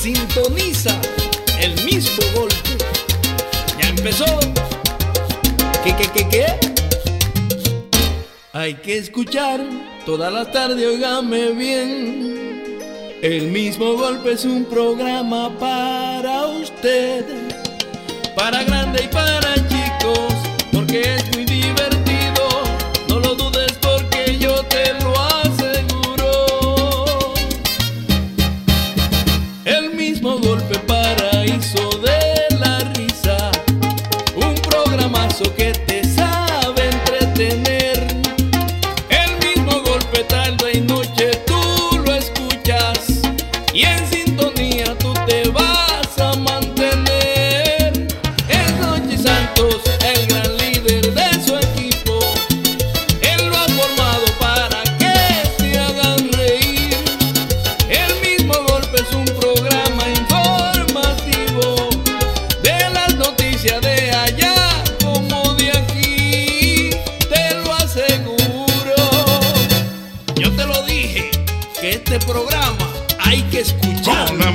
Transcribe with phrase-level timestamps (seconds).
[0.00, 0.98] Sintoniza
[1.60, 2.78] el mismo golpe.
[3.78, 4.24] Ya empezó.
[5.84, 6.46] ¿Qué, qué, qué, qué?
[8.54, 9.60] Hay que escuchar
[10.06, 13.18] toda la tarde, óigame bien.
[13.20, 17.26] El mismo golpe es un programa para usted,
[18.34, 20.32] para grande y para chicos,
[20.72, 21.19] porque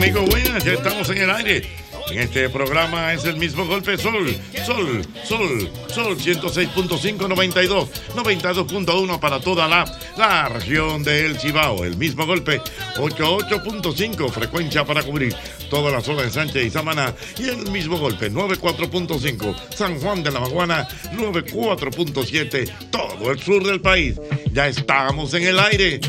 [0.05, 1.63] amigos, buenas, ya estamos en el aire.
[2.11, 4.27] En este programa es el mismo golpe Sol,
[4.63, 9.83] Sol, Sol, Sol 106.5, 92, 92.1 para toda la,
[10.15, 11.83] la región del Cibao.
[11.83, 12.61] El mismo golpe
[12.97, 15.35] 88.5, frecuencia para cubrir
[15.71, 17.15] toda la zona de Sánchez y Samaná.
[17.39, 23.81] Y el mismo golpe 94.5, San Juan de la Maguana 94.7, todo el sur del
[23.81, 24.21] país.
[24.51, 25.99] Ya estamos en el aire.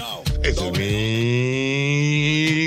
[0.42, 2.15] Es el mismo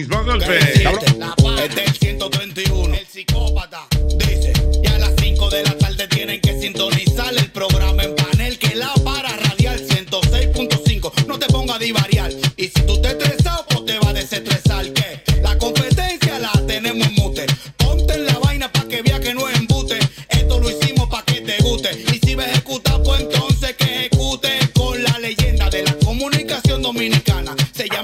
[0.07, 0.57] golpe.
[0.59, 2.95] Es del 131.
[2.95, 3.87] El psicópata
[4.17, 8.57] dice: Y a las 5 de la tarde tienen que sintonizar el programa en panel
[8.57, 11.25] que la para radial 106.5.
[11.27, 12.31] No te pongas a divariar.
[12.55, 14.91] Y si tú te estresado, pues te va a desestresar.
[14.93, 17.45] Que la competencia la tenemos en mute.
[17.77, 19.99] Ponte en la vaina para que vea que no es embute.
[20.29, 21.89] Esto lo hicimos para que te guste.
[22.13, 26.81] Y si va a ejecutar, pues entonces que ejecute con la leyenda de la comunicación
[26.81, 27.48] dominicana.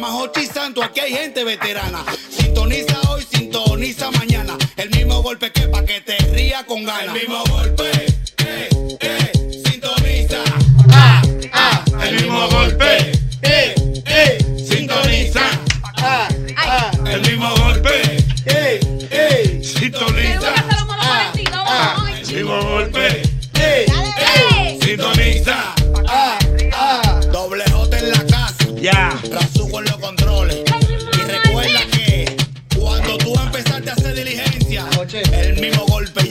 [0.05, 2.05] Se llama Jochi Santo, aquí hay gente veterana.
[2.29, 4.55] Sintoniza hoy, sintoniza mañana.
[4.77, 7.15] El mismo golpe que pa' que te ría con ganas.
[7.15, 7.94] El mismo golpe,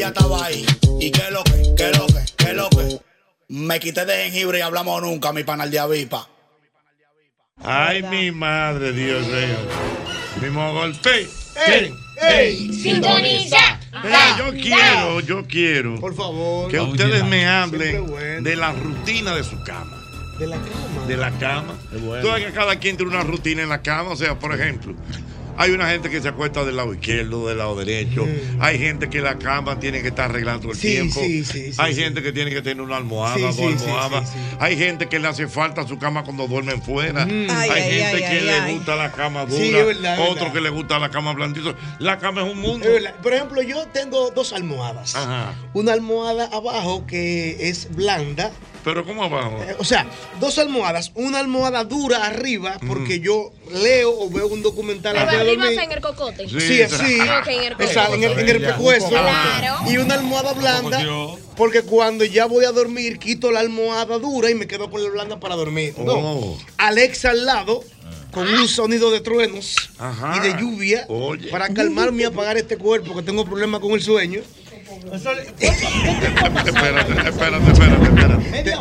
[0.09, 0.65] estaba ahí.
[1.00, 1.75] ¿Y qué lo que?
[1.76, 2.25] ¿Qué lo que?
[2.37, 3.00] ¿Qué lo que?
[3.48, 6.28] Me quité de jengibre y hablamos nunca, mi panal de avispa.
[7.62, 9.94] Ay, mi madre, Dios mío.
[10.72, 11.28] Golpe.
[11.66, 11.94] ¡Ey!
[12.20, 12.72] ¡Ey!
[12.72, 13.81] Sintoniza.
[14.04, 16.70] Eh, yo quiero, yo quiero Por favor.
[16.70, 18.43] que ustedes me hablen bueno.
[18.43, 20.03] de la rutina de su cama.
[20.38, 21.06] De la cama.
[21.06, 21.75] De la cama.
[21.91, 24.10] Tú sabes que cada quien tiene una rutina en la cama.
[24.10, 24.94] O sea, por ejemplo,
[25.56, 28.26] hay una gente que se acuesta del lado izquierdo, del lado derecho.
[28.60, 30.81] Hay gente que la cama tiene que estar arreglando todo el Mm.
[30.81, 31.20] Sí, tiempo.
[31.20, 32.00] sí, sí, sí, hay sí.
[32.03, 34.28] gente que tiene que tener una almohada, Sí, dos sí, sí, almohadas.
[34.31, 34.56] sí, sí.
[34.60, 37.25] Hay gente que le hace falta su cama cuando duermen fuera.
[37.25, 38.75] Ay, hay ay, gente ay, que ay, le ay.
[38.75, 39.60] gusta la cama dura.
[39.62, 40.53] Sí, es verdad, otro verdad.
[40.53, 41.75] que le gusta la cama blandita.
[41.98, 42.87] La cama es un mundo.
[42.87, 43.14] Es verdad.
[43.22, 45.14] Por ejemplo, yo tengo dos almohadas.
[45.14, 45.54] Ajá.
[45.75, 48.50] Una almohada abajo que es blanda.
[48.84, 49.62] Pero ¿cómo abajo?
[49.66, 50.06] Eh, O sea,
[50.41, 51.10] dos almohadas.
[51.14, 55.79] Una almohada dura arriba porque yo leo o veo un documental Pero dormir.
[55.81, 56.49] en el cocote.
[56.49, 57.20] Sí, así.
[57.20, 58.62] Ok, en el Exacto, en el, en el.
[58.62, 59.91] Claro.
[59.91, 61.05] Y una almohada blanda.
[61.56, 65.11] Porque cuando ya voy a dormir, quito la almohada dura y me quedo con la
[65.11, 65.94] blanda para dormir.
[65.99, 66.12] No.
[66.14, 66.58] Oh.
[66.79, 67.85] Alexa al lado,
[68.32, 70.37] con un sonido de truenos Ajá.
[70.37, 71.49] y de lluvia, Oye.
[71.50, 74.43] para calmarme y apagar este cuerpo que tengo problemas con el sueño.
[75.12, 75.50] Espérate,
[76.69, 78.75] espérate, espérate, espérate.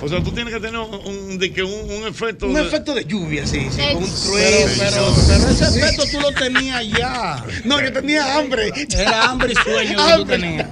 [0.00, 2.46] O sea, tú tienes que tener un, un- de que un, un efecto.
[2.46, 4.72] Un de- efecto de lluvia, sí, sí, con un trueno.
[4.78, 7.44] Pero, pero ese efecto tú lo tenías ya.
[7.64, 8.72] No, yo tenía hambre.
[8.96, 10.68] Era hambre y sueño que tú tenías.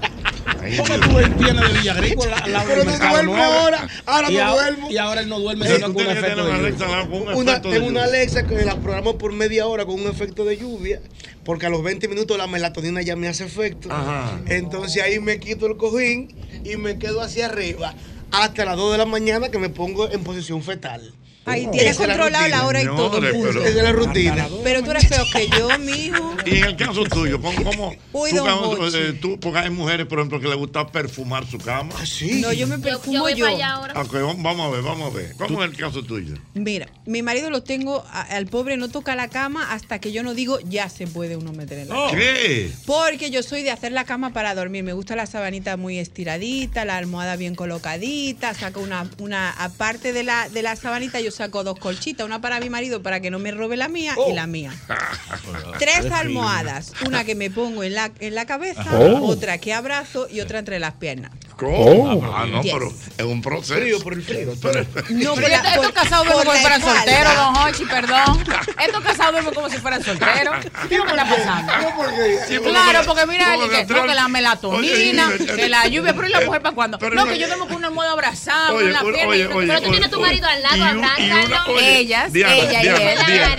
[0.76, 3.52] Porque tú él tiene de Villa Agrícola al lado Pero del no mercado duermo nuevo.
[3.52, 3.88] ahora.
[4.06, 4.90] Ahora y no duermo.
[4.90, 7.36] Y ahora él no duerme Eh, sino con un efecto una de lluvia.
[7.36, 8.04] Una, efecto de tengo una.
[8.04, 11.00] Alexa que la programo por media hora con un efecto de lluvia,
[11.44, 13.88] porque a los 20 minutos la melatonina ya me hace efecto.
[13.90, 14.40] Ajá.
[14.46, 16.34] Entonces ahí me quito el cojín
[16.64, 17.94] y me quedo hacia arriba
[18.32, 21.12] hasta las 2 de la mañana que me pongo en posición fetal.
[21.46, 23.20] Ahí tienes controlado la hora y todo.
[23.20, 24.48] Pero- es la rutina.
[24.64, 26.34] Pero tú eres peor que yo, mijo.
[26.44, 30.06] Y en el caso tuyo, ¿cómo, cómo Uy, tú, don eh, tú- porque hay mujeres,
[30.06, 31.94] por ejemplo, que les gusta perfumar su cama?
[31.98, 32.40] Ah, sí.
[32.40, 33.44] No, yo me perfumo yo voy yo.
[33.46, 33.94] para allá ahora.
[34.38, 35.34] Vamos a ver, vamos a ver.
[35.36, 36.34] ¿Cómo es el caso tuyo?
[36.54, 40.22] Mira, mi marido lo tengo, a- al pobre no toca la cama hasta que yo
[40.22, 42.10] no digo ya se puede uno meter en la cama.
[42.10, 42.70] ¿Qué?
[42.86, 44.82] Porque yo soy de hacer la cama para dormir.
[44.84, 48.54] Me gusta la sabanita muy estiradita, la almohada bien colocadita.
[48.54, 52.58] Saco una, una aparte de la, de la sabanita, yo saco dos colchitas, una para
[52.60, 54.72] mi marido para que no me robe la mía y la mía.
[55.78, 60.40] Tres almohadas, una que me pongo en la, en la cabeza, otra que abrazo y
[60.40, 61.30] otra entre las piernas.
[61.56, 62.22] ¿Cómo?
[62.36, 62.72] Ah, no, Yes.
[62.74, 63.74] pero es un proceso.
[63.80, 64.52] Frío por el frío.
[64.60, 68.44] Pero- No, Pero la- estos casados duermen como si fueran solteros, don Hochi, perdón.
[68.84, 70.54] Estos casados duermen como si fueran solteros.
[70.88, 71.72] ¿Qué es lo que está pasando?
[71.78, 75.68] No, porque Sí, porque- Claro, porque mira, él, que, no, que la melatonina, Oye, que
[75.70, 76.98] la lluvia, pero ¿y la mujer para cuándo?
[76.98, 79.26] Pero No, no- que yo duermo con una almohada abrazada, con la pierna.
[79.28, 81.78] oye, y- oye, Pero tú tienes tu marido al lado, abrázalo.
[81.80, 82.86] Ellas, ella y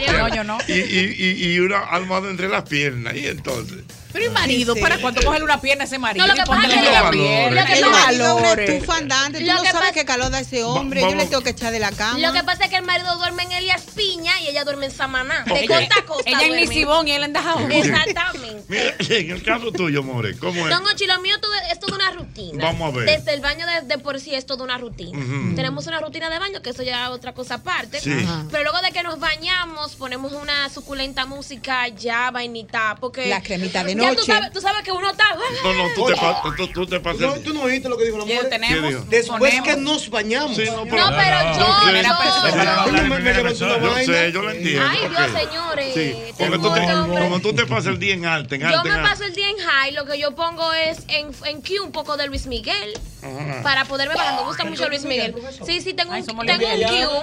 [0.04, 0.18] él.
[0.18, 0.58] No, yo no.
[0.68, 3.16] Y, y, y, y una almohada entre las piernas.
[3.16, 3.78] ¿Y entonces?
[4.20, 4.82] Pero marido, Sí.
[4.82, 7.86] para cuando cogerle una pierna a ese marido No, lo que pasa es que- El
[7.90, 9.40] marido es una estufa andante.
[9.40, 11.02] Tú Lo no que sabes qué calor da ese hombre.
[11.02, 12.20] Va- Yo le tengo que echar de la cama.
[12.20, 14.92] Lo que pasa es que el marido duerme en Elias Piña y ella duerme en
[14.92, 15.44] Samaná.
[15.44, 16.30] De costa a costa.
[16.30, 16.56] Ella en.
[16.58, 17.72] Lisibón y él en Dajabón.
[17.72, 18.64] Exactamente.
[18.68, 20.74] Mira, en el caso tuyo, More, ¿cómo es?
[20.74, 22.66] Don Ochi, lo mío todo- es toda una rutina.
[22.66, 23.06] Vamos a ver.
[23.18, 25.18] Desde el baño de, de por sí es toda una rutina.
[25.56, 28.00] Tenemos una rutina de baño, que eso ya es otra cosa aparte.
[28.04, 32.96] Pero luego de que nos bañamos, ponemos una suculenta música ya vainita.
[33.00, 33.28] Porque.
[33.28, 35.24] La cremita de Ya tú sabes, tú sabes que uno está.
[35.64, 37.20] No, no, tú te, pa- tú, tú te pasas.
[37.22, 38.42] No, tú no oíste lo que dijo la mujer.
[38.44, 38.90] ¿Qué tenemos.
[38.90, 39.04] dijo?
[39.10, 39.68] Después ponemos.
[39.68, 40.56] que nos bañamos.
[40.56, 41.60] Sí, no, No, pero yo.
[41.60, 42.04] yo sé.
[42.04, 44.14] yo- Yo me- me levanto una Yo vaina.
[44.14, 44.86] sé, yo lo entiendo.
[44.90, 45.94] Ay, Dios, señores.
[45.94, 48.84] Sí, Tengo porque tú te, como tú te pasas el día en alta, en Yo
[48.84, 51.92] me paso el día en high, lo que yo pongo es en, en Q un
[51.92, 53.62] poco de Luis Miguel Ajá.
[53.64, 54.36] para poderme bajar.
[54.42, 55.36] Me gusta mucho Luis Miguel.
[55.66, 56.48] Sí, sí, tengo un, tengo un.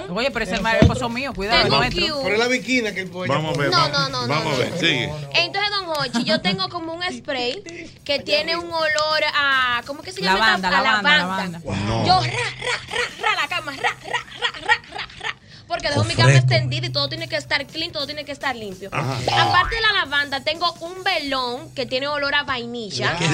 [0.07, 0.13] Q.
[0.15, 1.91] Oye, pero ese es el esposo mío, cuidado, Tengo no un.
[1.91, 2.21] Q.
[2.23, 3.31] Pero la viquina que el pollo.
[3.31, 5.11] Vamos a ver, No, vamos, no, no, vamos a ver, sigue.
[5.33, 7.63] Entonces, don Hochi, yo tengo como un spray
[8.03, 9.81] que tiene un olor a.
[9.85, 10.39] ¿Cómo que se llama?
[10.39, 11.59] Lavanda, a lavanda, lavanda.
[11.59, 11.85] lavanda.
[11.85, 12.05] No.
[12.05, 15.35] Yo ra, ra, ra, ra la cama, ra, ra, ra, ra, ra, ra.
[15.67, 18.55] Porque dejo mi cama extendida y todo tiene que estar clean, todo tiene que estar
[18.55, 18.89] limpio.
[18.91, 19.17] Ajá.
[19.41, 23.17] Aparte de la lavanda, tengo un velón que tiene olor a vainilla.
[23.17, 23.25] Sí.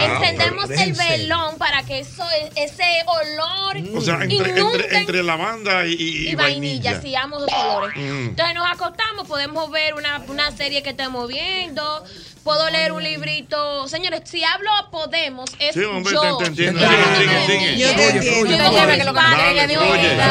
[0.00, 2.24] Encendemos el velón para que eso,
[2.56, 7.38] ese olor O sea, entre, entre, inunde entre lavanda y, y, y vainilla, si amo
[7.38, 7.96] esos olores.
[7.96, 8.28] Mm.
[8.30, 12.04] Entonces nos acostamos, podemos ver una, una serie que estemos viendo,
[12.48, 13.86] puedo leer un librito.
[13.88, 16.38] Señores, si hablo podemos, es Sí, hombre, yo.
[16.38, 16.80] te- te entiendo.
[16.80, 17.78] Yo Sigue, sigue, sigue.
[17.78, 18.48] Yo te entiendo.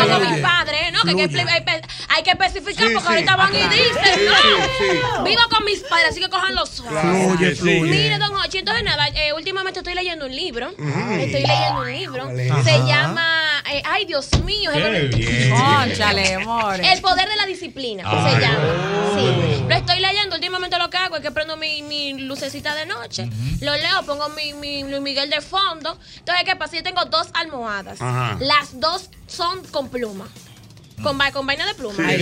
[0.08, 1.02] Yo mi padre, ¿no?
[1.04, 1.52] Que hay que, Fluye.
[1.52, 3.14] hay, pe- hay que especificar Sí, porque sí.
[3.14, 4.36] ahorita van y dicen, Sí, no.
[4.36, 5.00] sí, sí.
[5.26, 7.02] Vivo con mis padres, así que cojan los suaves.
[7.02, 7.82] Fluye, Sí, fluye.
[7.92, 10.70] Mire, don Ochi, entonces nada, eh, últimamente estoy leyendo un libro.
[10.70, 12.30] Estoy leyendo un libro.
[12.64, 16.80] Se llama, eh, ay Dios mío, se me- Cónchale, amor.
[16.84, 18.64] el poder de la disciplina se llama.
[19.16, 19.64] Sí.
[19.68, 20.36] Lo estoy leyendo.
[20.36, 23.28] Últimamente lo que hago es que prendo mi, mi lucecita de noche,
[23.62, 25.98] lo leo, pongo mi, mi Luis Miguel de fondo.
[26.18, 26.76] Entonces, ¿qué pasa?
[26.76, 28.02] Yo tengo dos almohadas.
[28.02, 28.38] Ajá.
[28.40, 30.28] Las dos son con pluma.
[31.04, 31.96] Con, va- con vaina de pluma.
[32.10, 32.18] Ay.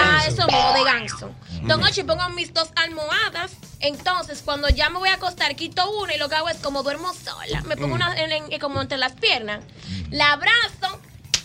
[0.00, 1.30] Ah, eso mismo, de ganso.
[1.62, 3.52] Entonces, pongo mis dos almohadas.
[3.80, 6.82] Entonces, cuando ya me voy a acostar, quito una y lo que hago es como
[6.84, 7.62] duermo sola.
[7.62, 9.64] Me pongo una en- en- como entre las piernas.
[10.10, 11.00] La abrazo.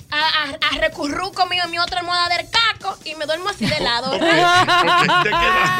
[0.09, 3.79] A, a, a recurruco mi, mi otra almohada del caco y me duermo así de
[3.81, 4.11] lado.
[4.11, 4.63] ¿De qué lado,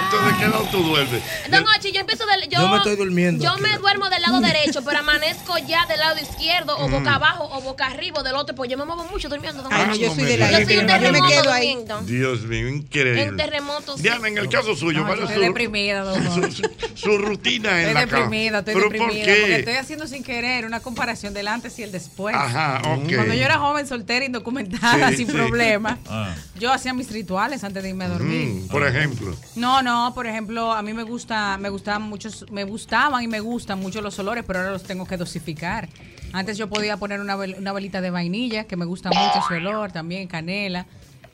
[0.04, 1.22] entonces, ¿de qué lado tú duermes?
[1.50, 3.62] Don Ochi, yo empiezo del, yo, Yo me estoy durmiendo Yo aquí.
[3.62, 7.62] me duermo del lado derecho, pero amanezco ya del lado izquierdo, o boca abajo, o
[7.62, 9.64] boca arriba, o del otro, pues yo me muevo mucho durmiendo.
[9.64, 11.68] Don Ay, no, yo soy de la Yo soy un Yo me terremoto quedo ahí.
[11.76, 12.02] durmiendo.
[12.02, 13.24] Dios mío, increíble.
[13.24, 13.96] En terremotos.
[13.96, 14.04] sí.
[14.04, 16.52] Diana, en el caso suyo, No, ¿cuál es estoy su, deprimida, don su, Jorge.
[16.52, 18.24] su- su rutina en Estoy la cama?
[18.24, 19.08] deprimida, estoy ¿Pero deprimida.
[19.08, 19.38] por qué?
[19.40, 22.36] Porque estoy haciendo sin querer una comparación del antes y el después.
[22.36, 23.14] Ajá, ok.
[23.16, 25.34] Cuando yo era joven, soltera, indocumentada, Sí, sin sí.
[25.34, 26.34] problema, Ah.
[26.60, 28.48] yo hacía mis rituales antes de irme a dormir.
[28.64, 29.36] Mm, por ejemplo.
[29.56, 33.40] No, no, por ejemplo, a mí me gusta, me gustaban muchos, me gustaban y me
[33.40, 35.90] gustan mucho los olores, pero ahora los tengo que dosificar.
[36.34, 39.56] Antes yo podía poner una, vel- una velita de vainilla, que me gusta mucho ese
[39.58, 40.86] olor, también canela.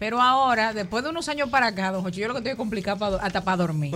[0.03, 2.97] Pero ahora, después de unos años para acá, don Jochi, yo lo que estoy complicado
[2.99, 3.95] pa do- hasta para dormir.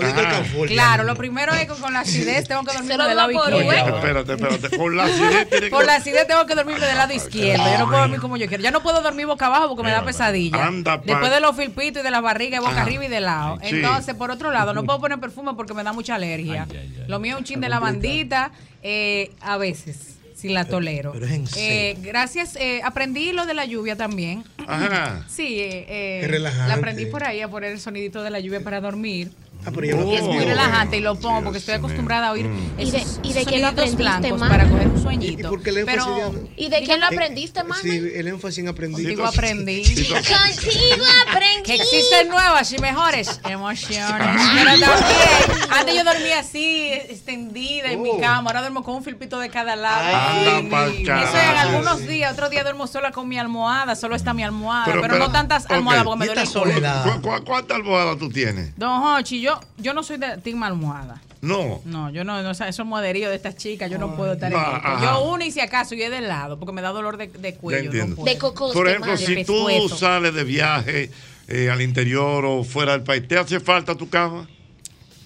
[0.70, 3.30] Claro, lo primero es que con la acidez tengo que dormir Se lo del lado
[3.30, 3.58] izquierdo.
[3.58, 3.78] Oye.
[3.98, 4.78] Espérate, espérate.
[4.78, 7.62] Con la acidez tiene que- Por la acidez tengo que dormirme del lado izquierdo.
[7.70, 8.64] Yo no puedo dormir como yo quiero.
[8.64, 10.72] Ya no puedo dormir boca abajo porque me da pesadilla.
[11.04, 12.82] Después de los filpitos y de la barriga, y boca Ajá.
[12.84, 13.58] arriba y de lado.
[13.62, 13.76] Sí.
[13.76, 16.68] Entonces, por otro lado, no puedo poner perfume porque me da mucha alergia.
[16.72, 17.06] Ay, ay, ay.
[17.10, 20.17] Lo mío es un chin de lavandita, eh, a veces.
[20.38, 21.14] Sí, la tolero.
[21.14, 24.44] Pero es en Eh, gracias, eh, aprendí lo de la lluvia también.
[24.68, 25.26] Ajá.
[25.28, 28.80] Sí, eh, eh, la aprendí por ahí a poner el sonidito de la lluvia para
[28.80, 29.32] dormir.
[29.68, 32.32] Ah, pero yo lo Y es muy relajante y lo pongo porque estoy acostumbrada a
[32.32, 34.48] oír ¿Y de- esos y de quién lo aprendiste, blancos ma?
[34.48, 35.54] para coger un sueñito.
[35.54, 37.82] ¿Y Pero de- ¿Y de quién lo Eh, aprendiste, mami?
[37.82, 39.04] Sí, el énfasis en aprendí.
[39.04, 39.84] contigo aprendí.
[39.84, 41.64] Contigo aprendí.
[41.66, 44.42] Que existen nuevas y mejores emociones.
[44.56, 48.04] Pero también, antes yo dormía así, extendida en Oh.
[48.04, 48.50] mi cama.
[48.50, 50.16] Ahora duermo con un filpito de cada lado.
[50.16, 50.92] Anda Y pa'l
[51.24, 52.32] Eso en algunos días.
[52.34, 53.96] Otro día duermo sola con mi almohada.
[53.96, 54.86] Solo está mi almohada.
[54.86, 57.04] Pero, Pero- pero- no tantas almohadas porque me Y duele soledad.
[57.04, 58.78] ¿Cu- cu- ¿Cuántas almohadas tú tienes?
[58.78, 61.22] Don Hochi, yo, yo no soy de team almohada.
[61.42, 61.82] No.
[61.86, 64.58] No, yo no, no eso es moderío de estas chicas, yo no puedo estar en
[64.60, 65.06] Ah, esto.
[65.06, 67.52] Yo una y si acaso, y es de lado, porque me da dolor de, de
[67.52, 68.06] Ya cuello.
[68.08, 68.24] no.
[68.24, 69.26] De cocos, Por ejemplo, madre.
[69.26, 71.12] si tú sales de viaje
[71.48, 74.48] eh, al interior o fuera del país, ¿te hace falta tu cama?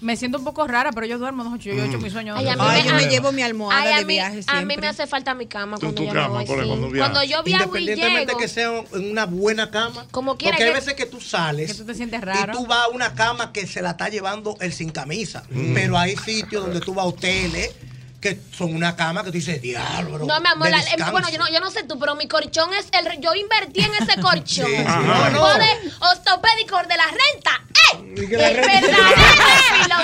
[0.02, 2.34] Me siento un poco rara, pero yo duermo, don Hochi, yo he hecho mi sueño.
[2.36, 4.40] Ay, a mí Ay, me- yo me llevo mi almohada Ay, a de mí, viaje
[4.48, 6.44] a mí me hace falta mi cama cuando tu yo cama, me voy.
[6.46, 6.66] por sí.
[6.68, 7.10] cuando viajas.
[7.12, 8.38] Cuando yo viajo y Independientemente llego.
[8.40, 10.04] que sea en una buena cama.
[10.10, 11.70] Como quiera Porque hay que- veces que tú sales.
[11.70, 14.56] Que tú te sientes Y tú vas a una cama que se la está llevando
[14.60, 15.44] el sin camisa.
[15.72, 17.70] Pero hay sitios donde tú vas a hoteles
[18.22, 20.12] que son una cama que tú dices, diablo.
[20.12, 21.10] bro, No, mi amor, de la- eh, descanso".
[21.12, 23.20] bueno, yo no, yo no sé tú, pero mi colchón es el.
[23.20, 24.66] Yo invertí en ese colchón.
[24.66, 25.00] Sí, sí, Ajá.
[25.00, 25.40] no, no.
[25.40, 25.68] Pone
[26.00, 27.60] ortopédico de la renta.
[27.92, 28.14] ¡Eh!
[28.22, 29.02] Y que la el renta- verdadero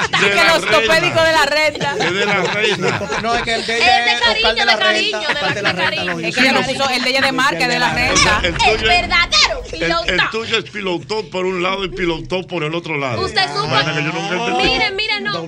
[0.18, 1.94] De que la de renta.
[1.98, 2.98] Es de la reina.
[2.98, 5.18] Porque no, es que el de Es ella de es Oscar cariño, de de cariño,
[5.20, 5.48] renta.
[5.48, 6.28] de de la de renta.
[6.28, 8.40] Es que ella lo puso el de ella de marca, el de la renta.
[8.42, 9.37] Tuyo, verdadero
[9.72, 9.82] el,
[10.14, 13.24] el tuyo es pilotón por un lado y pilotón por el otro lado.
[13.24, 13.64] Usted supo.
[13.78, 14.68] Entendí.
[14.68, 15.44] Miren, miren, no.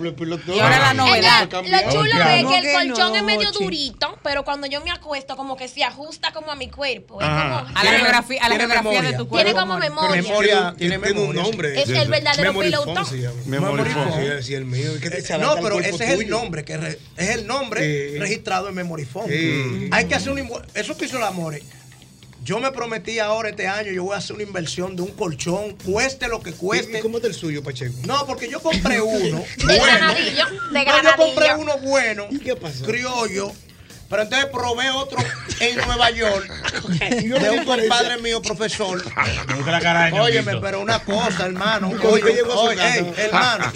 [0.54, 1.48] Y ahora la novedad.
[1.64, 4.66] Ella- lo chulo es que el ¿Cómo que colchón no, es medio durito, pero cuando
[4.66, 7.20] yo me acuesto como que se ajusta como a mi cuerpo.
[7.20, 9.16] Es como, A la geografía, a la tiene geografía de memoria.
[9.18, 9.44] tu cuerpo.
[9.44, 10.22] Tiene como memoria.
[10.22, 11.80] Memoria, tiene, Tiene un nombre.
[11.80, 13.06] es el verdadero pilotón.
[13.06, 14.90] Sí, el mío.
[15.00, 19.28] ¿Qué te Eh, No, pero ese es el nombre, que es el nombre registrado en.
[19.28, 19.88] Sí.
[19.92, 20.38] Hay que hacer un
[20.74, 21.62] Eso que hizo el Amore.
[22.42, 25.76] Yo me prometí ahora este año, yo voy a hacer una inversión de un colchón,
[25.84, 27.00] cueste lo que ¿Y cueste.
[27.00, 27.94] cómo es el suyo, Pacheco?
[28.06, 29.44] No, porque yo compré uno.
[29.66, 30.46] De granadillo.
[30.72, 32.84] De No, yo compré uno bueno, ¿Y qué pasó?
[32.86, 33.52] criollo,
[34.10, 35.18] pero entonces probé otro
[35.60, 36.50] en Nueva York
[36.88, 39.02] de un compadre mío, profesor.
[40.20, 41.92] Óyeme, pero una cosa, hermano.
[41.96, 42.34] ¿Cómo Oye,
[43.16, 43.72] hermano.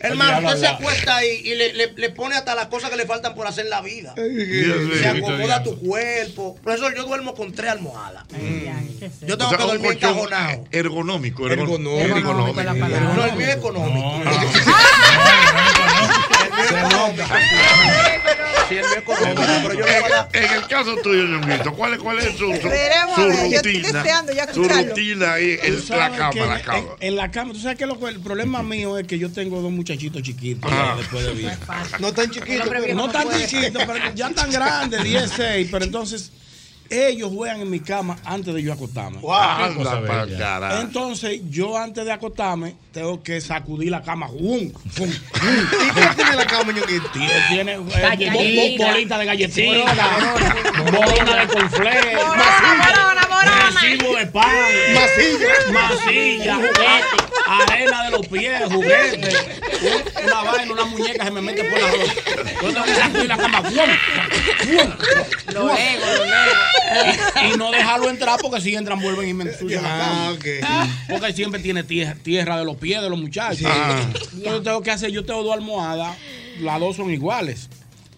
[0.00, 3.06] hermano, usted se acuesta ahí y le, le, le pone hasta las cosas que le
[3.06, 4.14] faltan por hacer en la vida.
[4.16, 6.56] Se acomoda tu cuerpo.
[6.62, 8.24] Profesor, yo duermo con tres almohadas.
[9.22, 10.64] Yo O tengo sea, que dormir ergonado.
[10.72, 11.48] ergonómico.
[11.48, 12.10] Ergonómico.
[12.10, 12.62] Ergonómico.
[12.62, 14.22] No, el mío es económico.
[20.32, 24.04] En el caso tuyo, Ñonguito, ¿cuál es, cuál es su, su, su rutina?
[24.34, 26.78] ya su rutina ahí en la cama, la en- cama.
[26.78, 29.60] En, en la cama, tú sabes que lo, el problema mío es que yo tengo
[29.60, 30.94] dos muchachitos chiquitos Ah.
[30.96, 31.56] después de viejo.
[31.98, 36.30] No tan chiquito, pero No tan chiquitos, pero ya tan grandes, 10, 6, pero entonces
[36.90, 39.18] ellos juegan en mi cama antes de yo acostarme.
[39.66, 40.80] Anda pa'l carajo.
[40.82, 44.26] Entonces, yo antes de acostarme, tengo que sacudir la cama.
[44.26, 44.70] ¡Bum!
[44.98, 45.08] ¡Bum!
[45.08, 47.08] ¿Y qué tiene la cama, ñonguito?
[47.48, 48.32] Tiene, eh, Galletita.
[48.32, 49.62] bo- bo- bolita de galletita,
[50.90, 52.00] bolita de conflé,
[53.44, 54.48] Recibo de pan,
[54.94, 55.48] Masilla.
[55.72, 56.82] masilla, juguete,
[57.46, 59.30] arena de los pies, juguete,
[59.82, 62.12] un- una vaina, una muñeca se me mete por la ropa.
[62.62, 63.62] Yo tengo que sacudir la cama.
[63.62, 63.74] Lo
[65.74, 66.52] lego, lo lego.
[67.42, 70.30] Y, y no dejarlo entrar porque si entran vuelven y me ensucian la Ah, cama.
[70.32, 70.44] ok.
[71.08, 73.66] Porque siempre tiene tierra, tierra de los pies de los muchachos.
[73.66, 74.00] Ah.
[74.34, 76.16] Entonces tengo que hacer, yo tengo dos almohadas,
[76.60, 77.68] las dos son iguales.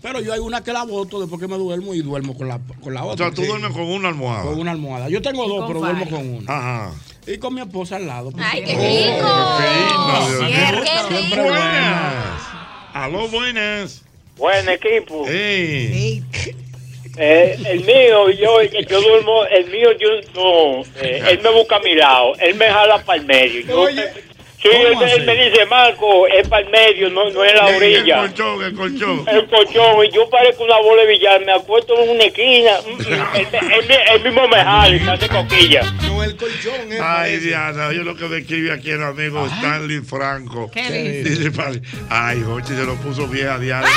[0.03, 2.59] Pero yo hay una que la boto después que me duermo y duermo con la,
[2.83, 3.27] con la O otra.
[3.27, 4.43] sea, tú duermes con una almohada.
[4.45, 5.09] Con una almohada.
[5.09, 6.53] Yo tengo dos, pero duermo con una.
[6.53, 6.93] Ajá.
[7.27, 8.33] Y con mi esposa al lado.
[8.33, 9.29] pues, Ay, qué siempre- rico.
[9.59, 10.49] Dios mío.
[11.09, 11.43] Qué rico.
[11.45, 12.43] Buenas.
[12.95, 14.03] Aló, buenas.
[14.37, 15.25] Buen equipo.
[15.29, 15.35] Ey.
[15.35, 16.25] Ey,
[17.19, 21.81] Eh, el mío, yo, yo duermo, el mío, yo no, eh, él me busca a
[21.81, 23.61] mi lado, él me jala para el medio.
[23.67, 24.03] Yo, Oye,
[24.62, 27.69] sí, él, ¿cómo él me dice, Marco, es para el medio, no, no es la
[27.71, 28.16] El orilla.
[28.19, 29.25] colchón, el colchón.
[29.28, 32.90] El colchón, y yo parezco una bola de billar, me acuesto en una esquina, mm,
[33.02, 33.02] mm,
[33.35, 35.83] él, él- él mismo me jala y me hace coquilla.
[36.02, 37.00] No, el colchón es.
[37.00, 37.33] Ay.
[37.42, 40.71] Diana, yo lo que me escribe aquí el amigo Stanley Franco.
[40.71, 40.83] ¿Qué
[41.25, 41.49] dice?
[41.49, 43.87] Dice, ay, Jochi, se lo puso bien a Diana.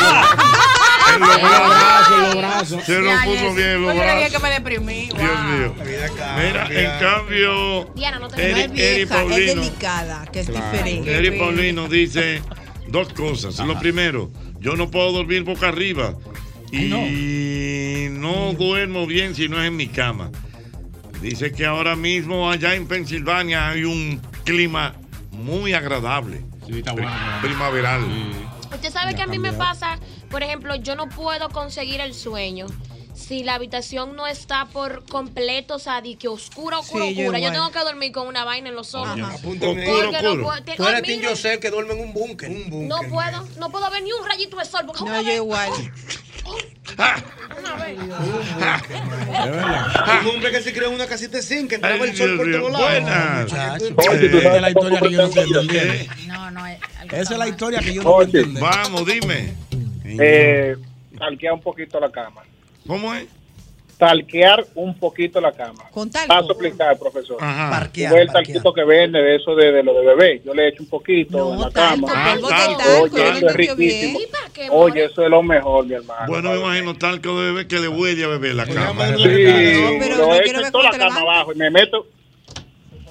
[1.13, 1.69] En los brazos.
[1.69, 2.84] brazos, en los brazos.
[2.84, 4.41] Se lo puso bien en los Yo creía que brazos.
[4.41, 5.05] me deprimí.
[5.15, 5.75] Dios mío.
[6.36, 9.62] Mira en cambio, Diana, no te Eri, vieja, es Paulino.
[9.62, 10.43] delicada, que.
[10.56, 11.16] Diferente.
[11.18, 12.42] Eri Paulino dice
[12.88, 13.60] dos cosas.
[13.60, 16.16] Lo primero, yo no puedo dormir boca arriba.
[16.72, 20.32] Y no duermo bien si no es en mi cama.
[21.22, 24.96] Dice que ahora mismo allá en Pensilvania hay un clima
[25.32, 26.42] muy agradable.
[26.68, 27.18] Sí, está pri- bueno.
[27.42, 28.02] primaveral.
[28.74, 29.98] Usted sabe que a mí me pasa,
[30.30, 32.66] por ejemplo, yo no puedo conseguir el sueño
[33.15, 37.22] si la habitación no está por completo, o sea, de que oscura, oscura, Sí, yo
[37.24, 37.39] oscura.
[37.39, 37.53] Yo, igual.
[37.53, 39.17] tengo que dormir con una vaina en los ojos.
[39.19, 39.86] Apúntame.
[39.86, 42.50] Porque no puedo- te- Tú eres Joseph que duerme en un búnker.
[42.50, 42.88] Un búnker.
[42.89, 44.81] No puedo, no puedo ver ni un rayito de sol.
[44.86, 45.72] Porque No, yo igual.
[47.57, 47.98] Una vez.
[50.22, 52.51] Un hombre que se creó en una casita de zinc, que entraba el sol por
[52.51, 52.89] todos lados.
[52.89, 53.51] Buenas.
[53.51, 56.65] Esa es la historia que yo no es algo
[57.12, 58.43] Esa es la historia que yo no Oye.
[58.60, 59.53] Vamos, dime.
[60.03, 60.75] Eh,
[61.51, 62.43] un poquito la cama.
[62.88, 63.27] ¿Cómo es?
[63.98, 65.86] Talquear un poquito la cama.
[65.89, 67.38] Con Paso a explicar, profesor.
[67.39, 67.70] Ajá.
[67.70, 70.42] Parquear, el talquito que vende de eso de, de lo de bebé.
[70.46, 72.08] Yo le echo un poquito en la cama.
[72.13, 74.20] Ah, polvo Oye, talco, eso no es riquísimo.
[74.20, 76.25] ¿Y para qué, Oye, eso es lo mejor, mi hermano.
[76.27, 79.08] Bueno, me imagino talco de bebé que le huele a bebé la cama.
[79.15, 81.70] Sí, pero lo no he quiero hecho ver en toda la cama abajo y me
[81.72, 82.08] meto.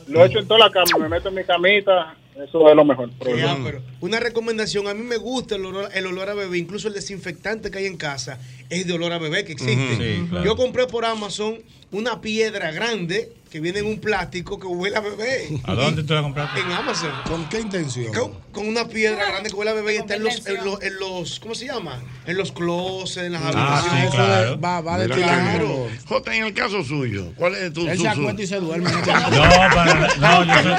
[0.07, 2.15] Lo he hecho en toda la cama, me meto en mi camita.
[2.37, 3.11] Eso es lo mejor.
[3.37, 6.89] Ya, pero una recomendación, a mí me gusta el olor, el olor a bebé, incluso
[6.89, 8.39] el desinfectante que hay en casa
[8.71, 9.95] es de olor a bebé que existe.
[9.95, 10.03] Ujú.
[10.03, 10.45] Sí, claro.
[10.45, 11.59] Yo compré por Amazon
[11.93, 15.49] una piedra grande que viene en un plástico que huele a bebé.
[15.63, 16.59] ¿A dónde tú la compraste?
[16.59, 17.13] En Amazon.
[17.29, 18.13] ¿Con qué intención?
[18.13, 20.83] Con, con una piedra grande que huele a bebé y está en los, en los,
[20.83, 22.03] en los- ¿cómo se llama?
[22.27, 24.11] En los closets, en las Ah, sí, habitaciones.
[24.13, 24.61] claro.
[24.61, 25.87] Va, va Mira, claro.
[26.09, 28.91] Jota, en el caso suyo, ¿cuál es tu Él su- se acuesta y se duerme.
[28.91, 30.75] No, para no, yo soy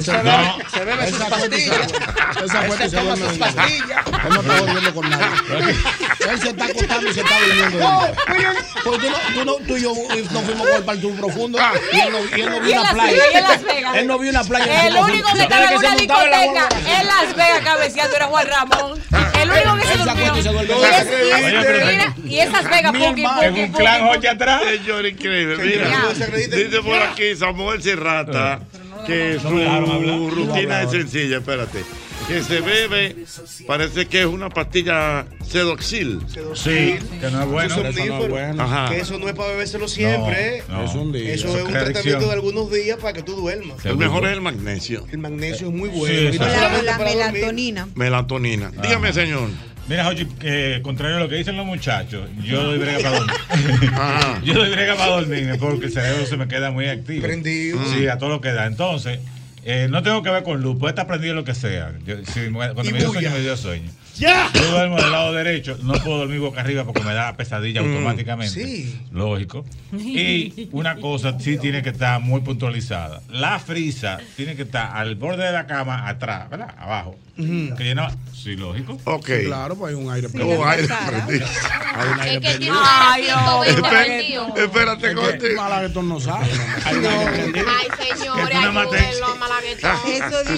[0.00, 0.22] Se No.
[0.22, 1.92] bebe- Se bebe sus pastillas.
[2.36, 4.06] Y Él se toma sus pastillas.
[4.06, 5.26] Él no está jodiendo con nadie.
[6.28, 8.14] Él se está acostando y se está durmiendo.
[8.84, 11.58] Porque tú, no, tú, no, tú y yo nos fuimos con el partido profundo
[11.92, 13.12] y él no, y él no Y vio en una playa.
[13.12, 13.96] Vegas, y en Las Vegas.
[13.96, 14.86] Él no vio una playa.
[14.86, 16.68] El único que estaba en una discoteca
[17.00, 19.02] en Las Vegas cabeceando era Juan Ramón.
[19.40, 20.34] El único que se durmió.
[22.26, 24.62] y esas Vegas, Puki, en un clan oye atrás.
[24.64, 25.56] Señor, increíble.
[25.58, 25.88] Mira,
[26.56, 28.60] dice por aquí Samuel Serrata
[29.06, 31.80] que su rutina es sencilla, espérate.
[32.28, 33.16] Que se bebe,
[33.66, 36.20] parece que es una pastilla sedoxil.
[36.54, 37.74] Sí, que no es bueno.
[37.74, 38.62] Eso Eso no es bueno.
[38.62, 38.90] Ajá.
[38.94, 40.62] Que eso no es para bebérselo siempre.
[40.68, 41.34] No, Es un día.
[41.34, 43.84] Eso Eso es un tratamiento de algunos días para que tú duermas.
[43.84, 46.14] El mejor es el magnesio, El magnesio es muy Sí, bueno.
[46.20, 46.82] y no exacto.
[46.84, 47.88] La, la melatonina.
[47.96, 48.70] melatonina.
[48.70, 49.48] Dígame, señor.
[49.88, 53.90] Mira, Jochi, que contrario a lo que dicen los muchachos, yo doy brega para dormir.
[53.92, 54.40] Ajá.
[54.44, 57.22] yo doy brega para dormirme porque el cerebro se me queda muy activo.
[57.22, 57.80] Prendido.
[57.92, 58.66] Sí, a todo lo que da.
[58.66, 59.18] Entonces,
[59.64, 61.92] eh, no tengo que ver con luz, puede estar prendido lo que sea.
[62.06, 63.90] Yo, si me- cuando Y me dio sueño, me dio sueño.
[64.18, 64.50] ¡Ya!
[64.52, 68.52] Yo duermo del lado derecho, no puedo dormir boca arriba porque me da pesadilla automáticamente.
[68.62, 69.00] Sí.
[69.10, 69.64] Lógico.
[69.92, 73.22] Y una cosa sí tiene que estar muy puntualizada.
[73.30, 76.74] La frisa tiene que estar al borde de la cama, atrás, ¿verdad?
[76.78, 77.16] Abajo.
[77.36, 78.10] Que llena.
[78.34, 78.98] Sí, lógico.
[79.04, 79.28] Ok.
[79.44, 81.46] Claro, pues hay un aire Sí, Oh, la aire prendido.
[81.94, 82.72] Hay un Es aire prendido.
[82.74, 84.56] un Ay, aire 120 Espera- prendido.
[84.56, 85.38] Espérate, Es Conte.
[85.38, 86.46] que Malaguetón no sabe.
[86.84, 87.66] Hay un aire prendido.
[87.68, 87.86] Ay,
[88.18, 89.80] señores, ayúdenlo, Malaguetón.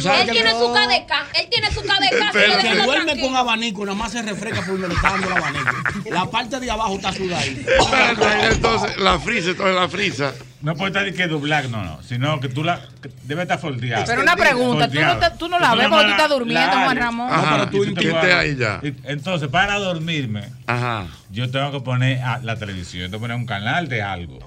[0.02, 1.12] Sabes Él tiene su KDK.
[1.40, 4.88] Él tiene su si El que duerme con abanico nada más se refresca por donde
[4.88, 5.70] le está dando el abanico.
[6.10, 7.70] La parte de abajo está sudadita.
[7.70, 10.32] Espérate, entonces, la frisa, entonces la frisa.
[10.64, 12.02] No puede estar que doblar, no, no.
[12.02, 12.80] Sino que tú la.
[13.02, 14.04] que debe estar foldeada.
[14.06, 16.96] Pero una pregunta, ¿tú no, te- tú no la ves cuando tú estás durmiendo, Juan
[16.96, 17.32] Ramón?
[17.32, 18.80] Ajá, pero tú y tú metes ahí ya.
[18.82, 21.06] y- Entonces, para dormirme, Ajá.
[21.30, 24.38] yo tengo que poner a la televisión, tengo que poner un canal de algo.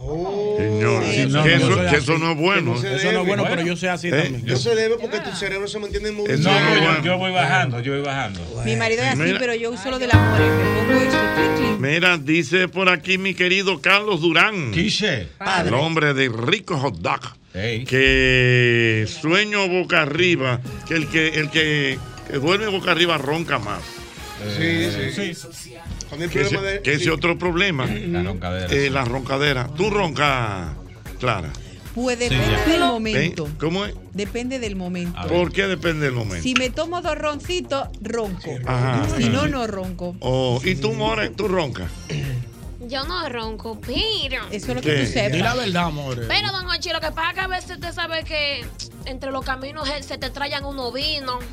[0.57, 1.95] Señor, Sí, que, no, eso, yo que así.
[1.97, 2.73] eso no es bueno.
[2.73, 4.11] No Eso no es bueno, pero yo soy así ¿Eh?
[4.11, 4.45] también.
[4.45, 6.49] No se debe porque tu cerebro se mantiene en No, movimiento.
[6.49, 7.03] Eso no, es yo, bueno.
[7.03, 8.39] yo voy bajando, yo voy bajando.
[8.65, 9.39] Mi marido es así, Mira.
[9.39, 11.79] pero yo uso lo esto, clic, clic.
[11.79, 15.27] Mira, dice por aquí mi querido Carlos Durán, Quiche.
[15.65, 17.19] el hombre de rico hot dog,
[17.53, 23.81] que sueño boca arriba, que el que el que, que duerme boca arriba ronca más.
[24.43, 25.33] Eh, sí.
[25.33, 25.73] sí.
[26.11, 27.09] Hay Que ese, problema de- que ese sí.
[27.09, 28.73] otro problema, La roncadera.
[28.73, 29.67] eh, la roncadera.
[29.75, 30.75] Tú roncas,
[31.19, 31.51] Clara.
[31.95, 32.85] Pues depende del ¿Eh?
[32.85, 33.49] momento.
[33.59, 33.95] ¿Cómo es?
[34.13, 35.19] Depende del momento.
[35.27, 36.43] ¿Por qué depende del momento?
[36.43, 38.51] Si me tomo dos roncitos, ronco.
[38.67, 39.03] Ajá.
[39.17, 40.15] Si no, no ronco.
[40.19, 41.89] Oh, ¿Y tú, More, tú roncas?
[42.87, 44.47] Yo no ronco, pero.
[44.51, 44.95] Eso es lo ¿Qué?
[44.95, 45.31] que tú sepas.
[45.33, 46.25] Di la verdad, amor.
[46.27, 48.65] Pero, don Ochi, lo que pasa es que a veces te sabe que
[49.05, 51.43] entre los caminos se te trayan unos vinos,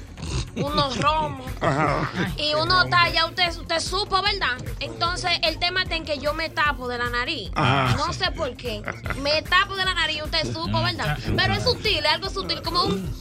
[0.57, 1.47] unos romos.
[1.61, 2.11] Ajá.
[2.37, 4.57] Y uno está, ya usted, usted supo, ¿verdad?
[4.81, 7.51] Entonces, el tema está en que yo me tapo de la nariz.
[7.55, 7.97] Ajá.
[7.97, 8.83] No sé por qué.
[9.23, 11.19] Me tapo de la nariz, usted supo, ¿verdad?
[11.37, 13.15] Pero es sutil, es algo sutil, como un...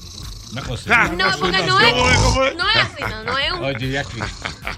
[0.54, 1.08] Una cosita.
[1.08, 1.96] No, porque no es,
[2.56, 3.64] no es así, no, no es un...
[3.66, 4.20] Oye, y aquí.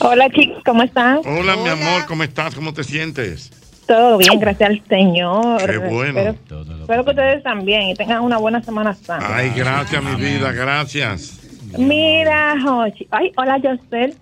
[0.00, 1.20] Hola chicos, ¿cómo están?
[1.26, 2.54] Hola, mi amor, ¿cómo estás?
[2.54, 3.50] ¿Cómo te sientes?
[3.86, 5.64] Todo bien, gracias al Señor.
[5.66, 6.20] Qué bueno.
[6.20, 9.36] Espero, espero que ustedes también y tengan una buena Semana Santa.
[9.36, 11.40] Ay, gracias, mi vida, gracias.
[11.76, 13.06] Mira, Jochi.
[13.10, 14.14] Ay, hola, José.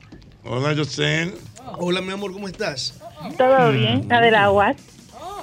[0.44, 1.32] Hola, José.
[1.78, 2.98] Hola, mi amor, ¿cómo estás?
[3.36, 4.06] ¿Todo bien?
[4.08, 4.76] La de la UAS.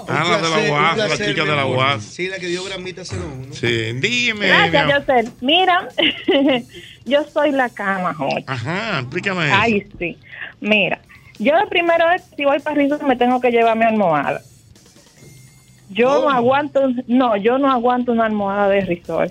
[0.07, 2.03] Ah, la de la UAS, la chica de la UAS.
[2.03, 3.53] Sí, la que dio gramita 01.
[3.53, 4.47] Sí, dime.
[4.47, 5.05] Gracias.
[5.05, 5.31] José.
[5.41, 5.87] Mira,
[7.05, 8.45] yo soy la cama, Jochi.
[8.47, 9.55] Ajá, explícame eso.
[9.59, 10.17] Ay, sí.
[10.61, 10.99] Mira,
[11.39, 14.41] yo de primero, si voy para Rizzo, me tengo que llevar mi almohada.
[15.89, 19.29] Yo no aguanto, no, yo no aguanto una almohada de risol.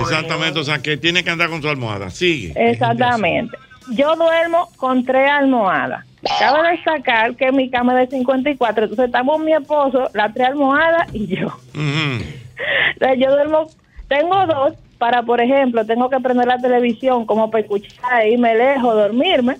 [0.00, 2.10] Exactamente, o sea, que tiene que andar con su almohada.
[2.10, 2.52] Sigue.
[2.56, 3.56] Exactamente.
[3.92, 6.04] Yo duermo con tres almohadas.
[6.38, 11.08] Cabe destacar que mi cama es de 54, entonces estamos mi esposo, las tres almohadas
[11.12, 11.48] y yo.
[11.74, 13.68] Entonces yo duermo,
[14.08, 18.54] tengo dos para, por ejemplo, tengo que prender la televisión como para escuchar e irme
[18.54, 19.56] lejos, dormirme.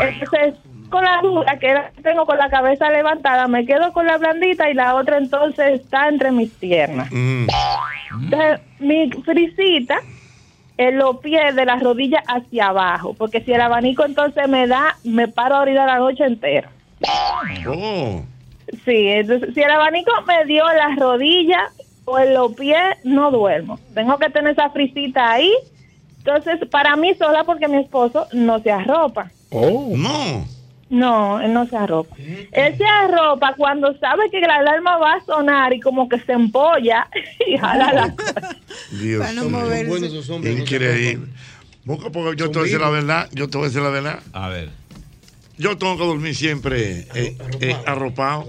[0.00, 0.54] Entonces,
[0.90, 4.74] con la dura que tengo con la cabeza levantada, me quedo con la blandita y
[4.74, 7.10] la otra entonces está entre mis piernas.
[7.10, 9.98] Entonces, mi frisita
[10.78, 14.96] en los pies de las rodillas hacia abajo, porque si el abanico entonces me da,
[15.04, 16.70] me paro a la noche entera.
[17.66, 18.22] Oh.
[18.84, 21.72] Sí, entonces, si el abanico me dio en las rodillas
[22.04, 23.78] o en los pies, no duermo.
[23.94, 25.52] Tengo que tener esa frisita ahí.
[26.18, 29.30] Entonces, para mí sola, porque mi esposo no se arropa.
[29.50, 29.92] Oh.
[29.96, 30.55] No.
[30.88, 32.14] No, él no se arropa.
[32.18, 36.32] Él se arropa cuando sabe que la alarma va a sonar y como que se
[36.32, 37.08] empolla
[37.46, 38.14] y jala la
[38.92, 40.06] Dios Para no moverse.
[40.52, 41.26] Increíble.
[41.84, 43.28] Busca porque yo te voy a decir la verdad.
[43.32, 44.20] Yo te voy a decir la verdad.
[44.32, 44.70] A ver.
[45.58, 48.46] Yo tengo que dormir siempre eh, eh, arropado.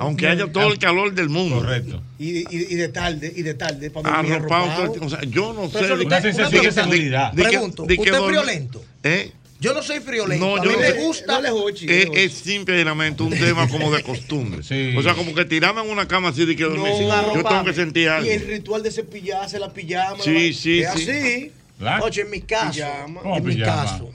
[0.00, 1.56] Aunque haya todo el calor del mundo.
[1.58, 2.02] Correcto.
[2.18, 4.64] Y, y, y de tarde, y de tarde, para Arropado.
[4.70, 4.92] arropado.
[4.92, 5.78] todo el- O sea, yo no sé.
[5.80, 6.86] Pero de- de- una de- pregunta.
[6.86, 8.84] de- de que- Pregunto, de que ¿usted es friolento?
[9.02, 9.32] ¿Eh?
[9.60, 10.44] Yo no soy friolento.
[10.44, 11.40] No, a yo mí no me gusta.
[11.88, 14.60] Es, es simplemente un tema como de costumbre.
[14.96, 16.92] O sea, como que tirarme en una cama así de que dormir.
[16.98, 18.26] sin yo tengo que sentir algo.
[18.26, 20.22] Y el ritual de cepillarse la pijama.
[20.22, 21.10] Sí, la- sí, es sí.
[21.10, 21.52] así.
[22.02, 23.20] Oye, en mi caso, Pijama.
[23.36, 24.10] en mi caso,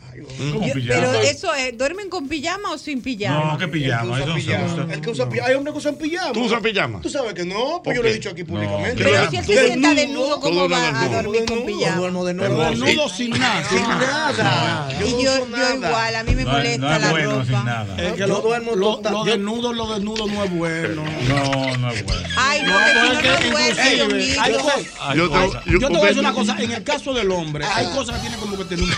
[0.54, 1.02] ¿Cómo Yo- pijama?
[1.02, 3.52] pero eso es, ¿duermen con pijama o sin pijama?
[3.54, 4.18] No, ¿qué pijama?
[4.18, 4.88] Eso no se usa.
[4.94, 5.50] El que usa pijama.
[5.50, 6.32] Hay hombres que usan pijama.
[6.34, 7.02] ¿Tú usas pijama?
[7.02, 9.04] Tú sabes que no, pues yo lo he dicho aquí públicamente.
[9.04, 11.96] Pero si él se sienta desnudo, ¿cómo va a dormir con pijama?
[11.98, 13.64] duermo de Pero desnudo sin nada.
[13.70, 14.90] Sin nada.
[15.06, 17.46] Y yo, igual, a mí me molesta no es la bueno ropa.
[17.46, 17.98] sin nada.
[18.02, 21.04] Es que lo, duermo lo, yo- desnudo, lo desnudo no es bueno.
[21.28, 22.22] No, no es bueno.
[22.38, 25.66] Ay, no, Yo te- cosas.
[25.66, 28.16] yo- Yo te voy a decir una cosa, en el caso del hombre, hay cosas
[28.16, 28.92] que tienen como que tener un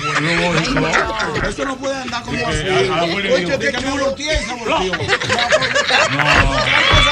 [1.17, 1.49] pueblo.
[1.49, 2.67] Eso no puede andar como Sí, así.
[2.89, 3.45] a- a la Willy Oye.
[3.45, 3.55] No.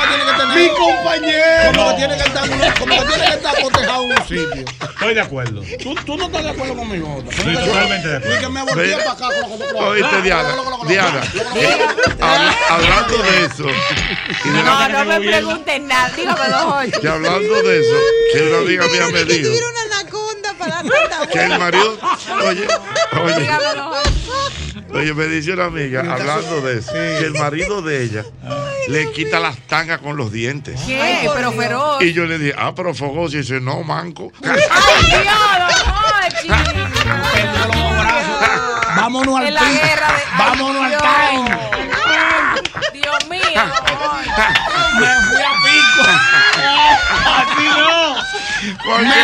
[0.08, 0.58] Tienen que tener.
[0.58, 1.72] Mi compañero.
[1.74, 4.66] Como que tiene que estar, como que tiene que estar cotejado en un sitio.
[4.82, 5.62] Estoy de acuerdo.
[5.82, 7.24] ¿Tú, tú no estás de acuerdo conmigo?
[7.30, 9.28] Estoy totalmente de Y que me volteé Ve- para acá.
[9.86, 10.56] Oíste, Diana.
[10.88, 11.22] Diana.
[12.70, 13.66] hablando de eso.
[14.46, 16.10] No, no me pregunten nada.
[16.16, 16.92] Dígame, Jorge.
[17.02, 17.96] Que hablando de eso,
[18.34, 21.98] que una amiga mía me Que dijo tuviera una anaconda para la que el marido.
[22.46, 22.68] Oye,
[23.24, 23.48] oye.
[24.94, 28.26] Oye, me dice una amiga, hablando de eso, que el marido de ella
[28.88, 30.80] le quita las tangas con los dientes.
[30.86, 31.30] ¿Qué?
[31.34, 32.02] Pero feroz.
[32.02, 33.36] Y yo le dije, ah, pero fogoso.
[33.38, 34.32] Y dice, no, manco.
[34.44, 35.26] ¡Ay, Dios.
[38.96, 41.58] Vámonos al la guerra de- Ay, Vámonos al time.
[42.94, 43.42] Dios mío.
[45.00, 46.04] Me fui a pico.
[47.38, 48.16] Así no.
[48.86, 49.16] Porque, me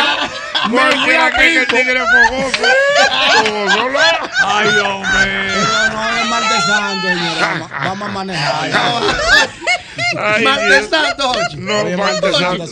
[0.70, 2.58] porque fui a aquel que el tigre fogoso.
[3.44, 3.98] Fogoso no.
[4.44, 5.48] Ay, hombre.
[5.56, 7.68] No, no, es martes santo, señora.
[7.84, 8.70] Vamos- a manejar.
[10.16, 10.90] Ay, Martes Dios.
[10.90, 11.32] Santo.
[11.56, 12.64] No, Oye, martes Martes santo.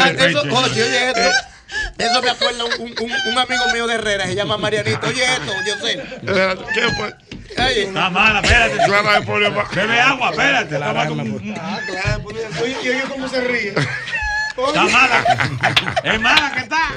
[0.00, 1.30] Ah, Eso, oye, oye esto.
[1.98, 5.06] Eso me acuerda un, un, un, amigo mío de Herrera, se llama Marianito.
[5.06, 5.92] Oye esto, yo sé.
[5.92, 7.14] Espérate, ¿Qué fue?
[7.64, 8.74] Oye, Está mala, espérate.
[8.76, 9.50] De.
[9.74, 10.78] Bebe agua, espérate.
[10.78, 12.22] La Ah, claro.
[12.22, 13.74] pues, Oye, y oye cómo se ríe.
[14.56, 15.24] Está mala.
[16.04, 16.92] Es mala que está.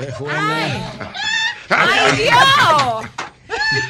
[1.69, 3.05] ¡Ay, Dios!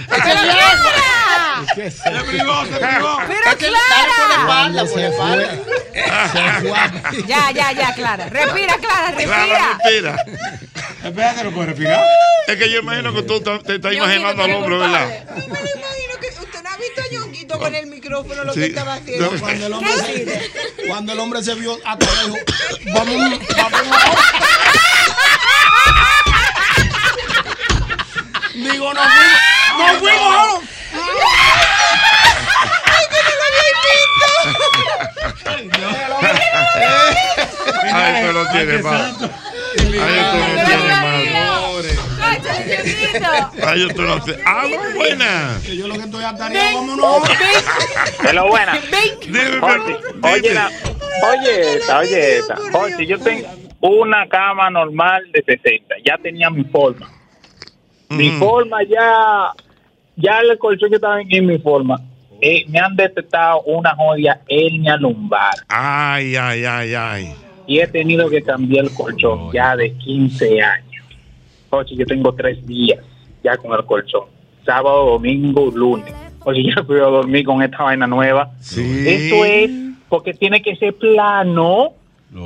[0.10, 1.66] ¡Pero Clara!
[1.76, 1.92] Se
[2.24, 3.20] privó, se privó.
[3.28, 4.28] ¡Pero Clara!
[4.28, 4.82] la espalda.
[4.88, 5.50] Se fue
[7.28, 8.26] Ya, ya, ya, Clara.
[8.30, 9.78] Respira, Clara, Clara, respira.
[9.84, 10.16] respira.
[11.04, 12.04] Espérate, no puede respirar.
[12.48, 15.08] Es que yo imagino que tú te estás imaginando al hombre, ¿verdad?
[15.46, 18.60] imagino que usted visto a Ñonguito con el micrófono lo Sí.
[18.62, 19.32] que estaba haciendo.
[19.32, 22.38] No, Cuando el hombre ¿Qué se, cuando el hombre se vio hasta dijo,
[22.94, 23.88] vamos, vamos.
[28.56, 30.64] Digo, nos fuimos, nos fuimos.
[37.92, 39.14] Ay, esto no tiene más.
[39.78, 41.39] Ay, esto no tiene más.
[43.66, 44.42] Ay, esto no tiene.
[44.46, 45.60] ¡Ah, buena!
[45.66, 47.22] Que yo lo que estoy atareado, vámonos.
[48.24, 48.74] De lo buena.
[49.22, 50.72] Dime, Oye, oye, la-
[51.32, 52.56] oye esta, oye esta.
[52.74, 53.48] Oye, yo tengo
[53.82, 55.96] una cama normal de 60.
[56.06, 57.10] Ya tenía mi forma.
[58.10, 59.52] Mi forma ya,
[60.16, 62.00] ya el colchón que estaba en mi forma.
[62.42, 65.54] eh, me han detectado una jodia hernia lumbar.
[65.68, 67.36] Ay, ay, ay, ay.
[67.68, 70.89] Y he tenido que cambiar el colchón ya de 15 años.
[71.70, 73.00] Oye, yo tengo tres días
[73.44, 74.24] ya con el colchón.
[74.66, 76.14] Sábado, domingo, lunes.
[76.44, 78.52] Oye, yo fui a dormir con esta vaina nueva.
[78.60, 79.70] Eso es
[80.08, 81.94] porque tiene que ser plano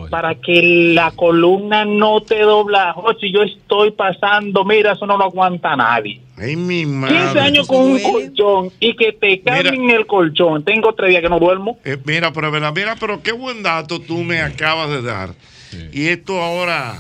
[0.10, 2.94] para que la columna no te dobla.
[2.96, 6.22] Oye, yo estoy pasando, mira, eso no lo aguanta nadie.
[6.38, 7.40] Ay, mi 15 madre.
[7.42, 10.64] años con un colchón y que te cambien el colchón.
[10.64, 11.78] Tengo tres días que no duermo.
[11.84, 15.32] Eh, mira, pero, mira, mira, pero qué buen dato tú me acabas de dar.
[15.92, 16.98] Y esto ahora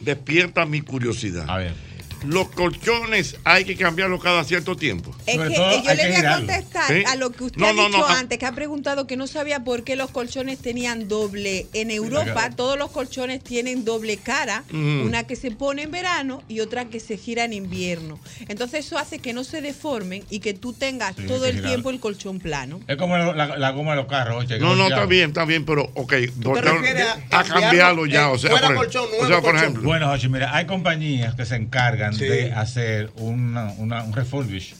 [0.00, 1.48] despierta mi curiosidad.
[1.48, 1.87] A ver.
[2.24, 5.14] Los colchones hay que cambiarlos cada cierto tiempo.
[5.26, 8.06] Es que yo le voy a contestar a lo que usted No, ha dicho no,
[8.06, 11.66] antes, que ha preguntado que no sabía por qué los colchones tenían doble.
[11.72, 15.02] En Europa todos los colchones tienen doble cara, Mm.
[15.06, 18.18] una que se pone en verano y otra que se gira en invierno.
[18.48, 21.68] Entonces eso hace que no se deformen y que tú tengas Sí, todo el girar.
[21.70, 22.80] tiempo el colchón plano.
[22.88, 24.44] Es como la, la goma de los carros.
[24.44, 28.22] oye, No, no, está bien, está bien, pero, ok, doctor, refieres a, a cambiarlo ya,
[28.28, 29.56] eh, o sea, fuera por, colchón, o nuevo sea, por colchón.
[29.60, 29.82] ejemplo.
[29.84, 32.24] Bueno, Jochi, mira, hay compañías que se encargan Sí.
[32.24, 34.74] de hacer una, una- un refurbish.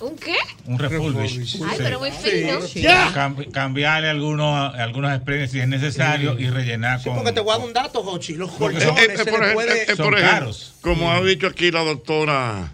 [0.00, 0.34] ¿Un qué?
[0.66, 1.60] Un refurbish.
[1.64, 2.16] Ay, pero muy Sí.
[2.30, 2.60] fino.
[2.62, 2.82] Sí.
[3.14, 7.14] Cam- cambiarle algunos, algunos sprays si es necesario y rellenar con.
[7.16, 8.34] Porque te voy a dar un dato, Jochi.
[8.34, 9.82] Los colchones son- Eh, se por ejemplo, puede...
[9.92, 12.72] eh, por ejemplo, como ha dicho aquí la doctora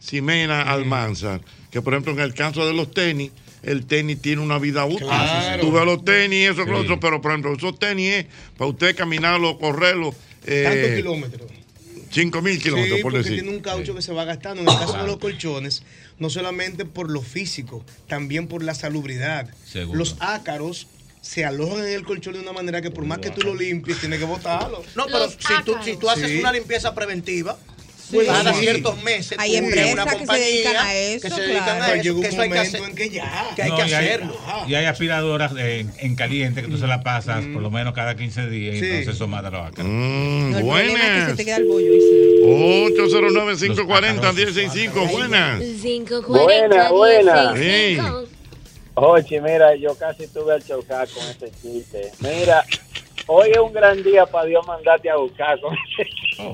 [0.00, 1.40] Ximena Almanzar,
[1.70, 3.30] que por ejemplo en el caso de los tenis,
[3.62, 4.98] el tenis tiene una vida útil.
[5.06, 5.60] Claro.
[5.62, 6.70] Tú ves los tenis, eso, Sí.
[6.70, 8.26] lo otro, pero por ejemplo, esos tenis es
[8.58, 10.12] para usted caminarlo, correrlo.
[10.44, 11.50] Eh, Tantos kilómetros.
[12.14, 13.42] 5 mil kilómetros, Sí, por porque decir.
[13.42, 14.62] tiene un caucho que se va gastando.
[14.62, 15.82] En el caso de los colchones,
[16.18, 19.52] no solamente por lo físico, también por la salubridad.
[19.66, 19.98] Seguro.
[19.98, 20.86] Los ácaros
[21.20, 23.98] se alojan en el colchón de una manera que por más que tú lo limpies,
[23.98, 24.84] tienes que botarlo.
[24.94, 26.38] No, pero si tú, si tú haces Sí.
[26.38, 27.58] una limpieza preventiva,
[28.12, 28.60] Pues cada sí.
[28.60, 31.64] ciertos meses, Hay y empresas una que se compañía dedican a eso, que se dedican
[31.64, 31.82] claro.
[31.82, 32.88] a Pero eso, llega que un eso hay que momento hacer.
[32.90, 33.50] en que ya.
[33.56, 34.36] que hay No, que y hay- hacerlo.
[34.68, 38.14] Y hay aspiradoras en, en caliente que tú se la pasas por lo menos cada
[38.14, 38.84] 15 días y Sí.
[38.86, 39.90] entonces eso mata los ácaros.
[39.90, 41.36] Mm, No, el problema es que se buenas.
[41.36, 41.90] te queda el bollo.
[42.94, 45.10] 809-540-1065.
[45.10, 45.60] Buenas.
[46.30, 47.56] Buena, buena.
[47.56, 47.98] Sí.
[48.96, 52.12] Oye, mira, yo casi tuve al chocar con ese chiste.
[52.20, 52.64] Mira,
[53.26, 55.76] hoy es un gran día para Dios mandarte a buscar con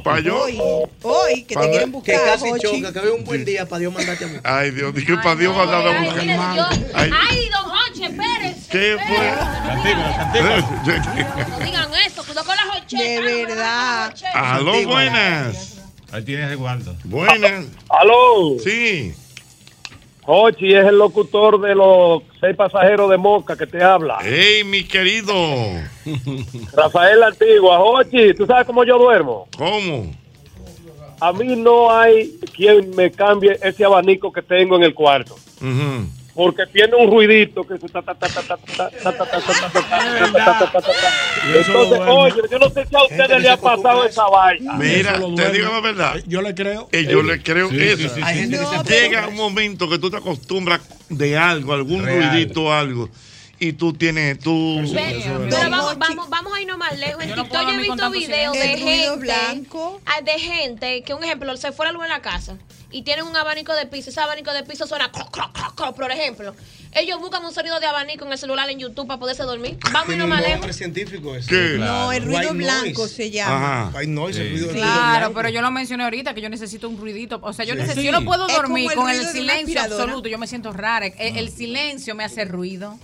[0.02, 0.42] ¿Para yo?
[0.42, 0.58] Hoy,
[1.02, 2.14] hoy que Pa' te quieren buscar.
[2.16, 2.80] Que casi Jochi.
[2.82, 4.52] choca, que ve un buen día para Dios mandarte a buscar.
[4.58, 6.28] Ay, Dios, dije para Dios mandar a Ay, buscar.
[6.94, 7.10] Ay.
[7.30, 8.68] Ay, don Hoche, espérese.
[8.70, 8.96] ¿Qué
[11.50, 13.24] No digan eso, cuidado con las hochetas.
[13.24, 14.14] De verdad.
[14.34, 15.78] Aló, buenas.
[16.12, 16.94] Ahí tienes Eduardo.
[17.04, 17.64] Buenas.
[17.88, 18.56] Aló.
[18.62, 19.14] Sí.
[20.26, 24.18] Ochi es el locutor de los seis pasajeros de Moca que te habla.
[24.22, 25.34] Hey, mi querido.
[26.72, 27.80] Rafael Antigua.
[27.80, 29.48] Ochi, ¿tú sabes cómo yo duermo?
[29.56, 30.12] ¿Cómo?
[31.20, 35.36] A mí no hay quien me cambie ese abanico que tengo en el cuarto
[36.34, 38.18] porque tiene un ruidito que se Entonces,
[42.06, 44.74] oye, yo no sé si a ustedes le ha pasado esa vaina.
[44.74, 46.16] Mira, te digo la verdad.
[46.26, 46.88] Yo le creo.
[46.92, 48.16] Yo le creo eso.
[48.88, 53.08] Llega un momento que tú te acostumbras de algo, algún ruidito, algo
[53.62, 57.62] y tú tienes tú pero, vamos, vamos, vamos a irnos más lejos en yo TikTok
[57.62, 60.00] yo he visto videos de gente blanco.
[60.24, 62.56] de gente que un ejemplo se fue la luz en la casa
[62.92, 64.10] y tienen un abanico de piso.
[64.10, 65.10] Ese abanico de piso suena
[65.96, 66.54] por ejemplo.
[66.92, 69.78] Ellos buscan un sonido de abanico en el celular en YouTube para poderse dormir.
[69.92, 70.76] Vamos a Tiene irnos un más nombre lejos.
[70.76, 71.48] científico eso.
[71.48, 71.76] ¿Qué?
[71.78, 73.14] No, el ruido White blanco noise.
[73.14, 73.82] se llama.
[73.88, 73.96] Ajá.
[73.98, 74.50] White noise, el Sí.
[74.54, 77.38] ruido, el ruido Claro, pero yo lo mencioné ahorita que yo necesito un ruidito.
[77.42, 77.78] O sea, yo Sí.
[77.80, 78.06] necesito, Sí.
[78.06, 80.28] yo no puedo dormir el con el silencio absoluto.
[80.28, 81.06] Yo me siento rara.
[81.06, 82.98] El, el silencio me hace ruido.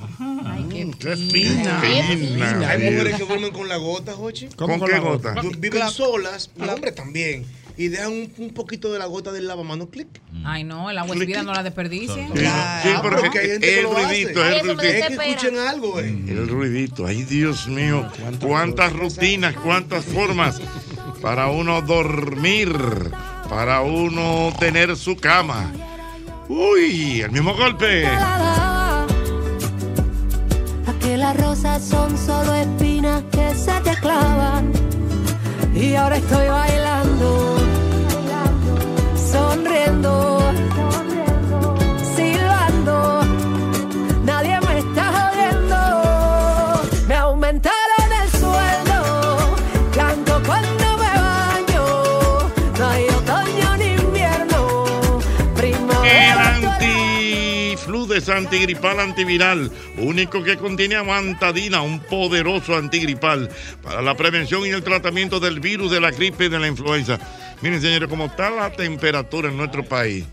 [0.45, 2.69] Ay, qué, Qué fina, fina.
[2.71, 4.49] Hay mujeres que duermen con la gota, Jochi.
[4.49, 5.35] ¿Con qué gota?
[5.59, 7.47] Viven solas, los hombres también.
[7.79, 10.09] Y dejan un, un poquito de la gota del lavamanos, clic.
[10.45, 12.29] Ay, no, el agua hervida no la desperdicien.
[12.35, 12.41] Sí,
[12.83, 14.07] sí, porque porque hay gente que el lo hace.
[14.07, 14.83] ruidito, Ay, el ruidito.
[14.83, 16.25] Es que escuchen algo, eh.
[16.29, 18.09] El ruidito, ay Dios mío,
[18.41, 20.61] cuántas rutinas, cuántas formas
[21.21, 22.73] para uno dormir.
[23.51, 25.71] para uno tener su cama.
[26.49, 28.09] Uy, el mismo golpe.
[31.01, 34.73] Que las rosas son solo espinas que se te clavan.
[35.75, 37.57] Y ahora estoy bailando,
[39.51, 40.39] sonriendo,
[58.37, 63.51] antigripal antiviral, único que contiene amantadina, un poderoso antigripal
[63.83, 67.19] para la prevención y el tratamiento del virus de la gripe y de la influenza.
[67.63, 70.25] Miren, señores, como está la temperatura en nuestro país.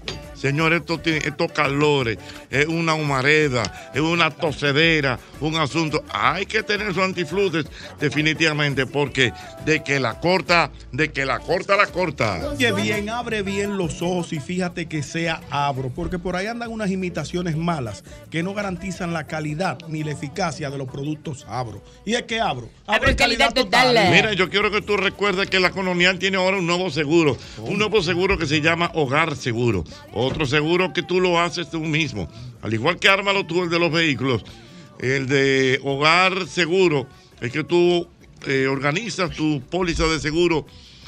[0.44, 2.18] Señores, esto tiene- estos calores,
[2.50, 6.04] es una humareda, es una tosedera, un asunto.
[6.12, 7.66] Hay que tener su antifludes
[7.98, 9.32] definitivamente, porque
[9.66, 12.42] de que la corta, de que la corta, la corta.
[12.52, 16.70] Oye bien, abre bien los ojos y fíjate que sea abro, porque por ahí andan
[16.72, 21.82] unas imitaciones malas que no garantizan la calidad ni la eficacia de los productos abro.
[22.06, 23.96] Y es que abro, abro calidad total.
[24.12, 27.38] Mira, yo quiero que tú recuerdes que la colonial tiene ahora un nuevo seguro.
[27.60, 29.86] Un nuevo seguro que se llama Hogar Seguro.
[30.34, 32.28] Otro seguro que tú lo haces tú mismo.
[32.64, 34.44] Al igual que ármalo tú el de los vehículos.
[34.98, 37.06] El de Hogar Seguro
[37.40, 38.08] es que tú
[38.48, 40.66] eh, organizas tu póliza de seguro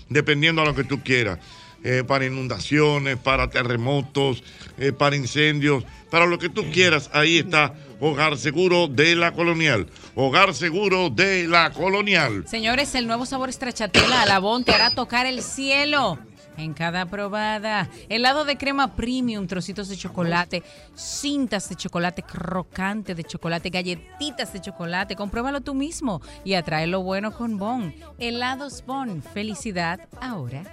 [0.10, 1.40] dependiendo a lo que tú quieras.
[1.84, 4.44] Eh, para inundaciones, para terremotos,
[4.78, 7.10] eh, para incendios, para lo que tú quieras.
[7.12, 9.88] Ahí está Hogar Seguro de la Colonial.
[10.14, 12.46] Hogar Seguro de la Colonial.
[12.48, 16.20] Señores, el nuevo sabor stracciatella Alabón te hará tocar el cielo.
[16.58, 20.64] En cada probada, helado de crema premium, trocitos de chocolate,
[20.94, 25.16] cintas de chocolate crocante de chocolate, galletitas de chocolate.
[25.16, 27.94] Compruébalo tú mismo y atrae lo bueno con Bon.
[28.20, 30.64] Helados Bon, felicidad ahora.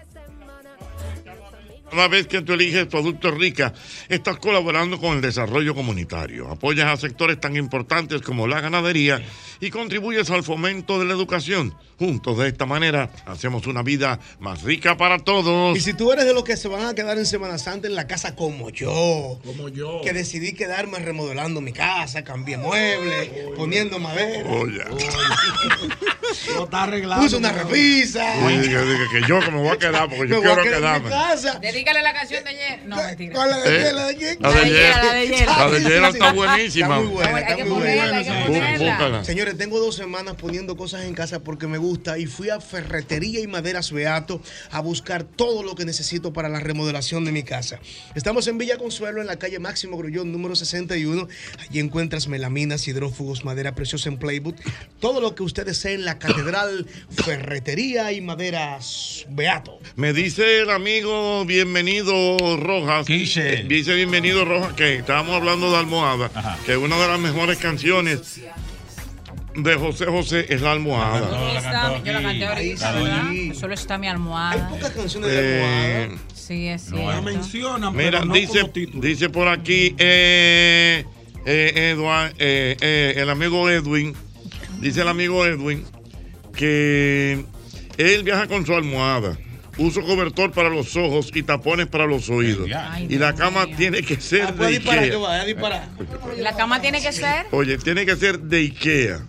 [1.92, 3.74] Cada vez que tú eliges Productos Rica,
[4.08, 9.20] estás colaborando con el desarrollo comunitario, apoyas a sectores tan importantes como la ganadería
[9.60, 11.74] y contribuyes al fomento de la educación.
[11.98, 15.76] Juntos de esta manera hacemos una vida más rica para todos.
[15.76, 17.94] Y si tú eres de los que se van a quedar en Semana Santa en
[17.94, 23.98] la casa como yo, como yo, que decidí quedarme remodelando mi casa, cambié muebles, poniendo
[23.98, 24.48] madera.
[24.48, 24.80] Oye.
[26.56, 27.20] No está arreglado.
[27.22, 28.24] Puse una repisa.
[28.46, 30.62] Oye, diga, diga, que yo que me voy a quedar porque yo Me voy a
[30.62, 31.10] quiero quedar en mi quedarme.
[31.10, 31.58] casa.
[31.82, 32.86] Dedícale la canción de ayer.
[32.86, 33.34] No, mentira.
[33.34, 33.94] ¿Cuál es la de Eh, ayer?
[33.94, 34.38] La de ayer.
[34.40, 34.88] la de ayer.
[34.92, 35.46] La de ayer.
[35.48, 36.86] La de ayer está buenísima.
[36.86, 39.24] Está muy buena, está muy buena.
[39.24, 43.40] Señores, tengo dos semanas poniendo cosas en casa porque me gusta y fui a Ferretería
[43.40, 44.40] y Maderas Beato
[44.70, 47.80] a buscar todo lo que necesito para la remodelación de mi casa.
[48.14, 51.26] Estamos en Villa Consuelo, en la calle Máximo Grullón, número 61.
[51.58, 54.54] Allí encuentras melaminas, hidrófugos, madera preciosa en Playbook.
[55.00, 59.80] Todo lo que usted desee en la Catedral Ferretería y Maderas Beato.
[59.96, 63.06] Me dice el amigo bienvenido Rojas.
[63.08, 66.30] eh, dice bienvenido Rojas que estábamos hablando de almohada,
[66.66, 68.40] que una de las mejores canciones
[69.54, 71.48] de José José es la almohada.
[71.50, 73.22] Ahí está, yo la canté ahorita, ¿verdad?
[73.58, 74.66] Solo está mi almohada.
[74.68, 77.22] Hay pocas canciones Eh, Sí, es No cierto.
[77.22, 79.00] mencionan, Mira, pero no dice, como título.
[79.02, 81.04] dice por aquí eh,
[81.46, 81.96] eh,
[82.36, 84.14] eh, eh, el amigo Edwin,
[84.80, 85.84] dice el amigo Edwin
[86.54, 87.44] que
[87.96, 89.38] él viaja con su almohada.
[89.78, 92.68] Uso cobertor para los ojos y tapones para los oídos.
[93.08, 95.18] y la cama tiene que ser de Puede disparar, que Ikea.
[95.18, 95.88] vaya disparar.
[96.38, 97.46] La cama tiene que ser.
[97.52, 99.26] Oye, tiene que ser de Ikea.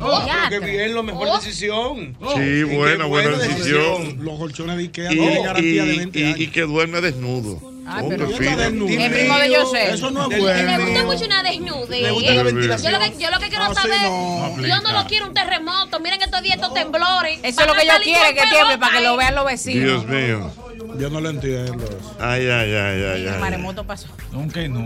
[0.00, 0.20] Oh,
[0.50, 2.16] pero qué bien, la mejor decisión.
[2.34, 4.16] Sí, buena, buena decisión.
[4.24, 6.40] Los colchones de Ikea Y, tienen garantía de y- 20 y- años.
[6.40, 7.75] y que duerme desnudo.
[7.88, 8.36] Ah, pero yo.
[8.36, 9.90] Es primo de José.
[9.92, 10.76] Eso no es bueno.
[10.78, 12.02] Me gusta mucho una desnude.
[12.02, 12.92] Le gusta la Yo ventilación.
[12.92, 14.66] lo que, yo lo que quiero Ah, sí, saber, no.
[14.66, 16.00] yo no lo quiero un terremoto.
[16.00, 17.38] Miren estos días estos temblores.
[17.42, 19.84] Eso es lo que yo quiero, que tiemble para que lo vean los vecinos.
[19.84, 20.50] Dios mío.
[20.98, 21.84] Yo no lo entiendo.
[21.84, 22.16] eso.
[22.20, 23.40] Ay, ay, ay, ay, El ay.
[23.40, 24.08] maremoto pasó.
[24.32, 24.80] Nunca y no.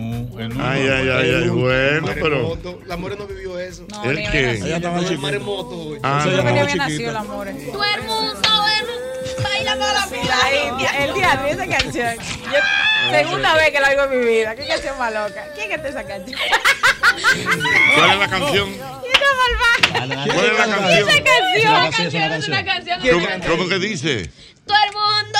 [0.60, 2.30] Ay, ay, ay, ay, bueno, pero.
[2.36, 2.80] Maremoto.
[2.86, 3.84] La More no vivió eso.
[3.88, 4.50] No, ¿El qué?
[4.52, 5.20] Ella estaba El chiquita.
[5.22, 5.76] maremoto.
[5.76, 6.00] güey.
[6.02, 6.42] Ah, Ella Yo no.
[6.42, 6.84] no había chiquita.
[6.88, 7.48] nacido el amor.
[7.72, 8.32] Todo el mundo
[9.42, 12.16] baila para la La India, el diablo, esa canción.
[12.18, 12.58] Yo,
[13.10, 14.54] segunda vez que la oigo en mi vida.
[14.56, 15.44] ¿Qué canción más loca?
[15.54, 16.38] ¿Quién canta esa canción?
[17.94, 18.76] ¿Cuál es la canción?
[18.78, 21.08] ¿Cuál es la canción?
[21.08, 21.22] Esa
[21.90, 22.32] canción.
[22.32, 23.00] Es una canción.
[23.48, 24.30] ¿Cómo, que dice?
[24.66, 25.38] Todo el mundo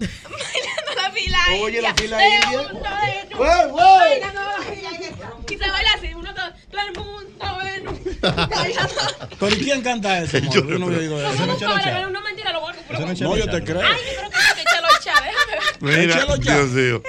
[0.00, 1.94] bailando la fila Oye, la india.
[2.02, 3.76] fila Todo el india.
[3.76, 5.03] bailando la fila india.
[5.50, 8.94] Y se baila así, uno todo, todo el mundo en- bailando.
[9.40, 10.38] ¿Pero ¿y quién canta eso?
[10.38, 10.52] amor?
[10.54, 11.28] Yo no había oído eso.
[11.28, 11.90] No, ¿Eso no es Chelo vale, Chá?
[11.94, 13.20] pero no mentira, lo voy a comprobar.
[13.20, 13.80] No, yo te creo.
[13.82, 15.98] Ay, yo creo que es que Chelo Chá, déjame ver.
[15.98, 16.36] Mira.
[16.38, 17.02] Dios mío.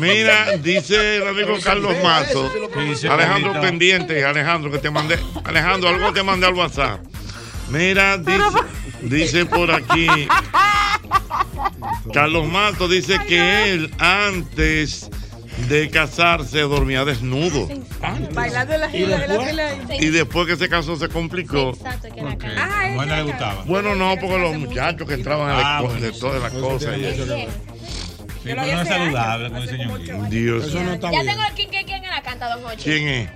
[0.00, 2.50] Mira, dice el amigo Carlos Mato.
[2.88, 5.18] Dice Alejandro pendiente, Alejandro, que te mandé.
[5.44, 7.00] Alejandro, algo te mandé al WhatsApp.
[7.68, 8.42] Mira, dice,
[9.02, 10.06] dice por aquí.
[12.12, 15.08] Carlos Mato dice que él antes
[15.68, 17.68] de casarse dormía desnudo.
[18.32, 19.68] Bailando en la ¿Y fila de la fila.
[20.00, 21.72] Y después que se casó se complicó.
[22.56, 23.62] Ah, Bueno, le gustaba.
[23.64, 26.52] Bueno, no, porque los muchachos que entraban a la Ah, escuela, bueno, de todas las
[26.52, 26.98] cosas.
[26.98, 27.24] y eso.
[27.24, 27.46] Sí,
[28.44, 30.24] pero no es saludable, como dice Ñonguito.
[30.30, 30.72] Dios.
[30.72, 30.80] Ya
[31.22, 32.82] tengo quién, quién, quién la canta, don Jochi.
[32.82, 33.28] ¿Quién es?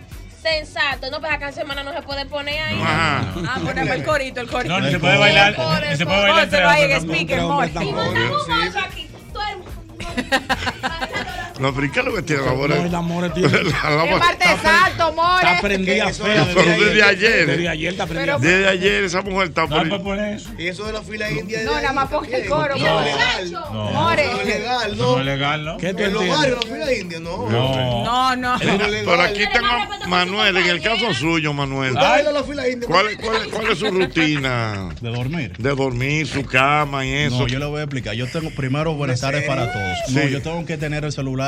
[0.43, 1.11] Sensato.
[1.11, 2.81] No, pues canción hermana no se puede poner ahí.
[2.81, 3.35] Ajá.
[3.49, 4.75] Ah, poneme el corito, el corito.
[4.75, 5.57] No, ni se puede bailar.
[5.91, 7.55] Ni se puede bailar entre Pónselo ahí en hombres speaker, tampoco.
[7.55, 7.67] more.
[7.69, 9.09] Y montamos un aquí.
[9.33, 9.57] Tú eres-
[10.83, 12.69] No, pero ¿y ¿qué es lo que tiene la amor?
[12.71, 15.37] No, el amor tiene- Es martes santo, more.
[15.37, 16.47] Está prendida fea.
[16.55, 17.47] Pero desde ayer.
[17.47, 18.39] Desde ayer está prendida.
[18.39, 19.87] Desde ayer esa mujer está por
[20.59, 21.61] Y eso de la fila india.
[21.65, 22.77] No, nada más ponga el coro.
[22.77, 23.05] No, more.
[23.11, 23.53] legal.
[23.53, 23.71] No.
[23.71, 24.27] More.
[24.27, 25.05] No es legal, no.
[25.13, 25.77] no es legal, ¿no?
[25.79, 27.49] ¿Qué En los barrios, la fila india, no.
[27.51, 28.05] No.
[28.05, 28.59] No, no.
[28.61, 31.93] Pero aquí tengo Manuel, en el caso suyo, Manuel.
[31.93, 32.89] ¿Usted baila la fila india?
[32.89, 34.91] ¿Cuál, cuál, cuál es su rutina?
[35.01, 35.53] De dormir.
[35.59, 37.41] De dormir, su cama y eso.
[37.41, 38.15] No, yo le voy a explicar.
[38.15, 39.97] Yo tengo, primero, buenas tardes para todos.
[40.11, 41.46] No, yo tengo que tener el celular.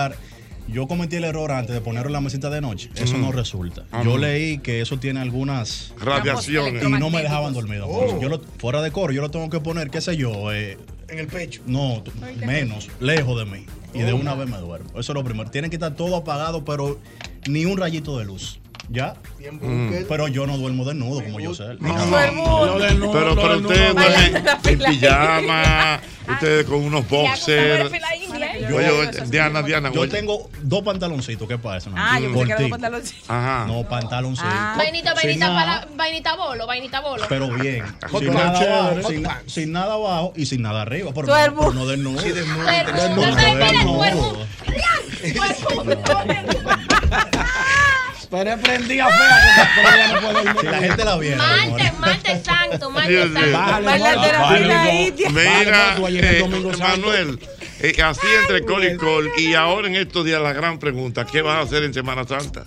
[0.71, 2.91] Yo cometí el error antes de ponerlo en la mesita de noche.
[2.95, 3.85] Eso no resulta.
[3.91, 4.19] Ah, yo no.
[4.19, 6.85] leí que eso tiene algunas Radiaciones.
[6.85, 7.79] Y no me dejaban dormir.
[7.79, 8.21] don Oh.
[8.21, 10.77] Yo lo- fuera de coro, yo lo tengo que poner, qué sé yo, eh,
[11.09, 11.63] En el pecho.
[11.67, 12.03] no,
[12.45, 13.65] menos, lejos de mí.
[13.95, 14.91] Y de una vez me duermo.
[14.91, 15.51] Eso es lo primero.
[15.51, 16.99] Tiene que estar todo apagado, pero
[17.49, 18.61] ni un rayito de luz.
[18.91, 19.15] ¿Ya?
[19.61, 19.91] Mm.
[20.09, 21.75] Pero yo no duermo desnudo como yo sé.
[21.79, 21.95] No,
[23.13, 27.93] pero, pero ustedes duermen en pijama, ustedes con unos boxers.
[28.75, 30.11] Oye, Diana, Diana, Yo oye.
[30.11, 31.91] tengo dos pantaloncitos, ¿qué pasa?
[31.95, 32.71] Ah, yo pensé que eran dos Cortico.
[32.71, 33.31] pantaloncitos.
[33.31, 33.65] Ajá.
[33.67, 34.53] No, pantaloncitos.
[34.77, 37.25] Vainita, Sin vainita, nada, para, vainita bolo, vainita bolo.
[37.29, 37.85] Pero bien.
[38.19, 39.09] Sin nada, abajo,
[39.47, 41.13] sin, nada abajo y sin nada arriba.
[41.15, 42.21] Pero, no, pero no desnudo.
[42.21, 42.65] Sí, desnudo.
[42.65, 43.27] Tuermo.
[43.27, 44.03] No, Tuermo.
[44.03, 44.47] desnudo.
[48.31, 49.71] Pero es prendida fea.
[49.75, 51.37] Pero ella no puede Si la gente la viera.
[51.39, 53.81] Martes, martes santo, martes santo.
[55.31, 57.07] Mira, el eh, domingo santo.
[57.07, 57.39] Manuel,
[57.81, 61.43] eh, así entre col y col, y ahora en estos días la gran pregunta, ¿qué
[61.43, 62.65] vas a hacer en Semana Santa?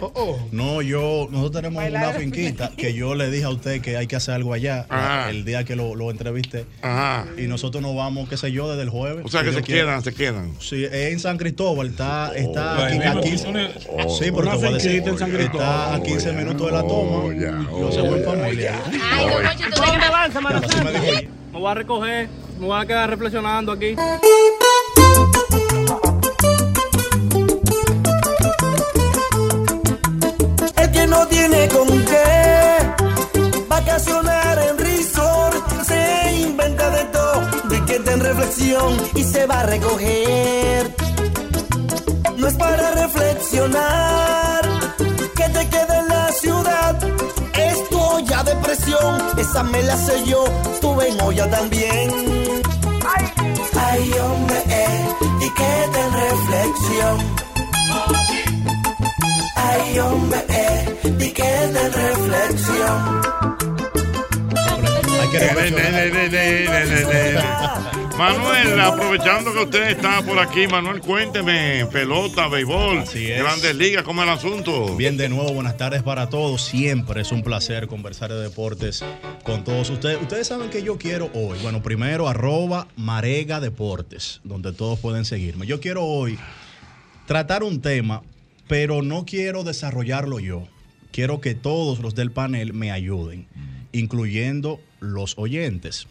[0.51, 4.15] No, yo, nosotros tenemos una finquita que yo le dije a usted que hay que
[4.15, 5.29] hacer algo allá Ajá.
[5.29, 6.65] el día que lo, lo entrevisté.
[6.81, 7.25] Ajá.
[7.37, 9.25] Y nosotros nos vamos, qué sé yo, desde el jueves.
[9.25, 10.53] O sea que se quedan, se quedan.
[10.59, 13.37] Sí, es en San Cristóbal, está, está Oh, aquí, a 15,
[14.09, 15.67] sí, te voy a decir, finquita en San Cristóbal.
[15.67, 17.17] está a 15 minutos de la toma.
[17.17, 17.31] Oh,
[17.79, 18.79] Yo soy buen familia.
[19.11, 19.27] Ay,
[19.99, 20.61] te van, Semana.
[21.51, 23.95] Me voy a recoger, me voy a quedar reflexionando aquí.
[31.11, 32.25] No tiene con qué
[33.67, 39.63] vacacionar en resort se inventa de todo, de que en reflexión y se va a
[39.63, 40.95] recoger.
[42.37, 44.61] No es para reflexionar
[45.35, 46.93] que te quede en la ciudad.
[47.71, 50.43] Esto ya depresión, esa me la sé yo,
[50.79, 52.09] tuve en olla también.
[53.87, 55.05] Ay, hombre, eh,
[55.41, 57.50] y quede en reflexión.
[59.83, 63.21] Ay, hombre, eh, en reflexión.
[68.17, 73.39] Manuel, aprovechando que usted está por aquí, Manuel, cuénteme, pelota, béisbol, Así es.
[73.39, 74.95] grandes ligas, ¿cómo es el asunto?
[74.95, 76.61] Bien, de nuevo, buenas tardes para todos.
[76.61, 79.03] Siempre es un placer conversar de deportes
[79.43, 80.21] con todos ustedes.
[80.21, 85.65] Ustedes saben que yo quiero hoy, bueno, primero arroba Marega Deportes, donde todos pueden seguirme.
[85.65, 86.37] Yo quiero hoy
[87.25, 88.21] tratar un tema,
[88.71, 90.63] pero no quiero desarrollarlo yo.
[91.11, 93.45] Quiero que todos los del panel me ayuden,
[93.91, 96.07] incluyendo los oyentes.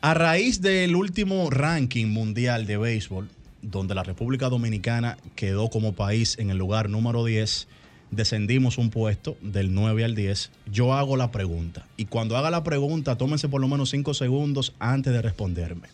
[0.00, 3.28] A raíz del último ranking mundial de béisbol,
[3.62, 7.68] donde la República Dominicana quedó como país en el lugar número 10,
[8.10, 11.86] descendimos un puesto del 9 al 10, yo hago la pregunta.
[11.96, 15.86] Y cuando haga la pregunta, tómense por lo menos 5 segundos antes de responderme.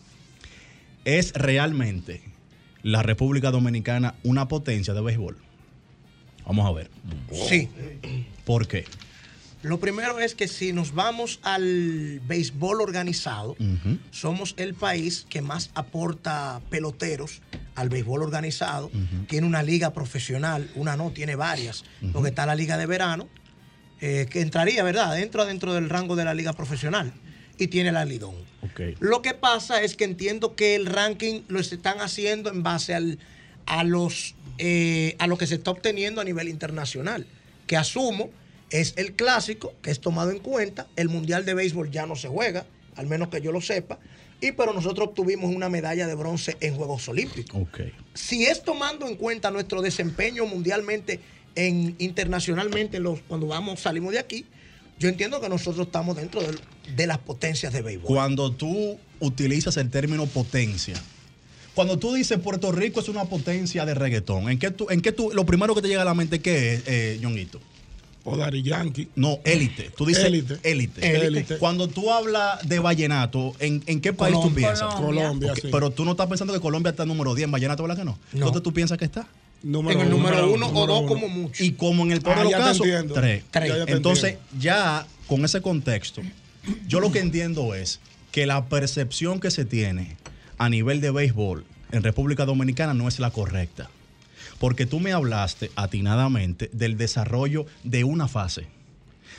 [1.04, 2.22] ¿Es realmente
[2.88, 5.36] la República Dominicana una potencia de béisbol?
[6.46, 6.90] Vamos a ver.
[7.32, 7.68] Sí.
[8.46, 8.86] ¿Por qué?
[9.62, 13.56] Lo primero es que si nos vamos al béisbol organizado,
[14.10, 17.42] somos el país que más aporta peloteros
[17.74, 18.90] al béisbol organizado.
[19.28, 23.28] Tiene una liga profesional, una no, tiene varias, porque está la liga de verano,
[24.00, 25.18] eh, que entraría, ¿verdad?
[25.20, 27.12] Entra dentro del rango de la liga profesional
[27.58, 28.34] y tiene la Lidón.
[28.62, 28.80] Ok.
[29.00, 33.18] Lo que pasa es que entiendo que el ranking lo están haciendo en base al,
[33.66, 37.26] a, los, eh, a lo que se está obteniendo a nivel internacional,
[37.66, 38.30] que asumo
[38.70, 42.28] es el clásico, que es tomado en cuenta, el Mundial de Béisbol ya no se
[42.28, 43.98] juega, al menos que yo lo sepa,
[44.40, 47.60] y pero nosotros obtuvimos una medalla de bronce en Juegos Olímpicos.
[47.60, 47.80] Ok.
[48.14, 51.20] Si es tomando en cuenta nuestro desempeño mundialmente,
[51.54, 54.46] en, internacionalmente, los, cuando vamos, salimos de aquí,
[54.98, 56.56] yo entiendo que nosotros estamos dentro de,
[56.96, 58.06] de las potencias de béisbol.
[58.06, 60.96] Cuando tú utilizas el término potencia,
[61.74, 65.12] cuando tú dices Puerto Rico es una potencia de reggaetón, ¿en qué tú, en qué
[65.12, 67.60] tú, lo primero que te llega a la mente qué es, eh, Ñonguito?
[68.24, 69.08] O Dari Yankee.
[69.14, 69.90] No, élite.
[69.96, 70.58] Tú dices Élite.
[70.62, 71.26] élite.
[71.26, 71.56] Élite.
[71.56, 74.66] Cuando tú hablas de vallenato, ¿en, en qué país tú Colombia.
[74.68, 74.94] piensas?
[74.96, 75.68] Colombia, sí.
[75.70, 78.18] Pero tú no estás pensando que Colombia está número 10 en vallenato, ¿verdad que no?
[78.32, 79.26] ¿Dónde tú piensas que está?
[79.62, 81.08] Número en el número, número uno o número dos uno.
[81.12, 81.64] como mucho.
[81.64, 83.14] Y como en el peor Ah, de los casos, entiendo.
[83.14, 83.44] tres.
[83.50, 83.68] Tres.
[83.68, 84.58] Ya, ya te Entonces, entiendo.
[84.60, 86.22] ya con ese contexto,
[86.86, 88.00] yo lo que entiendo es
[88.30, 90.16] que la percepción que se tiene
[90.58, 93.90] a nivel de béisbol en República Dominicana no es la correcta.
[94.58, 98.66] Porque tú me hablaste atinadamente del desarrollo de una fase.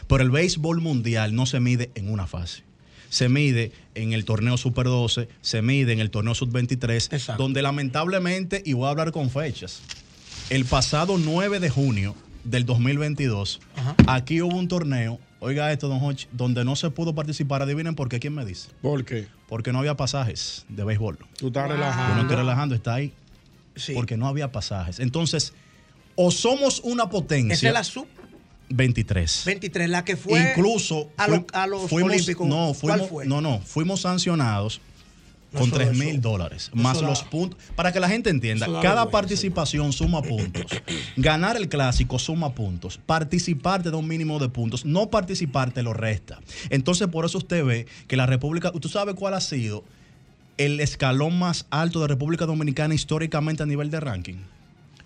[0.08, 2.64] Pero el béisbol mundial no se mide en una fase.
[3.10, 7.62] Se mide en el torneo Super 12, se mide en el torneo Sub 23, donde
[7.62, 9.82] lamentablemente, y voy a hablar con fechas,
[10.50, 13.60] el pasado 9 de junio del 2022,
[14.08, 17.62] aquí hubo un torneo, oiga esto, don Hochi, donde no se pudo participar.
[17.62, 18.70] Adivinen por qué, ¿quién me dice?
[18.82, 19.28] ¿Por qué?
[19.48, 21.18] Porque no había pasajes de béisbol.
[21.38, 22.16] Tú estás Yo relajando.
[22.16, 23.14] no estoy relajando, está ahí.
[23.94, 25.00] Porque no había pasajes.
[25.00, 25.54] Entonces,
[26.16, 27.54] o somos una potencia.
[27.54, 28.08] Esa es la sub
[28.70, 29.44] 23.
[29.46, 32.48] 23, la que fue Incluso a, a los fuimos, Olímpicos.
[32.48, 33.26] No, ¿Cuál fuimos, fue?
[33.26, 34.82] no, no, fuimos sancionados
[35.52, 37.60] No, con eso- 3 eso- mil dólares, eso más da- los puntos.
[37.76, 40.66] Para que la gente entienda, cada participación suma puntos.
[41.18, 43.00] Ganar el clásico suma puntos.
[43.06, 44.86] Participar te da un mínimo de puntos.
[44.86, 46.40] No participar te lo resta.
[46.70, 48.72] Entonces, por eso usted ve que la República.
[48.74, 49.84] ¿Usted sabe cuál ha sido
[50.58, 54.38] el escalón más alto de República Dominicana históricamente a nivel de ranking?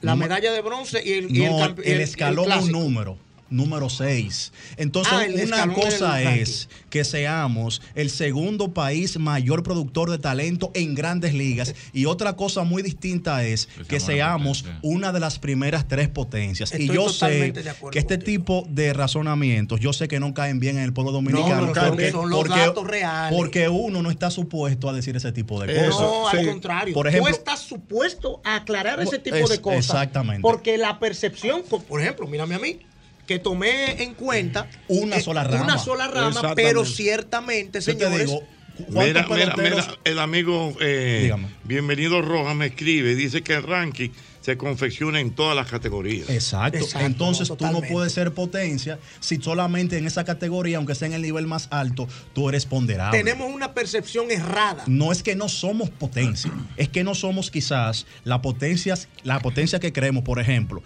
[0.02, 3.18] La medalla de bronce y el, y el no, el, escalón es un número.
[3.54, 4.52] Número 6.
[4.78, 5.26] Entonces, Ah,
[5.66, 11.76] una cosa es que seamos el segundo país mayor productor de talento en grandes ligas.
[11.94, 16.74] Y otra cosa muy distinta es que seamos una de las primeras tres potencias.
[16.78, 17.54] y yo sé
[17.92, 21.68] que este tipo de razonamientos, yo sé que no caen bien en el pueblo dominicano.
[21.68, 23.38] No, porque, son los porque- datos reales.
[23.38, 26.00] porque uno no está supuesto a decir ese tipo de cosas.
[26.02, 26.94] no, al contrario.
[26.94, 29.80] Por ejemplo, tú estás supuesto a aclarar ese tipo Es- de cosas.
[29.86, 30.42] exactamente.
[30.42, 32.80] Porque la percepción, por ejemplo, mírame a mí,
[33.28, 35.64] que tomé en cuenta Una eh, sola rama.
[35.64, 38.28] Una sola rama, pero ciertamente, Yo te señores.
[38.28, 38.44] digo,
[38.90, 41.32] Mira, mira, peloteros- mira, el amigo eh.
[41.64, 44.10] Bienvenido Rojas me escribe, dice que el ranking
[44.42, 46.28] se confecciona en todas las categorías.
[46.30, 46.80] Exacto.
[46.80, 51.08] Exacto, Entonces no, tú no puedes ser potencia si solamente en esa categoría, aunque sea
[51.08, 53.18] en el nivel más alto, tú eres ponderable.
[53.18, 54.84] tenemos una percepción errada.
[54.88, 59.80] No es que no somos potencia, es que no somos quizás la potencia, la potencia
[59.80, 60.24] que creemos.
[60.24, 60.82] Por ejemplo,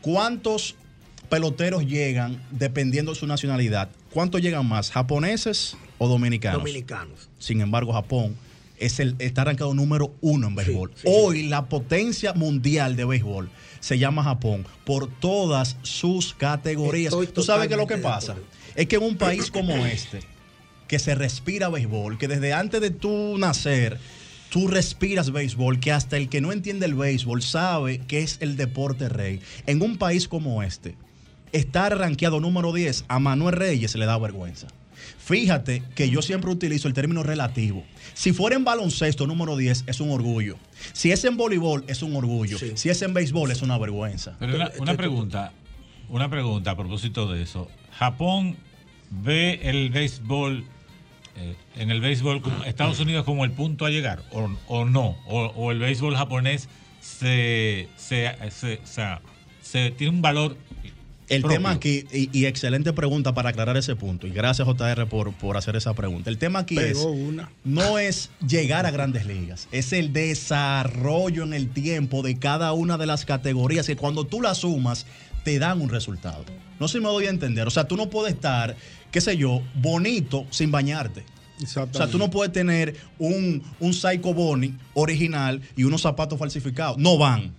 [0.00, 0.74] ¿cuántos
[1.30, 3.88] peloteros llegan dependiendo de su nacionalidad?
[4.12, 6.58] ¿Cuántos llegan más, japoneses o dominicanos?
[6.58, 7.30] Dominicanos.
[7.38, 8.36] Sin embargo, Japón
[8.76, 10.92] es el, está arrancado número uno en béisbol.
[11.04, 17.12] Hoy la potencia mundial de béisbol se llama Japón por todas sus categorías.
[17.12, 18.36] Estoy ¿Tú sabes qué es lo que pasa?
[18.74, 20.20] Es que en un país como este,
[20.88, 23.98] que se respira béisbol, que desde antes de tú nacer,
[24.50, 28.56] tú respiras béisbol, que hasta el que no entiende el béisbol sabe que es el
[28.56, 29.40] deporte rey.
[29.66, 30.96] En un país como este,
[31.52, 34.68] estar rankeado número 10 a Manuel Reyes le da vergüenza.
[35.18, 37.84] Fíjate que yo siempre utilizo el término relativo.
[38.14, 40.56] Si fuera en baloncesto número 10 es un orgullo.
[40.92, 42.58] Si es en voleibol es un orgullo.
[42.58, 44.36] Si es en béisbol es una vergüenza.
[44.38, 45.52] Pero una, una pregunta,
[46.08, 47.68] una pregunta a propósito de eso.
[47.92, 48.56] Japón
[49.10, 50.64] ve el béisbol,
[51.36, 55.46] eh, en el béisbol, Estados Unidos como el punto a llegar, o, o no, o,
[55.56, 56.68] o el béisbol japonés
[57.00, 59.20] se, se, se- o sea,
[59.62, 60.56] se- tiene un valor.
[61.30, 61.58] El propio.
[61.58, 65.56] tema aquí, y, y excelente pregunta para aclarar ese punto, y gracias JR por, por
[65.56, 66.28] hacer esa pregunta.
[66.28, 67.50] El tema aquí es, una.
[67.64, 72.98] no es llegar a grandes ligas, es el desarrollo en el tiempo de cada una
[72.98, 75.06] de las categorías, que cuando tú las sumas,
[75.44, 76.44] te dan un resultado.
[76.80, 78.76] No sé si me doy a entender, o sea, tú no puedes estar,
[79.10, 81.24] qué sé yo, bonito sin bañarte.
[81.62, 86.96] O sea, tú no puedes tener un, un Psycho Bonnie original y unos zapatos falsificados.
[86.98, 87.52] No van.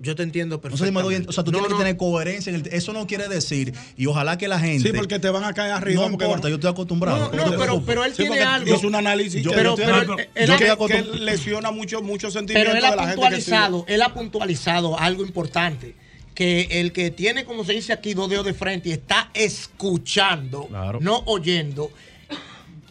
[0.00, 1.28] Yo te entiendo No sé si me doy, perfectamente.
[1.30, 1.76] o sea, tú No, tienes no.
[1.78, 2.50] que tener coherencia.
[2.50, 4.88] En el, eso no quiere decir, y ojalá que la gente.
[4.90, 6.02] Sí, porque te van a caer arriba.
[6.04, 7.30] No importa, yo estoy acostumbrado.
[7.32, 8.74] No, No pero, pero él Sí, tiene algo.
[8.74, 12.32] hizo un análisis Yo- pero- que- pero- que- él- que- él- que lesiona mucho, muchos
[12.34, 15.94] Pero sentimientos él de ha la gente que puntualizado, él ha puntualizado algo importante.
[16.34, 20.66] Que el que tiene, como se dice aquí, dos dedos de frente y está escuchando,
[20.66, 20.98] Claro.
[21.00, 21.90] no oyendo.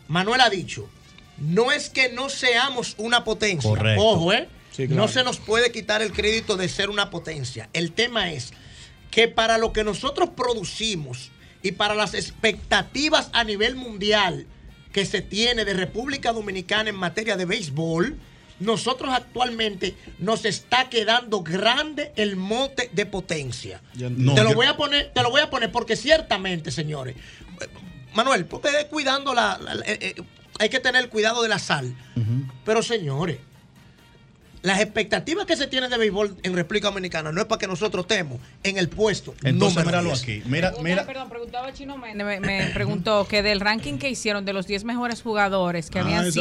[0.07, 0.87] Manuel ha dicho,
[1.37, 3.69] no es que no seamos una potencia.
[3.69, 4.01] Correcto.
[4.03, 4.47] Ojo, ¿eh?
[4.77, 5.01] Sí, claro.
[5.01, 7.67] No se nos puede quitar el crédito de ser una potencia.
[7.73, 8.53] El tema es
[9.11, 11.31] que para lo que nosotros producimos
[11.63, 14.45] y para las expectativas a nivel mundial
[14.93, 18.17] que se tiene de República Dominicana en materia de béisbol,
[18.59, 23.81] nosotros actualmente nos está quedando grande el mote de potencia.
[23.95, 27.15] No, te lo yo- voy a poner, te lo voy a poner porque ciertamente, señores,
[28.13, 30.15] Manuel, porque cuidando la, la- la- eh, eh,
[30.59, 31.95] hay que tener cuidado de la sal.
[32.65, 33.37] Pero señores,
[34.61, 38.05] las expectativas que se tienen de béisbol en República Dominicana no es para que nosotros
[38.09, 39.33] estemos en el puesto.
[39.43, 40.23] Entonces, número míralo 10.
[40.23, 40.41] aquí.
[40.45, 41.05] Mira, mira.
[41.05, 44.83] Perdón, preguntaba Chino Méndez, me, me preguntó que del ranking que hicieron de los 10
[44.83, 46.39] mejores jugadores, que Ah, habían esa-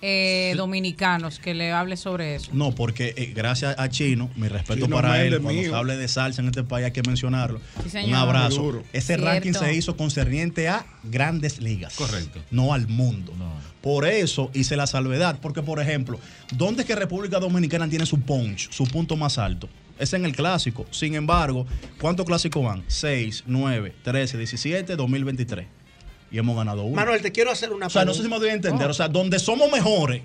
[0.00, 2.50] 7 dominicanos, que le hable sobre eso.
[2.52, 5.70] No, porque eh, gracias a Chino, mi respeto Chino para él, cuando mío.
[5.70, 7.60] se hable de salsa en este país hay que mencionarlo.
[7.90, 7.98] Sí.
[8.06, 8.82] Un abrazo.
[8.92, 9.26] Ese Cierto.
[9.26, 11.94] ranking se hizo concerniente a grandes ligas.
[11.96, 12.40] Correcto.
[12.50, 13.32] No al mundo.
[13.80, 16.18] Por eso hice la salvedad, porque por ejemplo,
[16.52, 19.68] ¿dónde es que República Dominicana tiene su punch, su punto más alto?
[19.98, 20.86] Es en el clásico.
[20.90, 21.66] Sin embargo,
[22.00, 22.84] ¿cuántos clásicos van?
[22.86, 25.66] 6, 9, 13, 17, 2023.
[26.36, 26.96] Y hemos ganado uno.
[26.96, 28.36] Manuel, te quiero hacer una O sea, no sé pregunta.
[28.36, 28.86] si me doy a entender.
[28.86, 28.90] No.
[28.90, 30.20] O sea, donde somos mejores,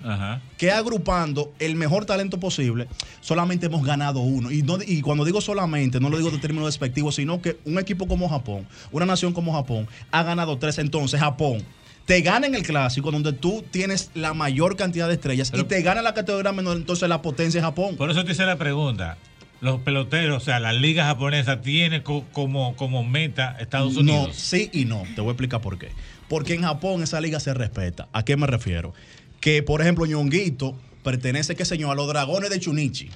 [0.58, 2.86] que agrupando el mejor talento posible,
[3.22, 4.50] solamente hemos ganado uno.
[4.50, 7.78] Y, no, y cuando digo solamente, no lo digo de términos despectivos, sino que un
[7.78, 10.76] equipo como Japón, una nación como Japón, ha ganado tres.
[10.76, 11.64] Entonces, Japón
[12.04, 15.80] te gana en el clásico, donde tú tienes la mayor cantidad de estrellas, y te
[15.80, 17.96] gana en la categoría menor, entonces la potencia es Japón.
[17.96, 19.16] Por eso te hice la pregunta.
[19.62, 24.28] Los peloteros, o sea, la liga japonesa tiene co- como, como meta Estados Unidos.
[24.28, 25.04] No, sí y no.
[25.14, 25.88] Te voy a explicar por qué.
[26.28, 28.08] Porque en Japón esa liga se respeta.
[28.12, 28.92] ¿A qué me refiero?
[29.40, 33.08] Que, por ejemplo, Ñonguito pertenece, qué señor, a los dragones de Chunichi.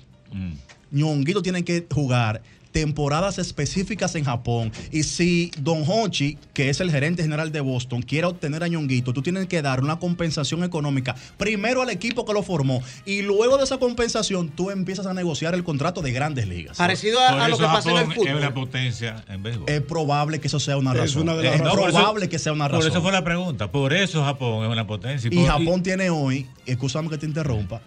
[0.92, 2.42] Ñonguito tiene que jugar
[2.81, 4.70] temporadas específicas en Japón.
[4.93, 9.14] Y si Don Hochi, que es el gerente general de Boston, quiere obtener a Ñonguito,
[9.14, 13.57] tú tienes que dar una compensación económica primero al equipo que lo formó y luego
[13.57, 16.77] de esa compensación tú empiezas a negociar el contrato de grandes ligas.
[16.77, 19.70] Parecido Por Japón Es una potencia en béisbol.
[19.70, 21.22] Es probable que eso sea una Es razón.
[21.22, 21.62] una de las es.
[21.62, 22.91] No, por probable eso- que sea una Por razón.
[22.93, 23.72] eso fue la pregunta.
[23.72, 25.31] Por eso Japón es una potencia.
[25.33, 27.81] Y por- Japón tiene hoy, excusame que te interrumpa,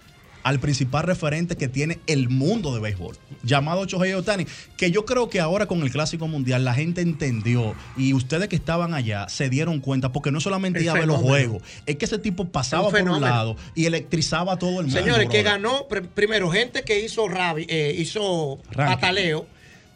[0.44, 4.46] al principal referente que tiene el mundo de béisbol, llamado Shohei Otani,
[4.78, 8.56] que yo creo que ahora con el Clásico Mundial la gente entendió y ustedes que
[8.56, 11.96] estaban allá se dieron cuenta, porque no solamente El iba a ver los juegos, es
[11.98, 15.00] que ese tipo pasaba Un por un lado y electrizaba a todo el mundo.
[15.00, 19.46] Señores, que ganó, pr- primero, gente que hizo rabi, eh, hizo pataleo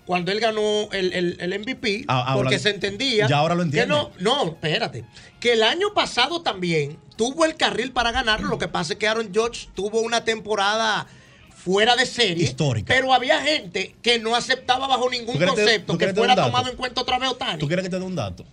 [0.06, 3.28] cuando él ganó el, el- el MVP, Ah, porque se entendía.
[3.28, 3.97] ya ahora lo que entienden.
[3.97, 5.06] no, no, espérate.
[5.39, 8.49] Que el año pasado también tuvo el carril para ganarlo.
[8.49, 11.08] Lo que pasa es que Aaron Judge tuvo una temporada
[11.56, 12.43] fuera de serie.
[12.43, 12.93] Histórica.
[12.93, 16.70] Pero había gente que no aceptaba bajo ningún ¿Tú quieres te- concepto que fuera tomado
[16.70, 17.60] en cuenta otra vez Otani.
[17.60, 18.43] ¿Tú quieres que te dé un dato?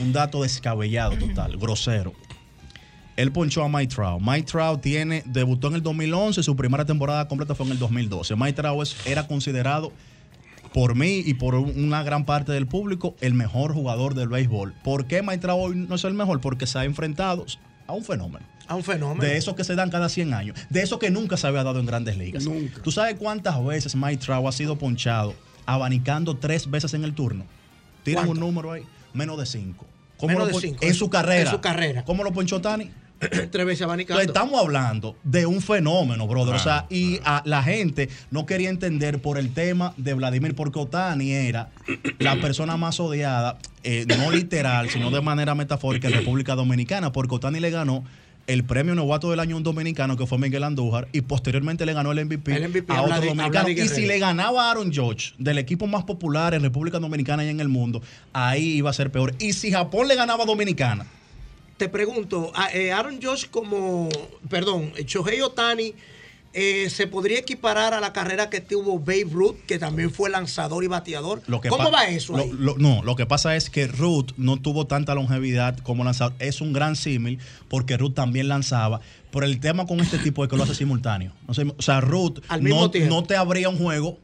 [0.00, 2.12] Un dato descabellado total, grosero.
[3.16, 4.20] Él ponchó a Mike Trout.
[4.22, 8.34] Mike Trout tiene, debutó en el 2011, su primera temporada completa fue en el 2012.
[8.36, 9.92] Mike Trout es- era considerado
[10.72, 14.74] por mí y por una gran parte del público el mejor jugador del béisbol.
[14.84, 16.40] ¿Por qué Trout hoy no es el mejor?
[16.40, 17.44] Porque se ha enfrentado
[17.86, 18.46] a un fenómeno.
[18.68, 19.20] A un fenómeno.
[19.22, 20.56] De esos que se dan cada 100 años.
[20.68, 22.44] De esos que nunca se había dado en grandes ligas.
[22.84, 25.34] ¿Tú sabes cuántas veces Mike Trout ha sido ponchado
[25.66, 27.44] abanicando tres veces en el turno?
[28.04, 28.82] Tiran un número ahí.
[29.12, 29.86] Menos de cinco.
[30.16, 30.84] ¿Cómo Menos lo de cinco.
[30.84, 31.40] En su- carrera.
[31.50, 32.04] en su carrera.
[32.04, 32.90] ¿Cómo lo ponchó Tani?
[33.50, 34.20] Tres veces abanicando.
[34.20, 36.54] Entonces, estamos hablando de un fenómeno, brother.
[36.54, 40.54] o sea, Claro, y a- la gente no quería entender por el tema de Vladimir,
[40.54, 41.70] porque Otani era
[42.18, 47.34] la persona más odiada, eh, no literal, sino de manera metafórica en República Dominicana, porque
[47.34, 48.04] Otani le ganó
[48.46, 51.92] el premio novato del año a un dominicano que fue Miguel Andújar y posteriormente le
[51.92, 53.68] ganó el MVP, El MVP a otro dominicano.
[53.68, 57.48] Y si le ganaba a Aaron George del equipo más popular en República Dominicana y
[57.48, 58.02] en el mundo,
[58.32, 59.34] ahí iba a ser peor.
[59.38, 61.06] Y si Japón le ganaba a Dominicana,
[61.80, 64.10] Te pregunto, eh, Aaron Josh como,
[64.50, 65.94] perdón, eh, Shohei Otani,
[66.52, 70.84] eh, ¿se podría equiparar a la carrera que tuvo Babe Ruth, que también fue lanzador
[70.84, 71.40] y bateador?
[71.46, 72.52] Lo que ¿Cómo va eso lo- ahí?
[72.52, 76.34] lo- no, lo que pasa es que Ruth no tuvo tanta longevidad como lanzador.
[76.38, 77.38] Es un gran símil
[77.70, 79.00] porque Ruth también lanzaba.
[79.32, 81.32] Pero el tema con este tipo es que lo hace simultáneo.
[81.46, 83.14] O sea, Ruth Al mismo no, tiempo.
[83.14, 84.18] no te abría un juego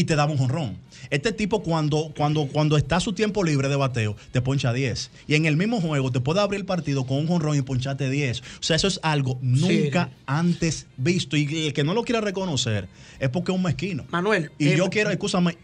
[0.00, 0.78] y te daba un jonrón.
[1.10, 5.10] Este tipo cuando, cuando, cuando está su tiempo libre de bateo, te poncha 10.
[5.26, 8.08] Y en el mismo juego te puede abrir el partido con un jonrón y poncharte
[8.08, 8.40] 10.
[8.40, 11.36] O sea, eso es algo nunca antes visto.
[11.36, 12.88] Y el que no lo quiera reconocer
[13.18, 14.06] es porque es un mezquino.
[14.10, 14.50] Manuel.
[14.58, 15.58] Y eh, yo quiero, escúchame,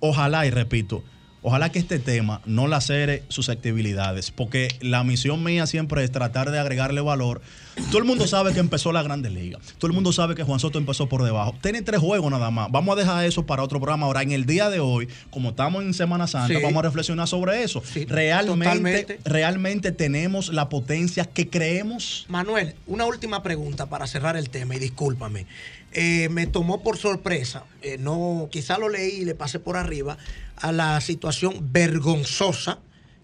[0.00, 1.02] ojalá, y repito,
[1.40, 6.58] ojalá que este tema no lacere susceptibilidades, porque la misión mía siempre es tratar de
[6.58, 7.40] agregarle valor.
[7.88, 9.62] Todo el mundo sabe que empezó la Grandes Ligas.
[9.78, 11.54] Todo el mundo sabe que Juan Soto empezó por debajo.
[11.62, 12.70] Tiene tres juegos nada más.
[12.70, 14.06] Vamos a dejar eso para otro programa.
[14.06, 16.62] Ahora, en el día de hoy, como estamos en Semana Santa, Sí.
[16.62, 17.82] vamos a reflexionar sobre eso.
[18.08, 19.18] realmente, totalmente.
[19.24, 22.26] realmente tenemos la potencia que creemos.
[22.28, 25.46] Manuel, una última pregunta para cerrar el tema y discúlpame.
[25.94, 30.16] Eh, me tomó por sorpresa, eh, no, quizá lo leí y le pasé por arriba,
[30.56, 32.78] a la situación vergonzosa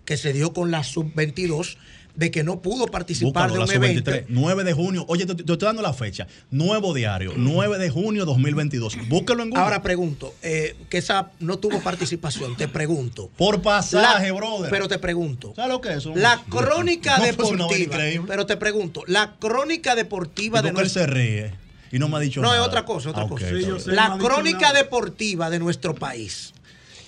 [0.04, 1.76] que se dio con la sub-22
[2.18, 4.10] de que no pudo participar Búscalo, de la un evento.
[4.10, 5.04] sub-23, 9 de junio.
[5.06, 6.26] Oye, te, te estoy dando la fecha.
[6.50, 9.08] Nuevo diario, 9 de junio 2022.
[9.08, 9.62] Búscalo en Google.
[9.62, 13.30] Ahora pregunto, eh, que esa no tuvo participación, te pregunto.
[13.36, 14.68] Por pasaje, La- brother.
[14.68, 15.52] Pero te pregunto.
[15.54, 16.12] ¿Sabes lo que es eso?
[16.16, 17.78] La crónica No, pues, deportiva.
[17.78, 18.26] increíble.
[18.26, 21.54] Pero te pregunto, la crónica deportiva ¿Y de él nuestro se ríe?
[21.92, 22.60] Y no me ha dicho No, nada.
[22.62, 23.46] es otra cosa, otra Ah, cosa.
[23.86, 26.52] La crónica deportiva de nuestro país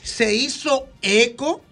[0.05, 1.63] se hizo eco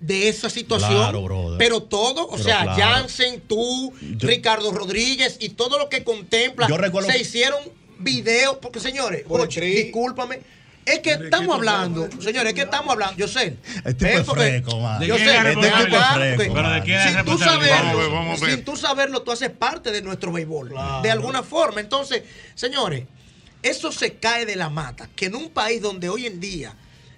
[0.00, 0.90] de esa situación.
[0.98, 1.58] Claro, brother.
[1.58, 2.82] pero todo, o Pero sea, claro.
[2.82, 7.60] Jansen, tú, Ricardo Rodríguez y todo lo que contempla, Yo recuerdo- se hicieron
[7.98, 10.40] videos, porque señores, Jochi, discúlpame.
[10.84, 13.56] Es que estamos hablando, señores, es que estamos hablando, yo sé.
[13.84, 15.02] Este tipo es fresco, man.
[15.02, 15.54] Yo ¿De sé, quién es
[16.14, 20.02] Fresco, Pero ¿de quién es sin tú saberlo, sin tú saberlo, tú haces parte de
[20.02, 20.72] nuestro béisbol,
[21.02, 21.80] de alguna forma.
[21.80, 22.22] Entonces,
[22.54, 23.02] señores,
[23.62, 26.76] eso se cae de la mata, que en un país donde hoy en día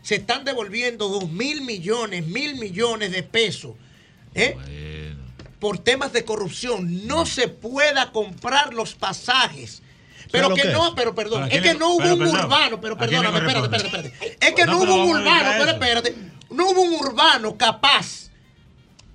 [0.09, 3.72] se están devolviendo dos mil millones, mil millones de pesos,
[4.34, 4.56] ¿eh?
[5.61, 9.82] por temas de corrupción, no se pueda comprar los pasajes.
[10.32, 12.18] Pero que que no, pero perdón, ¿Pero a es que le- no hubo pero un
[12.20, 14.46] perdón, urbano, pero ¿a quién le perdóname, espérate, espérate, espérate.
[14.46, 16.14] Es que No, no, hubo un urbano, pero espérate,
[16.48, 18.28] no hubo un urbano capaz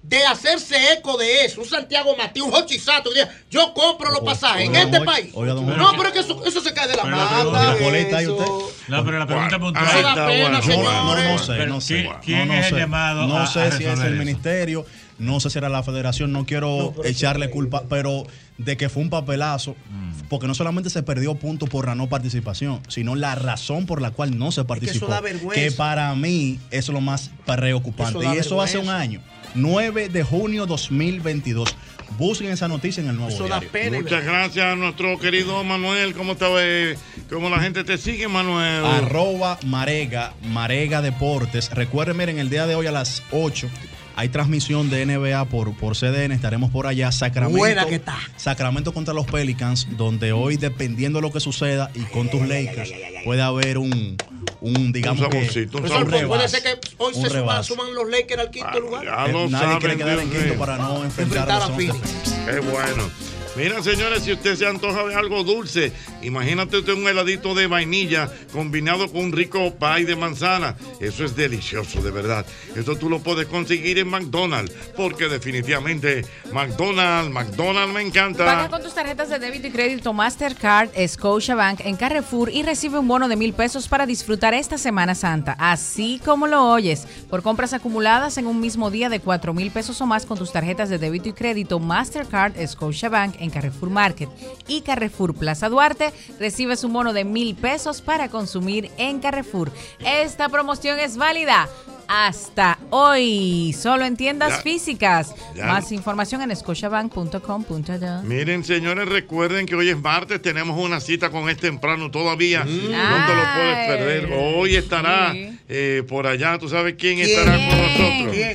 [0.03, 4.19] de hacerse eco de eso, un Santiago Matías, un Hochisato, que diga, yo compro los
[4.19, 5.33] pasajes en este país.
[5.33, 7.35] No, pero es que eso, eso se cae de la mata.
[7.39, 8.35] pregunta- Boleta ahí eso.
[8.35, 8.75] usted.
[8.89, 9.85] No, pero la pregunta puntual.
[9.87, 11.93] Eso da pena, Yo no, sé, no sé.
[11.95, 12.79] ¿quién- quién no, no es el sé.
[12.79, 14.15] llamado No a- sé a si es el eso?
[14.17, 14.85] ministerio,
[15.19, 18.25] no sé si era la federación, no quiero echarle culpa, pero
[18.57, 20.27] de que fue un papelazo, Mm.
[20.29, 24.11] porque no solamente se perdió puntos por la no participación, sino la razón por la
[24.11, 25.07] cual no se participó.
[25.07, 25.61] da vergüenza.
[25.61, 28.19] que para mí eso es lo más preocupante.
[28.19, 29.21] Eso y eso hace un año,
[29.55, 31.75] 9 de junio 2022.
[32.17, 34.01] Busquen esa noticia en el nuevo diario.
[34.03, 36.13] Muchas gracias a nuestro querido Manuel.
[36.13, 36.45] ¿Cómo está?
[36.59, 36.95] eh?
[37.27, 38.85] ¿Cómo la gente te sigue, Manuel?
[38.85, 41.71] Arroba Marega, Marega Deportes.
[41.71, 43.67] Recuerden, miren, el día de hoy a las 8
[44.15, 46.31] hay transmisión de NBA por, por CDN.
[46.31, 47.11] Estaremos por allá.
[47.11, 47.57] Sacramento.
[47.57, 48.17] Buena que está.
[48.37, 52.91] Sacramento contra los Pelicans, donde hoy, dependiendo de lo que suceda y con tus Lakers,
[53.23, 54.17] puede haber un,
[54.61, 58.41] un digamos Un saborcito, un pues, puede ser que hoy se suman, suman los Lakers
[58.41, 59.03] al quinto lugar.
[59.05, 61.69] Ya lo Nadie saben, quiere quedar en quinto para no enfrentar, Enfrentar a a.
[61.69, 62.35] Phoenix.
[62.45, 63.32] Qué bueno.
[63.55, 65.91] Mira, señores, si usted se antoja de algo dulce,
[66.23, 70.75] imagínate usted un heladito de vainilla combinado con un rico pie de manzana.
[70.99, 72.47] Eso es delicioso, de verdad.
[72.75, 78.69] Eso tú lo puedes conseguir en McDonald's, porque definitivamente McDonald's, McDonald's me Paga encanta.
[78.69, 83.27] con tus tarjetas de débito y crédito Mastercard, Scotiabank en Carrefour y recibe un bono
[83.27, 85.55] de mil pesos para disfrutar esta Semana Santa.
[85.59, 90.01] Así como lo oyes, por compras acumuladas en un mismo día de cuatro mil pesos
[90.01, 94.29] o más con tus tarjetas de débito y crédito Mastercard, Scotiabank en Carrefour Market
[94.67, 99.71] y Carrefour Plaza Duarte, recibes un bono de mil pesos para consumir en Carrefour.
[99.99, 101.69] Esta promoción es válida
[102.07, 104.61] hasta hoy, solo en tiendas Ya.
[104.61, 105.33] físicas.
[105.55, 105.65] Ya.
[105.67, 108.23] Más información en scotiabank.com.do.
[108.23, 112.63] Miren, señores, recuerden que hoy es martes, tenemos una cita con este temprano todavía.
[112.63, 112.91] Mm.
[112.91, 114.29] No te lo puedes perder.
[114.33, 115.59] Hoy estará Sí.
[115.69, 117.29] eh, por allá, ¿tú sabes quién, ¿Quién?
[117.29, 117.77] estará con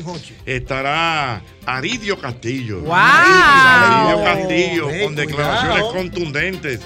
[0.03, 0.32] nosotros?
[0.46, 2.80] Estará Aridio Castillo.
[2.80, 2.94] ¡Wow!
[2.96, 5.92] Aridio Castillo, con declaraciones cuidado.
[5.94, 6.80] contundentes.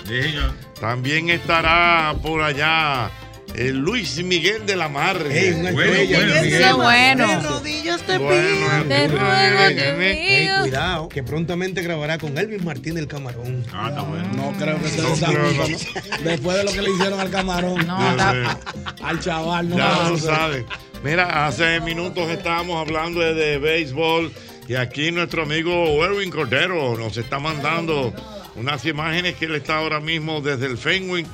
[0.80, 3.10] También estará por allá
[3.54, 5.18] el Luis Miguel de la Mar.
[5.30, 6.64] Ey, Bueno, bueno, Miguel.
[6.74, 7.26] Bueno.
[7.28, 8.88] De rodillas te Bueno, pido.
[8.88, 13.64] Te ruego, te Ey, cuidado, que prontamente grabará con Elvis Martín el Camarón.
[13.72, 14.28] Ah, está bueno.
[14.34, 16.16] No creo que sea No esa creo, misma, no.
[16.18, 16.30] ¿no?
[16.30, 17.86] Después de lo que le hicieron al camarón.
[17.86, 19.02] No, está- sé.
[19.04, 19.76] Al chaval, no.
[19.76, 20.64] Ya lo sabes.
[21.04, 24.32] Mira, hace minutos estábamos hablando de, de béisbol
[24.68, 28.14] y aquí nuestro amigo Erwin Cordero nos está mandando
[28.54, 31.26] unas imágenes que él está ahora mismo desde el Fenway,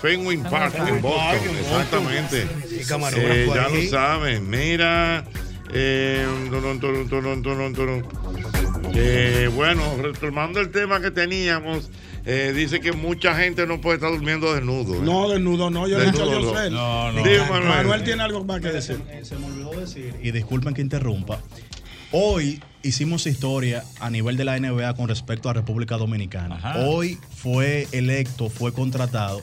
[0.00, 1.56] Fenway Park en Boston.
[1.58, 2.46] Exactamente.
[3.16, 4.48] Eh, ya lo saben.
[4.48, 5.24] Mira.
[5.72, 6.26] eh.
[8.94, 11.90] Eh, bueno, retomando el tema que teníamos,
[12.24, 14.96] eh, dice que mucha gente no puede estar durmiendo desnudo.
[14.96, 15.00] ¿eh?
[15.02, 15.86] No, desnudo, no.
[15.86, 16.72] Yo le he dicho a Desnudo, Yosel.
[16.72, 17.22] No, no.
[17.22, 17.64] Manuel.
[17.68, 19.00] Manuel tiene algo más que decir.
[19.10, 21.40] Se, se me olvidó decir, y disculpen que interrumpa,
[22.12, 26.56] hoy hicimos historia a nivel de la NBA con respecto a República Dominicana.
[26.56, 26.78] Ajá.
[26.80, 29.42] Hoy fue electo, fue contratado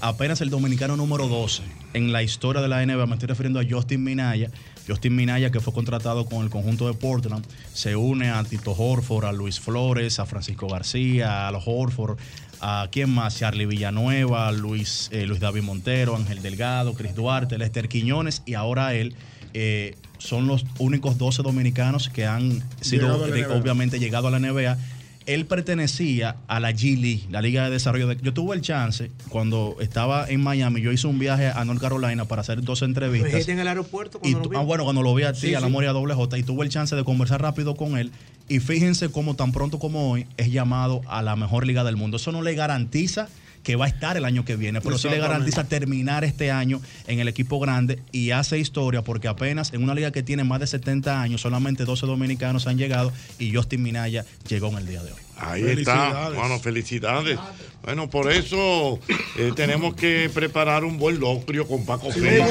[0.00, 1.62] apenas el dominicano número 12
[1.94, 3.06] en la historia de la NBA.
[3.06, 4.50] Me estoy refiriendo a Justin Minaya.
[4.86, 9.24] Justin Minaya, que fue contratado con el conjunto de Portland, se une a Tito Horford,
[9.24, 12.18] a Luis Flores, a Francisco García, a los Horford,
[12.60, 17.88] a quién más, Charlie Villanueva, Luis, eh, Luis David Montero, Ángel Delgado, Cris Duarte, Lester
[17.88, 19.14] Quiñones y ahora él.
[19.54, 24.78] eh, son los únicos 12 dominicanos que han sido Llegado obviamente llegado a la NBA
[25.26, 28.06] él pertenecía a la G League, la Liga de Desarrollo.
[28.06, 31.80] De, yo tuve el chance, cuando estaba en Miami, yo hice un viaje a North
[31.80, 33.48] Carolina para hacer dos entrevistas.
[33.48, 34.56] en el aeropuerto Y tu- lo vi.
[34.56, 35.72] ah, bueno, cuando lo vi a ti, Sí, a la sí.
[35.72, 38.10] Moria Doble J, y tuve el chance de conversar rápido con él.
[38.48, 42.16] Y fíjense cómo tan pronto como hoy es llamado a la mejor liga del mundo.
[42.18, 43.28] Eso no le garantiza
[43.66, 46.80] que va a estar el año que viene, pero sí le garantiza terminar este año
[47.08, 50.60] en el equipo grande y hace historia porque apenas en una liga que tiene más
[50.60, 55.02] de 70 años, solamente 12 dominicanos han llegado y Justin Minaya llegó en el día
[55.02, 55.25] de hoy.
[55.36, 56.30] Ahí está.
[56.30, 57.38] Bueno, felicidades.
[57.86, 58.98] Bueno, por eso
[59.38, 62.44] eh, tenemos que preparar un buen locrio con Paco Félix.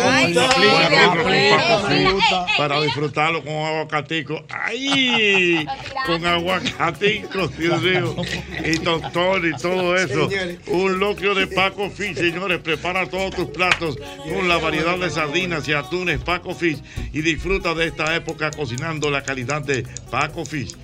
[2.57, 4.45] Para disfrutarlo con aguacatico.
[4.49, 5.65] ¡Ay!
[6.05, 8.15] Con aguacatico, Dios mío.
[8.63, 10.29] Y tostón y todo eso.
[10.67, 12.61] Un locrio de Paco Fish, señores.
[12.61, 16.81] Prepara todos tus platos con la variedad de sardinas y atunes Paco Fish
[17.11, 20.77] y disfruta de esta época cocinando la calidad de Paco Fish.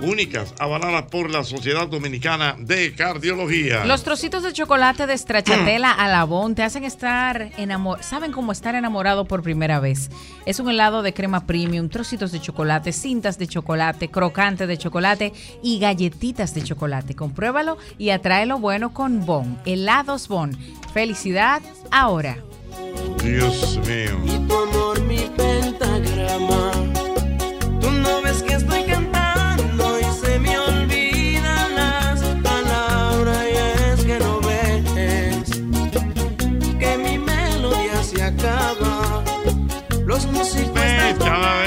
[0.00, 3.84] Únicas, avaladas por la Sociedad Dominicana de Cardiología.
[3.86, 8.06] Los trocitos de chocolate de Stracciatella Alabón te hacen estar enamorados.
[8.06, 10.10] ¿Saben cómo estar enamorado por primera vez?
[10.44, 15.32] Es un helado de crema premium, trocitos de chocolate, cintas de chocolate, crocante de chocolate
[15.62, 17.14] y galletitas de chocolate.
[17.14, 19.58] Compruébalo y atrae lo bueno con Bon.
[19.64, 20.56] Helados Bon.
[20.92, 22.36] Felicidad ahora.
[23.22, 24.46] Dios mío.
[24.46, 26.70] tu amor mi pentagrama.
[27.80, 28.85] Tú no ves que estoy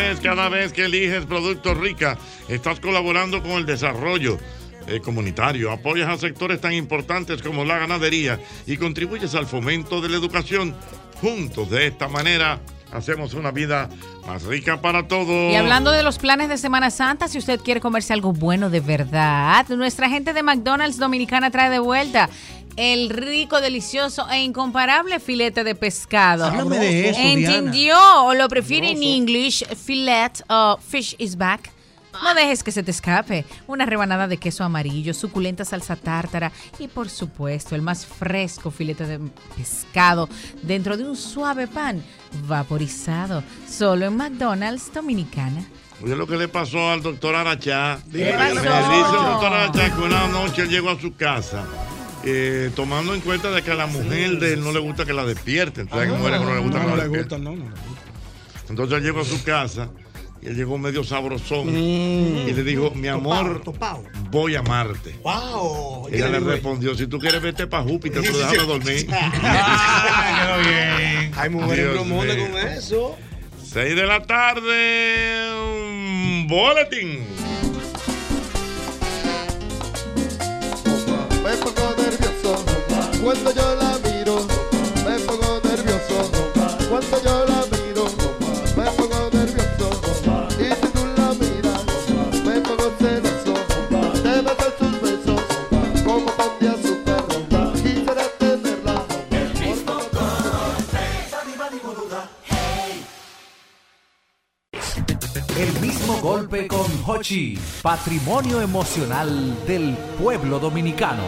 [0.09, 4.39] vez, cada vez que eliges Productos Rica, estás colaborando con el desarrollo
[4.87, 10.09] eh, comunitario, apoyas a sectores tan importantes como la ganadería y contribuyes al fomento de
[10.09, 10.75] la educación.
[11.21, 12.59] Juntos, de esta manera,
[12.91, 13.87] hacemos una vida
[14.25, 15.53] más rica para todos.
[15.53, 18.79] Y hablando de los planes de Semana Santa, si usted quiere comerse algo bueno de
[18.79, 22.29] verdad, nuestra gente de McDonald's Dominicana trae de vuelta
[22.79, 26.45] el rico, delicioso e incomparable filete de pescado.
[26.45, 27.97] Háblame de eso, ¿Entendió?
[28.23, 31.71] O lo prefiere en English, filet o fish is back.
[32.23, 33.45] No dejes que se te escape.
[33.67, 39.05] Una rebanada de queso amarillo, suculenta salsa tártara y por supuesto el más fresco filete
[39.05, 39.19] de
[39.57, 40.29] pescado
[40.61, 42.01] dentro de un suave pan
[42.47, 43.43] vaporizado.
[43.69, 45.65] Solo en McDonald's Dominicana.
[46.01, 47.99] Oye lo que le pasó al doctor Arachá.
[48.09, 48.55] ¿Qué pasó?
[48.55, 51.65] Me dice el doctor Arachá que una noche él llegó a su casa.
[52.25, 55.13] Eh, tomando en cuenta de que a la mujer de él no le gusta que
[55.13, 55.87] la despierten.
[55.89, 57.43] ¿Sabes que mujeres que no le gusta que No la le despierten?
[57.45, 57.75] gusta, no, no.
[58.69, 59.89] Entonces él llegó a su casa
[60.41, 62.47] y él llegó medio sabrosón Mm.
[62.47, 63.61] y le dijo, mi amor,
[64.31, 65.19] voy a amarte.
[65.23, 66.07] ¡Wow!
[66.11, 69.05] Ella ¿Qué le respondió, si tú quieres vete para Júpiter, pero déjame dormir.
[69.07, 71.31] quedó bien.
[71.35, 72.49] Hay mujeres mío.
[72.51, 73.17] con eso.
[73.71, 77.19] 6 de la tarde, un boletín.
[83.21, 84.45] Cuando yo la miro.
[85.05, 86.31] Me pongo nervioso
[86.89, 88.05] cuando yo la miro.
[88.77, 89.89] Me pongo nervioso
[90.59, 91.83] y si tú la miras,
[92.45, 93.53] me pongo celoso.
[94.23, 95.41] Te beso sus besos
[96.05, 97.23] como pan de azúcar.
[97.75, 99.05] Quisiera tenerla.
[99.31, 99.93] El mismo
[105.57, 111.23] El mismo golpe con Hochi, patrimonio emocional del pueblo dominicano.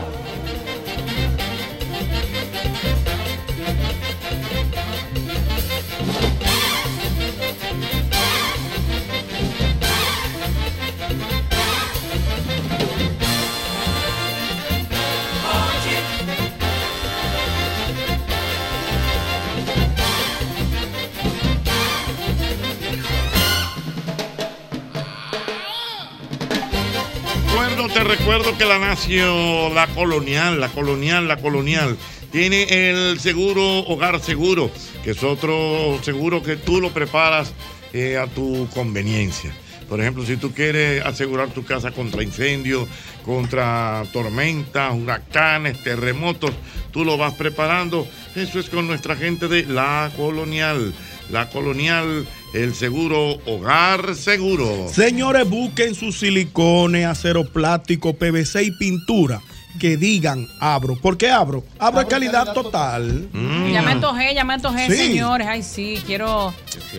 [28.17, 31.97] Recuerdo, que la nación, la colonial, la colonial, la colonial,
[32.29, 34.69] tiene el seguro Hogar Seguro,
[35.01, 37.53] que es otro seguro que tú lo preparas
[37.93, 39.53] eh, a tu conveniencia.
[39.87, 42.85] Por ejemplo, si tú quieres asegurar tu casa contra incendios,
[43.23, 46.51] contra tormentas, huracanes, terremotos,
[46.91, 48.05] tú lo vas preparando.
[48.35, 50.93] Eso es con nuestra gente de La Colonial.
[51.29, 54.87] La Colonial, el seguro Hogar Seguro.
[54.89, 59.41] Señores, busquen sus silicones, acero plástico, PVC y pintura
[59.79, 60.95] que digan abro.
[60.97, 61.63] ¿Por qué abro?
[61.79, 63.29] Abro calidad total.
[63.71, 64.97] Ya me antojé, ya me antojé, Sí.
[64.97, 65.47] señores.
[65.47, 66.53] Ay, sí, quiero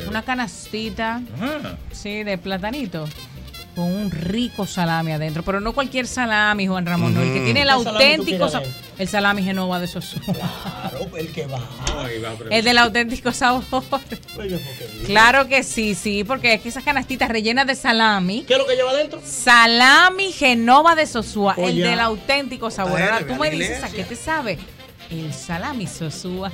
[0.08, 1.20] una canastita.
[1.92, 3.06] Sí, de platanito.
[3.74, 7.62] Con un rico salami adentro, pero no cualquier salami, Juan Ramón, no, el que tiene
[7.62, 8.80] el ¿Qué salami auténtico quieres sa- adentro?
[8.98, 10.20] el salami Genova de Sosúa.
[10.34, 11.60] Claro, el que va.
[12.50, 13.64] El del auténtico sabor.
[15.06, 18.44] Claro que sí, sí, porque es que esas canastitas rellenas de salami.
[18.46, 19.20] ¿Qué es lo que lleva adentro?
[19.24, 23.00] Salami Genova de Sosúa, el del auténtico sabor.
[23.00, 24.58] Ahora tú me dices, ¿a qué te sabe?
[25.12, 26.50] El salami Sosúa.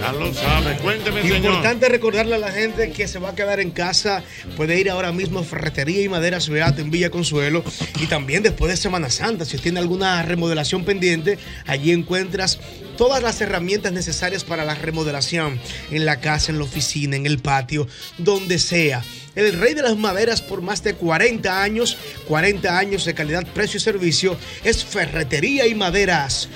[0.00, 0.76] Ya lo sabe.
[0.76, 1.38] Cuénteme, señor.
[1.38, 4.22] Importante recordarle a la gente que se va a quedar en casa.
[4.56, 7.64] Puede ir ahora mismo a Ferretería y Maderas Beato en Villa Consuelo.
[8.00, 12.60] Y también después de Semana Santa, si tiene alguna remodelación pendiente, allí encuentras
[12.96, 15.58] todas las herramientas necesarias para la remodelación
[15.90, 19.02] en la casa, en la oficina, en el patio, donde sea.
[19.34, 21.96] El rey de las maderas por más de 40 años,
[22.28, 26.48] 40 años de calidad, precio y servicio, es Ferretería y Maderas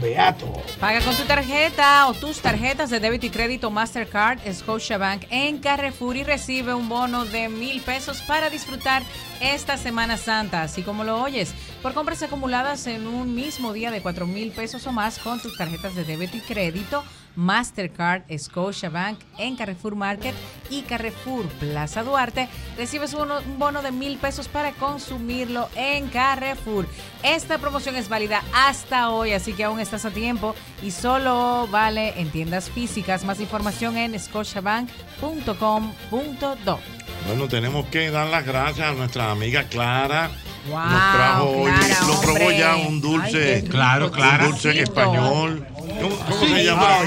[0.00, 0.52] Beato.
[0.80, 6.16] Paga con tu tarjeta o tus tarjetas de débito y crédito Mastercard Scotiabank en Carrefour
[6.16, 9.02] y recibe un bono de mil pesos para disfrutar
[9.40, 11.54] esta Semana Santa, así como lo oyes,
[11.84, 15.54] por compras acumuladas en un mismo día de cuatro mil pesos o más con tus
[15.58, 17.04] tarjetas de débito y crédito
[17.36, 20.34] Mastercard Scotiabank en Carrefour Market
[20.70, 22.48] y Carrefour Plaza Duarte.
[22.78, 23.28] Recibes un
[23.58, 26.86] bono de mil pesos para consumirlo en Carrefour.
[27.22, 32.18] Esta promoción es válida hasta hoy, así que aún estás a tiempo y solo vale
[32.18, 33.26] en tiendas físicas.
[33.26, 36.78] Más información en scotiabank.com.do.
[37.26, 40.30] Bueno, tenemos que dar las gracias a nuestra amiga Clara.
[40.66, 42.58] Wow, Nos trajo hoy, Clara, lo probó hombre.
[42.58, 43.54] ya un dulce.
[43.56, 44.10] Ay, Claro.
[44.10, 44.44] Clara.
[44.44, 45.66] Un dulce en español.
[46.00, 46.98] ¿Cómo, cómo Sí, se llama?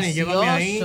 [0.00, 0.80] llévame ahí.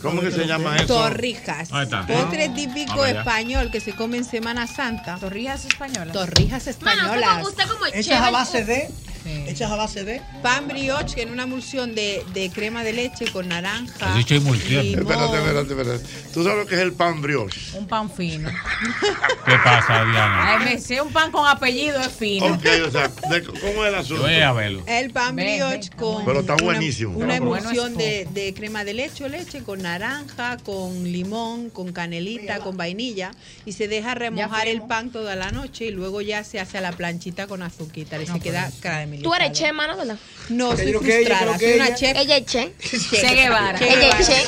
[0.00, 0.86] ¿Cómo que se llama eso?
[0.86, 1.72] Torrijas.
[1.72, 2.06] Ahí está.
[2.06, 5.16] Postre típico español que se come en Semana Santa.
[5.16, 6.12] Torrijas españolas.
[6.12, 7.30] Torrijas Mano, usted españolas.
[7.36, 8.88] como- usted como Hechas chef, a base de.
[9.24, 10.20] Hechas a base de.
[10.42, 14.10] Pan brioche que en una emulsión de, de crema de leche con naranja.
[14.10, 14.84] Has dicho emulsión.
[14.84, 15.02] limón.
[15.12, 16.32] Espérate, espérate, espérate.
[16.32, 17.60] ¿Tú sabes lo que es el pan brioche?
[17.74, 18.48] Un pan fino.
[19.46, 20.52] ¿Qué pasa, Diana?
[20.58, 22.46] Ay, me sé un pan con apellido es fino.
[22.46, 24.22] Ok, o sea, de- ¿cómo es el asunto?
[24.22, 24.82] Voy a verlo.
[24.86, 27.16] El pan brioche ven, con Pero está una- buenísimo.
[27.18, 32.58] una, emulsión de, de crema de leche o leche con naranja, con limón, con canelita,
[32.60, 33.32] con vainilla
[33.64, 36.80] y se deja remojar el pan toda la noche y luego ya se hace a
[36.80, 38.70] la planchita con azuquita y se queda
[39.20, 40.16] Tú eres che, mano, ¿verdad?
[40.48, 42.16] No, soy creo que ella, frustrada, soy una chef.
[42.16, 42.72] Ella es che.
[42.80, 43.78] Che Guevara.
[43.78, 44.42] Che Ella es che.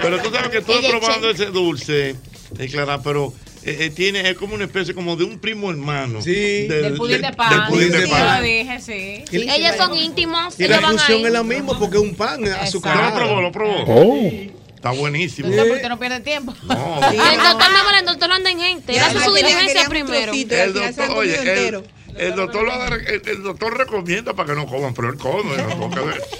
[0.00, 2.16] Pero tú sabes que estoy probando ese dulce,
[2.58, 3.32] eh, Clara, pero
[3.64, 6.22] eh, eh, tiene, es como una especie como de un primo hermano.
[6.22, 6.66] Sí.
[6.66, 7.50] Del pudín de pan.
[7.50, 8.36] del pudín de sí, pan.
[8.36, 9.24] lo dije, sí.
[9.36, 10.58] Y- Ellos son íntimos.
[10.58, 13.14] Y la función es la misma porque es un pan ¿Lo azucarado.
[13.16, 13.40] probó?
[13.40, 13.84] ¿Lo probó?
[13.86, 14.30] Oh.
[14.74, 15.50] Está buenísimo.
[15.50, 16.54] No, porque usted no pierde tiempo.
[16.62, 17.00] No.
[17.10, 18.92] El doctor no vale, el doctor no anda en gente.
[18.92, 20.32] Él Ya, hace su diligencia primero.
[20.32, 21.82] El lo doctor, oye,
[22.20, 25.56] el, doctor, lo el, el doctor recomienda para que no coman, pero él come.
[25.56, 25.90] no.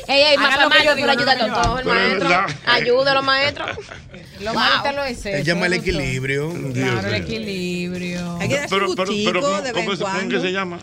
[0.09, 2.47] Ey, ey, más digo, pero ayuda al doctor, maestro.
[2.67, 3.67] Ayúdalo, maestro.
[4.41, 4.61] Lo Wow.
[4.63, 6.53] malo es eso, llama el equilibrio.
[6.73, 8.39] Claro, el equilibrio.
[8.41, 10.41] Hay que darse Pero, pero, pero, ¿cómo, de vez cómo en se, ¿cómo que cuando.
[10.41, 10.79] se llama?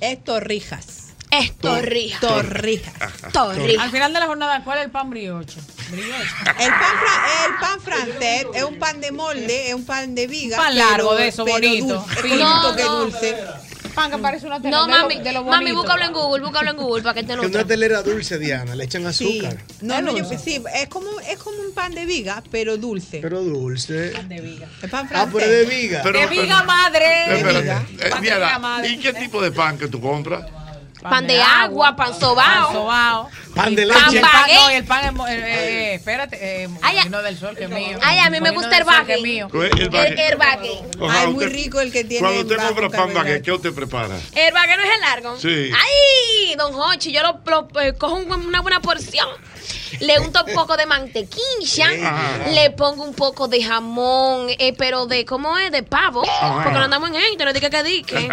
[0.00, 1.00] Es torrijas.
[1.30, 2.20] Es torrija.
[2.20, 3.12] Torrijas.
[3.32, 3.82] Torrija.
[3.82, 5.58] Al final de la jornada, ¿cuál es el pan brioche?
[5.92, 6.00] El
[6.70, 10.56] pan, fra- el pan francés es un pan de molde, es un pan de viga.
[10.56, 12.72] Pan largo de eso, bonito, dulce, no.
[12.72, 13.36] dulce.
[13.94, 16.44] Pan que parece una tela No, de lo- mami, de lo mami, búscalo en Google,
[16.44, 19.38] búscalo en Google para que te Que lo una telera dulce, Diana, le echan Sí.
[19.40, 19.62] azúcar.
[19.82, 23.20] No, no, yo sí, es como, es como un pan de viga, pero dulce.
[23.22, 24.10] Pero dulce.
[24.10, 24.66] de viga.
[24.82, 25.34] el pan Ah, francés.
[25.34, 26.00] pero es de viga.
[26.02, 27.06] Pero- de viga madre.
[27.44, 27.86] Viga.
[28.00, 28.88] eh, Pan de Diana, viga madre.
[28.88, 30.44] ¿y qué tipo de pan que tú compras?
[31.10, 32.72] Pan de agua, pan sobao.
[32.72, 33.30] sobao.
[33.54, 34.00] Pan de leche.
[34.10, 34.54] y el pan, baguette.
[34.60, 37.64] no, y el pan, es mo- eh, eh, espérate, eh, Ay, molino del sol que
[37.64, 37.98] es mío.
[38.02, 39.16] Ay, a mí me gusta el Sol, que baguette.
[39.18, 39.48] es mío.
[39.52, 41.00] El.
[41.00, 44.16] Ojalá Ay, muy rico el que tiene Cuando usted compra pan baguette, ¿qué usted prepara?
[44.34, 45.38] El baguette no es el largo.
[45.38, 45.70] Sí.
[45.76, 49.28] Ay, don Hochi, yo lo, lo- eh, cojo un- una buena porción.
[50.00, 51.90] Le unto un poco de mantequilla,
[52.52, 55.70] le pongo un poco de jamón, eh, pero de, ¿cómo es?
[55.70, 56.22] De pavo,
[56.62, 58.28] porque no andamos en gente, no diga que dique.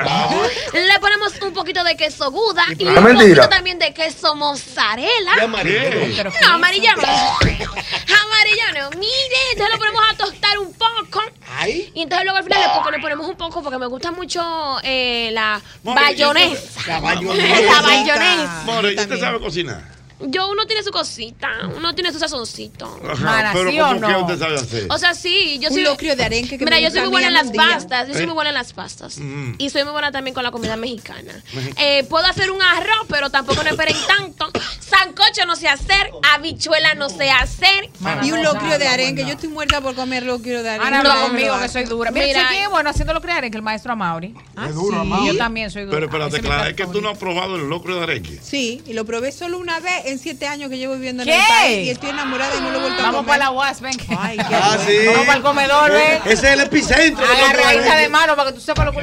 [0.74, 3.36] Le ponemos un poquito de queso guda y un Es mentira.
[3.44, 5.32] poquito también de queso mozzarella.
[5.38, 6.00] Y amarillero.
[6.16, 7.04] Pero No, amarillo no.
[8.22, 8.90] Amarillo no.
[9.00, 11.22] Mire, entonces lo ponemos a tostar un poco.
[11.60, 11.92] Ay.
[11.94, 12.62] Y entonces luego al final
[12.92, 14.42] le, ponemos un poco, porque me gusta mucho
[14.84, 16.82] eh, la bayonesa.
[16.88, 17.62] La bayonesa.
[17.74, 18.62] La bayonesa.
[18.66, 20.01] More, ¿y usted sabe cocinar?
[20.24, 23.00] Yo, uno tiene su cosita, uno tiene su sazoncito.
[23.10, 24.22] Ajá, pero ¿sí o ¿cómo que no?
[24.22, 24.88] usted sabe hacer?
[24.90, 25.84] O sea, sí, yo Un soy.
[25.84, 28.08] locrio de arenque que Mira, me yo soy muy buena en las un pastas.
[28.08, 28.26] Yo soy ¿Eh?
[28.28, 29.18] muy buena en las pastas.
[29.18, 29.54] Mm.
[29.58, 31.34] Y soy muy buena también con la comida mexicana.
[31.78, 34.52] Eh, puedo hacer un arroz, pero tampoco no esperen tanto.
[34.80, 36.12] Sancocho no sé hacer.
[36.34, 37.90] Habichuela no sé hacer.
[38.24, 39.24] Y un locrio de arenque.
[39.24, 40.86] Yo estoy muerta por comer locrio de arenque.
[40.86, 41.62] Ahora No, habla conmigo no.
[41.62, 42.12] que soy dura.
[42.12, 44.34] Mira, Mira, bueno, haciéndolo creer en que el maestro Amauri.
[44.56, 45.28] Ah, Es duro, sí.
[45.28, 45.96] Yo también soy dura.
[45.96, 48.40] Pero espérate, Clara, es que tú no has probado el locro de arenque.
[48.42, 51.40] Sí, y lo probé solo una vez en siete años que llevo viviendo en el
[51.48, 53.98] país y estoy enamorada y no lo Vamos para la UAS, ven.
[54.08, 54.78] Vamos ah,
[55.26, 56.34] para el comedor, eh, ven.
[56.34, 57.26] Ese es el epicentro.
[57.26, 59.02] De mano para que tú sepas lo que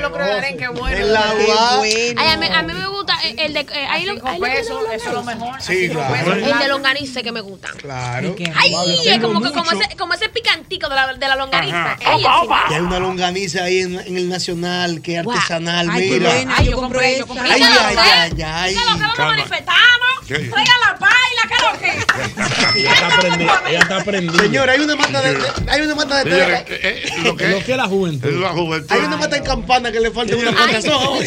[0.69, 1.15] bueno.
[2.19, 3.61] A, mí, me gusta eh, el, de...
[3.61, 4.15] Eh, ahí lo,
[4.47, 5.59] eso es lo mejor.
[5.69, 7.69] El de longanice que me gusta.
[7.77, 8.35] Claro.
[8.55, 8.75] Ay,
[9.07, 11.97] es como, que, ese, como ese picantico de la, de la longaniza.
[12.05, 12.25] Ay,
[12.69, 15.89] hay una longaniza ahí en, el Nacional que es artesanal.
[15.89, 16.63] Mira.
[16.63, 17.25] Yo, compré.
[17.41, 18.77] Ay, ay, ay,
[20.99, 21.55] baila, ¿qué
[23.69, 24.43] Ella está prendida.
[24.43, 25.39] Señor, hay una mata de.
[25.69, 26.43] Hay una mata de.
[26.43, 28.31] Eh, eh, lo, que, es la juventud.
[28.41, 28.93] La juventud.
[28.93, 30.93] Hay una mata de campana que le falta una patazón.
[30.93, 31.21] No,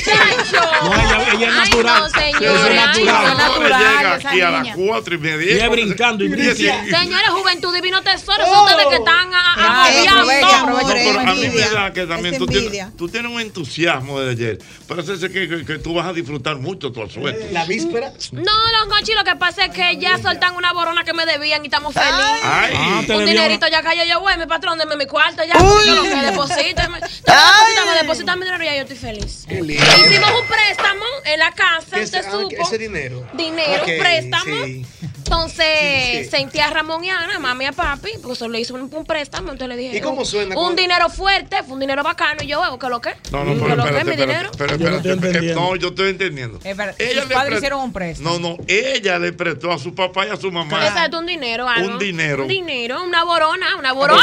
[1.33, 2.03] ella, es natural.
[2.13, 3.37] Ay, no, señor, es ay, natural.
[3.37, 5.55] No, llega aquí a las cuatro y media.
[5.55, 6.97] Ella brincando y brincando.
[6.97, 8.45] Señores, juventud divino tesoro.
[8.45, 8.63] Son oh.
[8.65, 11.19] ustedes que están ah, agobiando.
[11.19, 14.59] A mí me da que también tú tienes, tú tienes un entusiasmo de ayer.
[14.87, 17.45] Parece que, que, tú vas a disfrutar mucho tu asueto.
[17.51, 18.13] ¿La víspera?
[18.31, 21.67] No, los cochilos que pasa pasa que ya soltan una borona que me debían y
[21.67, 23.09] estamos felices.
[23.09, 25.53] Un dinerito ya cayó yo, güey, mi patrón, deme mi cuarto ya.
[25.57, 26.09] Yo lo que
[28.39, 29.45] mi dinero y ya yo estoy feliz.
[29.49, 32.49] Hicimos un préstamo en la casa, se, se supo.
[32.49, 33.27] Ese dinero.
[33.33, 34.55] Dinero, préstamo.
[35.31, 39.05] Entonces sentía a Ramón y Ana, mami y a papi, porque eso le hizo un,
[39.05, 39.53] préstamo.
[39.53, 39.97] Entonces le dije.
[39.97, 40.57] ¿Y cómo suena?
[40.57, 42.43] Un dinero fuerte, fue un dinero bacano.
[42.43, 43.11] Y yo, ¿qué lo que?
[43.31, 43.81] No, no, pero.
[43.81, 44.51] Espérate, mi dinero?
[44.57, 46.59] Pero, pero, yo no, estoy no, yo estoy entendiendo.
[46.65, 48.29] Eh, pero, ella sus padres hicieron un préstamo.
[48.29, 51.09] No, no, ella le prestó a su papá y a su mamá.
[51.17, 51.93] Un dinero, algo.
[51.93, 52.41] Un dinero.
[52.41, 54.21] Un dinero, una borona, una borona.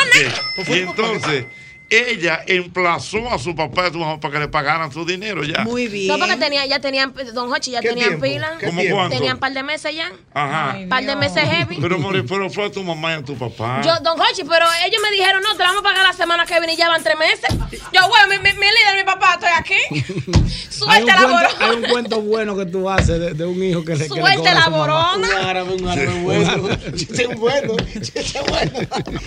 [0.57, 1.47] Pues y entonces
[1.91, 5.43] ella emplazó a su papá y a su mamá para que le pagaran su dinero
[5.45, 5.65] ya.
[5.65, 6.09] Muy bien.
[6.09, 8.27] No, porque tenía, ya tenían, don Hochi, ya tenían tiempo?
[8.27, 8.59] pila.
[8.63, 9.17] ¿Cómo cuánto?
[9.17, 10.13] Tenían par de meses ya.
[10.35, 10.73] Ajá.
[10.73, 11.79] Ay, par de meses heavy.
[11.81, 13.81] Pero, pero fue a tu mamá y a tu papá.
[13.83, 16.45] Yo, don Hochi, pero ellos me dijeron, no, te la vamos a pagar la semana
[16.45, 17.49] que viene y ya van tres meses.
[17.93, 20.45] Yo, bueno, mi, mi, mi líder, mi papá, estoy aquí.
[20.71, 21.49] Suelta la borona.
[21.61, 24.69] Hay un cuento bueno que tú haces de, un hijo que le Suelta que la
[24.69, 25.17] borona.
[25.17, 26.55] Un árabe, un árabe bueno.
[26.55, 26.61] un
[27.41, 27.75] bueno.
[27.75, 28.73] bueno.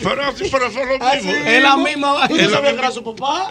[0.03, 1.31] Pero, pero eso lo mismo.
[1.31, 3.49] Es la misma sabía que era su papá.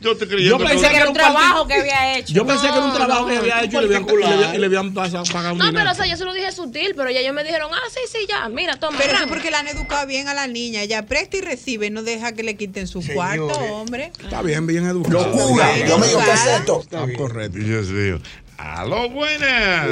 [0.00, 0.50] Yo te creía.
[0.50, 2.32] Yo pensé que era un trabajo que había hecho.
[2.32, 5.72] Yo pensé que era un trabajo que había hecho y le habían pasado pagado No,
[5.72, 8.00] pero o sea, yo se lo dije sutil, pero ya ellos me dijeron, ah, sí,
[8.10, 8.98] sí, ya, mira, toma.
[8.98, 10.82] Pero es porque la han educado bien a la niña.
[10.82, 14.12] Ella presta y recibe, no deja que le quiten su cuarto, hombre.
[14.22, 15.26] Está bien, bien educado.
[15.26, 15.76] Locura.
[15.86, 16.80] Yo me digo, ¿qué es esto?
[16.82, 17.58] Está correcto.
[17.58, 18.20] Dios mío.
[18.58, 19.88] ¡Aló, buenas!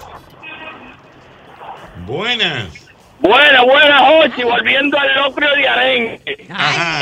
[2.05, 2.89] Buenas.
[3.19, 4.43] Buenas, buenas, Hochi.
[4.43, 6.47] Volviendo al locrio de arenque.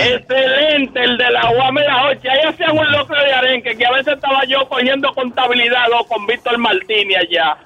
[0.10, 2.28] Excelente, el de la UAM de Hochi.
[2.28, 6.26] Ahí hacían un locrio de arenque que a veces estaba yo cogiendo contabilidad o con
[6.26, 7.58] Víctor Martínez allá.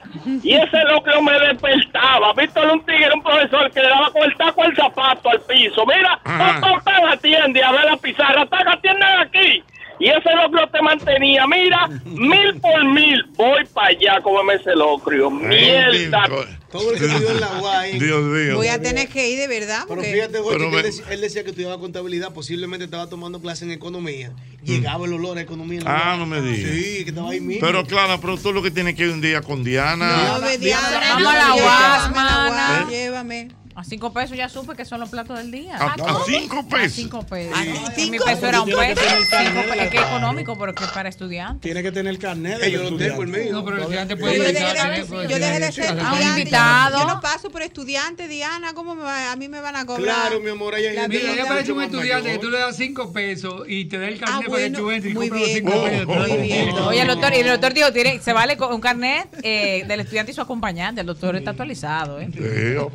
[0.43, 2.34] Y ese locrio me despertaba.
[2.34, 5.86] Víctor, un tigre, un profesor que le daba con el taco el zapato al piso.
[5.86, 8.45] Mira, taca, atiende a ver la pizarra.
[8.45, 9.63] Taca, atiende aquí.
[10.01, 13.23] Y ese locro te mantenía, mira, mil por mil.
[13.35, 15.29] Voy para allá, cómeme ese locrio.
[15.29, 16.27] Mierda.
[16.71, 17.91] Todo el que en la UAI.
[17.91, 17.99] Eh.
[17.99, 18.55] Dios mío.
[18.55, 19.83] Voy a tener que ir de verdad.
[19.87, 20.05] Porque...
[20.05, 24.31] Pero fíjate, Jorge, que él, decía, que estudiaba contabilidad, posiblemente estaba tomando clase en economía.
[24.31, 24.65] Mm.
[24.65, 25.81] Llegaba el olor a economía.
[25.85, 26.71] Ah, no me digas.
[26.71, 27.61] Sí, que estaba ahí mismo.
[27.67, 30.17] Pero claro, pero tú lo que tienes que ir un día con Diana.
[30.17, 33.39] No, Diana, Diana, Diana, Diana vamos a la Llévame.
[33.41, 33.61] ¿Eh?
[33.76, 35.78] A cinco pesos ya supe que son los platos del día.
[35.80, 36.86] Ah, ¿A, ¿A cinco pesos?
[36.86, 37.57] A cinco pesos.
[37.57, 37.69] Sí.
[37.69, 38.11] A cinco.
[38.11, 39.01] Mi peso era un peso.
[39.01, 41.61] es que económico, pero que es para estudiantes.
[41.61, 42.59] Tiene que tener carnet.
[42.59, 43.51] De eh, yo no tengo el mío.
[43.51, 45.28] No, pero el estudiante puede yo ¿eh?
[45.30, 46.99] yo dejé de ser ah, invitado.
[46.99, 48.74] Yo no paso por estudiante, Diana.
[48.74, 49.32] ¿Cómo me va?
[49.32, 50.03] A mí me van a cobrar.
[50.03, 50.76] Claro, mi amor.
[50.76, 54.07] Ella Mira, ella parece un estudiante que tú le das cinco pesos y te da
[54.07, 56.07] el carnet para que tú entres y compras los cinco pesos.
[56.07, 56.69] Muy bien.
[56.76, 57.88] Oye, el doctor, y el doctor dijo,
[58.22, 61.01] se vale un carnet eh, del estudiante y su acompañante.
[61.01, 62.19] El doctor está actualizado.
[62.19, 62.91] Sí, pero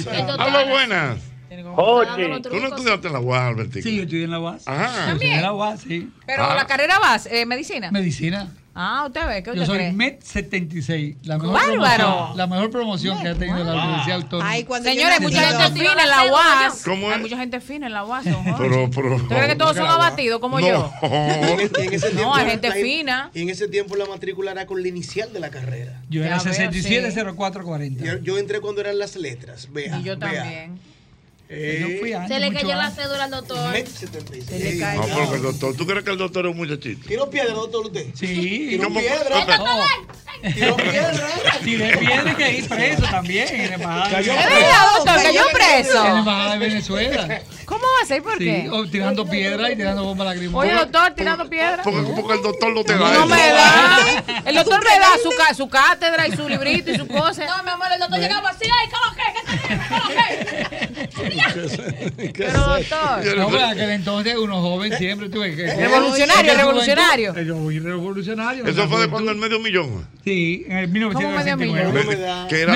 [0.00, 0.38] gracias.
[0.38, 1.18] Habla buenas.
[1.74, 2.40] Jorge.
[2.40, 3.82] Tú no estudiaste en la UAS, Albertico.
[3.82, 4.66] Sí, yo estudié en la UAS.
[4.66, 5.06] Ajá.
[5.06, 5.34] También.
[5.34, 6.10] En la UAS, sí.
[6.26, 6.54] Pero ah.
[6.54, 7.90] la carrera vas, eh, medicina.
[7.90, 8.50] Medicina.
[8.74, 9.92] Ah, usted ve, ¿qué usted Yo soy cree?
[9.92, 11.96] MET 76, la mejor ¡Bárbaro!
[11.96, 14.52] promoción, la mejor promoción que ha tenido la Universidad Autónoma.
[14.82, 16.82] Señores, hay mucha gente fina en la UAS.
[16.84, 17.16] ¿Cómo es?
[17.16, 18.24] Hay mucha gente fina en la UAS.
[18.58, 18.90] Pero,
[19.28, 20.90] pero, que todos son abatidos como yo?
[22.14, 23.30] no, hay gente fina.
[23.34, 26.00] Y en ese tiempo la matrícula era con la inicial de la carrera.
[26.08, 28.00] Yo era 670440.
[28.00, 28.06] Sí.
[28.06, 29.98] Yo, yo entré cuando eran las letras, vea.
[29.98, 30.91] Y yo también.
[31.54, 33.74] Eh, no años, se le cayó la cédula al doctor.
[33.74, 35.02] Se le cayó.
[35.02, 37.06] Ah, no, porque el doctor, ¿tú crees que el doctor es un muchachito?
[37.06, 38.06] ¿Tiró piedra, doctor, usted?
[38.14, 38.68] Sí.
[38.70, 39.46] ¿Tiró piedra?
[40.54, 41.28] ¿Tiró piedra?
[41.62, 43.48] Tiré piedra que ir preso también.
[43.48, 45.04] Cayó preso.
[45.04, 46.06] Cayó preso.
[46.06, 47.42] En la embajada de Venezuela.
[47.72, 48.22] ¿Cómo va a ser?
[48.22, 48.68] ¿Por qué?
[48.70, 50.74] O tirando piedra y tirando bomba lacrimógena.
[50.74, 51.82] Oye, doctor, tirando piedra.
[51.82, 53.26] Porque, porque el doctor no te da No eso.
[53.26, 53.98] me da.
[54.44, 57.46] El doctor me da su, su cátedra y su librito y su cosa.
[57.46, 59.22] No, mi amor, el doctor llegaba así, ay, ¿cómo que?
[59.88, 60.02] ¿Cómo?
[62.36, 63.36] Pero, doctor.
[63.36, 65.72] No, pero entonces uno joven siempre tuve que.
[65.74, 67.40] Revolucionario, revolucionario.
[67.42, 68.66] Yo fui revolucionario.
[68.66, 70.08] Eso fue de cuando el medio millón.
[70.24, 71.94] Sí, en el ¿Cómo medio millón?
[71.94, 72.48] 1969.
[72.48, 72.72] Que era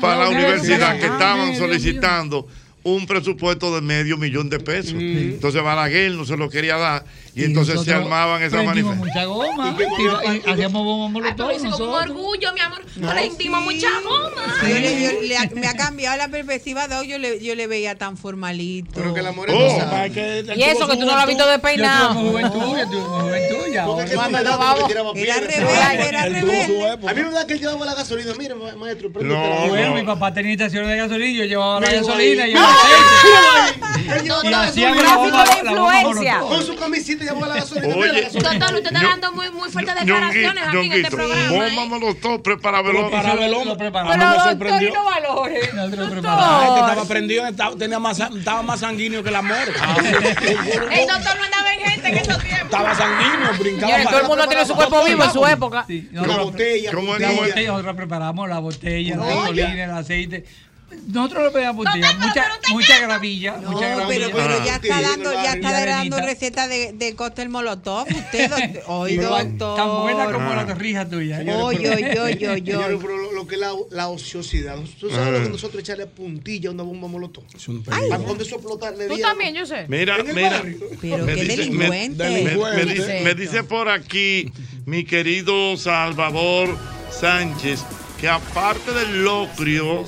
[0.00, 2.46] para la universidad que ah, estaban solicitando
[2.94, 4.94] un presupuesto de medio millón de pesos.
[4.98, 9.46] Entonces Balaguer no se lo quería dar y, entonces se armaban esas prendimos manifestaciones.
[9.46, 9.76] mucha goma
[10.28, 12.02] y, y hacíamos bombas molotov un nosotros.
[12.02, 12.82] orgullo, mi amor.
[13.12, 14.54] Prendimos mucha goma.
[14.62, 17.66] Yo le- yo le- me ha cambiado la perspectiva de hoy, yo le, yo le
[17.66, 18.90] veía tan formalito.
[18.94, 20.54] Pero que la Oh.
[20.56, 22.14] Y eso que tú no lo has visto despeinado.
[22.14, 23.86] Yo tuve juventud, yo juventud ya.
[24.04, 27.08] Es Cuando edad vamos- me tiraba Era rebelde, era rebelde.
[27.08, 28.32] A mí me da que él llevaba la gasolina.
[28.38, 31.86] Mire, ma- maestro, prende No, bueno, mi papá tenía estaciones de gasolina, yo llevaba la
[31.86, 33.84] Mira, gasolina y el aceite.
[34.08, 36.40] Y hacía bomba, la bomba.
[36.48, 37.94] Con su camisita la gasolina.
[37.94, 38.50] Oye, mira la gasolina.
[38.50, 41.50] Doctor, usted está dando muy, muy fuertes declaraciones aquí en este programa.
[41.50, 43.10] Bomba molotov, prepara velón.
[43.10, 43.68] Prepara velón.
[43.68, 44.88] A mí me Pero sorprendió.
[44.88, 45.68] doctor, no valores.
[45.68, 49.72] Estaba prendido, estaba, tenía más, estaba más sanguíneo que la muerte.
[49.78, 52.64] El doctor no andaba en gente en esos tiempos.
[52.64, 54.02] Estaba sanguíneo, brincaba.
[54.04, 55.86] Todo el mundo tiene su cuerpo vivo en su época.
[56.12, 56.92] La botella.
[56.92, 59.34] ¿Cómo es La la botella, nosotros preparamos la botella, la Oye.
[59.62, 60.44] gasolina, el aceite.
[61.08, 64.30] Nosotros le pedíamos mucha, mucha gravilla, No, mucha pero, gravilla.
[64.32, 68.06] pero ya está dando, ya está dando recetas de, de cóctel molotov.
[68.08, 68.82] Usted, doctor.
[68.86, 69.76] Hoy, Pero doctor.
[69.76, 71.40] Tan buena como la torrija tuya.
[71.40, 72.60] Oy, oy, oy, oy, oy.
[72.64, 74.76] Señores, pero lo, lo que es la, la ociosidad.
[74.98, 77.44] ¿Tú sabes lo que nosotros echarle puntilla a una bomba molotov?
[77.54, 78.14] Es un peligro.
[78.14, 78.96] ¿A dónde eso explotar?
[78.96, 79.84] Le Tú también, yo sé.
[79.88, 80.62] Mira, mira.
[81.00, 82.24] Pero Me qué dice- delincuente.
[82.24, 82.94] Me, me- me Delincuente.
[82.94, 84.50] dice, me dice por aquí
[84.86, 86.76] mi querido Salvador
[87.10, 87.80] Sánchez
[88.20, 90.04] que aparte del locrio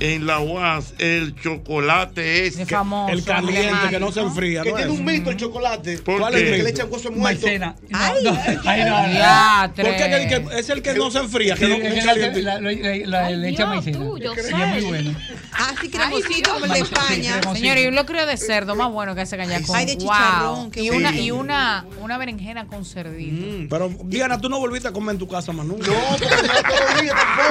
[0.00, 3.12] en la UAS, el chocolate es famoso.
[3.12, 4.62] El caliente que no se enfría.
[4.62, 4.98] Que ¿no tiene es?
[4.98, 5.98] un mito el chocolate.
[5.98, 6.40] ¿Por ¿Cuál qué?
[6.40, 6.88] es el Que le echan.
[7.16, 7.76] Maicena.
[7.88, 8.24] No, Ay.
[8.24, 9.08] no, ay, no, no.
[9.12, 9.84] Diatre.
[9.84, 11.54] ¿Por qué el que- es el que no se enfría?
[11.54, 12.42] Que no, es la- caliente.
[12.42, 13.98] la- la- la- Le echa maicena.
[13.98, 15.14] yo es muy bueno.
[15.52, 17.40] Así cremosito como el de España.
[17.54, 20.72] Señores, y un locrio de cerdo más bueno que ese caña con Ay, de chicharrón,
[20.74, 23.68] Y una, y una, una berenjena con cerdito.
[23.70, 25.78] Pero Diana, tú no volviste a comer en tu casa, Manu.
[25.78, 27.43] No, porque no días tampoco.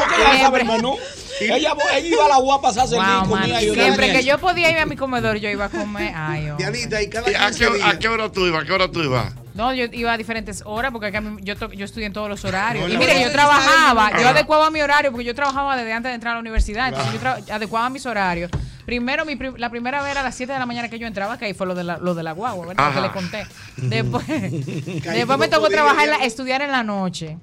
[0.66, 0.96] Menú.
[1.42, 4.38] Ella, ella iba a la UA a pasarse el Wow, día y Siempre que yo
[4.38, 6.14] podía ir a mi comedor, yo iba a comer.
[6.16, 6.66] Ay, hombre.
[6.72, 7.88] Dianita, y cada ¿Y ¿A 15 qué, días.
[7.90, 8.64] ¿A qué hora tú ibas?
[8.64, 9.34] ¿A qué hora tú ibas?
[9.56, 12.44] No, yo iba a diferentes horas porque acá yo, to- yo estudié en todos los
[12.46, 12.88] horarios.
[12.88, 14.28] No, y mire, yo trabajaba, yo bien.
[14.30, 16.88] adecuaba mi horario porque yo trabajaba desde antes de entrar a la universidad.
[16.90, 18.50] Entonces yo adecuaba mis horarios.
[18.86, 21.08] Primero, mi prim- la primera vez era a las 7 de la mañana que yo
[21.08, 22.86] entraba, que ahí fue lo de la, lo de la guagua, ¿verdad?
[22.86, 23.08] Lo que Ajá.
[23.08, 23.48] le conté.
[23.78, 24.26] Después,
[25.04, 27.38] después me tocó trabajar, en la- estudiar en la noche.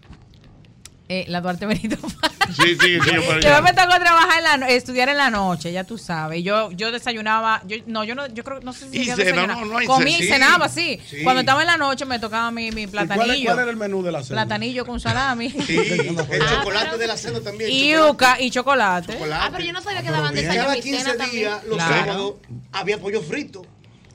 [1.12, 1.97] Eh, la Duarte Benito.
[2.51, 3.49] Sí, sí, sí, yo por allá.
[3.49, 6.43] Después me tocó trabajar en la estudiar en la noche, ya tú sabes.
[6.43, 9.49] Yo, yo desayunaba, yo, no, yo no, yo creo, no sé si Y cena, desayunar.
[9.57, 11.01] no, no hay y Sí, cenaba, sí.
[11.09, 11.23] sí.
[11.23, 13.45] Cuando estaba en la noche me tocaba mi, mi ¿Y ¿Cuál, platanillo.
[13.51, 14.43] ¿Cuál era el menú de la cena?
[14.43, 15.49] Platanillo con salami.
[15.51, 16.16] Sí, el
[16.49, 17.70] chocolate de la cena también.
[17.70, 19.12] y yuca y chocolate.
[19.12, 19.45] chocolate.
[19.47, 21.43] Ah, pero yo no sabía que daban Cada desayuno y 15 cena también.
[21.43, 21.95] días, los Claro.
[22.05, 22.35] sábados,
[22.73, 23.62] había pollo frito.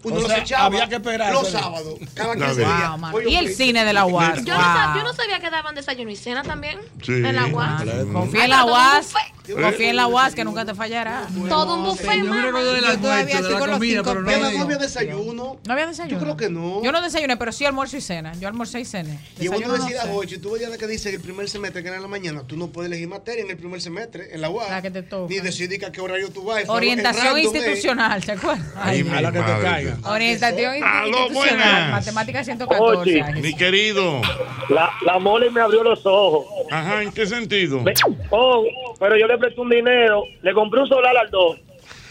[0.06, 1.96] Uno O los sea, echaba había que esperar los sábados.
[2.14, 3.00] Cada Wow, 15 días.
[3.12, 4.44] Wow, Y el cine de la UAS.
[4.46, 6.78] Yo no, yo sabía que daban desayuno y cena también.
[7.04, 7.14] Sí.
[7.14, 7.84] En la UAS.
[8.14, 9.08] Confía en la UAS.
[9.14, 9.62] buffet.
[9.62, 11.28] Confía en la UAS que nunca te fallará.
[11.50, 12.46] Todo un buffet, Yo mamá.
[12.46, 15.58] recuerdo del Yo todavía estoy la con los cinco pero no no había desayuno.
[15.66, 16.18] ¿No había desayuno?
[16.18, 16.84] Yo creo que no.
[16.84, 18.34] Yo no desayuné, pero sí almuerzo y cena.
[18.40, 19.20] Yo almorcé y cené.
[19.40, 20.10] Y uno Desayuno no decía, sé.
[20.12, 22.58] oye, tú veías que dice que el primer semestre que era en la mañana, tú
[22.58, 24.70] no puedes elegir materia en el primer semestre, en la UAS.
[24.70, 25.32] La que te toca.
[25.34, 26.64] Ni decidir a qué horario tú vas.
[26.68, 27.44] Orientación ¿eh?
[27.44, 28.66] institucional, ¿te acuerdas?
[28.76, 29.95] Ay, A la que te madre.
[30.04, 31.32] Orientación Aló, institucional.
[31.58, 31.92] buenas.
[31.92, 33.00] Matemática 114.
[33.12, 33.22] Oye.
[33.24, 34.22] ay, Mi querido.
[34.70, 36.46] La, la mole me abrió los ojos.
[36.72, 37.84] Ajá, ¿en qué sentido?
[38.32, 38.66] Oh,
[39.00, 41.58] pero yo le presté un dinero, le compré un solar al dos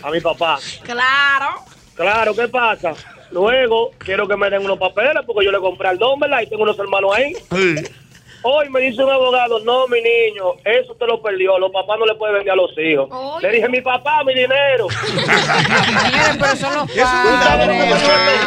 [0.02, 0.58] a mi papá.
[0.82, 1.46] Claro.
[1.94, 2.92] Claro, ¿qué pasa?
[3.30, 6.40] Luego quiero que me den unos papeles porque yo le compré al don, ¿verdad?
[6.42, 7.32] Y tengo unos hermanos ahí.
[7.50, 7.74] Sí.
[8.46, 12.04] Hoy me dice un abogado, no, mi niño, eso te lo perdió, los papás no
[12.04, 13.08] le pueden vender a los hijos.
[13.10, 13.48] Oye.
[13.48, 14.86] Le dije, mi papá, mi dinero.
[14.90, 18.44] Señores, pero son los Eso es un padres.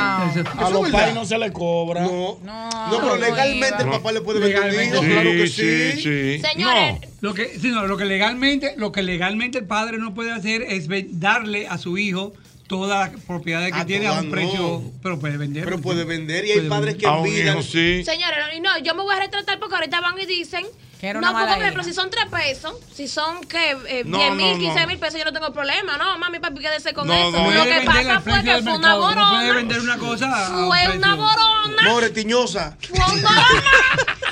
[0.56, 2.02] A los pais no se le cobra.
[2.02, 5.32] No, No, no, pero legalmente el papá le puede vender un Legalmente, niño, Sí, claro
[5.32, 6.02] que sí, sí.
[6.02, 6.42] sí.
[6.48, 10.32] Señores, Lo que, sí, no, lo que legalmente, lo que legalmente el padre no puede
[10.32, 10.88] hacer es
[11.20, 12.34] darle a su hijo
[12.68, 14.32] todas las propiedades que Ah, tiene a un no.
[14.32, 15.64] precio, pero puede vender.
[15.66, 17.56] Pero puede vender y hay Puede padres que un envidian.
[17.58, 18.04] hijo, sí.
[18.04, 20.66] señores, y no, yo me voy a retratar porque ahorita van y dicen.
[21.00, 24.30] Que no, porque, por ejemplo, si son 3 pesos, si son que eh, No, 10
[24.32, 24.58] no, mil, no.
[24.74, 25.96] 15 mil pesos, yo no tengo problema.
[25.96, 27.32] No, mami, papi, quédese con No, eso.
[27.32, 27.52] no.
[27.52, 29.54] Lo que vender pasa fue que fue una mercado, no puede borona.
[29.54, 31.84] vender una cosa Fue una borona.
[31.84, 32.76] More, tiñosa.
[32.82, 33.64] Fue un boronón.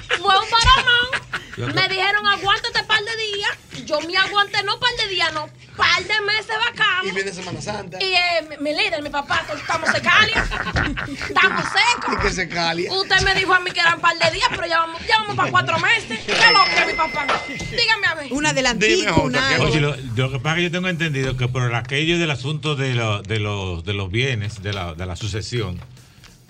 [0.10, 1.06] Fue un boronón.
[1.57, 3.86] Me dijeron, aguántate un par de días.
[3.86, 7.07] yo me aguanté no par de días, no, par de meses bacano.
[7.07, 7.98] Y viene Semana Santa.
[8.02, 10.44] Y eh, mi líder, mi papá, estamos secalia.
[11.27, 12.14] Estamos secos.
[12.14, 12.91] Y que se calia.
[12.91, 15.36] Usted me dijo a mí que eran par de días, pero ya vamos, ya vamos
[15.36, 16.19] para cuatro meses.
[16.26, 17.26] ¿Qué lo que mi papá?
[17.48, 18.34] Dígame a ver.
[18.34, 22.18] Una Dime, Oye, lo, lo que pasa es que yo tengo entendido que por aquello
[22.19, 25.80] del asunto de, lo- de, los, de los bienes, de la, de la sucesión,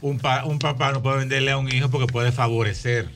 [0.01, 3.09] un, pa- un papá no puede venderle a un hijo porque puede favorecer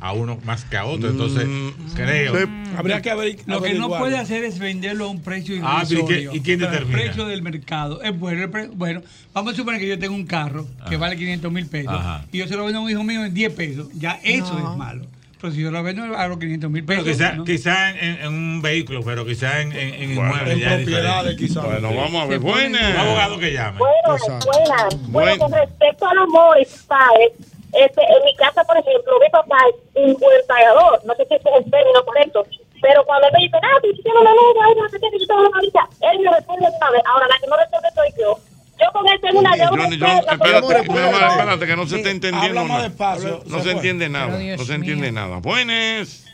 [0.00, 1.10] a uno más que a otro.
[1.10, 1.46] Entonces,
[1.94, 2.34] creo.
[2.76, 3.10] Habría que
[3.46, 6.34] Lo que no puede hacer es venderlo a un precio Ah, pero ¿y qué- irrisorio.
[6.34, 6.98] y quién Pero determina?
[6.98, 8.44] El precio del mercado es bueno.
[8.44, 9.02] el pre- bueno,
[9.34, 12.24] vamos a suponer que yo tengo un carro que vale 500 mil pesos Ajá.
[12.32, 13.88] y yo se lo vendo a un hijo mío en 10 pesos.
[13.94, 14.72] Ya eso No.
[14.72, 15.06] es malo.
[15.40, 17.02] Pero si yo lo vendo a los 500 mil pesos.
[17.04, 17.44] quizá, ¿no?
[17.44, 21.60] quizá en, en un vehículo, pero quizá en, en, en Bueno, inmuebles en propiedades, quizá.
[21.62, 22.38] Bueno, vamos a ver.
[22.40, 22.90] Buenas.
[22.94, 23.78] Un abogado que llame.
[23.78, 24.94] Buenas, buenas.
[25.08, 25.38] Bueno, Bueno.
[25.38, 27.30] con respecto a los mores, padres,
[27.72, 31.34] este, en mi casa, por ejemplo, mi papá es un buen pagador, no sé si
[31.34, 32.46] es el término correcto,
[32.80, 35.26] pero cuando él me dice, ah, tú tienes una luz, ay, no sé qué, yo
[35.26, 37.02] tengo una varita, él me responde una vez.
[37.06, 38.38] Ahora, la que no responde soy yo.
[38.80, 39.84] Yo con él tengo una deuda.
[39.84, 42.82] Espérate, espérate, espérate, que no se está entendiendo nada.
[42.84, 44.28] despacio, No se entiende nada.
[44.28, 44.74] No se mío.
[44.74, 45.36] entiende nada.
[45.36, 46.24] Buenas.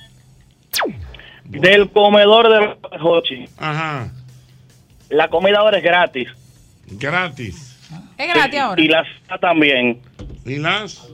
[1.44, 3.48] Del comedor de Hochi.
[3.58, 4.08] Ajá.
[5.08, 6.28] La comida ahora es gratis.
[6.86, 7.76] Gratis.
[8.16, 8.80] Es gratis ahora.
[8.80, 9.06] Y las
[9.40, 10.00] también.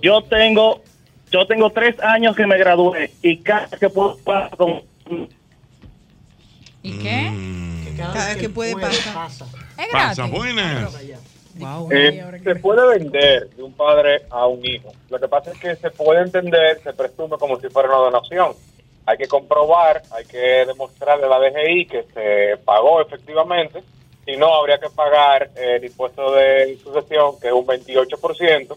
[0.03, 0.83] Yo tengo,
[1.31, 4.83] yo tengo tres años que me gradué y cada vez que puedo pasar con
[6.83, 7.31] ¿Y qué?
[7.31, 7.97] Mm.
[7.97, 9.29] Cada vez que puede pasar.
[9.79, 10.95] Es Pasa, buenas.
[11.91, 14.93] Eh, se puede vender de un padre a un hijo.
[15.11, 18.53] Lo que pasa es que se puede entender, se presume como si fuera una donación.
[19.05, 23.83] Hay que comprobar, hay que demostrarle a la DGI que se pagó efectivamente.
[24.25, 28.77] Si no, habría que pagar el impuesto de sucesión, que es un 28%,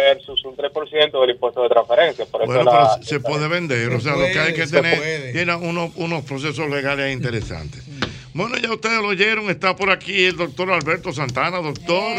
[0.00, 2.24] versus un 3% del impuesto de transferencia.
[2.26, 3.90] Por eso Bueno, la- se puede vender.
[3.90, 7.84] O sea, lo que hay que tener tiene unos, unos procesos legales interesantes.
[8.32, 11.58] Bueno, ya ustedes lo oyeron, está por aquí el doctor Alberto Santana.
[11.58, 12.16] Doctor,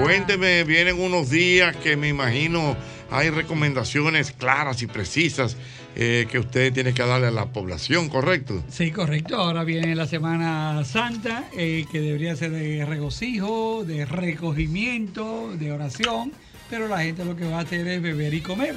[0.00, 2.76] cuénteme, vienen unos días que me imagino
[3.10, 5.56] hay recomendaciones claras y precisas
[5.96, 8.62] eh, que usted tiene que darle a la población, ¿correcto?
[8.70, 9.36] Sí, correcto.
[9.36, 16.32] Ahora viene la Semana Santa, eh, que debería ser de regocijo, de recogimiento, de oración,
[16.70, 18.76] pero la gente lo que va a hacer es beber y comer.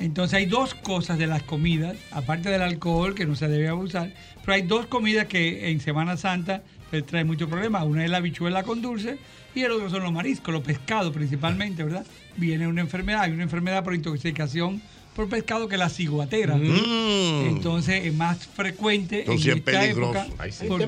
[0.00, 4.12] Entonces hay dos cosas de las comidas, aparte del alcohol que no se debe abusar,
[4.42, 7.84] pero hay dos comidas que en Semana Santa pues, trae muchos problemas.
[7.84, 9.18] Una es la habichuela con dulce
[9.54, 12.06] y el otro son los mariscos, los pescados principalmente, ¿verdad?
[12.36, 14.80] Viene una enfermedad, hay una enfermedad por intoxicación
[15.18, 16.54] por pescado que la ciguatera.
[16.54, 17.48] Mm.
[17.48, 20.20] Entonces es más frecuente Entonces en es esta peligroso.
[20.20, 20.42] época.
[20.44, 20.66] Ahí sí.
[20.68, 20.86] porque-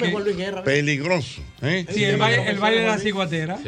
[0.63, 1.41] Peligroso.
[1.63, 1.85] ¿eh?
[1.93, 3.59] Sí, el baile, el baile de la ciguatera.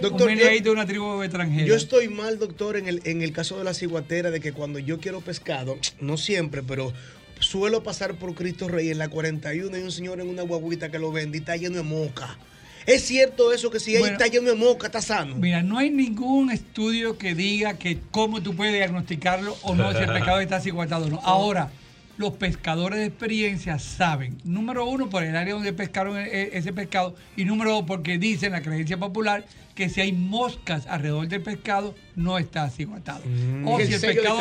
[0.00, 1.66] Doctor, un yo- ahí de una tribu extranjera.
[1.66, 4.78] Yo estoy mal, doctor, en el, en el caso de la ciguatera, de que cuando
[4.78, 6.92] yo quiero pescado, no siempre, pero
[7.40, 11.00] suelo pasar por Cristo Rey en la 41 y un señor en una guaguita que
[11.00, 12.38] lo vende y está lleno de moca.
[12.86, 14.14] ¿Es cierto eso que si ahí Bueno.
[14.16, 15.36] está lleno de moca, está sano?
[15.36, 19.98] Mira, no hay ningún estudio que diga que cómo tú puedes diagnosticarlo o no si
[19.98, 21.20] el pescado está ciguatado o no.
[21.22, 21.70] Ahora,
[22.18, 26.72] los pescadores de experiencia saben, número uno, por el área donde pescaron e- e- ese
[26.72, 29.44] pescado, y número dos, porque dicen la creencia popular
[29.74, 33.22] que si hay moscas alrededor del pescado, no está ciguatado.
[33.64, 34.40] O El si el pescado.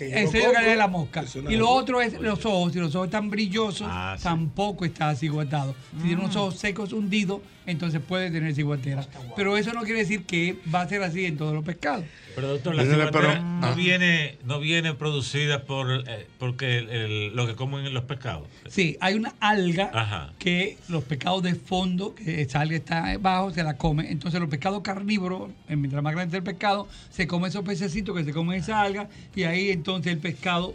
[0.00, 1.24] El lo sello de calidad de la mosca.
[1.48, 2.72] Y lo otro es los ojos.
[2.72, 3.88] Si los ojos están brillosos,
[4.22, 5.74] tampoco está ciguatado.
[5.96, 9.06] Si tiene unos ojos secos hundidos, entonces puede tener ciguatera.
[9.36, 12.04] Pero eso no quiere decir que va a ser así en todos los pescados.
[12.34, 13.74] Pero doctor, la ciguatera pero- no ah.
[13.74, 18.46] viene, no viene producida por eh, porque el- el- lo que comen los pescados.
[18.68, 20.32] Sí, hay una alga Ajá.
[20.38, 24.10] que los pescados de fondo, que esa alga está bajo, se la come.
[24.10, 28.24] Entonces los pescados carnívoros, mientras más grande es el pescado, se come esos pececitos que
[28.24, 30.74] se comen esa alga y ahí entonces el pescado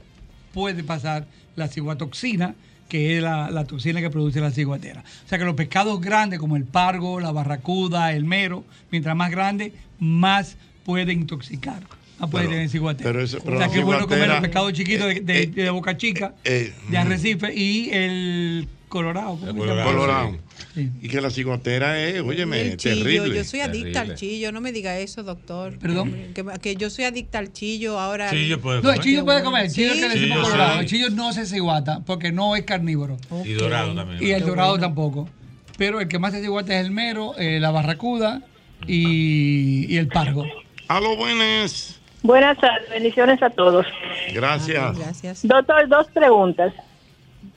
[0.54, 1.26] puede pasar
[1.56, 2.56] la ciguatoxina,
[2.90, 5.04] que es la, la toxina que produce la ciguatera.
[5.26, 9.32] O sea que los pescados grandes como el pargo, la barracuda, el mero, mientras más
[9.32, 11.82] grande, más puede intoxicar.
[12.20, 13.12] Más puede Pero- tener ciguatera.
[13.12, 15.98] pero pero o sea que es bueno comer los pescados chiquitos de, de- de boca
[15.98, 19.38] chica, eh, de arrecife y el colorado.
[19.40, 20.38] ¿cómo se llama?
[20.76, 23.36] Y que la ciguatera es, óyeme, El chillo, terrible.
[23.38, 25.78] yo soy adicta al chillo, no me diga eso, doctor.
[25.78, 26.32] Perdón.
[26.34, 28.32] Que, que yo soy adicta al chillo ahora.
[28.32, 29.82] Chillo puede No, el chillo puede comer, el Sí.
[29.82, 30.74] chillo que le decimos Chillo, colorado.
[30.74, 30.80] sí.
[30.80, 33.18] El chillo no se ciguata porque no es carnívoro.
[33.46, 34.24] Y dorado también.
[34.24, 34.86] Y el dorado bueno.
[34.86, 35.30] tampoco.
[35.78, 38.42] Pero el que más se ciguata es el mero, eh, la barracuda
[38.88, 40.46] y, y el pargo.
[40.88, 42.00] A lo buenas.
[42.22, 43.86] Buenas tardes, bendiciones a todos.
[44.34, 44.98] Gracias.
[44.98, 45.48] Gracias.
[45.48, 46.74] Doctor, dos preguntas.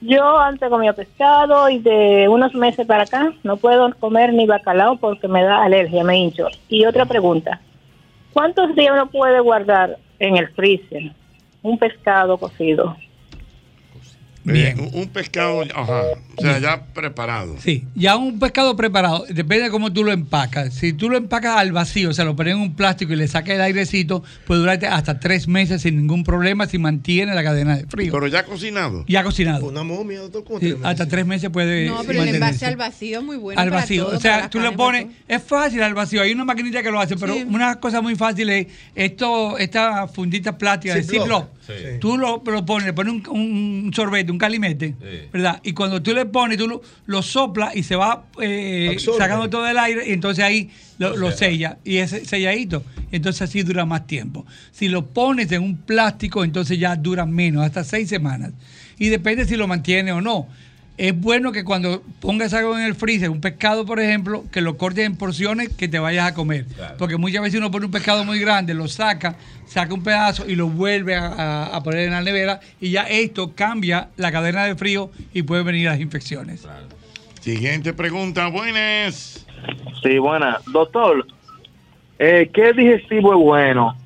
[0.00, 4.96] Yo antes comía pescado y de unos meses para acá no puedo comer ni bacalao
[4.98, 6.48] porque me da alergia, me hincho.
[6.68, 7.60] Y otra pregunta,
[8.32, 11.12] ¿cuántos días uno puede guardar en el freezer
[11.62, 12.96] un pescado cocido?
[14.44, 14.78] Bien.
[14.78, 16.02] un- un pescado, ajá,
[16.36, 17.56] o sea, ya preparado.
[17.58, 20.74] Sí, ya un pescado preparado, depende de cómo tú lo empacas.
[20.74, 23.28] Si tú lo empacas al vacío, o sea, lo pones en un plástico y le
[23.28, 27.76] sacas el airecito, puede durarte hasta tres meses sin ningún problema si mantiene la cadena
[27.76, 28.12] de frío.
[28.12, 29.04] Pero ya cocinado.
[29.08, 29.66] Ya cocinado.
[29.66, 32.76] Una momia, doctor, ¿cómo Sí, tres hasta tres meses puede No, pero el envase al
[32.76, 33.60] vacío es muy bueno.
[33.60, 34.04] al para vacío.
[34.06, 36.82] todo, o sea, para tú le carne, pones, es fácil al vacío, hay una maquinita
[36.82, 37.44] que lo hace, pero Sí.
[37.48, 41.02] una cosa muy fácil es esto, esta fundita plástica de.
[41.02, 41.48] Ziploc.
[41.66, 41.72] Sí.
[42.00, 44.94] Tú lo, lo pones, le pones un, un sorbete, un calimete,
[45.32, 45.60] ¿verdad?
[45.64, 49.66] Y cuando tú le pones, tú lo, lo soplas y se va eh, sacando todo
[49.66, 52.82] el aire y entonces ahí lo, lo sella y es selladito.
[53.12, 54.44] Entonces así dura más tiempo.
[54.72, 58.52] Si lo pones en un plástico, entonces ya dura menos, hasta seis semanas.
[58.98, 60.48] Y depende si lo mantiene o no.
[60.98, 64.78] Es bueno que cuando pongas algo en el freezer, un pescado, por ejemplo, que lo
[64.78, 66.64] cortes en porciones que te vayas a comer.
[66.98, 69.36] Porque muchas veces uno pone un pescado muy grande, lo saca,
[69.66, 73.02] saca un pedazo y lo vuelve a, a- a poner en la nevera y ya
[73.02, 76.66] esto cambia la cadena de frío y puede venir las infecciones.
[77.40, 79.46] Siguiente pregunta, buenas.
[80.02, 80.60] Sí, buena.
[80.72, 81.26] Doctor,
[82.18, 83.96] eh, ¿qué digestivo es bueno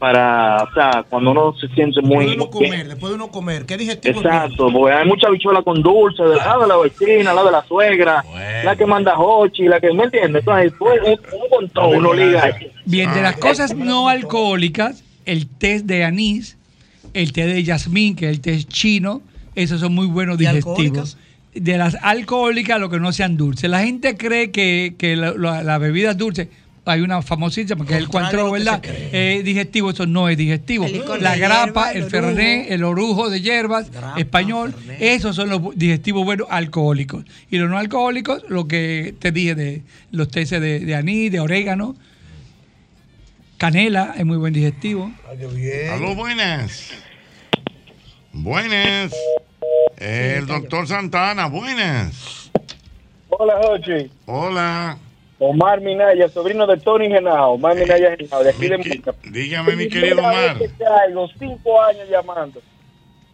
[0.00, 2.34] para, o sea, cuando uno se siente Después de muy...
[2.34, 2.70] uno muy bien?
[2.72, 6.36] comer, después de uno comer, ¿qué digestivo Exacto, porque hay mucha bichuela con dulce, de
[6.36, 8.24] la de la vecina, la de la suegra,
[8.64, 10.40] la que manda Hochi, la que, ¿me entiendes?
[10.40, 12.56] Entonces, pues, un, un montón, uno liga.
[12.86, 16.56] Bien, de las cosas no alcohólicas, el té de anís,
[17.12, 19.20] el té de jazmín, que es el té chino,
[19.54, 21.18] esos son muy buenos ¿Y digestivos.
[21.54, 23.68] De las alcohólicas, lo que no sean dulces.
[23.68, 26.48] La gente cree que, que la- la- las bebidas dulces,
[26.84, 28.82] hay una famosísima que es el cuantro, ¿verdad?
[28.84, 30.86] Es digestivo, eso no es digestivo.
[31.20, 36.24] La grapa, hierba, el el fernet, el orujo de hierbas, español, esos son los digestivos
[36.24, 37.24] buenos alcohólicos.
[37.50, 41.40] Y los no alcohólicos, lo que te dije de los tés de, de anís, de
[41.40, 41.96] orégano,
[43.58, 45.12] canela, es muy buen digestivo.
[45.92, 46.90] Aló, buenas.
[48.32, 49.12] Buenas.
[49.98, 52.50] El doctor Santana, buenas.
[53.28, 54.10] Hola, Jochi.
[54.26, 54.98] Hola.
[55.42, 57.54] Omar Minaya, sobrino de Tony Genao.
[57.54, 59.14] Omar Minaya Genao, de aquí de Moca.
[59.30, 60.58] Dígame, mi querido Omar.
[60.58, 62.60] que caigo, cinco años llamando.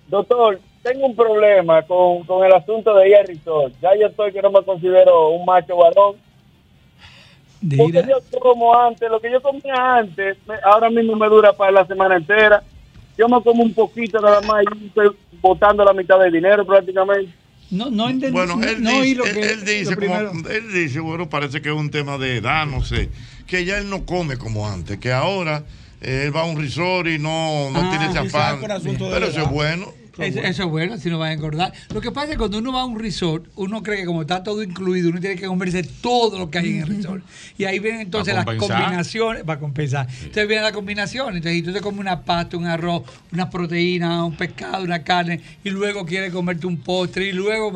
[0.07, 3.75] Doctor, tengo un problema con, con el asunto de ir al resort.
[3.83, 6.15] Ya yo estoy que no me considero un macho varón.
[7.77, 11.73] Porque yo como antes, lo que yo comía antes, me- ahora mismo me dura para
[11.73, 12.63] la semana entera.
[13.19, 15.11] Yo me como un poquito nada más y estoy
[15.41, 17.33] botando la mitad del dinero prácticamente.
[17.71, 18.33] No, no entendí.
[18.33, 20.29] Bueno, él no dice, lo él- que- él dice lo primero.
[20.29, 23.09] como, él dice, bueno, parece que es un tema de edad, no sé,
[23.47, 25.65] que ya él no come como antes, que ahora
[26.01, 28.61] eh, él va a un resort y no, no Ah, tiene ese afán.
[28.61, 29.93] Pero eso es bueno.
[30.19, 31.73] Eso, eso es bueno, si no va a engordar.
[31.93, 34.23] Lo que pasa es que cuando uno va a un resort, uno cree que como
[34.23, 37.25] está todo incluido, uno tiene que comerse todo lo que hay en el resort.
[37.59, 40.07] Y ahí vienen entonces las combinaciones, va a compensar.
[40.09, 41.37] Entonces vienen las combinaciones.
[41.37, 43.03] Entonces, si tú te comes una pasta, un arroz,
[43.33, 47.73] una proteína, un pescado, una carne, y luego quieres comerte un postre, y luego.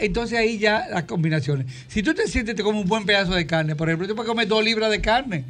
[0.00, 1.66] Entonces ahí ya las combinaciones.
[1.88, 4.28] Si tú te sientes, te comes un buen pedazo de carne, por ejemplo, tú puedes
[4.28, 5.44] comer dos libras de carne.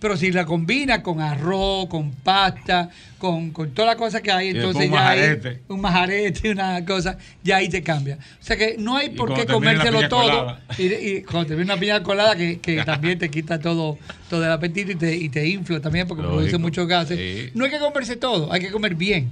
[0.00, 4.48] Pero si la combinas con arroz, con pasta, con, con toda la cosa que hay,
[4.48, 5.20] entonces ya hay
[5.68, 8.18] un majarete, una cosa, ya ahí te cambia.
[8.40, 10.58] O sea que no hay por qué comérselo todo.
[10.78, 13.98] Y, y cuando te viene una piña colada que, que también te quita todo,
[14.28, 16.38] todo el apetito y te, y te infla también porque Lógico.
[16.38, 17.54] produce muchos gases.
[17.54, 19.30] No hay que comerse todo, hay que comer bien.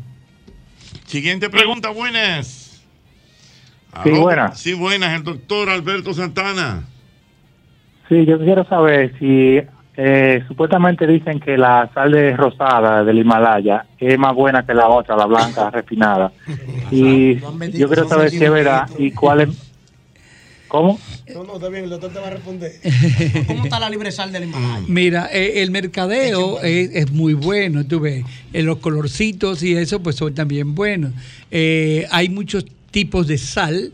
[1.06, 2.82] Siguiente pregunta, buenas.
[4.04, 4.20] Sí, Aló.
[4.22, 4.60] buenas.
[4.60, 6.84] Sí, buenas, el doctor Alberto Santana.
[8.08, 9.60] Sí, yo quiero saber si
[10.02, 14.88] eh, supuestamente dicen que la sal de rosada del Himalaya es más buena que la
[14.88, 16.32] otra, la blanca refinada.
[16.90, 19.48] Y yo quiero saber si es verdad y cuál es...
[20.66, 20.98] ¿Cómo?
[21.34, 22.72] No, no, está bien, el doctor te va a responder.
[23.46, 24.84] ¿Cómo está la libre sal del Himalaya?
[24.88, 28.24] Mira, eh, el mercadeo es, es muy bueno, tú ves.
[28.52, 31.12] Eh, los colorcitos y eso, pues son también buenos.
[31.50, 33.92] Eh, hay muchos tipos de sal,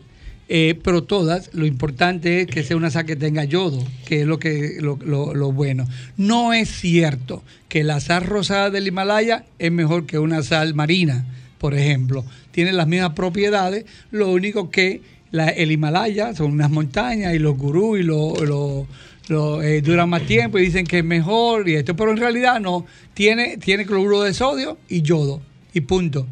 [0.48, 4.27] eh, pero todas, lo importante es que sea una sal que tenga yodo, que es
[4.27, 4.97] lo, que, lo,
[5.35, 5.86] lo- bueno.
[6.16, 11.24] No es cierto que la sal rosada del Himalaya es mejor que una sal marina,
[11.59, 12.24] por ejemplo.
[12.52, 15.01] Tiene las mismas propiedades, lo único que
[15.32, 18.35] la- el Himalaya son unas montañas y los gurús y lo,
[19.28, 22.60] lo, eh, duran más tiempo y dicen que es mejor y esto, pero en realidad
[22.60, 22.86] no.
[23.14, 25.43] Tiene, tiene cloruro de sodio y yodo
[25.74, 26.27] y punto.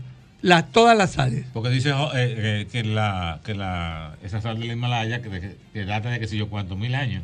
[0.44, 1.46] La, todas las sales.
[1.54, 5.56] Porque dice oh, eh, eh, que la que la esa sal del Himalaya que, que,
[5.72, 7.22] que data de que sé yo cuántos mil años.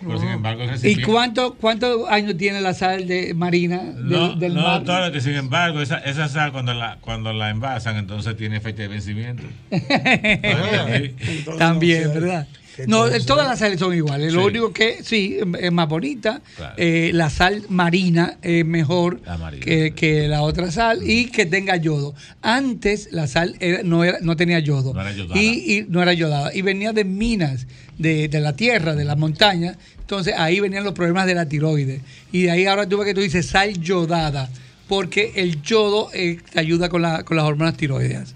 [0.00, 4.34] Pero sin embargo, ¿Y recipiente- cuánto, cuántos años tiene la sal de marina del, No,
[4.34, 4.82] del no, mar?
[4.84, 8.82] claro que sin embargo, esa, esa sal cuando la, cuando la envasan, entonces tiene fecha
[8.82, 9.42] de vencimiento.
[11.58, 12.46] También, ¿verdad?
[12.86, 14.32] No, eh, todas las sales son iguales.
[14.32, 16.40] Lo único que sí, es más bonita.
[16.56, 16.74] Claro.
[16.76, 19.20] eh, la sal marina es mejor
[19.60, 22.14] que, que la otra sal y que tenga yodo.
[22.42, 24.92] Antes la sal era- no, era, no tenía yodo.
[24.94, 25.40] No era yodada.
[25.40, 26.54] Y, y no era yodada.
[26.54, 27.66] Y venía de minas,
[27.98, 29.76] de, de la tierra, de las montañas.
[30.00, 32.00] Entonces ahí venían los problemas de la tiroides.
[32.32, 34.48] Y de ahí ahora tú ves que tú dices sal yodada.
[34.88, 38.34] Porque el yodo eh, te ayuda con, la, con las hormonas tiroideas.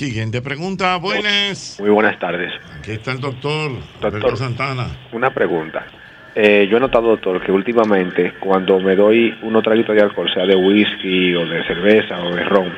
[0.00, 1.76] Siguiente pregunta, buenas.
[1.78, 2.50] Muy buenas tardes.
[2.78, 4.38] Aquí está el doctor, Doctor.
[4.38, 4.86] Santana.
[5.12, 5.84] Una pregunta.
[6.34, 10.46] Eh, yo he notado, doctor, que últimamente cuando me doy unos traguitos de alcohol, sea
[10.46, 12.72] de whisky o de cerveza o de ron,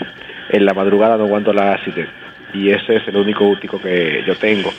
[0.51, 2.09] en la madrugada no aguanto la acidez.
[2.55, 4.73] Y ese es el único útico que yo tengo.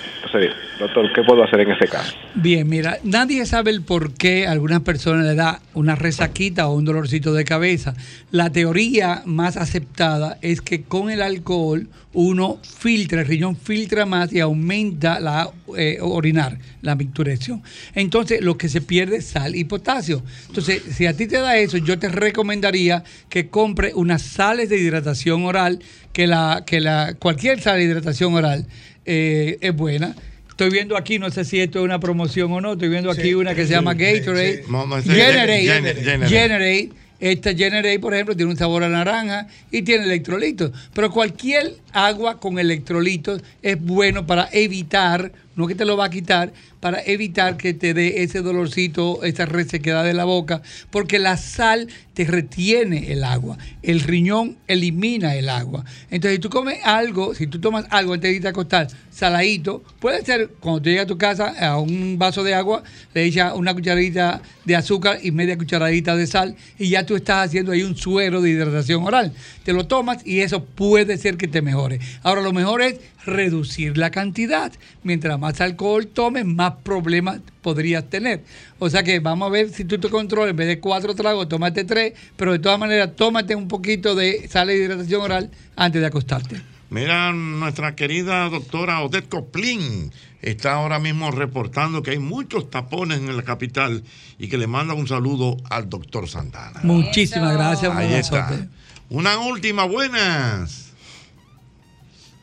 [0.80, 2.15] Doctor, ¿qué puedo hacer en ese caso?
[2.35, 6.76] Bien, mira, nadie sabe el por qué a algunas personas le da una resaquita o
[6.76, 7.93] un dolorcito de cabeza.
[8.31, 14.31] La teoría más aceptada es que con el alcohol uno filtra, el riñón filtra más
[14.34, 17.64] y aumenta la eh, orinar, la micturación.
[17.95, 20.23] Entonces, lo que se pierde es sal y potasio.
[20.47, 24.77] Entonces, si a ti te da eso, yo te recomendaría que compre unas sales de
[24.77, 25.80] hidratación oral,
[26.11, 28.68] que la, que la, cualquier sal de hidratación oral
[29.06, 30.16] eh, es buena.
[30.50, 33.24] Estoy viendo aquí, no sé si esto es una promoción o no, estoy viendo aquí
[33.24, 34.64] Sí, una que sí, se llama Gatorade.
[34.64, 35.10] sí.
[35.10, 36.28] Generate, Gener- Generate.
[36.30, 36.90] Generate.
[37.20, 40.72] Esta Generate, por ejemplo, tiene un sabor a naranja y tiene electrolitos.
[40.94, 46.10] Pero cualquier agua con electrolitos es bueno para evitar, no que te lo va a
[46.10, 46.52] quitar,
[46.84, 50.61] para evitar que te dé ese dolorcito, esa resequedad de la boca,
[50.91, 53.57] porque la sal te retiene el agua.
[53.82, 55.86] El riñón elimina el agua.
[56.11, 60.26] Entonces, si tú comes algo, si tú tomas algo antes de irte a saladito, puede
[60.26, 62.84] ser cuando tú llegas a tu casa a un vaso de agua,
[63.14, 67.48] le echas una cucharadita de azúcar y media cucharadita de sal y ya tú estás
[67.48, 69.32] haciendo ahí un suero de hidratación oral.
[69.64, 71.82] Te lo tomas y eso puede ser que te mejore.
[72.22, 74.72] Ahora, lo mejor es reducir la cantidad.
[75.03, 78.43] Mientras más alcohol tomes, más problemas podrías tener.
[78.80, 81.49] O sea que vamos a ver si tú te controlas, en vez de cuatro tragos,
[81.49, 86.01] tómate tres, pero de todas maneras, tómate un poquito de sal de hidratación oral antes
[86.01, 86.61] de acostarte.
[86.89, 90.11] Mira, nuestra querida doctora Odette Coplin
[90.43, 94.03] está ahora mismo reportando que hay muchos tapones en la capital
[94.38, 96.81] y que le manda un saludo al doctor Santana.
[96.84, 97.95] Muchísimas gracias.
[97.95, 98.68] Ahí está.
[99.10, 100.93] Una última, buenas.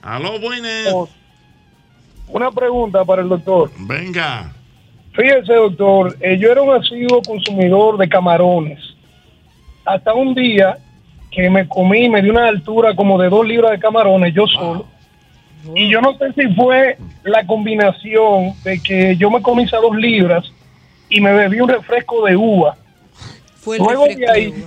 [0.02, 0.94] Aló, buenas.
[2.28, 3.70] Una pregunta para el doctor.
[3.78, 4.52] Venga.
[5.12, 8.78] Fíjese, doctor, eh, yo era un asiduo consumidor de camarones.
[9.85, 10.78] Hasta un día
[11.31, 14.86] que me comí, me dio una altura como de dos libras de camarones yo solo.
[15.74, 19.94] Y yo no sé si fue la combinación de que yo me comí esas dos
[19.97, 20.51] libras
[21.09, 22.77] y me bebí un refresco de uva.
[23.56, 24.64] Fue el luego de ahí,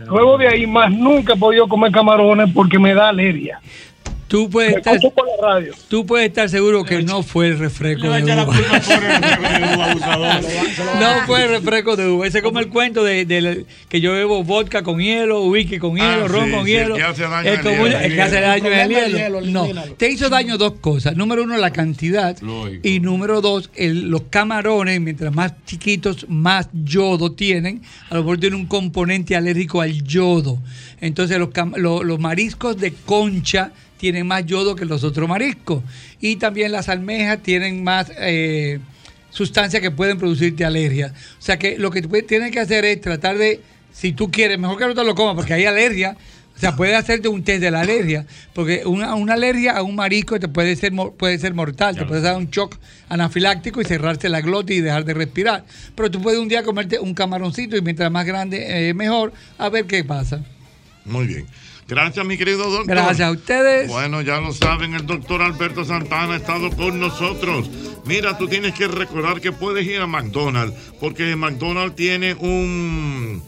[0.00, 3.60] luego de ahí más nunca he podido comer camarones porque me da alergia.
[4.30, 5.74] Tú puedes, estar, escucho por la radio.
[5.88, 8.40] tú puedes estar seguro que no fue el refresco de uva.
[11.00, 12.26] No fue el refresco de uva.
[12.26, 15.96] Ese es como el cuento de, de- que yo bebo vodka con hielo, whisky con
[15.96, 16.94] hielo, Ah, ron sí, con sí, el hielo.
[16.96, 17.98] que hace daño Es al como hielo.
[17.98, 19.18] el que hace daño El hielo.
[19.18, 21.16] hielo, No, te hizo daño dos cosas.
[21.16, 22.36] Número uno, la cantidad.
[22.82, 27.82] Y número dos, el- los camarones, mientras más chiquitos, más yodo tienen.
[28.10, 30.58] A lo mejor tienen un componente alérgico al yodo.
[31.00, 31.38] Entonces,
[31.76, 35.84] los mariscos de concha tienen más yodo que los otros mariscos.
[36.20, 38.80] Y también las almejas tienen más eh,
[39.28, 41.12] sustancias que pueden producirte alergia.
[41.38, 43.60] O sea que lo que tienes que hacer es tratar de,
[43.92, 46.16] si tú quieres, mejor que no te lo comas porque hay alergia.
[46.56, 49.94] O sea, puedes hacerte un test de la alergia, porque una, una alergia a un
[49.96, 52.76] marisco te puede ser puede ser mortal, te puede dar un shock
[53.08, 55.64] anafiláctico y cerrarse la glotis y dejar de respirar.
[55.94, 59.70] Pero tú puedes un día comerte un camaroncito y mientras más grande, eh, mejor, a
[59.70, 60.44] ver qué pasa.
[61.06, 61.46] Muy bien.
[61.90, 62.86] Gracias, mi querido doctor.
[62.86, 63.88] Gracias a ustedes.
[63.88, 67.68] Bueno, ya lo saben, el doctor Alberto Santana ha estado con nosotros.
[68.06, 73.42] Mira, tú tienes que recordar que puedes ir a McDonald's, porque McDonald's tiene un,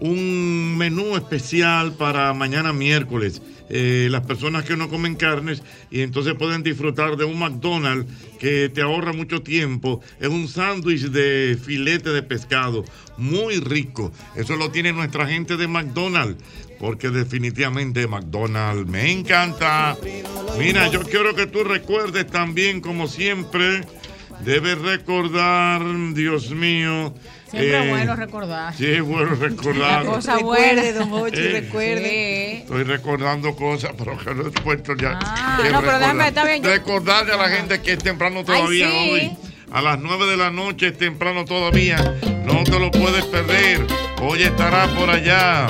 [0.00, 3.40] un menú especial para mañana miércoles.
[3.72, 5.62] Eh, las personas que no comen carnes
[5.92, 10.00] y entonces pueden disfrutar de un McDonald's que te ahorra mucho tiempo.
[10.18, 12.84] Es un sándwich de filete de pescado,
[13.16, 14.12] muy rico.
[14.34, 16.42] Eso lo tiene nuestra gente de McDonald's,
[16.80, 19.96] porque definitivamente McDonald's me encanta.
[20.58, 23.82] Mira, yo quiero que tú recuerdes también, como siempre,
[24.44, 25.82] debes recordar,
[26.14, 27.12] Dios mío.
[27.50, 28.74] Siempre eh, es bueno recordar.
[28.74, 30.04] Sí, es bueno recordar.
[30.04, 30.92] La cosa Recuerde, buena.
[30.98, 32.58] don Hochi, Eh, recuerde.
[32.60, 35.18] Estoy recordando cosas, pero que no he puesto ya.
[35.20, 36.00] Ah, no, pero recordar.
[36.00, 39.10] déjame, está bien, yo- Recordarle a la gente que es temprano todavía sí.
[39.12, 39.30] hoy.
[39.72, 41.96] A las 9 de la noche es temprano todavía.
[42.44, 43.86] No te lo puedes perder.
[44.22, 45.66] Hoy estará por allá.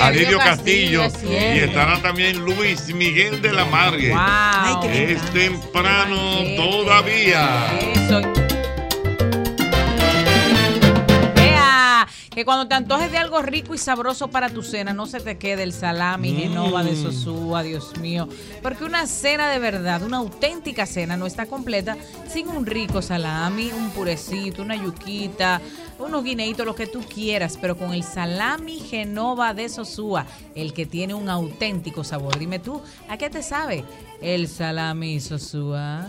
[0.00, 1.02] A Lidio Castillo.
[1.22, 4.10] Y estará también Luis Miguel de la Margue.
[4.10, 4.18] Wow.
[4.20, 8.49] Ay, qué me es temprano todavía.
[12.30, 15.36] Que cuando te antojes de algo rico y sabroso para tu cena, no se te
[15.36, 18.28] quede el salami Genova de Sosúa, Dios mío.
[18.62, 21.96] Porque una cena de verdad, una auténtica cena, no está completa
[22.28, 25.60] sin un rico salami, un purecito, una yuquita,
[25.98, 30.24] unos guineitos, lo que tú quieras, pero con el salami Genova de Sosúa,
[30.54, 32.38] el que tiene un auténtico sabor.
[32.38, 33.84] Dime tú, ¿a qué te sabe
[34.22, 36.06] el salami Sosúa?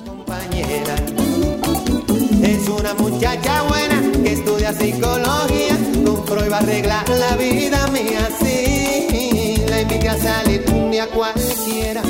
[2.44, 5.78] Es una muchacha buena que estudia psicología.
[6.06, 8.30] Con Freud va a arreglar la vida mía.
[8.42, 12.02] Sí, la invita a salir un día cualquiera.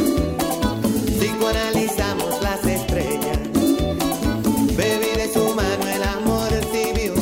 [1.19, 3.39] Psicoanalizamos las estrellas.
[4.77, 7.13] Bebí de su mano el amor tibio.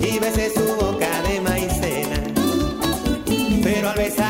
[0.00, 2.22] Y besé su boca de maicena.
[3.64, 4.29] Pero al besarla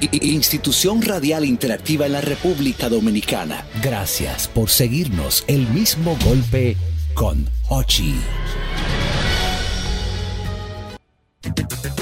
[0.00, 3.66] Institución Radial Interactiva en la República Dominicana.
[3.82, 5.44] Gracias por seguirnos.
[5.46, 6.76] El Mismo Golpe
[7.14, 8.16] con Hochi.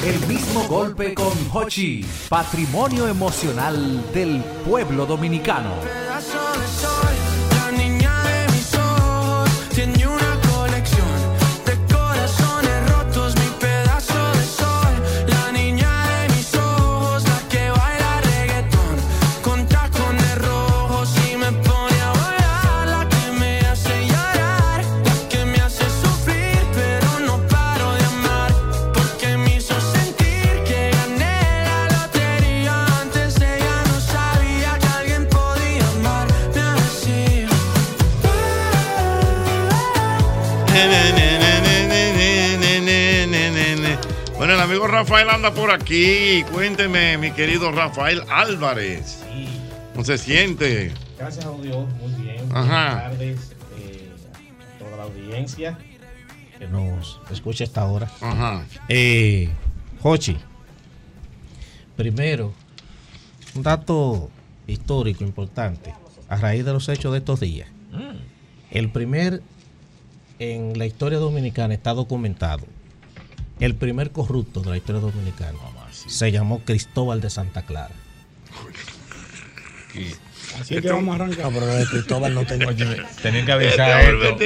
[0.05, 5.71] El mismo golpe con Hochi, patrimonio emocional del pueblo dominicano.
[45.05, 46.43] Rafael anda por aquí.
[46.51, 49.22] Cuénteme, mi querido Rafael Álvarez.
[49.93, 50.94] ¿Cómo se siente?
[51.18, 52.48] Gracias a Dios, muy bien.
[52.51, 53.10] Ajá.
[53.10, 54.10] Buenas tardes eh,
[54.74, 55.78] a toda la audiencia
[56.59, 58.10] que nos escucha a esta hora.
[58.22, 58.64] Ajá.
[58.89, 59.51] Eh,
[60.01, 60.39] Jochi,
[61.97, 62.55] primero,
[63.55, 64.31] un dato
[64.66, 65.93] histórico importante
[66.31, 67.68] a raíz de los hechos de estos días.
[68.70, 69.43] El primer,
[70.39, 72.64] en la historia dominicana está documentado,
[73.60, 75.59] el primer corrupto de la historia dominicana
[75.93, 77.94] se llamó Cristóbal de Santa Clara.
[80.60, 81.44] Así que vamos a arrancar.
[81.44, 82.68] No, pero de Cristóbal no tenía.
[83.22, 84.44] Tenían que avisar esto.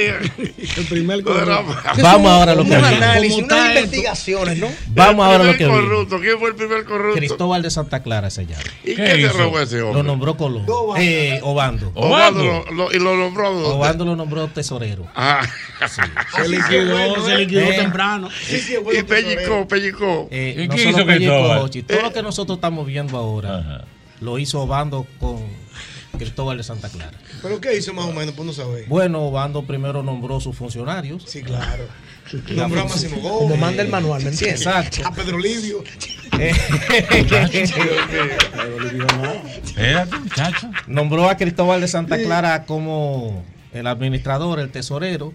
[0.79, 1.75] El primer corrupto.
[2.01, 4.67] Vamos ahora a lo que Un análisis, ¿Cómo unas investigaciones, ¿no?
[4.87, 6.19] Vamos ahora a lo que corrupto.
[6.19, 7.17] ¿Quién fue el primer corrupto?
[7.17, 8.63] Cristóbal de Santa Clara se llama.
[8.83, 10.01] ¿Y qué se robó ese hombre?
[10.01, 10.65] Lo nombró Colón.
[10.97, 11.91] Eh, Obando.
[11.95, 13.49] Obando y lo nombró.
[13.75, 15.05] Obando lo nombró tesorero.
[15.15, 15.41] Ah.
[16.35, 18.29] Se liquidó, se liquidó Eh, temprano.
[18.49, 20.27] Y pellizcó, pellizcó.
[20.29, 21.69] Eh, ¿Y no qué solo hizo Cristóbal?
[21.87, 23.85] Todo lo que nosotros estamos viendo ahora
[24.19, 25.37] lo hizo Obando con
[26.19, 27.17] Cristóbal de Santa Clara.
[27.41, 28.35] ¿Pero qué hizo más o menos?
[28.35, 28.85] Pues no saber.
[28.87, 31.23] Bueno, Obando primero nombró sus funcionarios.
[31.25, 31.85] Sí, claro.
[32.49, 33.39] La Nombró a Máximo Gómez.
[33.39, 34.61] Como manda el manual, ¿me entiendes?
[34.61, 35.01] Exacto.
[35.07, 35.83] A Pedro Livio.
[39.65, 40.69] Espérate, muchacho.
[40.87, 43.43] Nombró a Cristóbal de Santa Clara como
[43.73, 45.33] el administrador, el tesorero,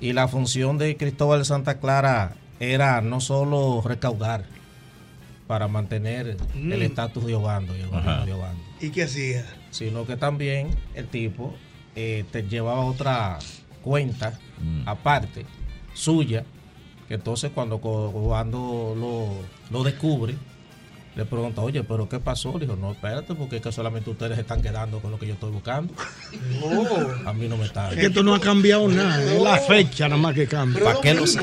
[0.00, 4.44] y la función de Cristóbal de Santa Clara era no solo recaudar
[5.46, 6.72] para mantener Mm.
[6.72, 9.44] el estatus de Obando y el de Obando, ¿Y qué hacía?
[9.70, 11.54] Sino que también el tipo
[11.96, 13.38] eh, te llevaba otra
[13.82, 14.88] cuenta Mm.
[14.88, 15.46] aparte
[15.94, 16.44] suya,
[17.06, 20.34] que entonces cuando Obando lo, lo descubre,
[21.18, 22.52] le pregunta, oye, pero ¿qué pasó?
[22.58, 25.26] Le dijo, no, espérate, porque es que solamente ustedes se están quedando con lo que
[25.26, 25.92] yo estoy buscando.
[27.26, 27.90] A mí no me está.
[27.90, 29.20] Es que esto no ha cambiado nada.
[29.22, 30.84] Es la fecha nada más que cambia.
[30.84, 31.40] ¿Para qué lo sé?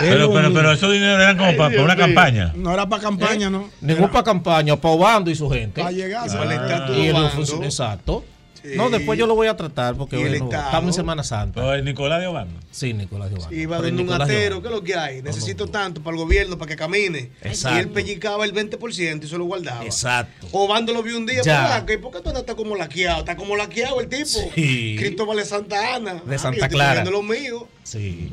[0.00, 2.52] Pero, pero, pero esos dineros eran como para, para una campaña.
[2.56, 3.68] No era para campaña, ¿no?
[3.82, 5.80] Ningún para campaña, para Obando y su gente.
[5.82, 6.86] Para llegar Ah.
[6.96, 8.24] Y func- Exacto.
[8.62, 8.70] Sí.
[8.76, 10.64] No, después yo lo voy a tratar porque Y el bueno, Estado.
[10.66, 11.80] estamos en Semana Santa.
[11.82, 12.58] Nicolás de Obando.
[12.70, 13.54] Sí, Nicolás de Obando.
[13.56, 14.60] Iba donde un atero.
[14.62, 15.22] ¿qué es lo que hay?
[15.22, 17.30] Necesito tanto para el gobierno, para que camine.
[17.42, 17.76] Exacto.
[17.76, 19.84] Y él pellicaba el 20% y se lo guardaba.
[19.84, 20.46] Exacto.
[20.52, 21.76] Obando lo vi un día, Ya.
[21.78, 21.98] ¿por qué?
[21.98, 23.20] ¿Por qué tú andas como laqueado?
[23.20, 24.26] Está como laqueado el tipo.
[24.54, 24.96] Sí.
[24.98, 26.14] Cristóbal de Santa Ana.
[26.24, 27.04] De Ah, Santa yo estoy Clara.
[27.04, 27.68] lo mío.
[27.82, 28.30] Sí.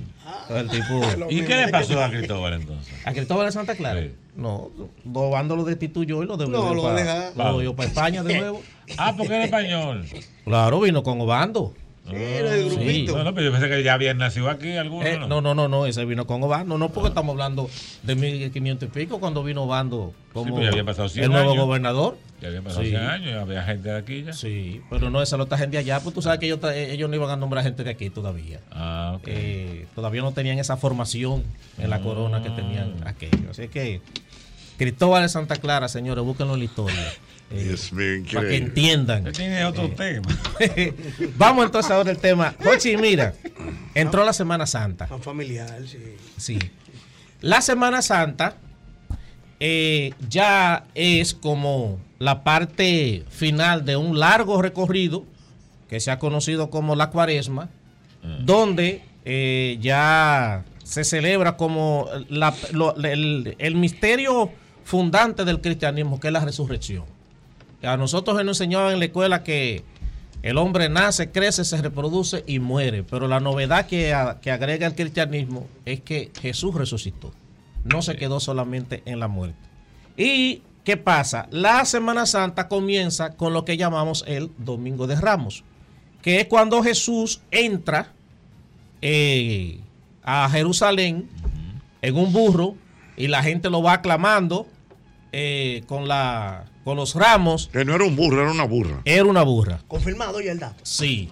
[0.49, 2.93] El tipo, ¿Y qué le pasó a Cristóbal entonces?
[3.05, 4.01] ¿A Cristóbal de Santa Clara?
[4.35, 4.71] No,
[5.03, 8.37] dos bandos lo destituyó y lo devolvió No, lo para, lo devolvió para España de
[8.39, 8.61] nuevo.
[8.97, 10.05] Ah, porque era español.
[10.45, 11.73] Claro, vino con Obando.
[12.11, 13.17] Era el grupito.
[13.17, 15.05] No, no, pero yo pensé que ya habían nacido aquí algunos.
[15.05, 16.77] Eh, no, no, no, no, ese vino con Obando.
[16.77, 17.69] No, porque estamos hablando
[18.03, 21.51] de 1500 y pico cuando vino Obando como Sí, ya habían pasado 100 el nuevo
[21.51, 21.65] años.
[21.65, 22.17] gobernador.
[22.41, 22.89] Ya habían pasado Sí.
[22.89, 24.33] 100 años, ya había gente de aquí ya.
[24.33, 27.29] Sí, pero no, esa no está gente allá, pues tú sabes que ellos, no iban
[27.29, 28.59] a nombrar gente de aquí todavía.
[28.71, 29.23] Ah, ok.
[29.27, 31.43] Eh, todavía no tenían esa formación
[31.77, 33.49] en la corona que tenían aquellos.
[33.51, 34.01] Así que
[34.77, 36.95] Cristóbal de Santa Clara, señores, búsquenlo en la historia.
[37.51, 39.19] Eh, Dios mío, para que entiendan.
[39.27, 40.27] Usted tiene otro Eh, tema.
[41.37, 42.53] Vamos entonces ahora al tema.
[42.63, 43.33] Jochi, mira,
[43.95, 45.07] entró la Semana Santa.
[45.09, 45.97] Más familiar, sí.
[46.37, 46.59] Sí.
[47.41, 48.55] La Semana Santa
[49.59, 55.25] eh, ya es como la parte final de un largo recorrido
[55.89, 57.69] que se ha conocido como la Cuaresma,
[58.45, 64.51] donde eh, ya se celebra como la- lo- el, el misterio
[64.83, 67.05] fundante del cristianismo, que es la resurrección.
[67.83, 69.83] A nosotros se nos enseñaban en la escuela que
[70.41, 73.03] el hombre nace, crece, se reproduce y muere.
[73.03, 77.31] Pero la novedad que, a- que agrega el cristianismo es que Jesús resucitó.
[77.83, 79.57] No se quedó solamente en la muerte.
[80.17, 81.47] ¿Y qué pasa?
[81.51, 85.63] La Semana Santa comienza con lo que llamamos el Domingo de Ramos,
[86.21, 88.11] que es cuando Jesús entra
[89.01, 89.79] eh,
[90.23, 91.29] a Jerusalén
[92.01, 92.75] en un burro
[93.15, 94.67] y la gente lo va aclamando
[95.31, 97.69] eh, con, la, con los ramos.
[97.71, 99.01] Que no era un burro, era una burra.
[99.05, 99.79] Era una burra.
[99.87, 100.79] Confirmado ya el dato.
[100.83, 101.29] Sí.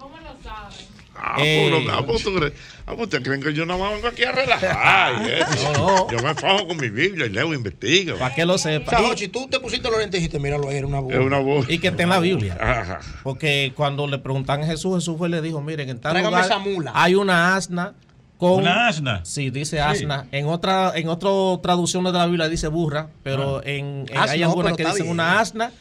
[1.20, 2.52] Ah, Eh, pues, ah, pues, ¿tú crees?
[2.86, 5.26] Ah, pues, ¿ustedes creen que yo más vengo aquí a relajar?
[5.26, 6.06] y eso?
[6.10, 8.16] Yo me fajo con mi Biblia y leo, investigo.
[8.18, 8.90] Para que lo O sepa.
[8.90, 11.18] sea, Jochi, tú te pusiste los lentes y dijiste, míralo ahí, era una burra.
[11.18, 11.66] Es una burra.
[11.72, 13.00] Y que está en la Biblia.
[13.24, 16.36] Porque cuando le preguntan a Jesús, Jesús fue y le dijo, miren, en tal Tráigame
[16.36, 16.92] lugar esa mula.
[16.94, 17.94] hay una asna
[18.38, 18.60] con...
[18.62, 19.24] ¿Una asna?
[19.24, 19.82] Sí, dice Sí.
[19.82, 20.26] asna.
[20.32, 23.62] En otra en otra traducción de la Biblia dice burra, pero Ah.
[23.64, 25.12] en, en- Asno, hay algunas que dicen bien.
[25.12, 25.72] una asna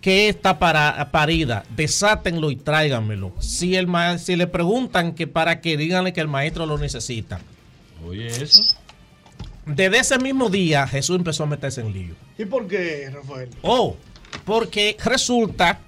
[0.00, 1.64] que está para, parida.
[1.76, 3.32] Desátenlo y tráiganmelo.
[3.38, 7.38] Si, el ma- si le preguntan que para qué, díganle que el maestro lo necesita.
[8.06, 8.62] Oye, eso.
[9.66, 12.14] Desde ese mismo día, Jesús empezó a meterse en lío.
[12.38, 13.50] ¿Y por qué, Rafael?
[13.60, 13.94] Oh,
[14.46, 15.78] porque resulta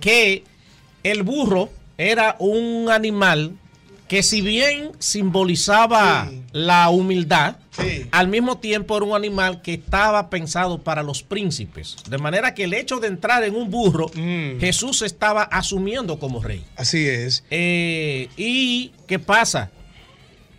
[0.00, 0.42] que
[1.04, 3.52] el burro era un animal
[4.08, 7.56] que si bien simbolizaba la humildad,
[8.10, 11.96] al mismo tiempo era un animal que estaba pensado para los príncipes.
[12.08, 14.10] De manera que el hecho de entrar en un burro,
[14.58, 16.64] Jesús estaba asumiendo como rey.
[16.76, 17.44] Así es.
[17.50, 19.70] Eh, ¿Y qué pasa?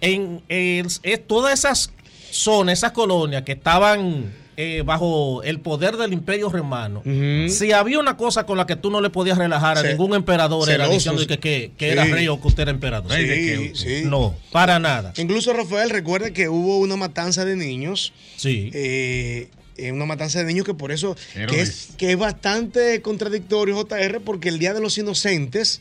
[0.02, 1.92] En, es- todas esas
[2.32, 4.32] zonas, esas colonias que estaban
[4.62, 7.02] eh, bajo el poder del imperio romano,
[7.50, 10.70] si había una cosa con la que tú no le podías relajar a ningún emperador,
[10.70, 13.10] era diciendo que, que- que era rey o que usted era emperador.
[13.14, 14.02] Sí, sí.
[14.06, 15.14] No, para nada.
[15.18, 18.12] Incluso Rafael recuerda que hubo una matanza de niños.
[18.36, 18.70] Sí.
[18.74, 21.16] Eh, eh, una matanza de niños que por eso
[21.48, 25.80] que es, que es bastante contradictorio JR porque el Día de los Inocentes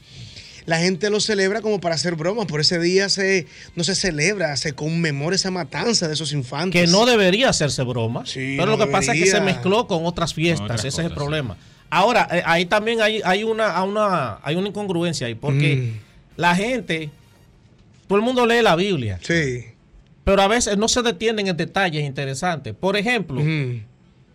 [0.68, 4.54] la gente lo celebra como para hacer bromas, por ese día se no se celebra,
[4.58, 6.80] se conmemora esa matanza de esos infantes.
[6.82, 8.24] Que no debería hacerse broma.
[8.34, 10.58] pero no lo que pasa es que se mezcló con otras fiestas.
[10.60, 11.56] Con otras ese es el problema.
[11.88, 16.00] Ahora, eh, ahí también hay, hay, una, una, hay una incongruencia ahí, porque Mm.
[16.36, 17.08] la gente,
[18.06, 19.18] todo el mundo lee la Biblia.
[19.22, 19.64] Sí.
[20.22, 22.74] Pero a veces no se detienen en detalles interesantes.
[22.78, 23.42] Por ejemplo,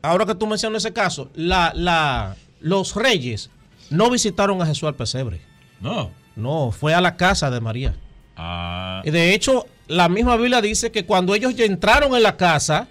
[0.01, 3.51] ahora que tú mencionas ese caso, la, la, los reyes
[3.91, 5.39] no visitaron a Jesús al pesebre.
[5.79, 6.09] No.
[6.35, 7.95] No, fue a la casa de María.
[8.35, 9.01] Ah.
[9.05, 12.87] Y de hecho, la misma Biblia dice que cuando ellos ya entraron en la casa,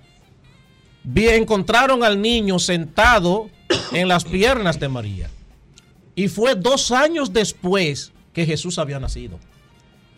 [1.14, 3.51] encontraron al niño sentado
[3.93, 5.31] en las piernas de María.
[6.14, 9.39] Y fue dos años después que Jesús había nacido.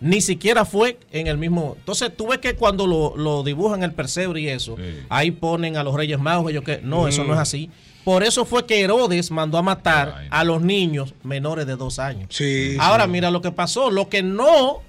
[0.00, 1.76] Ni siquiera fue en el mismo.
[1.78, 4.76] Entonces, tú ves que cuando lo, lo dibujan el persebre y eso,
[5.08, 6.50] ahí ponen a los Reyes Magos.
[6.50, 7.42] Ellos que, no, eso no es Mm.
[7.42, 7.70] así.
[8.04, 12.28] Por eso fue que Herodes mandó a matar a los niños menores de dos años.
[12.30, 13.10] Sí, Ahora, sí.
[13.10, 13.90] mira lo que pasó.
[13.90, 14.82] Lo que no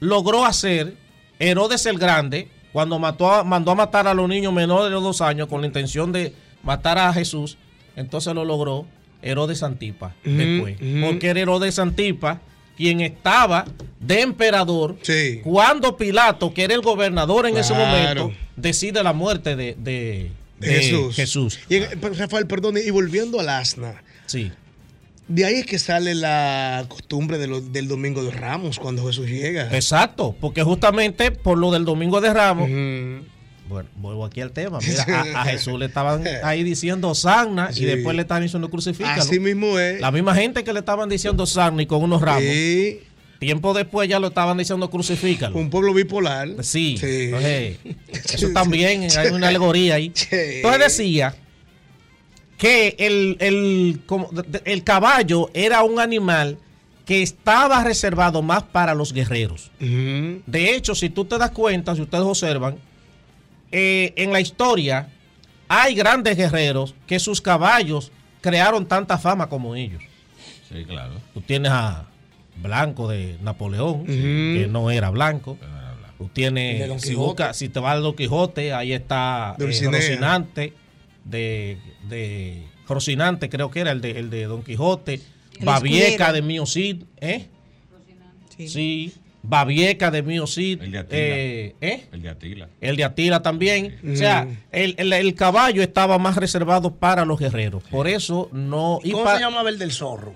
[0.00, 0.94] logró hacer
[1.38, 5.20] Herodes el Grande, cuando mató a- mandó a matar a los niños menores de dos
[5.20, 6.32] años con la intención de
[6.62, 7.56] matar a Jesús,
[7.94, 8.84] entonces lo logró
[9.22, 10.76] Herodes Antipa Ujú, después.
[11.04, 12.40] Porque era Herodes Antipa
[12.76, 13.64] quien estaba
[14.00, 14.96] de emperador
[15.42, 20.30] cuando Pilato, que era el gobernador en ese momento, decide la muerte de, de-
[20.60, 21.16] de de Jesús.
[21.16, 21.58] Jesús.
[21.68, 24.02] Y, eh, Rafael, perdón, y volviendo al asna.
[24.26, 24.50] Sí.
[25.28, 29.26] De ahí es que sale la costumbre de lo- del Domingo de Ramos cuando Jesús
[29.28, 29.68] llega.
[29.74, 32.68] Exacto, porque justamente por lo del Domingo de Ramos,
[33.68, 35.04] bueno, vuelvo aquí al tema, mira,
[35.36, 37.82] a, a Jesús le estaban ahí diciendo sagna Sí.
[37.82, 39.20] y después le estaban diciendo crucifícalo.
[39.20, 40.00] Así mismo es.
[40.00, 42.44] La misma gente que le estaban diciendo sagna y con unos ramos.
[43.38, 45.56] Tiempo después ya lo estaban diciendo crucifícalo.
[45.56, 46.48] Un pueblo bipolar.
[46.62, 46.96] Sí.
[47.02, 47.78] Oye,
[48.32, 50.12] eso también hay una alegoría ahí.
[50.30, 51.34] Entonces decía
[52.56, 54.00] que el, el,
[54.64, 56.58] el caballo era un animal
[57.04, 59.70] que estaba reservado más para los guerreros.
[59.78, 62.78] De hecho, si tú te das cuenta, si ustedes observan,
[63.70, 65.08] eh, en la historia
[65.68, 68.10] hay grandes guerreros que sus caballos
[68.40, 70.02] crearon tanta fama como ellos.
[70.68, 71.14] Sí, claro.
[71.32, 72.06] Tú tienes a
[72.62, 75.58] Blanco de Napoleón, que no era blanco.
[76.18, 77.02] Tú De tienes,
[77.52, 80.00] si, te vas a Don Quijote, ahí está eh, Dulcinea.
[80.00, 80.72] Rocinante,
[81.24, 81.76] de,
[82.08, 85.20] de Rocinante creo que era el de, el de Don Quijote,
[85.58, 86.32] El Babieca escudero.
[86.32, 87.48] de Mío Cid, ¿eh?
[88.56, 89.12] Sí.
[89.42, 90.82] Babieca de Mío Cid.
[90.82, 91.18] El de Atila.
[91.20, 92.06] eh, ¿eh?
[92.12, 92.68] El de Atila.
[92.80, 93.98] El de Atila también.
[94.12, 97.82] O sea, el, el- el caballo estaba más reservado para los guerreros.
[97.90, 98.98] Por eso no.
[99.04, 100.34] y ¿Cómo se llamaba el del zorro?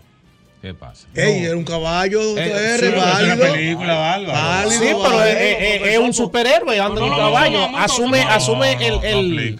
[0.60, 1.06] ¿Qué pasa?
[1.14, 3.34] Ey, era un caballo, Eh, eres sí, pero es válido.
[3.34, 3.94] una película.
[3.94, 5.22] Válido, Sí, pero válido.
[5.24, 7.76] es, es- es un superhéroe, anda en un caballo.
[7.78, 9.04] asume, asume el.
[9.04, 9.58] el,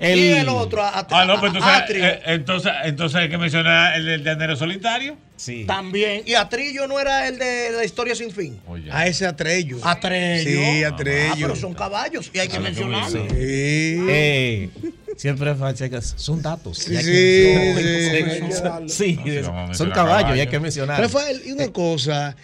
[0.00, 2.04] el- y el otro, a- Ah, no, pues entonces, Atrio.
[2.06, 5.16] eh, entonces, entonces hay que mencionar el del llanero solitario.
[5.36, 5.64] Sí.
[5.66, 6.22] También.
[6.26, 8.60] Y Atrillo no era el de la historia sin fin.
[8.90, 9.78] A ese Atrello.
[9.82, 10.50] Atrello.
[10.50, 11.34] Sí, Ah, Atrello.
[11.48, 12.62] pero son caballos y hay que Sí.
[12.62, 13.26] mencionarlo.
[13.32, 14.68] Eh,
[15.16, 16.78] siempre Francesca, son datos.
[16.78, 18.50] Sí, y hay sí, que-
[18.88, 18.88] sí.
[18.88, 19.40] Sí, Sí,
[19.74, 21.00] son caballos y hay que mencionar.
[21.00, 22.36] Rafael, y una cosa.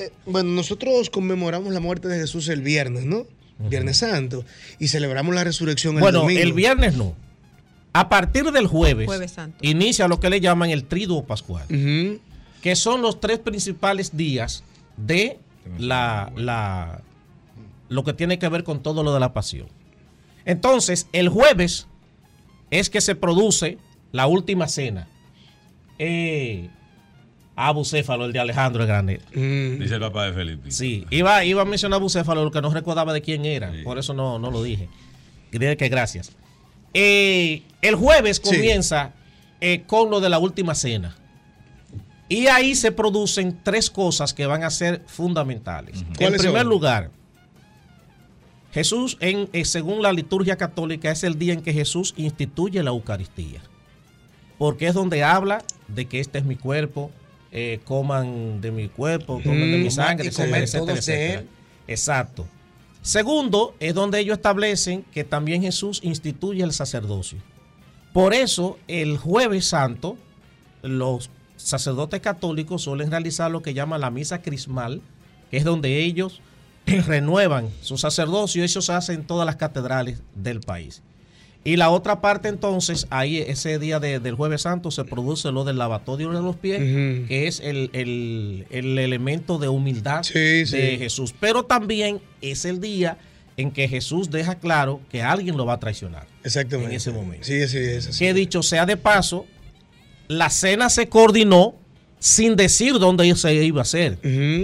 [0.00, 3.26] eh, Bueno, nosotros conmemoramos la muerte de Jesús el viernes, ¿no?
[3.58, 4.44] Viernes Santo.
[4.78, 6.40] Y celebramos la resurrección el Bueno, domingo.
[6.40, 7.14] el viernes no.
[7.92, 9.58] A partir del jueves, Jueves Santo.
[9.62, 11.64] inicia lo que le llaman el triduo pascual,
[12.62, 14.62] que son los tres principales días
[14.96, 15.38] de
[15.78, 17.00] la, la-
[17.88, 19.66] lo que tiene que ver con todo lo de la pasión.
[20.44, 21.86] Entonces, el jueves
[22.70, 23.78] es que se produce
[24.12, 25.08] la última cena.
[25.98, 26.68] Eh,
[27.60, 29.20] a Bucéfalo, el de Alejandro el Grande.
[29.32, 30.70] Dice el papá de Felipe.
[30.70, 34.14] Sí, iba, iba a mencionar Bucéfalo, lo que no recordaba de quién era, por eso
[34.14, 34.88] no, no lo dije.
[35.50, 36.30] Diré que gracias.
[36.94, 38.42] Eh, el jueves Sí.
[38.56, 39.12] comienza
[39.60, 41.16] eh, con lo de la última cena.
[42.28, 46.00] Y ahí se producen tres cosas que van a ser fundamentales.
[46.02, 46.68] En ¿Cuáles primer son?
[46.70, 47.10] lugar,
[48.72, 52.90] Jesús, en, eh, según la liturgia católica, es el día en que Jesús instituye la
[52.90, 53.60] Eucaristía.
[54.58, 57.10] Porque es donde habla de que este es mi cuerpo,
[57.50, 61.00] eh, coman de mi cuerpo, comen de Mm, mi sangre, etcétera, etcétera,
[61.40, 61.46] de.
[61.86, 62.46] Exacto.
[63.02, 67.38] Segundo, es donde ellos establecen que también Jesús instituye el sacerdocio.
[68.12, 70.18] Por eso, el jueves santo,
[70.82, 75.00] los sacerdotes católicos suelen realizar lo que llaman la misa crismal,
[75.50, 76.40] que es donde ellos
[76.86, 78.64] renuevan su sacerdocio.
[78.64, 81.02] Eso se hace en todas las catedrales del país.
[81.64, 85.64] Y la otra parte entonces, ahí ese día de- del jueves santo se produce lo
[85.64, 86.78] del lavatorio de los pies,
[87.28, 90.76] que es el, el- el elemento de humildad de sí.
[90.98, 91.34] Jesús.
[91.38, 93.18] Pero también es el día
[93.56, 96.26] en que Jesús deja claro que alguien lo va a traicionar.
[96.44, 96.92] Exactamente.
[96.92, 97.44] En ese momento.
[97.44, 98.18] Sí, sí, es así.
[98.24, 99.44] Que dicho sea de paso,
[100.28, 101.74] la cena se coordinó
[102.20, 104.18] sin decir dónde se iba a hacer.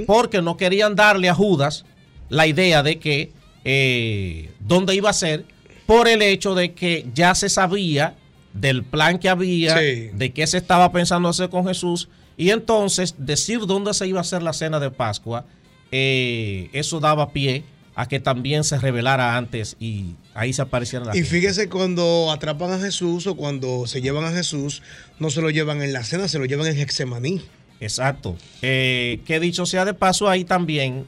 [0.06, 1.84] Porque no querían darle a Judas
[2.28, 3.32] la idea de que
[3.64, 5.44] eh, dónde iba a ser,
[5.86, 8.16] por el hecho de que ya se sabía
[8.52, 10.10] del plan que había, Sí.
[10.14, 14.22] de qué se estaba pensando hacer con Jesús, y entonces decir dónde se iba a
[14.22, 15.44] hacer la cena de Pascua,
[15.92, 17.64] eh, eso daba pie
[17.96, 21.30] a que también se revelara antes y ahí se apareciera la Y gente.
[21.30, 24.82] fíjese cuando atrapan a Jesús o cuando se llevan a Jesús,
[25.20, 27.42] no se lo llevan en la cena, se lo llevan en Hexemaní.
[27.80, 28.36] Exacto.
[28.62, 31.04] Eh, que dicho sea de paso, ahí también,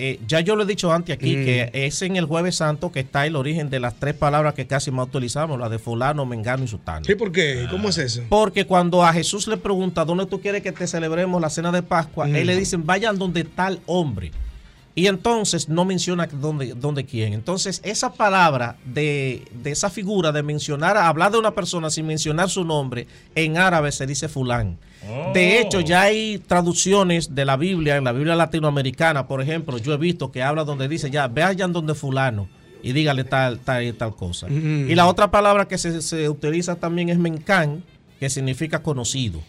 [0.00, 1.44] eh, ya yo lo he dicho antes aquí, Mm.
[1.44, 4.66] que es en el Jueves Santo que está el origen de las tres palabras que
[4.66, 7.04] casi más utilizamos, la de fulano, mengano y sutano.
[7.04, 7.66] Sí, ¿por qué?
[7.70, 8.22] ¿Cómo es eso?
[8.28, 11.82] Porque cuando a Jesús le pregunta dónde tú quieres que te celebremos la cena de
[11.82, 12.36] Pascua, Mm.
[12.36, 14.30] él le dicen vayan donde tal hombre.
[14.94, 17.32] Y entonces no menciona dónde, dónde quién.
[17.32, 22.50] Entonces, esa palabra de, de esa figura de mencionar, hablar de una persona sin mencionar
[22.50, 24.78] su nombre, en árabe se dice fulán.
[25.32, 29.94] De hecho, ya hay traducciones de la Biblia, en la Biblia latinoamericana, por ejemplo, yo
[29.94, 32.48] he visto que habla donde dice ya, vayan donde fulano
[32.82, 34.46] y dígale tal, tal y tal cosa.
[34.48, 34.90] Mm.
[34.90, 37.82] Y la otra palabra que se, se utiliza también es mencán,
[38.18, 39.40] que significa conocido.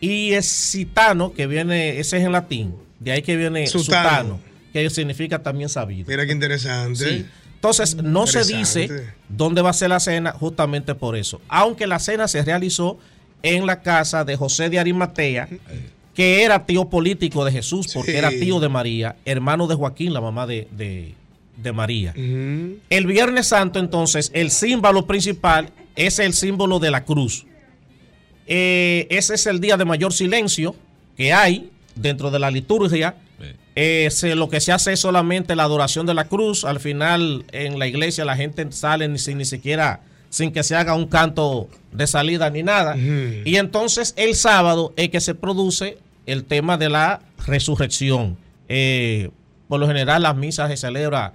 [0.00, 4.08] Y es citano, que viene, ese es en latín, de ahí que viene Sutano.
[4.10, 4.40] sutano,
[4.82, 6.06] que significa también sabido.
[6.08, 7.08] Mira qué interesante.
[7.08, 7.26] Sí.
[7.54, 8.90] Entonces, no se dice
[9.28, 11.40] dónde va a ser la cena justamente por eso.
[11.48, 12.98] Aunque la cena se realizó
[13.42, 15.48] en la casa de José de Arimatea,
[16.14, 18.18] que era tío político de Jesús, porque Sí.
[18.18, 21.14] era tío de María, hermano de Joaquín, la mamá de, de-
[21.56, 22.12] de María.
[22.16, 27.46] El Viernes Santo, entonces, el símbolo principal es el símbolo de la cruz.
[28.46, 30.74] Eh, ese es el día de mayor silencio
[31.16, 33.14] que hay dentro de la liturgia,
[33.76, 36.64] eh, se- lo que se hace es solamente la adoración de la cruz.
[36.64, 40.74] Al final, en la iglesia, la gente sale ni, sin, ni siquiera sin que se
[40.74, 42.96] haga un canto de salida ni nada.
[43.44, 48.36] Y entonces el sábado es que se produce el tema de la resurrección.
[48.68, 49.30] Eh,
[49.68, 51.32] por lo general, las misas se celebran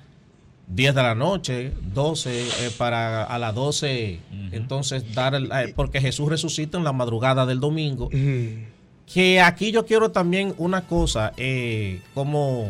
[0.68, 4.20] 10 de la noche, 12 eh, para a las 12,
[4.52, 8.10] entonces dar el- eh, porque Jesús resucita en la madrugada del domingo.
[9.14, 12.70] Que aquí yo quiero también una cosa, eh, como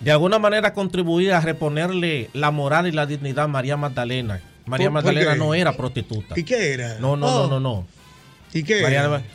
[0.00, 4.40] de alguna manera contribuir a reponerle la moral y la dignidad a María Magdalena.
[4.66, 5.38] María ¿Por- por Magdalena qué?
[5.38, 6.38] no era prostituta.
[6.38, 6.98] ¿Y qué era?
[7.00, 7.42] No, no, Oh.
[7.48, 7.86] no, no, no.
[8.54, 8.80] ¿Y qué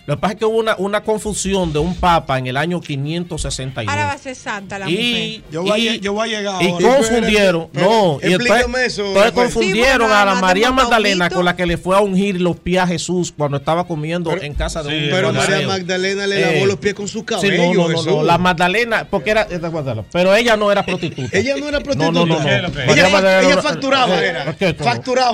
[0.06, 2.80] lo que pasa es que hubo una, una confusión de un papa en el año
[2.81, 3.91] 562.
[3.91, 5.52] Ahora va a ser santa la Y, mujer.
[5.52, 6.98] yo voy a- yo voy a llegar y ahora.
[6.98, 11.30] confundieron, Pero, no, y explícame entonces, eso, entonces confundieron Sí, bueno, a la María Magdalena
[11.30, 14.53] con la que le fue a ungir los pies a Jesús cuando estaba comiendo en
[14.53, 15.68] casa de un Pero María.
[15.68, 17.73] Magdalena le lavó Eh, los pies con su Sí, cabello.
[17.73, 21.35] no, no, no, la Magdalena, porque era, Magdalena, pero ella no era prostituta.
[21.38, 22.19] Ella no era prostituta.
[22.88, 24.76] Ella- Magdalena ella no- facturaba, eh.
[24.77, 25.34] Facturaba.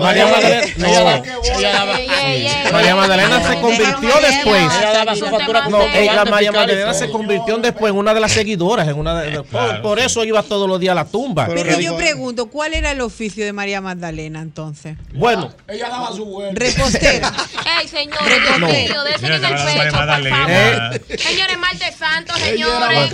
[2.71, 4.61] María Magdalena se convirtió después.
[4.79, 7.97] Ella daba su factura No, con eh, la guante María Magdalena se convirtió después en
[7.99, 10.95] una de las seguidoras, en una de- por, por eso iba todos los días a
[10.95, 11.47] la tumba.
[11.47, 14.97] Pero yo pregunto, ¿cuál era el oficio de María Magdalena entonces?
[15.13, 16.59] Bueno, Ella daba su vuelta.
[16.59, 17.31] Repostera.
[17.81, 18.17] Ey, señor,
[18.59, 18.67] No.
[18.67, 21.01] Dios mío, déjenle en el pecho, por favor.
[21.19, 23.13] Señores, martes santo, señores.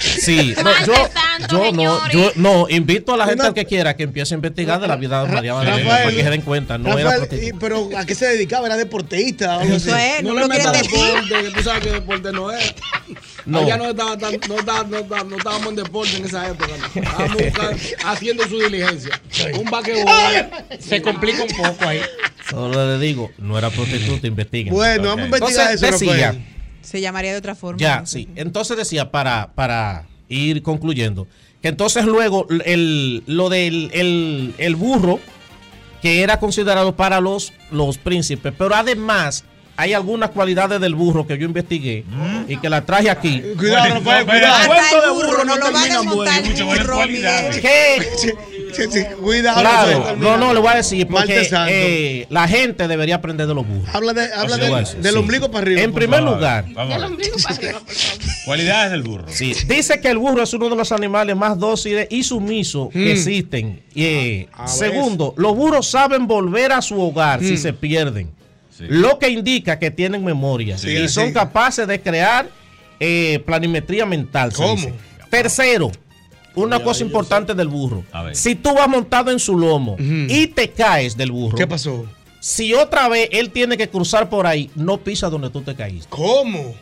[0.00, 4.02] Sí, no, yo, santo, yo no, yo no, invito a la gente que quiera que
[4.04, 6.78] empiece a investigar de la vida de María Magdalena Rafael, para que se den cuenta,
[6.78, 7.56] no era Rafael, prostituta.
[7.56, 8.66] y- pero ¿a qué se dedicaba?
[8.66, 9.56] ¿Era deportista?
[9.58, 12.74] o algo Eso es, No, le metas deporte, que tú sabes que deporte no es.
[13.44, 13.60] No.
[13.60, 16.72] Allá no, estaba tan- no, estaba- no, estaba- no estábamos en deporte en esa época.
[16.78, 17.00] ¿no?
[17.02, 17.76] Estábamos buscando-
[18.06, 19.20] haciendo su diligencia.
[19.58, 20.12] Un basquetbol.
[20.80, 22.00] Se complica un poco ahí.
[22.50, 24.72] Solo le digo, no era prostituta, investiguen.
[24.74, 26.34] Bueno, vamos a investigar Entonces, eso, decía.
[26.82, 27.78] Se llamaría de otra forma.
[27.80, 28.06] Ya, ¿no?
[28.06, 28.28] sí.
[28.36, 31.26] Entonces decía, para, para ir concluyendo,
[31.62, 35.18] que entonces luego el, lo del el, el burro,
[36.02, 39.44] que era considerado para los, los príncipes, pero además
[39.76, 42.04] hay algunas cualidades del burro que yo investigué
[42.48, 43.42] y que la traje aquí.
[43.58, 44.66] Cuidado, Rafael, cuidado.
[44.66, 45.84] Cuento de burro, no no lo va a
[48.90, 49.60] sí, Cuidado.
[49.60, 53.66] Claro, no, no, le voy a decir, porque eh, la gente debería aprender de los
[53.66, 53.88] burros.
[53.94, 55.18] Habla, de, habla Así le voy a de- decir, del sí.
[55.18, 55.80] ombligo para arriba.
[55.82, 56.34] En primer favor.
[56.36, 57.06] lugar, Vamos a ver.
[57.06, 58.20] ombligo para arriba, por favor.
[58.44, 59.24] Cualidades del burro.
[59.28, 62.98] Sí, dice que el burro es uno de los animales más dóciles y sumisos que
[62.98, 63.08] Mm.
[63.08, 63.82] existen.
[63.94, 64.68] Y, eh, A ver.
[64.70, 67.56] segundo, los burros saben volver a su hogar si Mm.
[67.58, 68.30] se pierden,
[68.80, 72.48] lo que indica que tienen memoria Sí, y son capaces de crear
[73.00, 74.52] eh, planimetría mental.
[74.54, 74.88] ¿Cómo?
[75.30, 75.90] Tercero,
[76.54, 78.04] una cosa importante del burro.
[78.32, 81.56] Si tú vas montado en su lomo y te caes del burro.
[81.56, 82.06] ¿Qué pasó?
[82.40, 86.06] Si otra vez él tiene que cruzar por ahí, no pisa donde tú te caíste.
[86.10, 86.74] ¿Cómo?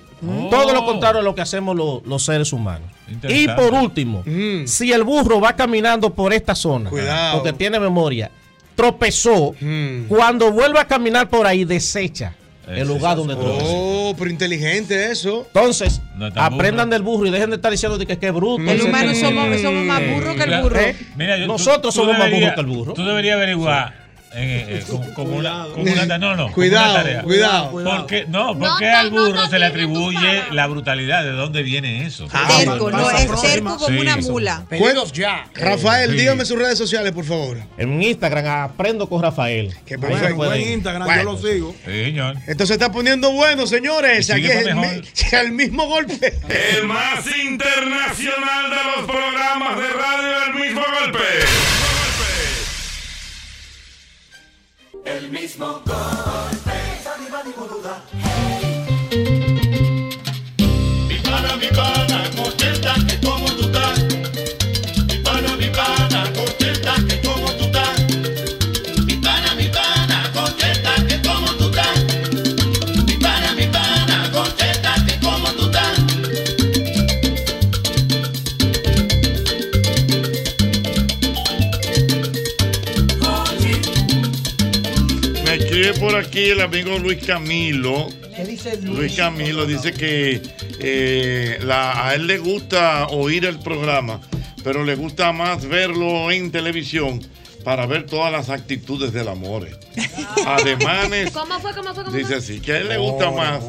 [0.51, 2.89] Todo lo contrario a lo que hacemos lo- los seres humanos.
[3.29, 4.23] Y por último,
[4.67, 7.37] si el burro va caminando por esta zona, Cuidado.
[7.39, 8.31] porque tiene memoria,
[8.75, 9.55] tropezó,
[10.09, 12.35] cuando vuelve a caminar por ahí, desecha
[12.69, 13.67] el lugar donde tropezó.
[13.67, 15.45] Oh, pero inteligente eso.
[15.49, 18.63] Entonces, No aprendan del burro y dejen de estar diciendo de que, que es bruto.
[18.71, 20.81] El humano somos, somos más burros que el burro.
[20.81, 20.97] ¿Eh?
[21.17, 22.93] Mira, yo- tú- Nosotros tú somos más burros que el burro.
[22.95, 24.04] Tú deberías averiguar.
[24.37, 27.23] Eh, eh, como, como una, como una ta- no, no, como Cuidado, una tarea.
[27.23, 27.71] cuidado.
[27.71, 31.23] Porque, no, No porque te- al burro se le atribuye la brutalidad.
[31.25, 32.27] ¿De dónde viene eso?
[32.29, 34.65] Terco, no, es terco como Sí, una mula.
[34.69, 35.47] Pedidos ya.
[35.55, 36.17] Rafael, Sí.
[36.17, 37.59] dígame sus redes sociales, por favor.
[37.79, 39.75] En Instagram aprendo con Rafael.
[39.87, 41.23] Que pueden- En Instagram Bueno.
[41.23, 41.75] yo lo sigo.
[41.85, 42.37] Sí, señor.
[42.47, 44.31] Esto se está poniendo bueno, señores.
[44.31, 45.03] Aquí es el, mi-
[45.33, 46.35] el mismo golpe.
[46.49, 51.19] El más internacional de los programas de radio El mismo golpe.
[55.05, 56.74] El mismo golpe.
[86.15, 88.07] Por aquí el amigo Luis Camilo.
[88.37, 90.41] ¿Qué dice Luis Camilo dice que
[90.79, 94.21] eh, la- a él le gusta oír el programa,
[94.63, 97.21] pero le gusta más verlo en televisión
[97.65, 99.67] para ver todas las actitudes del amor.
[100.47, 101.75] Ademanes, ¿Cómo fue?
[101.75, 102.05] ¿Cómo fue?
[102.05, 103.61] ¿Cómo dice así, que a él le gusta más,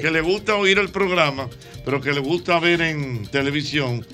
[0.00, 1.48] que le gusta oír el programa,
[1.84, 4.04] pero que le gusta ver en televisión.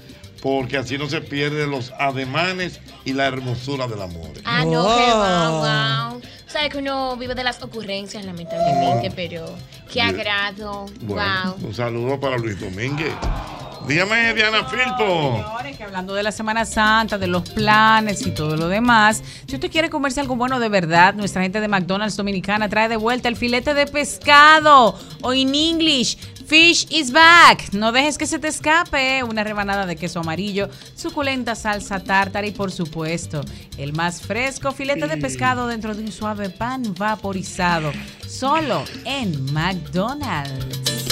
[0.42, 4.30] Porque así no se pierden los ademanes y la hermosura del amor.
[4.44, 6.22] Ah, no, qué wow, wow.
[6.50, 9.44] Sabes que uno vive de las ocurrencias, lamentablemente, pero
[9.88, 10.86] qué agrado.
[11.02, 11.68] Bueno, wow.
[11.68, 13.12] un saludo para Luis Domínguez.
[13.86, 15.36] Dígame, Diana Filpo.
[15.36, 19.54] Señores, que hablando de la Semana Santa, de los planes y todo lo demás, si
[19.54, 23.28] usted quiere comerse algo bueno de verdad, nuestra gente de McDonald's Dominicana trae de vuelta
[23.28, 26.18] el filete de pescado o en English,
[26.50, 27.72] fish is back.
[27.72, 32.50] No dejes que se te escape una rebanada de queso amarillo, suculenta salsa tártara y
[32.50, 33.42] por supuesto,
[33.78, 37.92] el más fresco filete de pescado dentro de un suave pan vaporizado,
[38.26, 41.09] solo en McDonald's.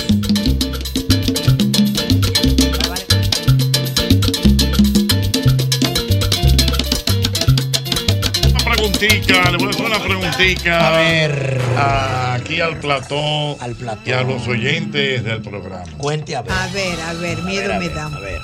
[8.90, 10.88] Preguntita, le voy a hacer una preguntita.
[10.88, 11.60] A ver.
[11.76, 13.56] Aquí al platón,
[14.04, 15.84] y a los oyentes del programa.
[15.98, 16.52] Cuente a ver.
[16.52, 18.06] A ver, a ver, miedo a me da.
[18.06, 18.40] A ver.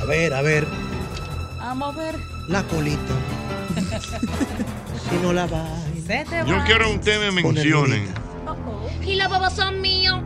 [0.00, 0.66] A ver, a ver.
[1.58, 2.16] Vamos a ver.
[2.48, 3.14] La colita.
[5.10, 5.66] si no la va.
[6.46, 8.08] Yo quiero un tema me mencionen.
[9.04, 10.20] Y los bobos son míos,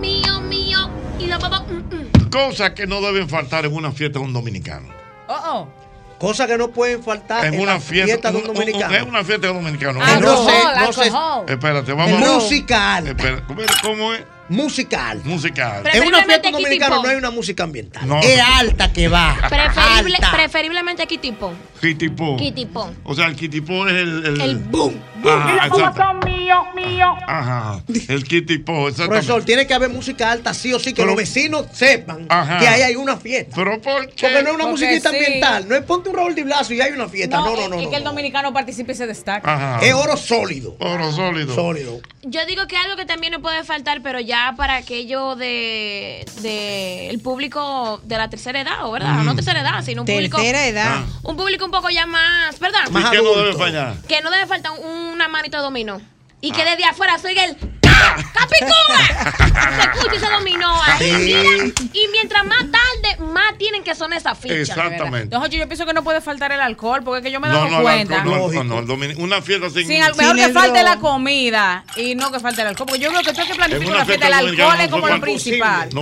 [0.00, 0.90] mío, mío.
[1.18, 1.62] Y los bobos.
[1.68, 2.30] mm, mm.
[2.30, 4.88] Cosas que no deben faltar en una fiesta de un dominicano.
[5.28, 5.87] Oh, oh.
[6.18, 8.94] Cosas que no pueden faltar En en, una fiesta, fiesta de un dominicano.
[8.94, 10.00] Es una fiesta de un dominicano.
[10.00, 11.52] Que no sé, no sé.
[11.52, 13.06] Espérate, vamos a Musical.
[13.06, 13.44] Espera,
[13.82, 14.22] ¿cómo es?
[14.48, 15.20] Musical.
[15.24, 15.84] Musical.
[15.92, 17.04] En una fiesta Pop.
[17.04, 18.06] no hay una música ambiental.
[18.08, 18.18] No.
[18.20, 19.36] Es alta que va.
[19.48, 20.32] Preferible, Alta.
[20.32, 21.52] preferiblemente Kitipo.
[21.80, 22.36] Kitipo.
[22.36, 22.90] Kitipo.
[23.04, 24.24] O sea, el kitipo es el.
[24.24, 24.94] El, El boom.
[25.24, 26.02] Ajá, Y exacto.
[26.02, 27.16] son míos, míos.
[27.26, 27.80] Ajá.
[28.08, 29.06] El kitipo, exactamente.
[29.26, 32.58] Profesor, tiene que haber música alta sí o sí, que Pero- los vecinos sepan Ajá.
[32.58, 33.54] que ahí hay una fiesta.
[33.56, 34.14] Pero ¿por qué?
[34.28, 35.16] Porque no es una Porque musiquita sí.
[35.16, 35.68] ambiental.
[35.68, 37.36] No es ponte un Raúl de Blasio y hay una fiesta.
[37.38, 37.76] No, no, no.
[37.78, 38.10] Es no, que el no.
[38.10, 39.52] dominicano participe y se destaca.
[39.54, 39.84] Ajá.
[39.86, 40.76] Es oro sólido.
[40.80, 41.54] Oro sólido.
[41.54, 42.00] Sólido.
[42.22, 47.08] Yo digo que algo que también no puede faltar, pero ya para aquello de, de
[47.08, 49.14] el público de la tercera edad, ¿o ¿verdad?
[49.14, 49.24] Mm.
[49.24, 50.36] No tercera edad, sino un público.
[50.36, 51.04] Tercera edad.
[51.22, 52.80] Un público un poco ya más, ¿verdad?
[52.90, 53.94] ¿Y qué no debe fallar?
[54.08, 54.72] Que no debe faltar
[55.08, 56.00] una manito de dominó.
[56.40, 58.14] Y que desde afuera soy el ¡Ca!
[58.32, 59.74] ¡Capicúa!
[59.76, 61.72] Se escucha ese dominó ahí.
[61.72, 61.88] Sí.
[61.94, 64.58] Y mientras más tarde, más tienen que sonar esas fichas.
[64.68, 65.22] Exactamente.
[65.24, 67.50] Entonces, yo pienso que no puede faltar el alcohol, porque es que yo me he
[67.50, 68.22] No, dado no, el cuenta.
[68.22, 69.86] alcohol, no, no, el domini- una fiesta sin.
[69.88, 72.86] Sin mejor que falte la comida y no que falte el alcohol.
[72.86, 74.26] Porque yo creo que tú que planificar una una fiesta.
[74.28, 75.88] El alcohol es como no lo puede principal.
[75.92, 76.00] No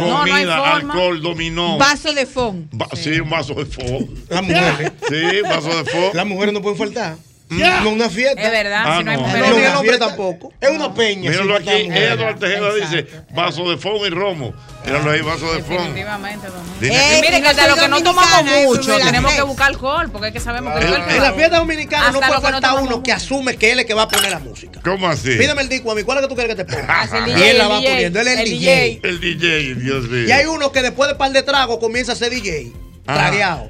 [0.00, 0.94] No, no hay comida, forma.
[0.94, 1.76] alcohol, dominó.
[1.76, 2.70] Vaso de fon.
[2.80, 3.20] Va- sí.
[3.20, 3.82] un vaso de fo.
[4.30, 4.92] Las mujeres.
[5.08, 6.10] Sí, vaso de fo.
[6.14, 7.16] Las mujeres no pueden faltar.
[7.58, 8.40] No es una fiesta.
[8.40, 9.22] Es verdad, Ah, si no hay no.
[9.22, 9.50] No, mujeres.
[9.50, 9.68] ni no.
[9.68, 10.52] el hombre tampoco.
[10.60, 11.30] Es una peña.
[11.30, 12.12] Míralo aquí, mujeres.
[12.12, 14.52] Eduardo Tejeda dice vaso de fo y romo.
[14.84, 15.72] Míralo ahí, vaso de fo.
[15.74, 16.48] Definitivamente,
[16.80, 20.10] Y mire no que de soy lo que no tomamos mucho, tenemos que buscar alcohol,
[20.10, 22.82] porque es que sabemos que el En la fiesta dominicana no Hasta puede no faltar
[22.82, 24.80] uno que asume que él es el que va a poner la música.
[24.82, 25.36] ¿Cómo así?
[25.36, 26.02] Pídeme el disco a mí.
[26.02, 27.04] ¿Cuál es que tú quieres que te ponga?
[27.12, 28.20] el y DJ, él la va el DJ, poniendo.
[28.20, 29.00] Él es el, DJ.
[29.02, 30.28] El DJ, Dios mío.
[30.28, 32.72] Y hay uno que después de par de tragos comienza a ser DJ.
[33.06, 33.64] Ah.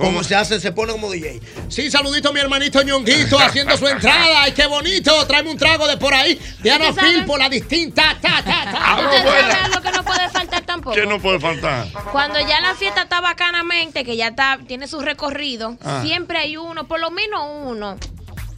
[0.00, 1.40] Como se hace, se pone como DJ.
[1.68, 4.42] Sí, saludito a mi hermanito Ñonguito haciendo su entrada.
[4.42, 5.26] Ay, qué bonito.
[5.26, 6.40] Tráeme un trago de por ahí.
[6.62, 6.86] Diana
[7.26, 8.16] por la distinta.
[8.20, 8.72] Ta, ta, ta.
[8.74, 10.96] Ah, ¿Usted sabe algo que no puede faltar tampoco?
[10.96, 11.86] ¿Qué no puede faltar?
[12.12, 16.00] Cuando ya la fiesta está bacanamente, que ya está, tiene su recorrido, Ah.
[16.04, 17.96] siempre hay uno, por lo menos uno,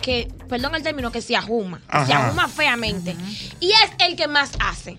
[0.00, 1.80] que, perdón el término, que se ajuma.
[1.88, 2.06] Ajá.
[2.06, 3.16] Se ajuma feamente.
[3.60, 4.98] Y es el que más hace.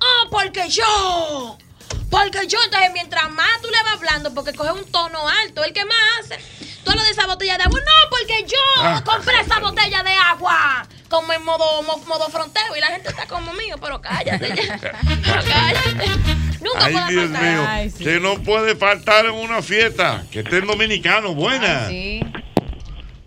[0.00, 1.58] Oh, porque yo.
[2.10, 5.72] Porque yo, entonces, mientras más tú le vas hablando, porque coge un tono alto, el
[5.72, 6.38] que más hace.
[6.84, 7.80] Tú lo de esa botella de agua.
[7.80, 9.02] No, porque yo Ah.
[9.04, 10.86] compré esa botella de agua.
[11.08, 12.76] Como en modo, mo- modo fronteo.
[12.76, 14.78] Y la gente está como mío, pero cállate ya.
[15.24, 16.06] Pero cállate.
[16.60, 17.42] Nunca Ay, puede Dios faltar.
[17.42, 17.64] mío.
[17.68, 18.04] Ay, sí.
[18.04, 20.24] Que no puede faltar en una fiesta.
[20.30, 21.34] Que estén dominicanos.
[21.34, 21.88] Buena.
[21.88, 22.20] Sí.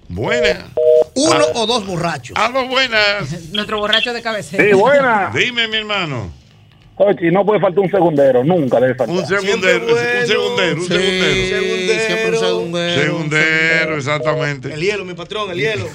[0.09, 0.67] Buena.
[1.15, 1.51] Uno Ah.
[1.55, 2.35] o dos borrachos.
[2.37, 3.31] Algo buenas.
[3.51, 4.63] Nuestro borracho de cabecera.
[4.63, 5.31] Sí, buena.
[5.33, 6.31] Dime, mi hermano.
[6.99, 9.15] Oye, no puede faltar un segundero, nunca debe faltar.
[9.15, 12.05] Un segundero, un segundero, un segundero.
[12.07, 13.01] Siempre un segundero.
[13.03, 14.73] Segundero, exactamente.
[14.73, 15.87] El hielo, mi patrón, el hielo.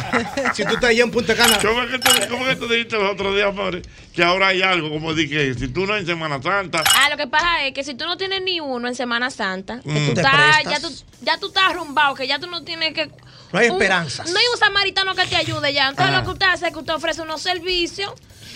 [0.54, 1.58] si tú estás allá en Punta Cana.
[1.60, 3.82] ¿Cómo es que tú, cómo es que tú dijiste los otros días, padre?
[4.14, 6.82] Que ahora hay algo, como dije, si tú no en Semana Santa.
[6.94, 9.80] Ah, lo que pasa es que si tú no tienes ni uno en Semana Santa,
[9.82, 10.06] que Mm.
[10.08, 10.88] tú Te estás, ya tú,
[11.20, 13.10] ya tú estás arrumbado, que ya tú no tienes que.
[13.52, 14.30] No hay un- esperanzas.
[14.30, 15.88] no hay un samaritano que te ayude ya.
[15.90, 16.20] Entonces Ajá.
[16.20, 18.10] lo que usted hace es que usted ofrece unos servicios.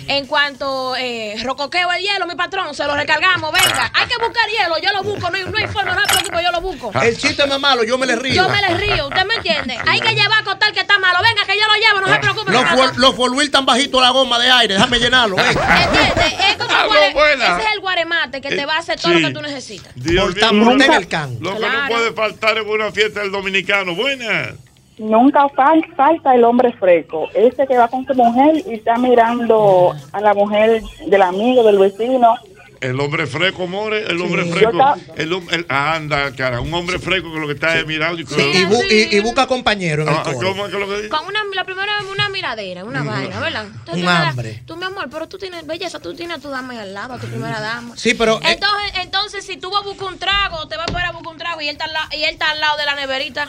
[0.08, 3.90] En cuanto eh, rocoqueo el hielo, mi patrón, se lo recargamos, venga.
[3.94, 6.42] Hay que buscar hielo, yo lo busco, no hay, no hay forma, no se preocupe,
[6.42, 6.92] yo lo busco.
[7.00, 8.34] El chiste es malo, yo me le río.
[8.34, 9.78] Yo me le río, ¿usted me entiende?
[9.86, 12.18] Hay que llevar a contar que está malo, venga, que yo lo llevo, no se
[12.20, 12.52] preocupe.
[12.96, 15.36] Los, for, los tan bajito la goma de aire, déjame llenarlo.
[15.36, 15.46] ven.
[15.46, 16.32] ¿Entiendes?
[16.50, 17.44] Es como Algo guare- buena.
[17.58, 19.20] ese es el guaremate que te Eh, va a hacer todo sí.
[19.20, 19.92] lo que tú necesitas.
[19.94, 21.36] Dios en el can.
[21.40, 23.94] Lo que no puede faltar en una fiesta del dominicano.
[23.94, 24.54] Buena.
[25.00, 29.94] Nunca fal- falta el hombre fresco, ese que va con su mujer y está mirando
[30.12, 32.34] a la mujer del amigo, del vecino,
[32.80, 34.52] El hombre fresco, more, el hombre Sí.
[34.52, 34.94] fresco.
[35.16, 38.64] El, el- anda, cara, un hombre fresco que lo que está es mirando y, Y,
[38.64, 40.48] bu- y- y busca compañero en el Ah, coro.
[40.48, 41.08] ¿Cómo es que lo que dice?
[41.10, 43.06] Con una, la primera vez una miradera, una Mm.
[43.06, 43.64] vaina, ¿verdad?
[43.66, 44.62] Entonces, Un tú me hambre.
[44.66, 47.14] Tú, mi amor, pero tú tienes belleza, tú tienes a tu dama ahí al lado,
[47.14, 47.94] a tu primera dama.
[47.98, 50.92] Sí, pero, eh, Entonces, entonces si tú vas a buscar un trago, te vas a
[50.92, 52.78] parar a buscar un trago y él está al, la- y él está al lado
[52.78, 53.46] de la neverita.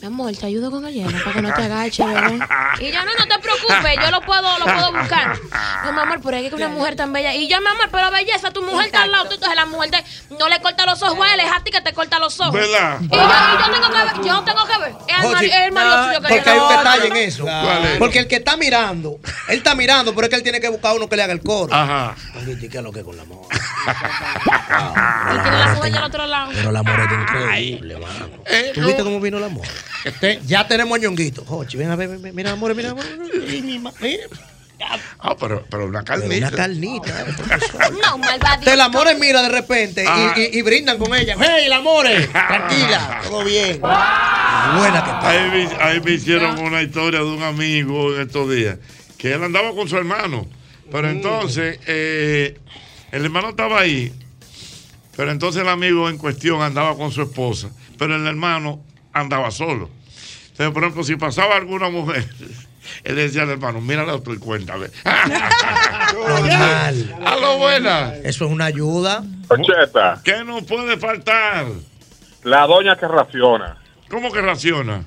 [0.00, 2.40] Mi amor, te ayudo con el hielo para que no te agaches, bebé.
[2.80, 5.38] Y yo, no, no te preocupes, yo lo puedo, lo puedo buscar.
[5.84, 7.32] No, mi amor, pero es que una mujer tan bella.
[7.36, 9.24] Y yo, mi amor, pero belleza, tu mujer está al lado.
[9.28, 10.04] Tú, entonces la mujer te-
[10.38, 12.52] no le corta los ojos a él, es a ti que te corta los ojos.
[12.52, 12.98] ¿Verdad?
[13.00, 14.92] Y yo, y yo tengo que ver, yo no tengo que ver.
[15.08, 17.46] Es el, mari- es el marido no, suyo que porque hay un detalle en eso.
[17.98, 19.18] Porque el que está mirando,
[19.48, 21.40] él está mirando, pero es que él tiene que buscar uno que le haga el
[21.42, 21.72] coro.
[21.74, 22.14] Ajá.
[22.46, 23.46] ¿Y qué es lo que con la amor?
[24.42, 26.50] Y tiene la sueña al otro lado.
[26.54, 28.28] Pero el amor es increíble, mano.
[28.74, 29.66] ¿Tú viste cómo vino amor?
[30.20, 31.44] Te- ya tenemos a ñonguito.
[31.44, 33.04] Jochi, ven a ver, mira, amor, mira, amor.
[34.00, 34.24] Mira,
[35.20, 36.48] Ah, pero, pero una carnita.
[36.48, 37.26] Una carnita.
[38.02, 38.70] No, malvadito.
[38.70, 40.34] Te la amores mira de repente y- Ah.
[40.36, 41.36] y, y brindan con ella.
[41.38, 42.26] ¡Hey, el amore!
[42.32, 43.80] Tranquila, todo bien.
[43.80, 45.28] Buena que está.
[45.28, 48.78] Ahí me, ahí me hicieron una historia de un amigo en estos días,
[49.18, 50.46] que él andaba con su hermano,
[50.90, 52.58] pero entonces eh,
[53.12, 54.12] el hermano estaba ahí,
[55.16, 58.82] pero entonces el amigo en cuestión andaba con su esposa, pero el hermano
[59.12, 59.90] andaba solo.
[60.50, 62.28] Entonces, por ejemplo, si pasaba alguna mujer,
[63.04, 64.86] él decía al hermano, mírala tú y cuéntame.
[66.14, 67.16] Normal.
[67.26, 68.14] A lo buena.
[68.24, 69.22] Eso es una ayuda.
[69.48, 71.66] Concheta, ¿Qué nos puede faltar?
[72.44, 73.76] la doña que raciona.
[74.10, 75.04] ¿Cómo que raciona?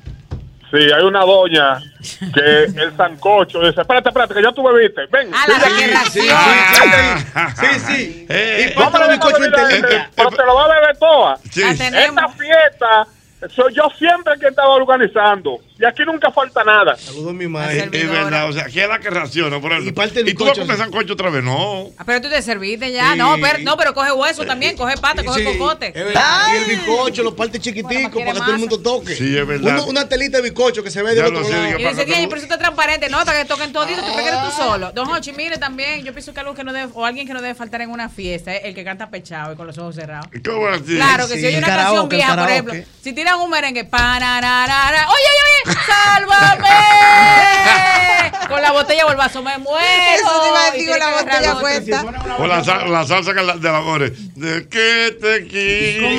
[0.72, 1.80] Sí, hay una doña
[2.34, 5.06] que el sancocho dice, espérate, espérate, que ya tú bebiste.
[5.12, 5.30] Ven.
[5.34, 5.92] Ah, la Sí, que sí,
[6.30, 7.54] raciona.
[7.56, 8.26] sí, sí, sí.
[8.30, 11.38] Eh, Y parte los bizcochos inteligentes, pero te lo va a beber toda.
[11.52, 11.62] Sí.
[11.62, 12.24] La tenemos.
[12.24, 13.08] Esta fiesta
[13.54, 15.60] soy yo siempre el que estaba organizando.
[15.78, 16.96] Y aquí nunca falta nada.
[16.96, 17.90] Saludos mi madre.
[17.92, 19.60] es verdad, o sea, ¿qué es la que raciona?
[19.60, 21.44] Por ejemplo, Y parte del ¿Y tú vas a bizcocho, comer sancocho otra vez?
[21.44, 21.90] No.
[21.98, 23.12] Ah, Pero tú te serviste ya.
[23.12, 23.18] Sí.
[23.18, 25.88] No, pero, no, pero coge hueso también, coge pata, coge Sí, cocote.
[25.88, 26.48] es verdad.
[26.54, 29.16] Y el bizcocho lo parte chiquitico para que todo el mundo toque.
[29.16, 29.74] Sí, es verdad.
[29.74, 31.80] Uno- una telita de bizcocho que se ve del lo otro sé, lado.
[31.80, 34.52] Y dice que pero eso está transparente, no, para que toquen todito, tú prefieres tú
[34.56, 34.92] solo.
[34.94, 37.42] Don Hochi, mire también, yo pienso que algo que no debe, o alguien que no
[37.42, 40.28] debe faltar en una fiesta es el que canta pechado y con los ojos cerrados.
[40.46, 40.96] ¿Cómo así?
[40.96, 45.16] Claro, que si oye una canción vieja, por ejemplo, si tiran un merengue, panararara, oye,
[45.16, 46.70] oye, oye, sálvame,
[48.48, 49.86] con la botella o el vaso me muero.
[50.16, 52.04] Eso te iba a decir, con la botella puesta.
[52.40, 54.12] O la, sal- la salsa que la- del amor.
[54.12, 56.10] De que te quiero.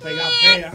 [0.00, 0.66] ¿Cómo es?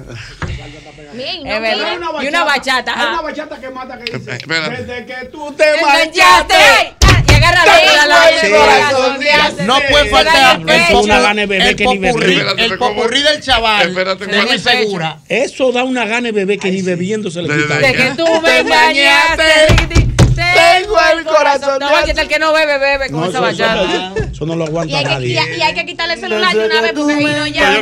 [1.45, 2.22] Es verdad.
[2.22, 2.94] Y una bachata.
[2.95, 4.31] Hay una bachata que mata que dice.
[4.31, 4.84] espérate.
[4.84, 6.95] Desde que tú Te te.
[7.07, 7.65] Ah, Y agarra
[8.06, 13.89] la No puede faltar da el el que popurrí, Espérate, el popurrí del chaval.
[13.89, 15.19] Espérate, de mi segura.
[15.27, 17.77] Eso da una gana de beber que ni bebiendo se le Desde quita.
[17.80, 20.06] De que tú me Te engañaste.
[20.38, 21.80] Tengo el corazón.
[21.80, 23.84] No, que el que no bebe, bebe con No, esa bachata.
[23.84, 25.39] eso- eso no lo Y aguanta que, y, nadie.
[25.39, 27.73] hay- y hay que quitarle el celular de una vez porque ahí no ya.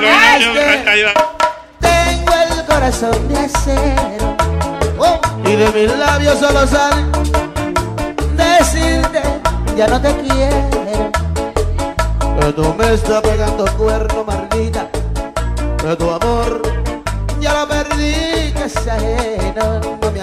[1.79, 4.35] Tengo el corazón de acero
[5.45, 7.03] y de mis labios solo sale
[8.35, 9.21] decirte
[9.77, 11.11] ya no te quiero.
[12.39, 14.87] Que tú me estás pegando cuerno, maldita.
[15.81, 16.61] Que tu amor
[17.39, 19.81] ya lo perdí, que es ajeno.
[20.01, 20.21] No me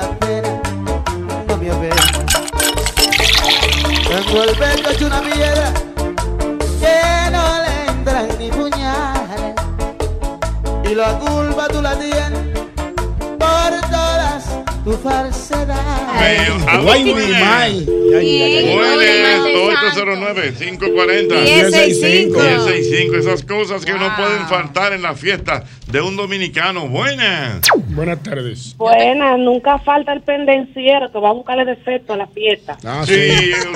[4.13, 5.73] Tengo el pecho hecho una piedra
[6.81, 9.55] que no le entran ni puñales.
[10.85, 12.59] Y la culpa tú la tienes
[13.39, 14.45] por todas
[14.85, 16.83] tus falsedades.
[16.83, 17.87] Guay, mi mai.
[18.75, 19.41] Buenas,
[19.95, 21.43] 809-540.
[21.45, 22.39] 1065.
[22.39, 23.17] 1065.
[23.17, 26.89] Esas cosas que no pueden faltar en la fiesta de un dominicano.
[26.89, 27.61] Buenas.
[27.89, 28.75] Buenas tardes.
[28.79, 32.79] Buena, nunca falta el pendenciero que va a buscarle defecto a la fiesta.
[32.85, 33.13] Ah, Sí,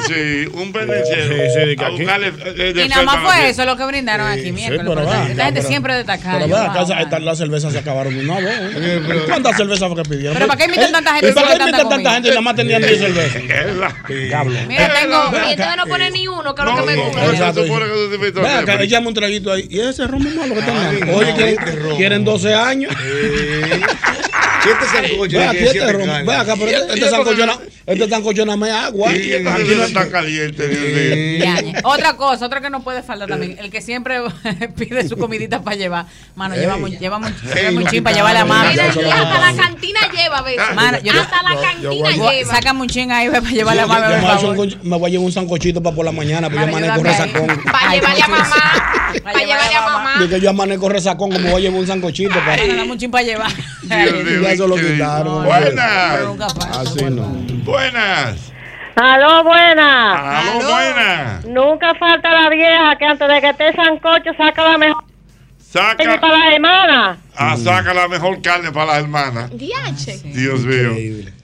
[0.07, 1.35] sí, un pendenciero.
[1.35, 3.77] Sí, sí, de que a buscarle, eh, Y defecto nada más la fue eso lo
[3.77, 4.83] que brindaron aquí Sí, miércoles.
[4.87, 6.39] pero pero va, esta ya, gente pero- siempre destacada.
[6.39, 9.25] Pero wow, acá las cervezas se acabaron de una vez.
[9.27, 10.35] ¿Cuántas cervezas fue que pidieron?
[10.35, 12.31] Pero ¿para qué invitan Eh, tanta gente ¿Y si para qué invitan tanta gente y
[12.31, 13.43] nada más tenían 10 cervezas?
[14.09, 14.59] Diablo.
[14.69, 15.33] Mira, tengo.
[15.49, 17.27] Y entonces no pone ni uno, que es lo que me gusta.
[17.27, 17.65] Exacto.
[18.65, 19.67] que échame un traguito ahí.
[19.69, 21.09] ¿Y ese ron muy malo que tengan?
[21.15, 22.93] Oye, no, este quieren 12 años.
[25.49, 26.07] Aquí este siete ron.
[26.07, 26.27] carnes.
[26.27, 29.11] Ve acá, pero este- este sancocho na- este sancocho nada más es agua.
[29.11, 31.73] Aquí no está caliente, Dios mío.
[31.85, 34.19] Otra cosa, otra que no puede faltar también, el que siempre
[34.77, 36.07] pide su comidita para llevar.
[36.35, 37.19] Mano, lleva mu- lleva
[37.55, 38.49] lleva no, muchín para llevarle a lo
[39.13, 40.45] hasta la cantina lleva.
[40.75, 42.55] Mano, yo- hasta la cantina lleva.
[42.57, 44.01] Sácame un chin ahí ve, para llevarle a por me
[44.57, 47.03] voy a me voy llevar un sancochito para por la mañana, porque yo ahí.
[47.05, 47.63] resacón.
[47.71, 49.06] Para llevarle a mamá.
[49.23, 50.19] Pa' Para llevarle a mamá.
[50.19, 52.57] De que yo amanezco resacón, como voy a llevar un sancochito para.
[52.67, 53.51] Dame un chin para llevar.
[53.83, 55.45] Ya eso lo quitaron.
[55.45, 56.21] Buenas.
[56.77, 57.27] Así no.
[57.65, 58.53] Buenas.
[58.97, 60.39] Aló, buena.
[60.41, 61.41] Aló, buena.
[61.47, 65.05] Nunca falta la vieja que antes de que esté sancocho saca la mejor
[65.73, 67.19] carne Saca, para la semana.
[67.37, 69.51] ah, saca la mejor carne para las hermanas.
[69.53, 70.95] Dios mío.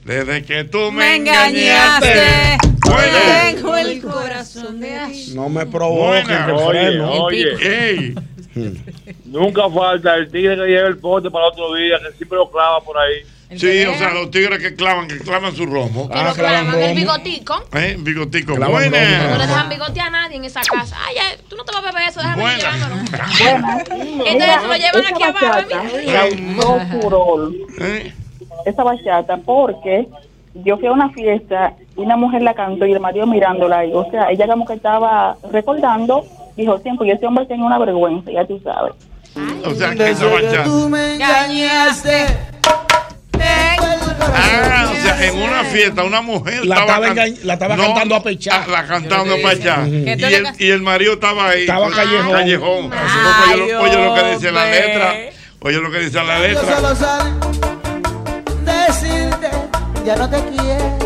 [0.05, 2.57] Desde que tú me, Me engañaste.
[2.85, 3.51] Buena.
[3.53, 5.35] Tengo el corazón de ayer.
[5.35, 6.23] No me que Oye,
[6.67, 7.11] freno.
[7.11, 8.15] oye.
[9.25, 12.51] Nunca falta el tigre que lleva el pote para el otro día, que siempre lo
[12.51, 13.23] clava por ahí.
[13.57, 16.09] Sí, o sea, los tigres que clavan, que clavan su romo.
[16.09, 17.63] Que lo clavan, el bigotico.
[17.73, 18.55] Eh, bigotico.
[18.55, 19.27] Clavan Buena.
[19.29, 20.97] No le dejan bigotear a nadie en esa casa.
[21.07, 22.95] Ay, ay, tú no te vas a beber eso, déjame llevándolo.
[24.25, 25.61] Entonces se lo llevan aquí abajo.
[26.03, 27.01] mira.
[27.01, 27.51] furor
[28.65, 30.07] esa bachata porque
[30.55, 33.91] yo fui a una fiesta y una mujer la cantó y el marido mirándola ahí.
[33.93, 36.25] O sea, ella como que estaba recordando,
[36.55, 38.93] dijo, siempre, y ese hombre tiene una vergüenza, ya tú sabes.
[39.65, 40.69] O sea, que esa bachata.
[40.89, 42.25] me engañaste.
[44.35, 47.75] Ah, o sea, en una fiesta una mujer La estaba, estaba can- engañ- la estaba
[47.77, 48.63] cantando a pechar.
[48.67, 49.87] ah, La cantando a pechar.
[49.87, 51.61] Y, tú el, y el marido estaba ahí.
[51.61, 52.31] Estaba pues, callejón.
[52.31, 52.91] Callejón.
[52.93, 55.15] Ay, oye, lo, oye lo que dice la letra.
[55.59, 57.72] Oye lo que dice la Yo solo letra.
[58.65, 59.49] Decirte,
[60.05, 61.03] ya no te quiero.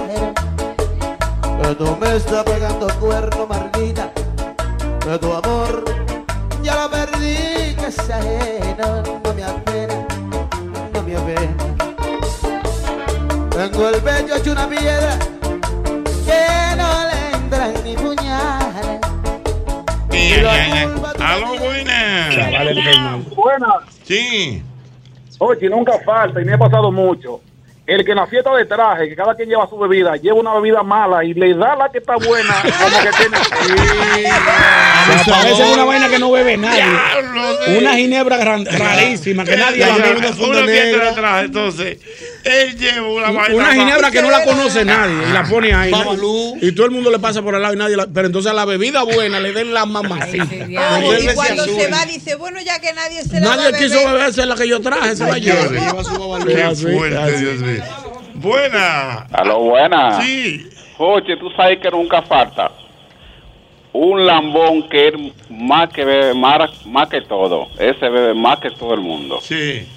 [1.62, 4.12] Que tú me estás pegando cuerno, maldita.
[5.02, 5.84] Que tu amor
[6.64, 9.04] ya lo perdí, que es ajeno.
[9.24, 10.08] No me apena,
[10.94, 11.56] no me apena.
[13.50, 15.18] Tengo el pecho hecho una piedra
[16.26, 19.02] que no le entran ni puñales.
[21.20, 22.30] Aló, buena.
[23.36, 23.68] Buena.
[24.04, 24.64] Sí.
[25.40, 27.42] Oye, nunca falta, y me ha pasado mucho.
[27.88, 30.54] El que en la fiesta de traje, que cada quien lleva su bebida, lleva una
[30.56, 33.38] bebida mala y le da la que está buena, como que tiene.
[35.26, 36.84] Parece a una vaina que no bebe nadie.
[37.78, 40.18] Una ginebra gran- rarísima que nadie ya, bebe.
[40.18, 41.98] una fiesta de traje, entonces,
[42.44, 43.56] él lleva una vaina.
[43.56, 45.92] Una ginebra que no la conoce nadie y la pone ahí.
[46.62, 48.54] Y todo el mundo le pasa por el lado y nadie la, Pero entonces a
[48.54, 50.46] la bebida buena le den la mamacita.
[50.52, 53.78] Ay, y cuando se va dice, bueno, ya que nadie se la va a Nadie
[53.78, 54.14] quiso beber.
[54.14, 55.68] beberse la que yo traje, se la lleva.
[56.46, 57.38] Qué fuerte.
[57.38, 57.77] Dios mío.
[58.36, 59.28] Buena.
[59.32, 60.22] Aló, buena.
[60.22, 60.68] Sí.
[60.98, 62.72] Oye, tú sabes que nunca falta
[63.94, 65.14] un lambón que es
[65.50, 67.68] más que bebe, más, más que todo.
[67.80, 69.40] Ese bebe más que todo el mundo.
[69.42, 69.88] Sí.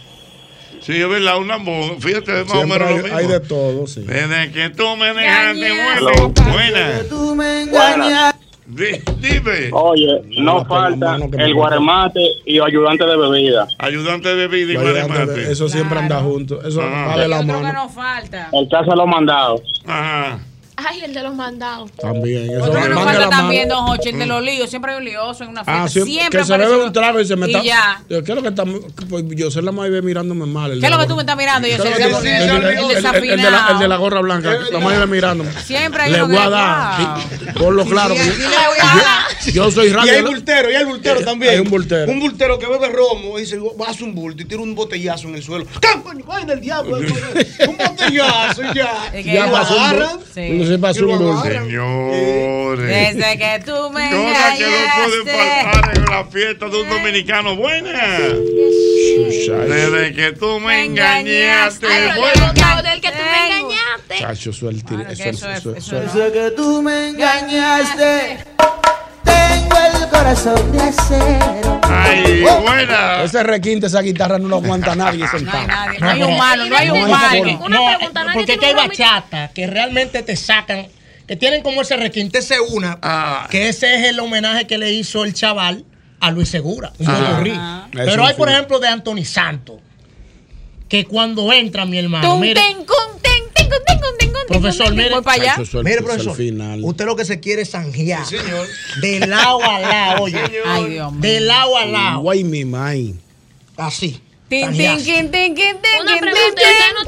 [0.81, 2.01] Sí, es verdad, un lambón.
[2.01, 3.17] Fíjate, más o menos lo hay, mismo.
[3.19, 4.01] hay de todo, sí.
[4.01, 5.73] Desde que tú me dejaste
[6.51, 7.03] buena.
[7.71, 8.35] Buena.
[8.71, 9.71] Dime.
[9.73, 13.67] Oye, no falta el guaremate y ayudante de bebida.
[13.79, 15.27] Ayudante de bebida y guaremate.
[15.33, 16.63] de- Eso siempre anda junto.
[16.63, 17.73] Eso va de la que mano.
[17.73, 18.49] no falta.
[18.53, 19.61] El que hace los mandados.
[19.87, 20.39] Ajá.
[20.89, 21.91] Ay, el de los mandados.
[21.93, 22.51] También.
[22.51, 23.81] Eso no falta la también, mano.
[23.87, 24.71] don Hochi, el de los líos.
[24.71, 25.83] Siempre hay un lioso en una fiesta.
[25.85, 27.63] Ah, sí, siempre que se bebe un trago y se me y está.
[27.65, 28.03] ya.
[28.09, 28.65] Yo, ¿Qué es lo que está.?
[29.09, 30.73] Pues yo sé la Maybe mirándome mal.
[30.73, 31.69] el ¿Qué es lo que la tú me estás mirando?
[31.69, 32.95] Yo ¿Qué sé es que lo que el, tú- el, el- el- el- el de
[32.95, 33.73] la- desafinado.
[33.73, 34.53] el de la gorra blanca.
[34.73, 35.51] La Maybe mirándome.
[35.65, 37.01] Siempre hay Le uno voy a dar.
[37.01, 37.21] wow.
[37.39, 38.15] sí, Por lo claro.
[38.15, 39.45] yo- sí, le voy a dar.
[39.47, 40.13] yo, yo soy Y radio.
[40.13, 41.53] hay bultero, y hay bultero también.
[41.55, 42.11] Hay un bultero.
[42.11, 44.75] Un bultero que bebe romo y dice, va a hacer un bulto y tira un
[44.75, 45.67] botellazo en el suelo.
[45.81, 46.97] ¡Cam, coño, vaina del diablo!
[47.69, 49.13] un botellazo y ya.
[49.19, 49.75] Y ya lo pasó
[50.71, 51.43] se pasó un.
[51.43, 53.17] Señores.
[53.17, 55.63] Desde que tú me Cosas que no pueden engañaste.
[55.73, 57.57] faltar en la fiesta de un dominicano.
[57.57, 58.29] Buena.
[59.69, 61.87] Desde que tú me engañaste.
[62.39, 64.19] Contado del que tú me engañaste.
[64.19, 68.39] Chacho, es- Desde que tú me engañaste,
[69.87, 71.81] el corazón de acero.
[71.85, 73.23] Ay, Oh, buena.
[73.23, 75.67] Ese requinte, esa guitarra no lo aguanta nadie sentado.
[76.01, 77.69] No hay humano, no hay humano.
[77.69, 77.81] No,
[78.35, 80.87] porque es que hay bachatas que realmente te sacan,
[81.27, 83.47] que tienen como ese requinte, ese una, Ah.
[83.51, 85.85] que ese es el homenaje que le hizo el chaval
[86.21, 87.09] a Luis Segura, un.
[87.09, 87.89] Ajá.
[87.93, 89.77] Pero hay, por ejemplo, de Anthony Santos,
[90.89, 92.61] que cuando entra mi hermano, Tum, mire,
[94.49, 95.57] profesor, mire, voy para allá.
[95.63, 96.81] Es- mire, profesor, final.
[96.83, 98.25] usted lo que se quiere es zanjear,
[99.01, 101.21] de lado a lado, oye, Ay, Dios mío.
[101.21, 103.15] de lado a lado, Guay, mi mai.
[103.77, 104.21] así.
[104.49, 107.07] Tin, tin, tin, tin, tin, tin, tin, tin, ¿ustedes no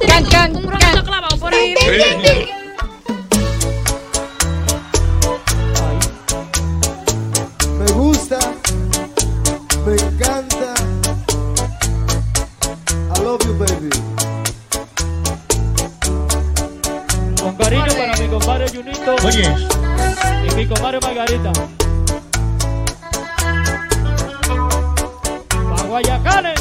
[2.23, 2.62] tin.
[19.25, 19.55] Oye,
[20.51, 21.53] y mi comadre Margarita.
[25.49, 26.61] Pa' Guayacanes.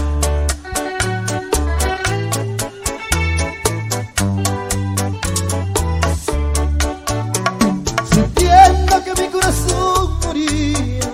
[8.12, 11.12] Sintiendo que mi corazón moría,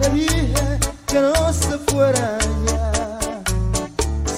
[0.00, 2.92] le dije que no se fuera ya,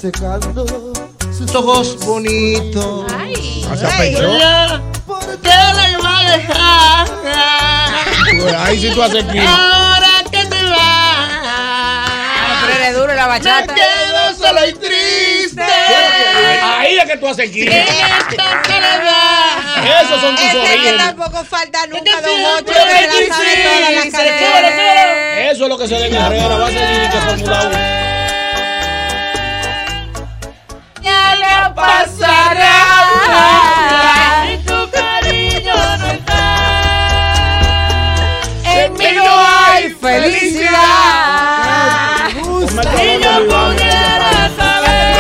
[0.01, 0.93] secando
[1.37, 3.05] sus ojos bonitos.
[3.15, 3.67] Ay.
[3.71, 3.89] Hasta
[8.73, 9.45] ahí sí tú haces clic.
[9.47, 11.29] Ahora que te vas.
[12.63, 13.73] Pero eres duro la bachata.
[13.73, 15.63] Me quedo solo y triste.
[15.63, 17.69] Ahí es que tú haces clic.
[17.69, 20.03] Esta soledad.
[20.03, 21.07] Esos son tus Ese que orígenes.
[21.07, 23.09] tampoco falta nunca, don siempre Ocho, que la sabe
[23.95, 25.53] las dice, canciones.
[25.53, 26.57] Eso es lo que se de carrera.
[26.57, 27.79] Va a ser que Fórmula 1.
[31.03, 32.73] Ya le pasará.
[40.03, 40.73] Felicidad.
[42.29, 42.35] Si
[43.23, 45.13] yo pudiera saber.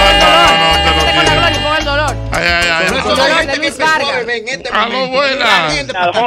[0.85, 2.13] Con con el dolor.
[2.33, 2.87] Ay, ay, ay.
[2.87, 4.27] El dolor de Luis Vargas.
[4.73, 5.69] Aló, buena.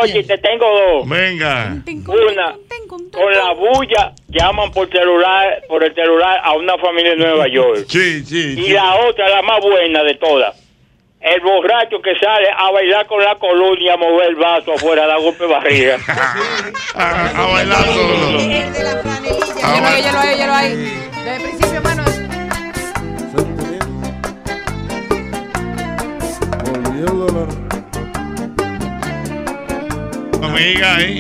[0.02, 1.10] Oye, te tengo dos.
[1.10, 1.76] Venga.
[2.08, 2.56] Una,
[2.88, 7.86] con la bulla llaman por celular, por el celular a una familia en Nueva York.
[7.90, 8.56] Sí, sí.
[8.58, 10.65] Y la otra, la más buena de todas.
[11.26, 15.18] El borracho que sale a bailar con la colonia, a mover el vaso afuera, da
[15.18, 15.98] golpe de barriga.
[16.94, 18.38] A, a bailar solo.
[18.38, 20.76] Hielo ahí, hielo ahí, hielo ahí.
[21.26, 22.04] Desde el principio, mano.
[30.44, 31.18] Amiga, ¿eh?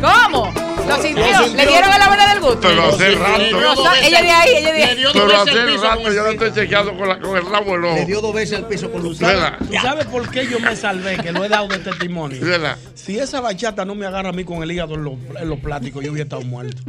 [0.00, 0.52] ¿Cómo?
[0.88, 1.26] ¿Lo sintió?
[1.26, 1.56] Lo sintió.
[1.56, 2.60] ¿Le dieron a la buena del gusto?
[2.62, 3.60] Pero hace rato.
[3.60, 5.04] Rosa- ella de ahí, ella de ahí.
[5.12, 7.94] Pero hace rato yo lo estoy chequeando con, la, con el rabo del ojo.
[7.96, 9.58] Le dio dos veces al piso con ¿Verdad?
[9.58, 11.16] ¿Tú sabes por qué yo me salvé?
[11.18, 12.38] Que lo he dado de testimonio.
[12.40, 12.76] ¿Verdad?
[12.94, 15.60] Si esa bachata no me agarra a mí con el hígado en los, en los
[15.60, 16.82] plásticos, yo hubiera estado muerto.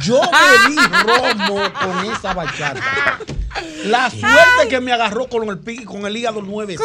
[0.00, 0.76] Yo bebí
[1.06, 3.18] romo con esa bachata.
[3.86, 6.76] La suerte que me agarró con el, con el hígado nueve.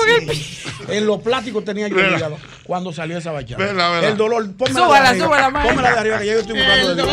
[0.88, 3.64] En los plásticos tenía yo el hígado cuando salió esa bachata.
[4.02, 4.48] El dolor.
[4.68, 5.28] Súbala, arriba.
[5.28, 7.10] súbala, de arriba que yo estoy buscando de Dios.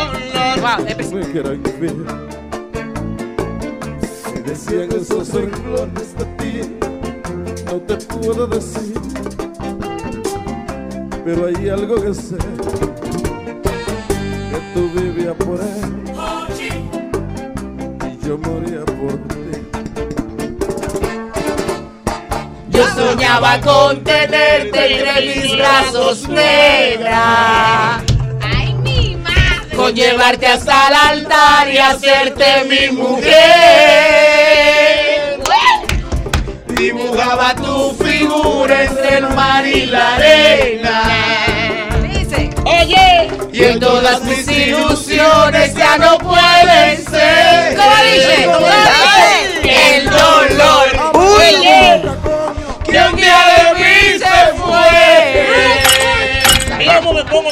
[0.61, 0.79] Wow.
[4.23, 6.61] Si decían esos renglones de ti,
[7.65, 8.99] no te puedo decir,
[11.23, 12.35] pero hay algo que sé,
[14.49, 16.01] que tú vivías por él
[18.07, 19.35] y yo moría por ti.
[22.69, 28.01] Yo soñaba con tenerte entre mis brazos, negra.
[29.81, 33.31] Con llevarte hasta el altar y hacerte mi mujer.
[36.67, 41.01] Dibujaba tu figura entre el mar y la arena.
[42.63, 47.75] Oye, y en todas mis ilusiones ya no pueden ser.
[47.75, 48.45] ¿Cómo dice?
[48.45, 49.97] ¿Cómo dice?
[49.97, 51.11] El dolor.
[51.15, 52.03] Oye,
[52.85, 53.90] que un día de mí
[57.21, 57.49] Mira cómo.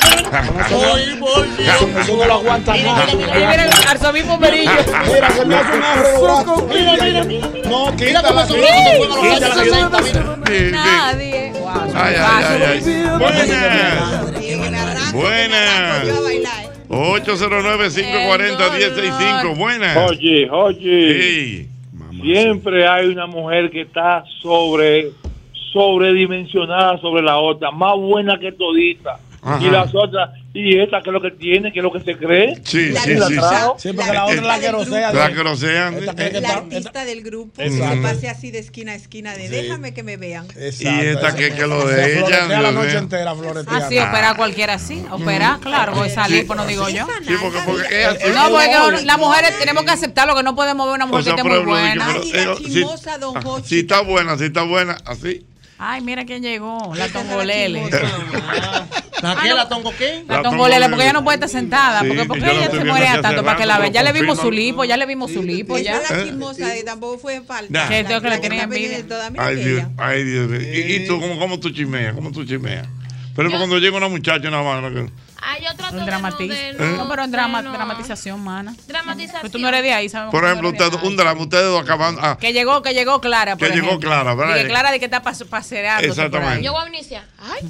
[0.69, 1.99] Soy volviendo.
[1.99, 4.37] Eso no lo aguanta viene el arzobispo.
[4.37, 5.81] Mira, se me hace un
[6.23, 6.67] brazo.
[6.69, 7.47] Mira, mira, mira.
[7.69, 8.45] No, quítala.
[8.45, 10.35] su brazo se fue a los Quítala, 60, quítala.
[10.45, 10.71] Sí, sí.
[10.71, 11.53] Nadie.
[11.95, 12.79] Ay, ay, ay, ay.
[15.13, 15.13] Buenas.
[15.13, 16.07] Buenas.
[16.89, 19.55] 809-540-1065.
[19.57, 19.97] Buenas.
[20.09, 21.21] Oye, oye.
[21.21, 21.69] Sí.
[22.21, 25.11] Siempre hay una mujer que está sobre
[25.71, 29.19] sobredimensionada sobre la otra, más buena que todita.
[29.41, 29.63] Ajá.
[29.65, 32.17] Y las otras, y esta que es lo que tiene, que es lo que se
[32.17, 32.59] cree.
[32.63, 33.35] Sí, La sí, la sí.
[33.77, 35.11] Sí, porque la otra es la que rosea.
[35.11, 35.99] La que.
[35.99, 39.49] Esta que- que La artista del grupo que pase así de esquina a esquina de
[39.49, 40.45] déjame que me vean.
[40.57, 42.61] Y esta que, que lo de Se ella.
[42.61, 43.77] la noche entera, floretea.
[43.77, 45.03] Así opera cualquiera así.
[45.11, 47.05] Opera, claro, voy a salir, pues no digo yo.
[47.25, 48.31] Sí, porque, porque ella sí.
[48.33, 51.41] No, porque las mujeres tenemos que aceptarlo, que no podemos ver una mujer sea, que
[51.41, 52.15] esté muy buena.
[52.17, 52.83] eh, si,
[53.65, 55.45] si está buena, si está buena, así.
[55.81, 57.89] Ay, mira quién llegó, la tongolele.
[59.21, 59.53] ¿La qué?
[59.53, 60.23] ¿La tongo qué?
[60.27, 62.01] La tongolele, porque ella no puede estar sentada.
[62.01, 63.93] Sí, Porque, porque ella se muere tanto para que la vean.
[63.93, 65.99] Ya le vimos su lipo, ya le vimos su lipo, ya.
[65.99, 67.71] la chismosa de tampoco fue falta.
[67.71, 67.87] Ya.
[67.87, 69.05] Que tengo que La tienen envidia.
[69.37, 70.61] Ay, Dios, ay, Dios mío.
[70.61, 72.13] ¿Y, y tú, cómo, cómo tú chismeas?
[72.13, 72.87] ¿Cómo tú chismeas?
[73.35, 75.45] Pero cuando llega una muchacha, una mano que.
[75.45, 76.55] Ay, yo trato Un de dramatiza.
[76.77, 77.71] no, pero en drama, no.
[77.73, 78.75] dramatización, mana.
[78.87, 79.41] Dramatización.
[79.41, 80.31] Pero tú no eres de ahí, ¿sabes?
[80.31, 82.17] Por ejemplo, usted, un drama, ustedes dos acaban.
[82.21, 84.09] Ah, Que llegó, que llegó Clara, por Que llegó ejemplo.
[84.09, 84.55] Clara, ¿verdad?
[84.57, 86.07] Y que Clara de que está pas- paseando.
[86.07, 86.63] Exactamente.
[86.63, 87.23] Yo voy a iniciar.
[87.39, 87.67] Ay,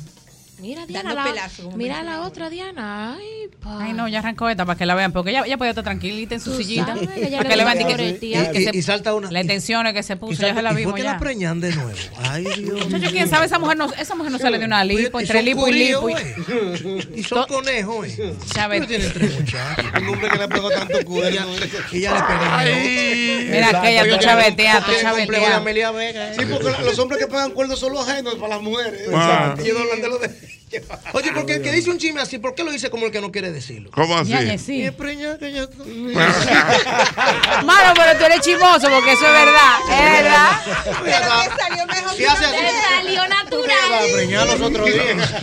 [0.60, 1.14] mira Diana.
[1.14, 3.16] Dando La, pelazo, como mira la otra Diana.
[3.18, 3.84] Ay, pa.
[3.84, 6.36] Ay, no, ya arrancó esta para que la vean, porque ella, ella puede estar tranquilita
[6.36, 6.88] en su sillita.
[6.88, 8.52] sabes Para le que le vean gusta y que, floretear.
[8.52, 9.32] que Y, se- y salta una.
[9.32, 11.72] las tensiones que se y puso, salta- ya se la y vimos la preñan de
[11.76, 11.92] nuevo.
[12.18, 12.90] Ay, Dios.
[12.90, 15.46] Muchacho, quién sabe, esa mujer no, esa mujer no sale de una lipo, entre son
[15.46, 16.10] lipo y lipo.
[16.10, 17.20] y-.
[17.20, 18.34] Y son conejos, eh.
[18.54, 19.86] Sabe- Pero tienen tres muchachos.
[20.02, 21.28] Un hombre que le pegó tanto culo.
[21.28, 21.46] Ella,
[21.94, 23.52] ella le pegó.
[23.52, 25.58] Mira aquella, tú chavetea, tú chavetea.
[25.58, 26.34] Amelia Vega.
[26.34, 29.02] Sí, porque la- los hombres que pagan cuerdos son los ajenos para las mujeres.
[29.08, 30.30] Ellos no hablan de lo de
[31.14, 33.22] Oye, porque el que dice un chisme así, ¿por qué lo dice como el que
[33.22, 33.90] no quiere decirlo?
[33.92, 34.30] ¿Cómo así?
[34.32, 34.78] Ya, ya, sí.
[34.78, 35.68] Y es preñada que ya-
[37.64, 39.80] Mano, pero tú eres chismoso porque eso es verdad.
[39.90, 40.62] Es verdad.
[41.04, 42.56] Pero que salió mejor Si hace así,
[42.96, 44.12] salió natural.
[44.14, 45.34] preñada los otros días.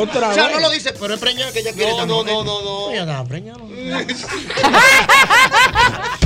[0.00, 1.92] Otra O sea, no lo dice, pero es preñada que ella quiere.
[1.92, 2.90] No, no, no, no, no.
[2.90, 3.60] Ella estaba preñada.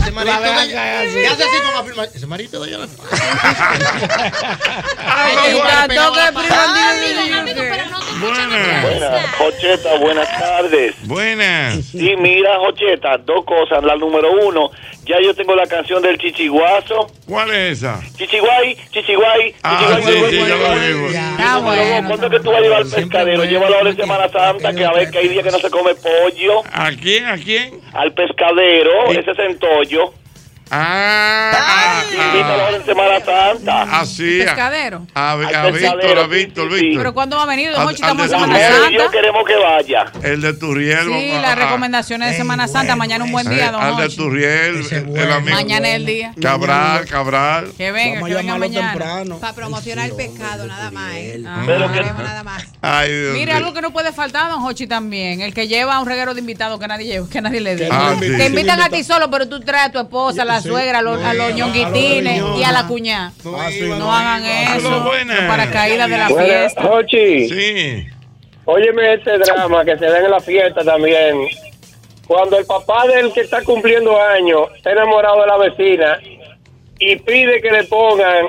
[0.00, 1.02] Ese marito de ella.
[1.12, 1.56] ¿Qué hace así?
[2.14, 2.78] Ese marito de ella.
[8.20, 8.82] Buenas.
[8.82, 10.94] Buenas, Jocheta, buenas tardes.
[11.06, 11.84] Buenas.
[11.84, 13.82] Sí, mira, Jocheta, dos cosas.
[13.84, 14.70] La número uno,
[15.04, 17.06] ya yo tengo la canción del chichiguazo.
[17.28, 18.00] ¿Cuál es esa?
[18.16, 20.14] Chichiguay, chichiguay, Ah, chichiguay.
[20.14, 21.12] sí, sí, chichiguay.
[21.12, 23.44] ya lo ¿Cuándo es que tú vas a llevar al pescadero?
[23.44, 25.94] Llévalo ahora en Semana Santa, que a ver que hay días que no se come
[25.94, 26.62] pollo.
[26.72, 27.26] ¿A quién?
[27.26, 27.80] ¿A quién?
[27.92, 30.12] Al pescadero, ese centollo.
[30.70, 32.02] Ah,
[32.44, 34.00] ahora en Semana Santa.
[34.00, 34.40] Así.
[34.44, 35.06] Pescadero.
[35.14, 35.58] A, a, Víctor,
[36.18, 36.68] a Víctor, Víctor.
[36.98, 37.70] Pero ¿cuándo va a venir?
[37.72, 38.58] Don al estamos en Semana.
[38.58, 39.10] Santa.
[39.10, 40.04] queremos que vaya.
[40.22, 41.06] El de Turriel.
[41.06, 42.96] Sí, vamos las recomendaciones de Semana Santa.
[42.96, 44.08] Mañana un buen día, don Al de.
[44.14, 45.56] Turriel, el amigo.
[45.56, 46.34] Mañana es el día.
[46.40, 47.72] Cabral, Cabral.
[47.76, 49.24] Que venga, que venga mañana.
[49.40, 51.14] Para promocionar el pescado, nada más.
[51.14, 51.42] ¿eh?
[51.66, 52.64] Pero No que- queremos nada más.
[52.80, 53.56] Ay, Dios Mire, mío.
[53.56, 55.40] algo que no puede faltar, don Hochi, también.
[55.40, 57.88] El que lleva un reguero de invitados que nadie lleva, que nadie le dé.
[57.90, 58.26] Ah, sí.
[58.36, 61.02] Te invitan a ti solo, pero tú traes a tu esposa, a la suegra, a
[61.02, 63.32] los, a los ñonguitines y a la cuñada.
[63.44, 64.90] No hagan eso.
[64.90, 66.82] Los paracaídas de la fiesta.
[66.82, 67.48] Jochi.
[67.48, 68.06] Sí.
[68.64, 71.46] Óyeme este drama que se da en la fiesta también.
[72.26, 76.18] Cuando el papá del que está cumpliendo años está enamorado de la vecina
[76.98, 78.48] y pide que le pongan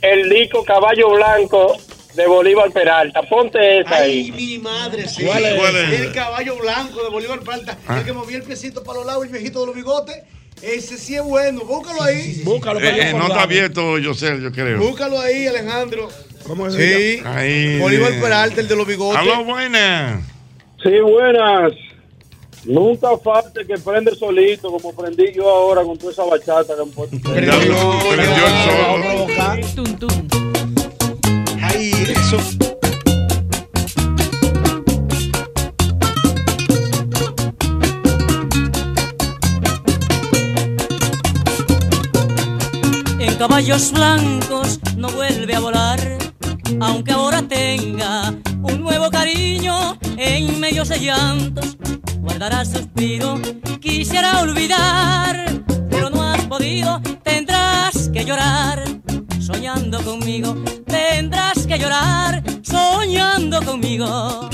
[0.00, 1.76] el disco Caballo Blanco
[2.14, 3.22] de Bolívar Peralta.
[3.22, 4.32] Ponte esa Ay, ahí.
[4.32, 5.24] mi madre, sí.
[5.24, 5.54] ¿Cuál es?
[5.54, 6.00] ¿Cuál es?
[6.00, 7.78] El caballo blanco de Bolívar Palta.
[7.86, 7.98] Ah.
[7.98, 10.16] El que movía el piecito para los lados, el viejito de los bigotes.
[10.62, 11.64] Ese sí es bueno.
[11.64, 12.42] Búscalo ahí.
[12.44, 14.78] Búscalo Eh, eh, no está abierto, yo sé, yo creo.
[14.78, 16.08] Búscalo ahí, Alejandro.
[16.46, 17.20] ¿Cómo Sí.
[17.24, 17.78] Ahí.
[17.78, 19.20] Bolívar Peralta, el de los bigotes.
[19.20, 20.22] Aló, buenas.
[20.82, 21.72] Sí, buenas.
[22.64, 26.90] Nunca falte que prende solito, como prendí yo ahora con toda esa bachata que han
[26.90, 27.16] puesto.
[31.62, 32.38] Ay, eso.
[43.38, 46.00] Caballos blancos no vuelve a volar,
[46.80, 51.78] aunque ahora tenga un nuevo cariño en medio de llantos.
[52.20, 53.40] Guardará suspiro,
[53.80, 58.82] quisiera olvidar, pero no has podido, tendrás que llorar.
[59.40, 60.56] Soñando conmigo,
[60.86, 64.50] tendrás que llorar, soñando conmigo.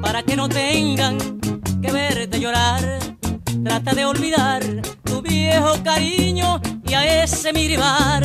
[0.00, 1.18] Para que no tengan
[1.82, 3.03] que verte llorar,
[3.64, 4.62] trata de olvidar
[5.04, 8.22] tu viejo cariño y a ese miribar.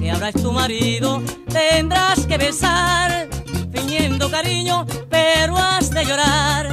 [0.00, 3.28] Que ahora es tu marido tendrás que besar
[3.72, 6.70] fingiendo cariño pero has de llorar.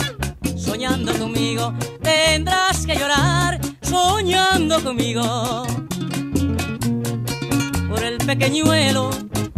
[0.55, 5.65] Soñando conmigo tendrás que llorar soñando conmigo.
[7.89, 9.09] Por el pequeñuelo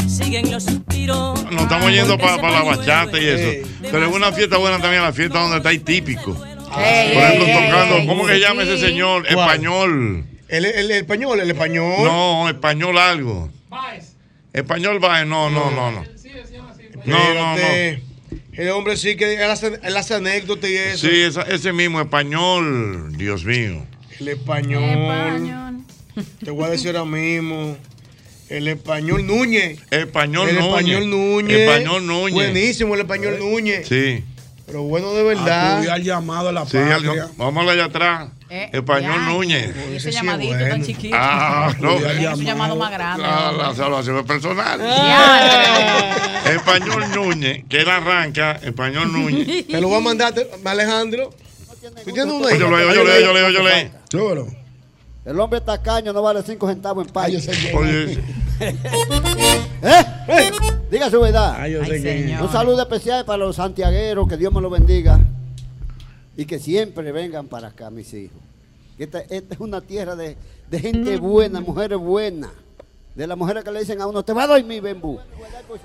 [0.07, 3.69] siguen los suspiros Nos estamos yendo para ese la bachata y eso.
[3.81, 6.35] Pero es una fiesta buena también, la fiesta donde está el típico.
[6.77, 9.23] Ey, Por ejemplo, tocando, ¿cómo que llama ese señor?
[9.33, 9.49] ¿Cuál?
[9.49, 10.25] Español.
[10.47, 12.03] El, el, el español, el español.
[12.03, 13.49] No, español algo.
[14.53, 16.03] Español Baez, no, no, no, no.
[17.05, 17.55] No, no, no.
[17.57, 18.03] Espérate.
[18.53, 21.07] El hombre sí que él hace, él hace anécdotas y eso.
[21.07, 23.83] Sí, esa- ese mismo español, Dios mío.
[24.19, 25.83] El español.
[26.43, 27.75] Te voy a decir ahora mismo.
[28.49, 29.79] El español Núñez.
[29.89, 30.67] Español el Núñez.
[30.69, 31.59] español Núñez.
[31.59, 32.33] Español Núñez.
[32.33, 33.87] Buenísimo el español Núñez.
[33.87, 34.23] Sí.
[34.65, 35.73] Pero bueno de verdad.
[35.73, 37.27] Acudir al llamado a la Sí, patria.
[37.37, 38.29] vamos allá atrás.
[38.49, 39.29] Eh, Español ya.
[39.29, 39.75] Núñez.
[39.93, 41.15] Ese llamadito tan chiquito.
[41.19, 41.97] Ah, no.
[41.97, 43.23] Es un llamado más grande.
[43.23, 44.79] La, la salvación es personal.
[46.45, 49.67] Español Núñez, que él arranca, Español Núñez.
[49.67, 50.33] Te lo voy a mandar,
[50.63, 51.29] Alejandro.
[52.05, 52.57] ¿Tú tienes uno ahí?
[52.59, 53.49] Yo leo, yo leo, yo leo,
[54.09, 54.47] yo leo.
[55.25, 57.39] El hombre tacaño no vale cinco centavos en payo.
[57.75, 58.19] Oye.
[59.83, 60.51] ¿Eh?
[60.89, 61.55] Diga su verdad.
[61.57, 62.41] Ay, yo sé Ay, que- señor.
[62.43, 65.19] Un saludo especial para los santiagueros, que Dios me los bendiga.
[66.37, 68.37] Y que siempre vengan para acá, mis hijos.
[68.97, 70.35] Esta, esta es una tierra de,
[70.69, 72.51] de gente buena, mujeres buenas.
[73.15, 75.19] De las mujeres que le dicen a uno, te va a dormir, Bembú.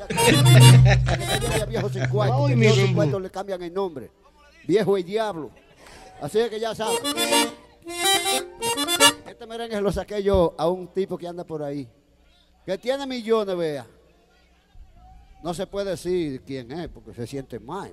[1.68, 2.94] viejo sin cuarto, mi sin Bembú.
[2.94, 4.10] cuarto le cambian el nombre.
[4.66, 5.50] Viejo y diablo.
[6.22, 6.96] Así es que ya saben.
[9.26, 11.86] Este merengue lo saqué yo a un tipo que anda por ahí.
[12.68, 13.86] Que tiene millones, vea.
[15.42, 17.90] No se puede decir quién es porque se siente mal.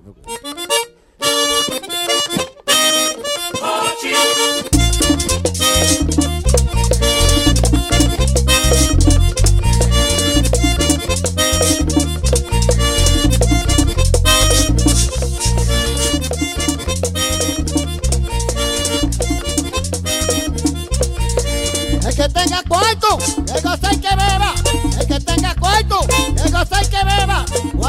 [22.02, 23.16] El que tenga cuarto,
[23.46, 24.25] que goce y que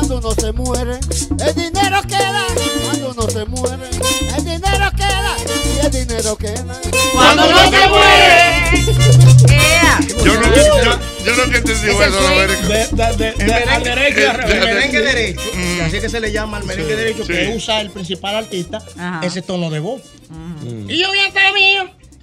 [0.07, 0.99] cuando uno se muere,
[1.45, 2.45] el dinero queda.
[2.85, 3.89] Cuando uno se muere,
[4.37, 5.35] el dinero queda.
[5.75, 6.79] Y el dinero queda.
[7.13, 8.71] Cuando uno se muere.
[10.23, 12.13] Yo no yo, yo no que entendí eso, al
[13.73, 15.41] el merengue derecho,
[15.83, 18.81] así que se le llama al merengue derecho, que usa el principal artista,
[19.21, 20.01] ese tono de voz.
[20.29, 20.89] Mm.
[20.89, 21.47] Y yo voy a estar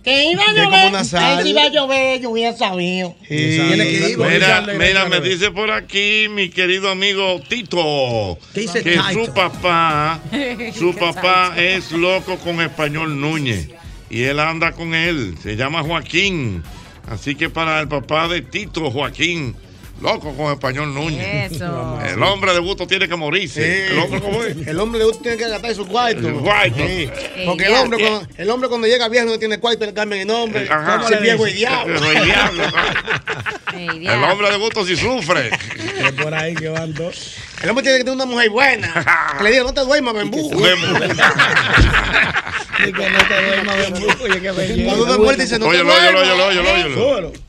[0.05, 1.05] que iba a Que llover.
[1.43, 3.17] si iba a llover, yo hubiera sabido.
[3.27, 4.15] Que.
[4.19, 9.25] Mira, mira, me dice por aquí mi querido amigo Tito ¿Qué dice que Tito?
[9.27, 10.21] su papá,
[10.79, 13.71] su papá es loco con Español Núñez
[14.11, 16.63] y él anda con él, se llama Joaquín.
[17.09, 19.57] Así que para el papá de Tito, Joaquín,
[20.05, 21.53] loco con Español Núñez.
[21.53, 21.99] Eso.
[22.07, 23.87] El hombre de gusto tiene que morirse.
[23.89, 24.67] El hombre cómo es?
[24.67, 26.29] El hombre de gusto tiene que gastar su cuarto.
[26.29, 26.77] El cuarto.
[26.87, 27.11] Sí.
[27.47, 30.27] Porque el hombre, cuando, el hombre cuando llega viejo no tiene cuarto, le cambian el
[30.27, 30.69] nombre.
[30.71, 31.03] Ajá.
[31.09, 31.99] Se viejo y diablo.
[32.13, 32.65] Y diablo.
[33.75, 35.49] El hombre de gusto sí sufre.
[35.49, 37.37] Es por ahí que van dos.
[37.63, 39.35] El hombre tiene que tener una mujer buena.
[39.39, 40.53] Que le diga, no te duermas, bembú.
[42.77, 44.07] Y que no te duermas, bembú.
[44.25, 44.85] Oye, qué belleza.
[44.85, 46.99] Cuando uno muere dice, no te Óyelo, óyelo, óyelo, óyelo, duermas.
[46.99, 47.44] óyelo.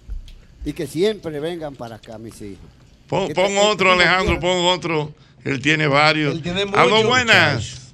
[0.65, 2.65] Y que siempre vengan para acá, mis hijos.
[3.07, 5.13] Pon, Que pon te- otro, Alejandro, pon otro.
[5.43, 6.41] Él tiene varios.
[6.41, 7.91] tiene muchos, buenas.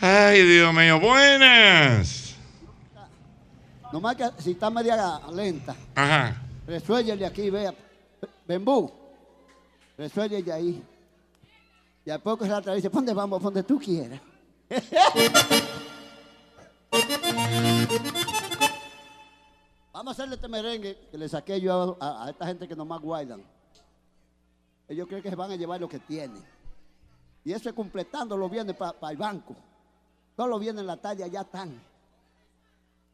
[0.00, 2.36] Ay, Dios mío, buenas.
[3.92, 6.40] Nomás que si está media lenta, Ajá.
[6.66, 7.74] resuélvele aquí, vea.
[8.46, 8.92] Bembú,
[9.98, 10.82] resuélvele ahí.
[12.06, 13.42] Y a poco se la dice, ¿dónde vamos?
[13.42, 14.20] Donde tú quieras.
[19.94, 23.44] Vamos a hacerle este merengue que le saqué yo a, esta gente que nomás guardan.
[24.88, 26.42] Ellos creen que se van a llevar lo que tienen.
[27.44, 29.54] Y eso es completando los bienes para el banco.
[30.34, 31.80] Todos los bienes en la talla ya están.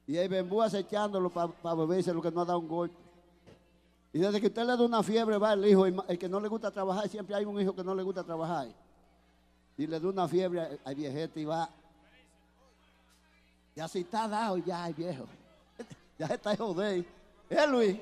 [0.06, 2.96] Y el bembú acechándolo para beberse lo que no ha dado un golpe.
[4.14, 6.48] Y desde que usted le da una fiebre va el hijo, el que no le
[6.48, 8.68] gusta trabajar, siempre hay un hijo que no le gusta trabajar.
[9.76, 11.68] Y le da una fiebre al- viejete y va.
[13.76, 15.26] Ya si está dado ya el viejo.
[16.20, 17.02] Ya está joder.
[17.48, 17.96] ¿Eh, Luis?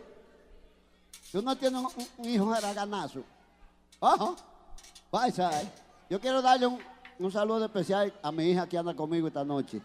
[1.30, 3.22] Tú no tienes un, un hijo haraganazo.
[4.00, 4.34] Ajá.
[5.12, 5.50] Vaya,
[6.10, 6.80] Yo quiero darle un,
[7.20, 9.80] un saludo especial a mi hija que anda conmigo esta noche.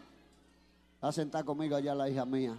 [0.96, 2.58] Está sentada conmigo allá la hija mía.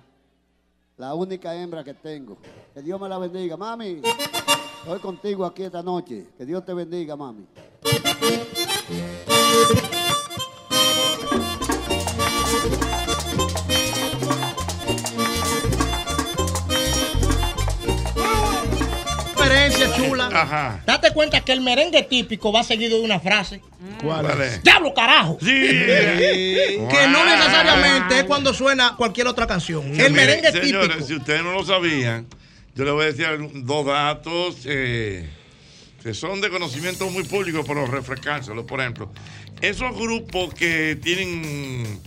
[0.96, 2.38] La única hembra que tengo.
[2.72, 3.56] Que Dios me la bendiga.
[3.56, 4.00] Mami,
[4.78, 6.28] estoy contigo aquí esta noche.
[6.38, 7.48] Que Dios te bendiga, mami.
[19.92, 20.26] Chula.
[20.32, 20.82] Ajá.
[20.86, 23.60] Date cuenta que el merengue típico va seguido de una frase.
[24.02, 24.62] ¿Cuál es?
[24.62, 25.38] ¡Diablo, carajo!
[25.40, 25.46] Sí.
[25.46, 29.84] Que no necesariamente es cuando suena cualquier otra canción.
[29.86, 31.06] El Mire, merengue señores, típico.
[31.06, 32.26] si ustedes no lo sabían,
[32.74, 33.26] yo les voy a decir
[33.64, 35.28] dos datos eh,
[36.02, 38.64] que son de conocimiento muy público, pero refrescárselos.
[38.64, 39.10] Por ejemplo,
[39.60, 42.00] esos grupos que tienen,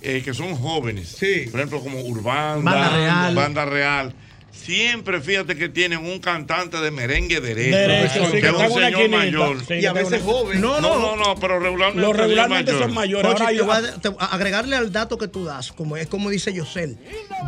[0.00, 1.16] eh, que son jóvenes,
[1.50, 3.34] por ejemplo, como Urbanda, Banda Real.
[3.34, 4.14] Banda Real,
[4.52, 8.92] Siempre fíjate que tienen un cantante de merengue derecho, Derecho, sí, que es un señor
[9.02, 9.66] quinita, mayor.
[9.66, 10.60] sí, Y a veces joven.
[10.60, 11.24] No, No, no, no.
[11.24, 13.24] no, pero regularmente, Los regularmente son mayores.
[13.32, 15.96] Oye, Ahora te voy hay- a- te- a- agregarle al dato que tú das, como
[15.96, 16.98] es como dice Yosel,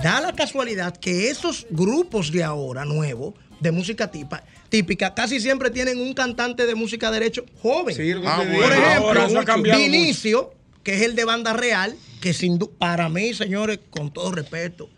[0.02, 5.70] da la casualidad que esos grupos de ahora nuevos de música tipa- típica casi siempre
[5.70, 7.94] tienen un cantante de música derecho joven.
[7.94, 10.52] Sí, que Por ejemplo, Ahora Vinicio,
[10.82, 14.90] que es el de banda real, que sin para mí, señores, con todo respeto,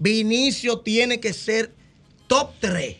[0.00, 1.72] Vinicio tiene que ser
[2.26, 2.96] top 3.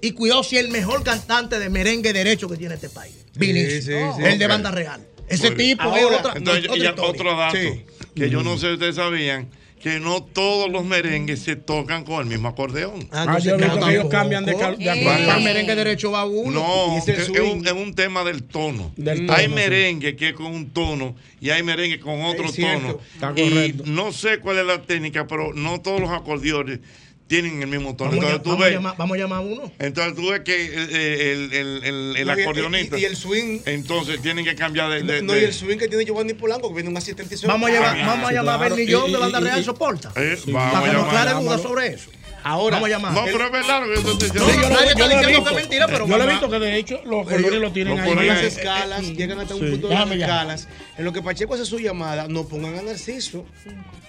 [0.00, 3.14] Y cuidado si el mejor cantante de merengue derecho que tiene este país.
[3.34, 3.80] Vinicio.
[3.80, 4.24] sí, sí.
[4.24, 5.06] el de banda real.
[5.28, 7.84] Ese tipo es Ahora, otra, entonces, otra ya otro dato Sí.
[8.14, 9.48] que yo no sé si ustedes sabían
[9.86, 13.08] que no todos los merengues se tocan con el mismo acordeón.
[13.12, 13.54] Ah, no, yo
[13.88, 16.50] ellos cambian de, cal- de Al merengue derecho va uno.
[16.60, 18.90] No, es, un, es un tema del tono.
[18.96, 19.52] Del hay sí.
[19.54, 23.00] merengue que es con un tono y hay merengue con otro Es cierto, tono.
[23.14, 23.82] está y correcto.
[23.86, 26.80] no sé cuál es la técnica, pero no todos los acordeones
[27.26, 28.10] tienen el mismo tono.
[28.10, 29.72] Vamos, a, Entonces tú vamos a ves, llamar, vamos a llamar a uno.
[29.78, 32.98] entonces tú ves que el, el, el, el- el No, y- acordeonista.
[32.98, 33.58] y- y el swing.
[33.66, 35.02] Entonces tienen que cambiar de.
[35.02, 37.46] de- No, de- y el swing que tiene Giovanni Polanco, que viene un asistente y
[37.46, 38.76] Vamos a, llevar, Ah, vamos a llamar a claro.
[38.76, 40.12] Bernie John Y- de Banda Real y- Soporta.
[40.16, 41.16] Eh, para vamos que a nos llamar.
[41.28, 42.10] aclare dudas sobre eso.
[42.48, 43.12] Ahora, vamos a llamar.
[43.12, 44.68] No, pero es verdad lo que yo te estoy No, diciendo.
[44.76, 45.44] nadie está yo lo he diciendo visto.
[45.44, 47.98] que es mentira, pero Yo lo he visto que de hecho los colores lo tienen
[47.98, 48.08] ahí.
[48.08, 50.68] ponen las escalas, llegan hasta un punto de las escalas.
[50.96, 53.44] En lo que Pacheco hace su llamada, no pongan a Narciso.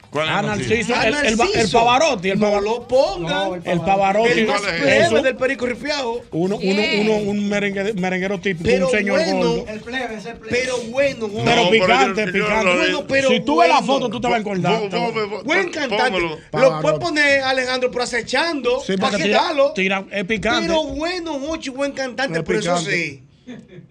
[0.10, 1.70] ¿Cuál es Ah, el Narciso, el, el, el.
[1.70, 2.30] Pavarotti.
[2.30, 3.62] El No lo pongan.
[3.66, 4.30] el Pavarotti.
[4.40, 6.22] El más plebe del perico ripiado.
[6.32, 9.66] uno, uno, uno, un merengue, merenguero típico, Pero un señor bueno, gordo.
[10.50, 12.76] pero bueno, Pero No, pero picante, yo- yo picante.
[12.78, 14.82] Bueno, pero si tú ves la foto, tú te vas a acordar.
[15.44, 16.20] Buen cantante.
[16.22, 16.82] Lo Pavarotti.
[16.82, 18.80] puede poner Alejandro por acechando.
[18.86, 19.74] Sí, para porque quitarlo.
[19.74, 20.68] tira, tira, es picante.
[20.68, 22.40] Pero bueno, Ochi, buen cantante.
[22.40, 23.24] Es pero eso sí.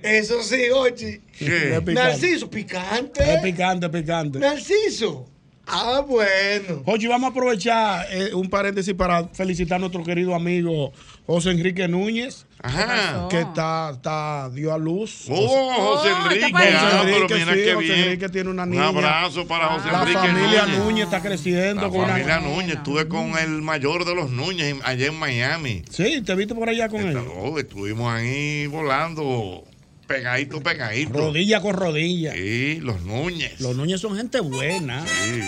[0.03, 1.21] Eso sí, Ochi.
[1.39, 1.75] ¿Qué?
[1.75, 1.95] Es picante.
[1.95, 3.35] Narciso, picante.
[3.35, 4.39] Es picante, picante.
[4.39, 5.27] Narciso.
[5.67, 6.83] Ah, bueno.
[6.85, 10.93] Oye, vamos a aprovechar eh, un paréntesis para felicitar a nuestro querido amigo
[11.27, 12.47] José Enrique Núñez.
[12.63, 13.27] Ajá.
[13.29, 15.27] Que está, está, dio a luz.
[15.29, 16.53] Oh, José Enrique.
[16.55, 17.99] Ah, pero mira sí, qué José bien.
[18.01, 18.89] Enrique tiene una Un niña.
[18.89, 20.79] abrazo para José La Enrique familia Núñez.
[20.79, 21.83] Núñez, está creciendo.
[21.83, 22.77] La con una- familia Núñez.
[22.77, 25.83] Estuve con el mayor de los Núñez allá en Miami.
[25.91, 27.17] Sí, te viste por allá con él.
[27.37, 29.65] Oh, estuvimos ahí volando
[30.07, 31.13] pegadito, pegadito.
[31.19, 32.33] Rodilla con rodilla.
[32.35, 33.61] Sí, los Núñez.
[33.61, 35.05] Los Núñez son gente buena.
[35.07, 35.43] Sí.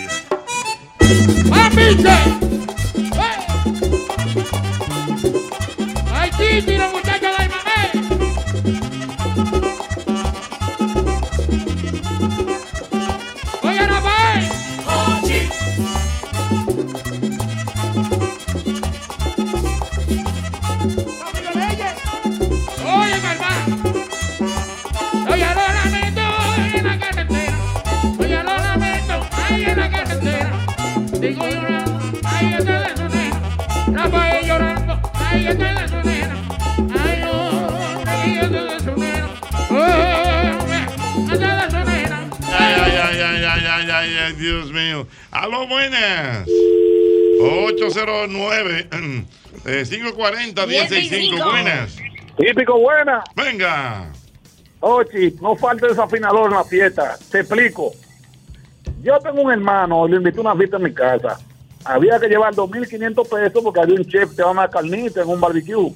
[1.51, 2.03] ¡Ay, Titi,
[6.57, 7.08] los muchachos
[45.39, 46.45] Aló, buenas.
[47.41, 48.89] 809
[49.65, 51.95] eh, 540 165 Buenas.
[52.37, 53.23] Típico buena.
[53.37, 54.11] Venga.
[54.81, 57.17] Ochi, no falta desafinador en la fiesta.
[57.31, 57.93] Te explico.
[59.01, 61.39] Yo tengo un hermano, le invité a una fiesta en mi casa.
[61.85, 65.29] Había que llevar 2.500 pesos porque había un chef que va a una carnita en
[65.29, 65.93] un barbecue.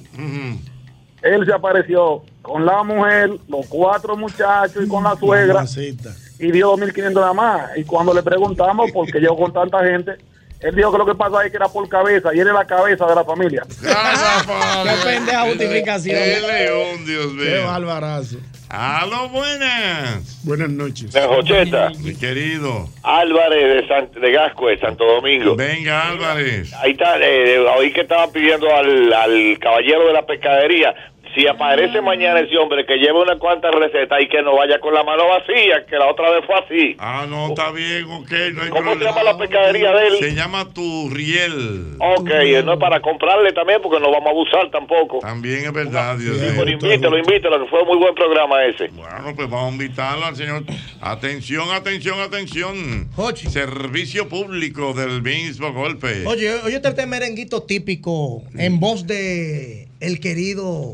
[1.20, 6.14] Él se apareció con la mujer, los cuatro muchachos y con la suegra Mamacita.
[6.38, 7.70] Y dio 2.500 nada más.
[7.76, 10.12] Y cuando le preguntamos por qué llegó con tanta gente,
[10.60, 12.64] él dijo que lo que pasa es que era por cabeza y él es la
[12.66, 13.62] cabeza de la familia.
[13.80, 16.16] Qué pendeja justificación.
[16.16, 17.44] Qué león, Dios mío.
[17.44, 18.36] Qué barbarazo.
[18.68, 20.42] Aló, buenas.
[20.42, 21.14] Buenas noches.
[21.14, 21.90] Jocheta.
[22.00, 22.88] Mi querido.
[23.02, 25.54] Álvarez de, Sant- de Gasco, de Santo Domingo.
[25.54, 26.72] Venga, Álvarez.
[26.82, 30.92] Ahí está, eh, oí que estaban pidiendo al, al caballero de la pescadería.
[31.34, 34.94] Si aparece mañana ese hombre que lleve unas cuantas recetas y que no vaya con
[34.94, 36.96] la mano vacía, que la otra vez fue así.
[36.98, 38.30] Ah, no, está bien, ok.
[38.54, 40.16] No hay ¿Cómo se llama la pescadería de él?
[40.20, 41.96] Se llama Turriel.
[41.98, 45.18] Ok, eh, no es para comprarle también porque no vamos a abusar tampoco.
[45.18, 46.54] También es verdad, Dios Sí, mío.
[46.56, 48.88] pero invítelo, invítelo, que fue muy buen programa ese.
[48.88, 50.62] Bueno, pues vamos a invitarlo al señor.
[51.00, 53.08] Atención, atención, atención.
[53.34, 56.24] Servicio público del mismo golpe.
[56.26, 60.92] Oye, oye este merenguito típico en voz de el querido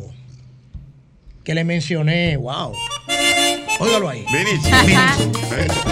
[1.50, 2.36] que le mencioné.
[2.36, 2.76] Wow.
[3.80, 4.24] Óigalo ahí.
[4.30, 4.72] Vinicio.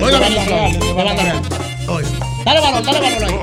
[0.00, 0.38] Óigalo ahí.
[2.44, 3.34] Dale balón, dale balón ahí.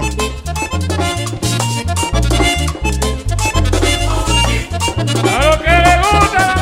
[5.29, 6.55] A lo que le gusta la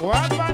[0.00, 0.53] lengua.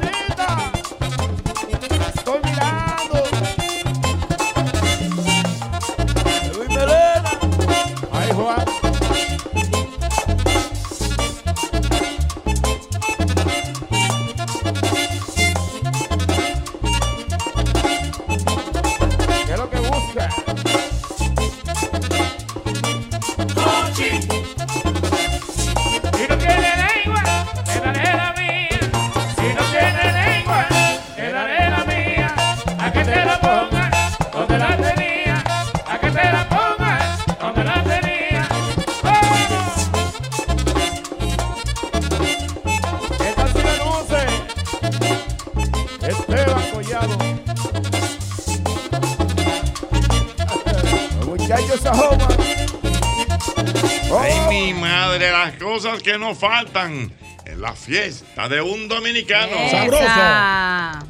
[56.11, 57.13] Que no faltan
[57.45, 59.57] en la fiesta de un dominicano.
[59.57, 61.01] Esa.
[61.05, 61.10] Si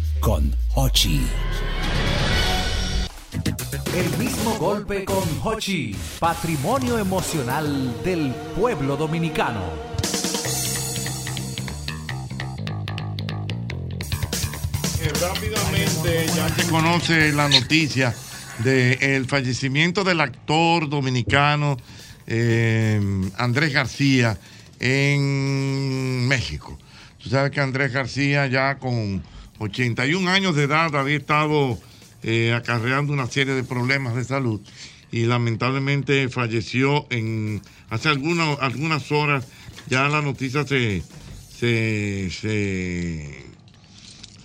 [0.21, 1.25] con Hochi.
[3.95, 9.61] El mismo golpe con Hochi, patrimonio emocional del pueblo dominicano.
[15.01, 18.13] Eh, rápidamente ya se conoce la noticia
[18.59, 21.77] del fallecimiento del actor dominicano
[22.27, 23.01] eh,
[23.37, 24.37] Andrés García
[24.79, 26.77] en México.
[27.17, 29.23] Tú sabes que Andrés García ya con
[29.61, 31.77] 81 años de edad había estado
[32.23, 34.59] eh, acarreando una serie de problemas de salud
[35.11, 39.47] y lamentablemente falleció en hace algunas algunas horas.
[39.87, 41.03] Ya la noticia se,
[41.53, 43.45] se, se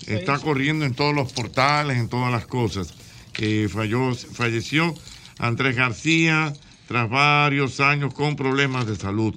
[0.06, 2.92] está corriendo en todos los portales, en todas las cosas.
[3.32, 4.94] Que falló, falleció
[5.38, 6.52] Andrés García
[6.88, 9.34] tras varios años con problemas de salud.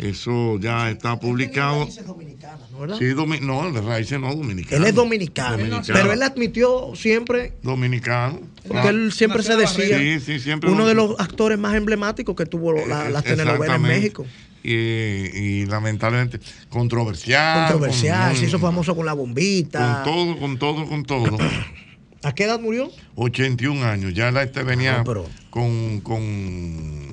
[0.00, 1.86] Eso ya está publicado.
[2.80, 2.96] ¿verdad?
[2.98, 4.82] Sí, domi- no, de raíces no dominicano.
[4.82, 5.84] Él es dominicano, Dominicano.
[5.92, 8.40] pero él admitió siempre, Dominicano.
[8.66, 12.34] porque él siempre se decía, Sí, sí, siempre uno de lo- los actores más emblemáticos
[12.34, 13.82] que tuvo la- las telenovelas en.
[13.82, 14.24] México.
[14.62, 17.68] Y, y lamentablemente controversial.
[17.70, 20.02] Controversial, con- se hizo famoso con la bombita.
[20.02, 21.38] Con todo, con todo, con todo.
[22.22, 22.90] ¿A qué edad murió?
[23.16, 24.12] 81 años.
[24.14, 27.09] Ya la este venía pero- con, con,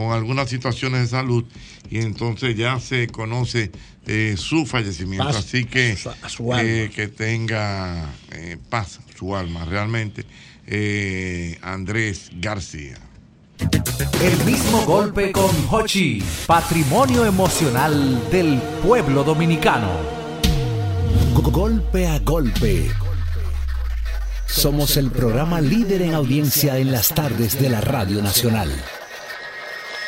[0.00, 1.44] con algunas situaciones de salud
[1.90, 3.70] y entonces ya se conoce
[4.06, 5.24] eh, su fallecimiento.
[5.26, 6.62] Paz Así que a su alma.
[6.66, 10.24] eh, que tenga eh, paz su alma realmente.
[10.66, 12.96] eh, Andrés García.
[14.22, 19.90] El mismo golpe con Hochi, patrimonio emocional del pueblo dominicano.
[21.34, 22.90] Go- Golpe a golpe.
[24.46, 28.70] Somos el programa líder en audiencia en las tardes de la Radio Nacional.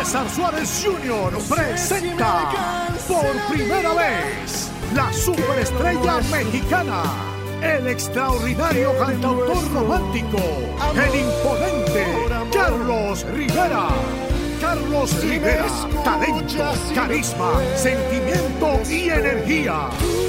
[0.00, 1.30] César Suárez Jr.
[1.54, 7.02] presenta por primera vez la superestrella mexicana,
[7.60, 10.38] el extraordinario cantautor romántico,
[10.94, 12.06] el imponente
[12.50, 13.88] Carlos Rivera.
[14.70, 15.66] Carlos Rivera,
[16.04, 19.88] talento, carisma, sentimiento y energía,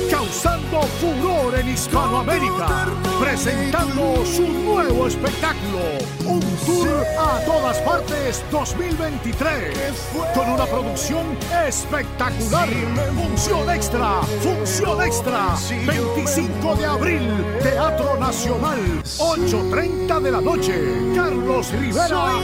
[0.09, 2.87] causando furor en Hispanoamérica,
[3.19, 5.81] presentando su nuevo espectáculo,
[6.25, 11.37] un tour a todas partes 2023, con una producción
[11.67, 12.67] espectacular,
[13.13, 15.55] función extra, función extra,
[15.85, 18.79] 25 de abril, Teatro Nacional,
[19.19, 20.73] 8.30 de la noche,
[21.15, 22.41] Carlos Rivera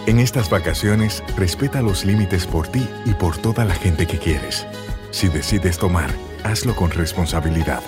[0.06, 4.64] En estas vacaciones, respeta los límites por ti y por toda la gente que quieres.
[5.10, 7.82] Si decides tomar, hazlo con responsabilidad.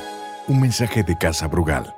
[0.48, 1.94] Un mensaje de Casa Brugal.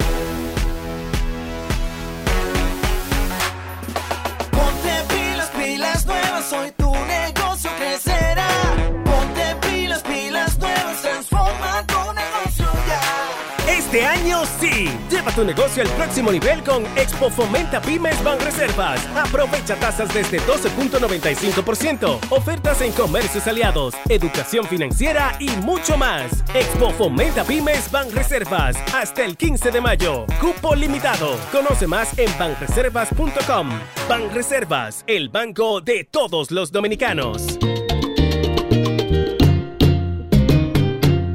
[15.21, 19.07] Lleva tu negocio al próximo nivel con Expo Fomenta Pymes Banreservas.
[19.15, 26.43] Aprovecha tasas desde 12.95%, ofertas en comercios aliados, educación financiera y mucho más.
[26.55, 30.25] Expo Fomenta Pymes Banreservas hasta el 15 de mayo.
[30.41, 31.37] Cupo limitado.
[31.53, 33.69] Conoce más en banreservas.com.
[34.09, 37.59] Banreservas, el banco de todos los dominicanos.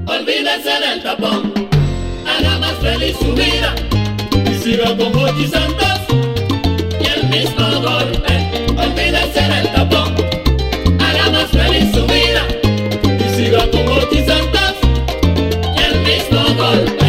[0.08, 1.54] Olvídese del tapón,
[2.46, 3.76] haga más feliz su vida
[4.50, 6.00] y siga con Mochi Santos
[7.02, 8.68] y el mismo golpe.
[8.78, 10.16] Olvídese del tapón,
[11.00, 12.44] haga más feliz su vida
[13.04, 14.74] y siga con Mochi Santos
[15.76, 17.06] y el mismo golpe.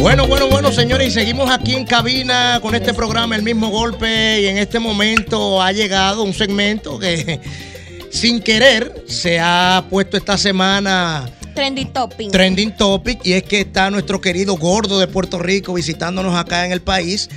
[0.00, 4.40] Bueno, bueno, bueno, señores, y seguimos aquí en cabina con este programa, El mismo golpe,
[4.40, 7.40] y en este momento ha llegado un segmento que
[8.10, 12.30] sin querer se ha puesto esta semana Trending topping.
[12.30, 16.70] trending topic, y es que está nuestro querido gordo de Puerto Rico visitándonos acá en
[16.70, 17.28] el país.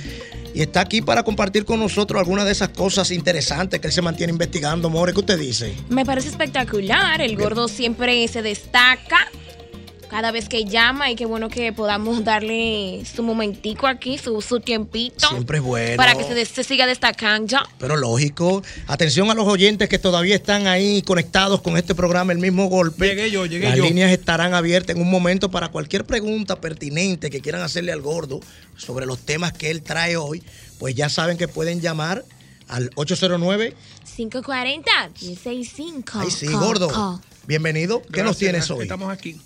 [0.54, 4.00] Y está aquí para compartir con nosotros algunas de esas cosas interesantes que él se
[4.00, 4.88] mantiene investigando.
[4.88, 5.74] More, ¿qué usted dice?
[5.88, 7.20] Me parece espectacular.
[7.20, 9.26] El gordo siempre se destaca
[10.12, 14.60] cada vez que llama y qué bueno que podamos darle su momentico aquí, su, su
[14.60, 15.26] tiempito.
[15.30, 15.96] Siempre es bueno.
[15.96, 17.56] Para que se, des- se siga destacando.
[17.78, 18.62] Pero lógico.
[18.88, 23.06] Atención a los oyentes que todavía están ahí conectados con este programa, el mismo golpe.
[23.08, 23.84] Llegué yo, llegué Las yo.
[23.84, 28.40] líneas estarán abiertas en un momento para cualquier pregunta pertinente que quieran hacerle al gordo
[28.76, 30.42] sobre los temas que él trae hoy.
[30.78, 32.22] Pues ya saben que pueden llamar
[32.68, 33.74] al 809.
[34.14, 36.18] 540 165.
[36.20, 37.18] Ay, sí, gordo.
[37.46, 38.02] Bienvenido.
[38.12, 38.82] ¿Qué nos tienes hoy?
[38.82, 39.40] Estamos aquí.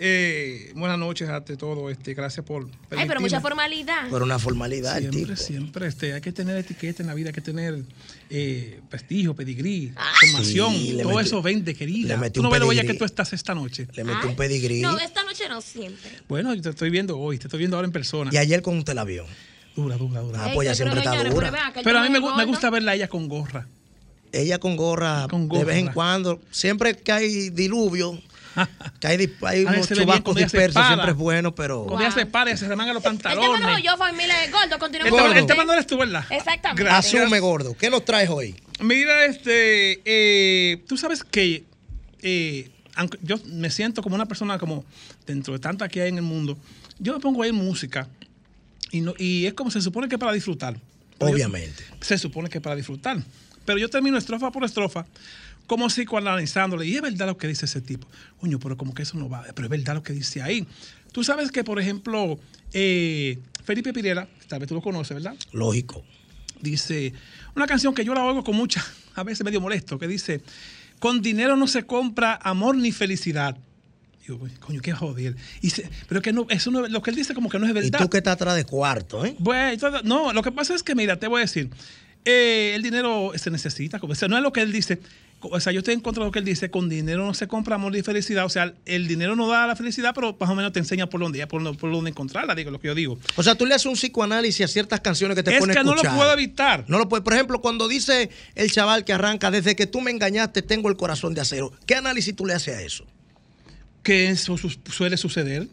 [0.00, 1.90] Eh, buenas noches ante todo.
[1.90, 2.64] Este, gracias por.
[2.64, 3.20] Ay, pero permitirme.
[3.22, 4.08] mucha formalidad.
[4.08, 5.36] Por una formalidad, el Siempre, tipo.
[5.36, 5.86] siempre.
[5.88, 7.82] Este, hay que tener etiqueta en la vida, hay que tener
[8.30, 10.72] eh, prestigio, pedigrí, Ah, formación.
[10.74, 12.16] Sí, todo metí- eso vende, querida.
[12.16, 13.88] le Tú no ves lo bella que tú estás esta noche.
[13.94, 14.80] Le metí un pedigrí.
[14.80, 16.10] No, esta noche no siempre.
[16.28, 18.30] Bueno, yo te estoy viendo hoy, te estoy viendo ahora en persona.
[18.32, 19.26] Y ayer con usted la vio.
[19.74, 20.44] Dura, dura, dura.
[20.44, 21.72] Ah, pues ella siempre está dura.
[21.82, 23.66] Pero a mí me, me gusta verla a ella con gorra.
[24.30, 25.94] Ella con gorra, de vez en gorra.
[25.94, 26.40] cuando.
[26.50, 28.20] Siempre que hay diluvio,
[29.00, 31.84] que hay, hay unos chubascos dispersos, siempre es bueno, pero.
[31.84, 33.82] Cuando ella se para, se remanga los El tema no pantalones.
[33.84, 34.78] yo, familia gordo.
[34.78, 35.46] Continúa El tema, el usted.
[35.46, 36.24] tema no eres tú, ¿verdad?
[36.30, 36.90] Exactamente.
[36.90, 37.76] Asume, gordo.
[37.76, 38.54] ¿Qué nos traes hoy?
[38.80, 41.64] Mira, este, eh, tú sabes que
[42.22, 44.84] eh, aunque yo me siento como una persona como
[45.26, 46.58] dentro de tanta que hay en el mundo,
[46.98, 48.08] yo me pongo a oír música
[48.90, 50.74] y, no, y es como se supone que para disfrutar.
[50.74, 51.84] Yo- Obviamente.
[52.00, 53.18] se supone que para disfrutar.
[53.64, 55.04] Pero yo termino estrofa por estrofa
[55.68, 56.86] como psicoanalizándole.
[56.86, 58.08] Y es verdad lo que dice ese tipo.
[58.40, 59.44] Coño, pero como que eso no va.
[59.54, 60.66] Pero es verdad lo que dice ahí.
[61.12, 62.40] Tú sabes que, por ejemplo,
[62.72, 65.36] eh, Felipe Pirela, tal vez tú lo conoces, ¿verdad?
[65.52, 66.04] Lógico.
[66.60, 67.12] Dice,
[67.54, 70.42] una canción que yo la oigo con mucha, a veces medio molesto, que dice,
[70.98, 73.56] con dinero no se compra amor ni felicidad.
[74.26, 75.36] Digo, coño, qué joder.
[75.58, 77.70] Y dice, pero que no, eso no, lo que él dice como que no es
[77.70, 77.98] Y verdad.
[78.00, 79.36] tú que estás atrás de cuarto, ¿eh?
[79.38, 81.70] Bueno, no, lo que pasa es que, mira, te voy a decir,
[82.24, 85.00] eh, el dinero se necesita, o sea, no es lo que él dice,
[85.40, 87.46] o sea, yo estoy en contra de lo que él dice, con dinero no se
[87.46, 90.54] compra amor ni felicidad, o sea, el dinero no da la felicidad, pero más o
[90.54, 93.18] menos te enseña por dónde, por dónde, por dónde encontrarla, digo, lo que yo digo.
[93.36, 95.80] O sea, tú le haces un psicoanálisis a ciertas canciones que te Es ponen que
[95.80, 96.16] a no lo escuchar.
[96.16, 96.84] puedo evitar.
[96.88, 97.22] No lo puede.
[97.22, 100.96] Por ejemplo, cuando dice el chaval que arranca, desde que tú me engañaste, tengo el
[100.96, 101.72] corazón de acero.
[101.86, 103.04] ¿Qué análisis tú le haces a eso?
[104.02, 105.68] que eso su- suele suceder.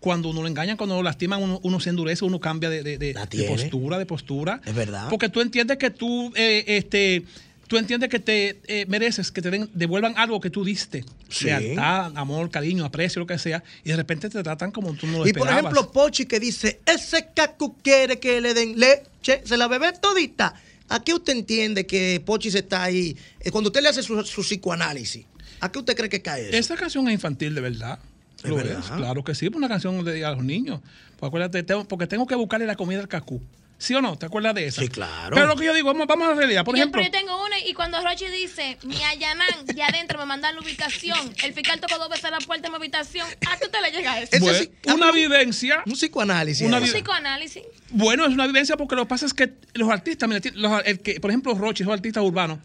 [0.00, 2.96] Cuando uno lo engañan, cuando lo lastiman, uno, uno se endurece, uno cambia de, de-
[2.98, 3.48] de- de tiene.
[3.48, 4.60] postura, de postura.
[4.64, 5.08] Es verdad.
[5.10, 7.24] Porque tú entiendes que tú, eh, este,
[7.70, 11.04] tú entiendes que te eh, mereces, que te den- devuelvan algo que tú diste.
[11.28, 11.44] Sí.
[11.44, 13.62] Lealtad, amor, cariño, aprecio, lo que sea.
[13.84, 15.72] Y de repente te tratan como tú no lo Y por esperabas.
[15.72, 20.52] ejemplo, Pochi que dice, ese cacu quiere que le den leche, se la bebe todita.
[20.88, 23.16] ¿A qué usted entiende que Pochi se está ahí?
[23.38, 25.24] eh, Cuando usted le hace su, su psicoanálisis,
[25.60, 26.56] ¿a qué usted cree que cae eso?
[26.56, 28.00] Esa canción es infantil, de verdad.
[28.42, 28.80] ¿Es Lo verdad?
[28.80, 30.80] es, claro que sí, es una canción de, a los niños.
[31.20, 33.40] Pues acuérdate, tengo- porque tengo que buscarle la comida al cacú.
[33.80, 34.18] ¿Sí o no?
[34.18, 34.82] ¿Te acuerdas de eso?
[34.82, 35.34] Sí, claro.
[35.34, 36.66] Pero lo que yo digo, vamos, vamos a la realidad.
[36.66, 40.18] Por Yo- ejemplo, pero yo tengo una y cuando Rochi dice, me allanan, de adentro
[40.18, 43.56] me mandan la ubicación, el fiscal tocó dos veces la puerta de mi habitación, ¿a
[43.56, 44.38] qué usted le llega eso?
[44.38, 44.58] Bueno,
[44.94, 45.82] una vivencia.
[45.86, 46.66] Un psicoanálisis.
[46.68, 47.62] Una Un psicoanálisis.
[47.88, 51.18] Bueno, es una vivencia porque lo que pasa es que los artistas, los- el que,
[51.18, 52.58] por ejemplo, Rochi, esos artistas urbanos,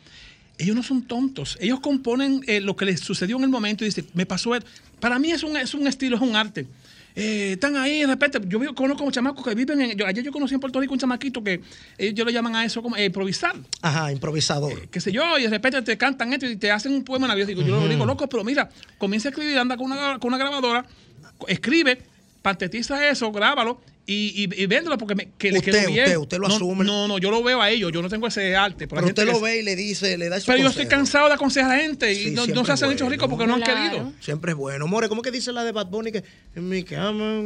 [0.58, 1.58] ellos no son tontos.
[1.62, 4.70] Ellos componen eh, lo que les sucedió en el momento y dicen, me pasó esto.
[5.00, 6.66] Para mí es un, es un estilo, es un arte.
[7.16, 9.98] Eh, están ahí, de repente, yo conozco chamacos que viven en.
[9.98, 11.62] Yo, ayer yo conocí en Puerto Rico un chamaquito que
[11.98, 13.56] ellos le llaman a eso como eh, improvisar.
[13.82, 14.90] Ajá, improvisador.
[14.90, 17.64] qué sé yo, y de repente te cantan esto y te hacen un poema navideño.
[17.64, 20.38] Digo, yo lo digo, loco, pero mira, comienza a escribir, anda con una, con una
[20.38, 20.86] grabadora,
[21.48, 22.02] escribe,
[22.42, 26.04] pantetiza eso, grábalo y, y, y véndelo porque me, que le Usted, quedó bien.
[26.06, 26.86] usted, usted lo no, asume.
[26.86, 28.88] No, no, yo lo veo a ellos, yo no tengo ese arte.
[28.88, 31.00] Pero usted lo ve y le dice, le da su Pero yo estoy consejo.
[31.00, 33.10] cansado de aconsejar a gente y Sí, no, no se hacen hechos bueno.
[33.12, 34.14] ricos porque no han querido.
[34.20, 34.88] Siempre es bueno.
[34.88, 36.24] More, ¿cómo que dice la de Bad Bunny que
[36.56, 37.42] en mi cama?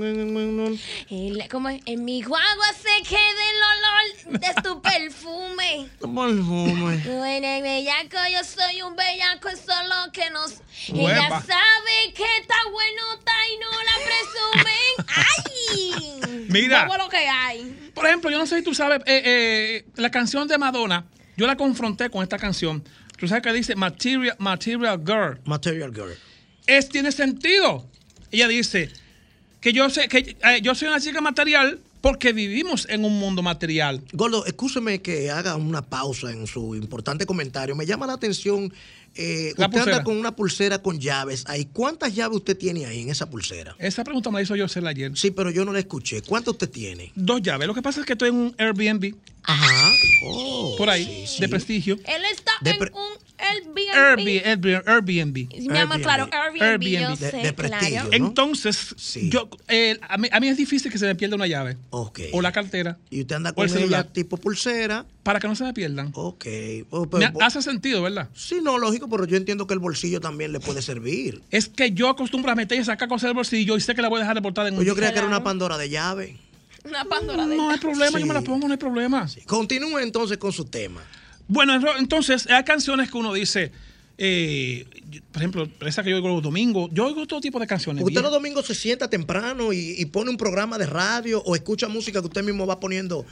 [1.49, 1.81] Como es?
[1.85, 5.87] en mi guagua se queda el olor de tu perfume.
[5.99, 6.97] Perfume.
[7.03, 10.51] Tú eres bellaco, yo soy un bellaco, eso es lo que nos...
[10.89, 11.41] Ella Huepa.
[11.41, 15.05] sabe que está buenota y no la presumen.
[15.15, 16.47] ¡Ay!
[16.49, 16.79] Mira.
[16.79, 17.91] Vamos a lo que hay.
[17.93, 21.05] Por ejemplo, yo no sé si tú sabes, eh, eh, la canción de Madonna,
[21.37, 22.83] yo la confronté con esta canción.
[23.17, 25.39] Tú sabes que dice Material, Material Girl.
[25.45, 26.15] Material Girl.
[26.65, 27.89] Es, tiene sentido.
[28.31, 28.89] Ella dice
[29.61, 33.41] que yo sé que eh, yo soy una chica material porque vivimos en un mundo
[33.41, 34.01] material.
[34.13, 37.75] Gordo, escúcheme que haga una pausa en su importante comentario.
[37.75, 38.73] Me llama la atención.
[39.15, 39.97] eh, La usted pulsera.
[39.97, 41.43] anda con una pulsera con llaves.
[41.47, 41.65] ahí.
[41.73, 43.75] ¿Cuántas llaves usted tiene ahí en esa pulsera?
[43.79, 45.11] Esa pregunta me la hizo yo ayer.
[45.17, 46.21] Sí, pero yo no la escuché.
[46.21, 47.11] ¿Cuántas usted tiene?
[47.15, 47.67] Dos llaves.
[47.67, 49.15] Lo que pasa es que estoy en un Airbnb.
[49.43, 49.91] Ajá.
[50.25, 51.95] Oh, por ahí, de prestigio.
[51.95, 54.45] Él está De en un Airbnb.
[54.45, 54.87] Airbnb.
[54.87, 55.69] Airbnb.
[55.69, 58.09] Mi amor, claro, Airbnb, yo sé, claro.
[58.11, 58.95] Entonces,
[59.29, 61.77] yo, eh, a, mí, a mí es difícil que se me pierda una llave.
[61.89, 62.19] Ok.
[62.33, 62.97] O la cartera.
[63.09, 65.05] Y usted anda con el ella tipo pulsera.
[65.23, 66.11] Para que no se me pierdan.
[66.15, 66.45] Ok.
[66.89, 68.29] Oh, Me hace sentido, ¿verdad?
[68.33, 71.43] Sí, no, lógico, pero yo entiendo que el bolsillo también le puede servir.
[71.51, 74.09] Es que yo acostumbro a meter y sacar cosas del bolsillo y sé que la
[74.09, 75.43] voy a dejar reportada en Pues yo creía que era una.
[75.43, 76.37] Pandora de llave.
[76.83, 79.27] Una Pandora de No hay problema, yo me la pongo, no hay problema.
[79.45, 81.01] Continúe entonces con su tema.
[81.49, 83.71] Bueno, ento- entonces hay canciones que uno dice,
[84.17, 84.85] eh,
[85.31, 88.03] por ejemplo, esa que yo oigo los domingos, yo oigo todo tipo de canciones.
[88.03, 91.87] ¿Usted los domingos se sienta temprano y, y pone un programa de radio o escucha
[91.89, 93.25] música que usted mismo va poniendo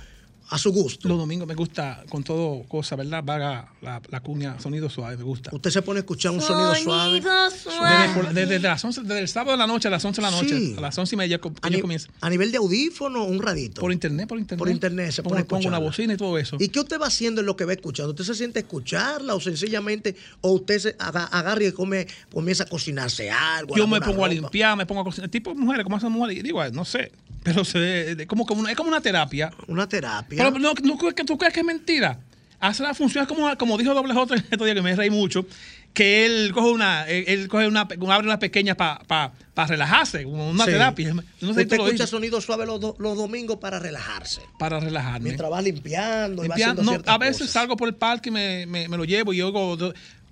[0.49, 1.07] a su gusto?
[1.09, 3.21] Los domingos me gusta con todo cosa, ¿verdad?
[3.23, 5.49] Vaga la, la cuña, sonido suave, me gusta.
[5.53, 7.21] Usted se pone a escuchar un sonido suave.
[7.21, 10.27] Desde, por- desde las 11 desde el sábado de la noche a las 11 de
[10.27, 10.75] la noche, Sí.
[10.77, 12.09] a las 11 y media A, ni- comienzo.
[12.21, 13.81] a nivel de audífono, un radito.
[13.81, 14.59] Por internet, por internet.
[14.59, 16.57] Por internet se pongo, pone a pongo una bocina y todo eso.
[16.59, 18.11] ¿Y qué usted va haciendo en lo que va escuchando?
[18.11, 22.63] ¿Usted se siente a escucharla o sencillamente, o usted se aga- agarra y come, comienza
[22.63, 23.75] a cocinarse algo?
[23.75, 25.29] Yo me pongo a limpiar, me pongo a cocinar.
[25.29, 27.11] Tipo de mujeres, como hacen mujeres, digo, no sé.
[27.43, 29.51] Pero se como, como una, es como una terapia.
[29.67, 30.36] Una terapia.
[30.37, 32.19] Pero no, no, tú crees que es mentira.
[32.59, 35.45] Hace la función, es como, como dijo Doble J estos días que me reí mucho,
[35.93, 39.31] que él coge una, él, coge una, abre una pequeña para
[39.67, 40.71] relajarse, como una Sí.
[40.71, 41.13] terapia.
[41.13, 44.41] No sé usted escucha dices, sonido suave los, do- los domingos para relajarse.
[44.57, 45.25] para relajarme.
[45.25, 47.51] Mientras va limpiando y va no, a veces cosas.
[47.51, 49.77] salgo por el parque y me, me- me lo llevo y oigo.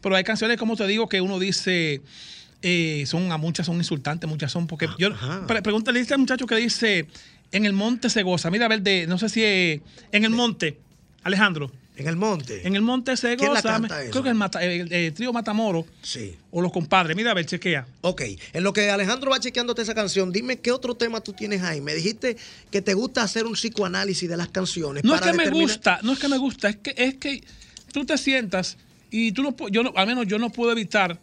[0.01, 2.01] Pero hay canciones, como te digo, que uno dice.
[2.61, 4.65] eh, son a muchas son insultantes, muchas son.
[4.65, 5.09] Porque yo.
[5.47, 7.07] pre- pregúntale a este muchacho que dice.
[7.55, 8.51] En el monte se goza.
[8.51, 9.81] Mira, a ver, de, no sé si es.
[10.11, 10.77] En el monte,
[11.23, 11.71] Alejandro.
[11.97, 12.67] En el monte.
[12.67, 13.69] En el monte se ¿Quién la goza.
[13.79, 15.85] canta creo que el, Mata- el- el trío Matamoro.
[16.01, 16.35] Sí.
[16.51, 17.15] O los compadres.
[17.15, 17.87] Mira, a ver, chequea.
[18.01, 21.61] Ok, en lo que Alejandro va chequeándote esa canción, dime qué otro tema tú tienes
[21.61, 21.79] ahí.
[21.79, 22.35] Me dijiste
[22.69, 25.05] que te gusta hacer un psicoanálisis de las canciones.
[25.05, 27.41] No es que me gusta, no es que me gusta, es que, es que
[27.93, 28.75] tú te sientas
[29.09, 31.17] y tú no yo no, al menos yo no puedo evitar.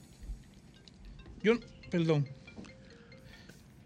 [1.43, 1.59] Yo,
[1.91, 2.27] perdón.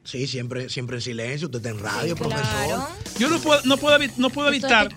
[0.07, 1.49] Sí, siempre, siempre en silencio.
[1.49, 2.89] Usted está en radio, profesor.
[3.19, 4.89] Yo no puedo, no puedo, no puedo evitar,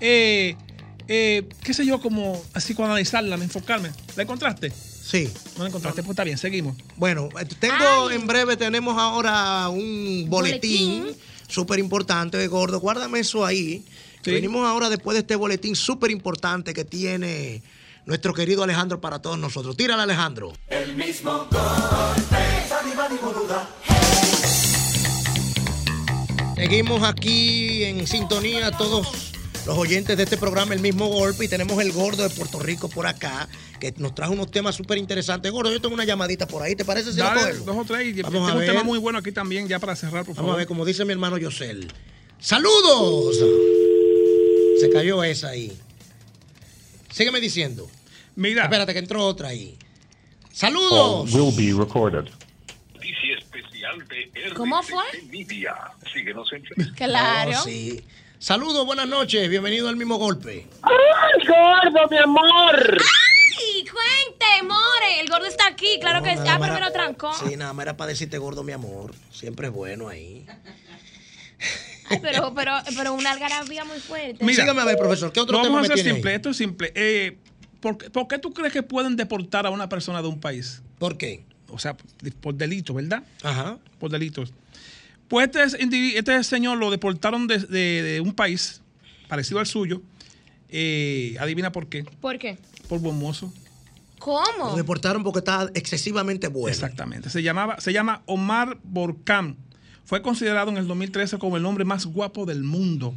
[0.00, 0.56] eh,
[1.08, 3.90] eh, qué sé yo, como así analizarla, enfocarme.
[4.14, 4.70] ¿La encontraste?
[4.70, 5.28] Sí.
[5.56, 6.76] No la encontraste, pues está bien, seguimos.
[6.96, 11.16] Bueno, eh, tengo en breve, tenemos ahora un boletín
[11.48, 12.78] súper importante de gordo.
[12.78, 13.84] Guárdame eso ahí.
[14.24, 17.62] Venimos ahora después de este boletín súper importante que tiene
[18.06, 19.76] nuestro querido Alejandro para todos nosotros.
[19.76, 20.52] Tírale, Alejandro.
[20.68, 22.44] El mismo golpe.
[26.56, 29.32] Seguimos aquí en sintonía todos
[29.66, 32.88] los oyentes de este programa El mismo golpe y tenemos el gordo de Puerto Rico
[32.88, 33.48] por acá
[33.80, 35.50] que nos trajo unos temas súper interesantes.
[35.50, 38.16] Gordo, yo tengo una llamadita por ahí, ¿te parece si Dale, dos o tres.
[38.16, 38.68] y Vamos tengo a un ver.
[38.68, 40.54] tema muy bueno aquí también, ya para cerrar, por Vamos favor.
[40.54, 41.92] a ver, como dice mi hermano Yosel.
[42.38, 43.36] ¡Saludos!
[44.80, 45.72] Se cayó esa ahí.
[47.10, 47.88] Sígueme diciendo.
[48.36, 48.64] Mira.
[48.64, 49.76] Espérate que entró otra ahí.
[50.52, 51.32] ¡Saludos!
[51.32, 52.26] will be recorded.
[54.56, 55.04] ¿Cómo fue?
[56.12, 56.64] Síguenos en
[56.96, 57.50] Claro.
[57.60, 58.04] Oh, sí.
[58.38, 59.48] Saludos, buenas noches.
[59.48, 60.66] Bienvenido al mismo golpe.
[60.82, 62.98] ¡Ay, gordo, mi amor!
[62.98, 65.20] ¡Ay, cuente, more!
[65.20, 67.32] El gordo está aquí, claro que más pero me lo trancó.
[67.34, 69.14] Sí, nada más era para decirte gordo, mi amor.
[69.32, 70.46] Siempre es bueno ahí.
[72.10, 74.44] Ay, pero, pero, pero una algarabía muy fuerte.
[74.44, 75.32] Mira, Sígame a ver, profesor.
[75.32, 76.36] ¿Qué otro tema vamos me a hacer tiene simple, ahí?
[76.36, 76.92] esto es simple.
[76.94, 77.38] Eh,
[77.80, 80.82] ¿por, qué- por qué tú crees que pueden deportar a una persona de un país?
[80.98, 81.46] ¿Por qué?
[81.74, 81.96] O sea,
[82.40, 83.22] por delito, ¿verdad?
[83.42, 83.78] Ajá.
[83.98, 84.52] Por delitos.
[85.28, 88.80] Pues este, este señor lo deportaron de, de- de un país
[89.28, 90.00] parecido al suyo.
[90.68, 92.04] Eh, adivina por qué.
[92.20, 92.58] ¿Por qué?
[92.88, 93.52] Por buen mozo.
[94.18, 94.70] ¿Cómo?
[94.70, 96.68] Lo deportaron porque estaba excesivamente bueno.
[96.68, 97.28] Exactamente.
[97.30, 99.56] Se, llamaba, se llama Omar Borcam.
[100.04, 103.14] Fue considerado en el 2013 como el hombre más guapo del mundo.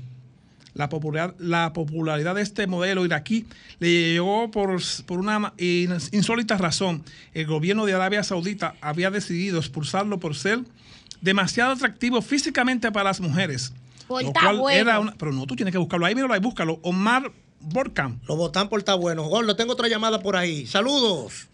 [0.78, 3.46] La popularidad, la popularidad de este modelo iraquí
[3.80, 7.04] le llegó por, por una ins- insólita razón.
[7.34, 10.60] El gobierno de Arabia Saudita había decidido expulsarlo por ser
[11.22, 13.74] demasiado atractivo físicamente para las mujeres.
[14.08, 14.80] Por Lo está cual bueno.
[14.80, 16.80] era una- pero no, tú tienes que buscarlo ahí, míralo ahí, búscalo.
[16.84, 18.20] Omar Borcam.
[18.28, 19.24] Lo votan por estar bueno.
[19.24, 20.68] Gordo, tengo otra llamada por ahí.
[20.68, 21.48] Saludos.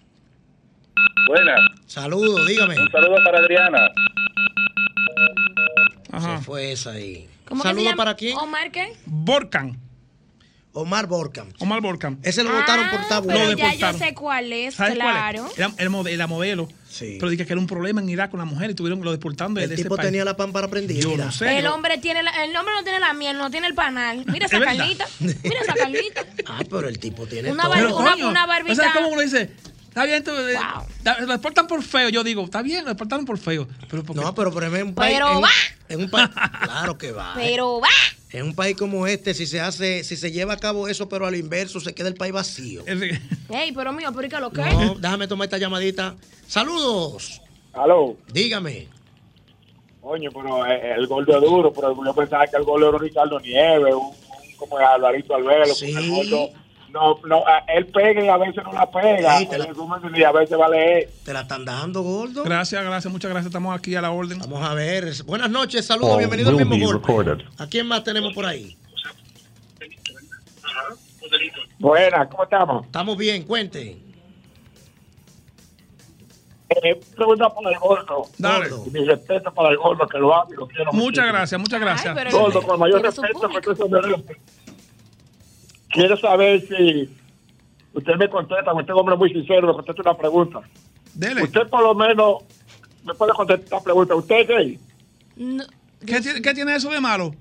[1.30, 1.60] Buenas.
[1.88, 2.76] Saludos, dígame.
[2.78, 3.90] Un saludo para Adriana.
[6.20, 7.28] Se fue esa ahí.
[7.48, 7.98] ¿Cómo que se Saludos llama?
[7.98, 8.38] para quién?
[8.38, 8.94] ¿Omar qué?
[9.06, 9.78] Borcam.
[10.76, 11.50] Omar Borcam.
[11.60, 12.18] Omar Borcam.
[12.24, 13.40] Ese lo votaron por estar bueno.
[13.40, 15.42] Pero Lo ya yo sé cuál es, ¿Sabes claro.
[15.44, 15.58] cuál es?
[15.60, 16.68] Era, era mode- era modelo.
[17.00, 19.60] Pero dije que era un problema en Irak con la mujer y tuvieron lo deportando
[19.60, 20.08] El tipo país.
[20.08, 21.00] tenía la pámpara prendida.
[21.00, 21.58] Yo no sé.
[21.60, 24.26] El yo- hombre tiene la, el hombre no tiene la miel, no tiene el panal.
[24.32, 25.06] Mira esa Es carnita.
[25.20, 26.26] Mira esa carnita.
[26.48, 27.72] Ah, pero el tipo tiene Una todo.
[27.74, 28.74] bar- Pero, una- coño, una barbita.
[28.74, 29.52] ¿o sea, cómo uno dice?
[29.90, 30.58] Está bien, tú, eh,
[31.04, 32.10] da- lo deportan por feo.
[32.10, 33.68] Yo digo, está bien, lo deportaron por feo.
[33.92, 35.14] Pero porque- No, pero, pero en un país.
[35.14, 35.50] Pero en, va.
[35.90, 36.30] En un país.
[36.64, 37.34] Claro que va.
[37.36, 37.90] Pero va.
[38.32, 41.28] En un país como este, si se hace, si se lleva a cabo eso, pero
[41.28, 42.84] al inverso, se queda el país vacío.
[43.50, 44.62] Ey, pero mío, ¿por qué lo que?
[44.62, 46.16] No, déjame tomar esta llamadita.
[46.48, 47.42] Saludos.
[47.74, 48.18] Aló.
[48.34, 48.88] Dígame.
[50.02, 53.40] Coño, pero eh, el gol de duro, pero yo pensaba que el gol era Ricardo
[53.40, 56.50] Nieves, un, un- como el Alvarito Albelo, porque el gordo
[56.94, 59.68] no, no, él pega y a veces no la pega, Sí, te la-
[60.16, 61.10] y a veces va a leer.
[61.26, 62.44] Te la están dando, gordo.
[62.44, 63.48] Gracias, gracias, muchas gracias.
[63.48, 64.38] Estamos aquí a la orden.
[64.40, 65.12] Vamos a ver.
[65.26, 67.08] Buenas noches, saludos, Call bienvenido al mismo golpe.
[67.08, 67.46] recorded.
[67.58, 68.78] ¿A quién más tenemos por ahí?
[71.80, 72.86] Buenas, ¿cómo estamos?
[72.86, 73.98] Estamos bien, cuente.
[76.70, 78.24] Eh, pregunta para el gordo.
[78.38, 78.70] Dale.
[78.70, 78.86] Gordo.
[78.92, 81.28] Mi respeto para el gordo, que lo amo y lo quiero Muchas muchísimo.
[81.34, 82.34] gracias, muchas gracias.
[82.34, 84.42] Gordo, con el mayor respeto, que usted se merece.
[85.94, 87.10] Quiero saber si
[87.94, 90.62] usted me contesta, porque este hombre es muy sincero, me contesta una pregunta.
[91.44, 92.44] Usted por lo menos
[93.06, 94.16] me puede contestar esta pregunta.
[94.16, 94.80] ¿Usted es gay?
[96.06, 97.36] ¿Qué, tiene- qué tiene eso de malo?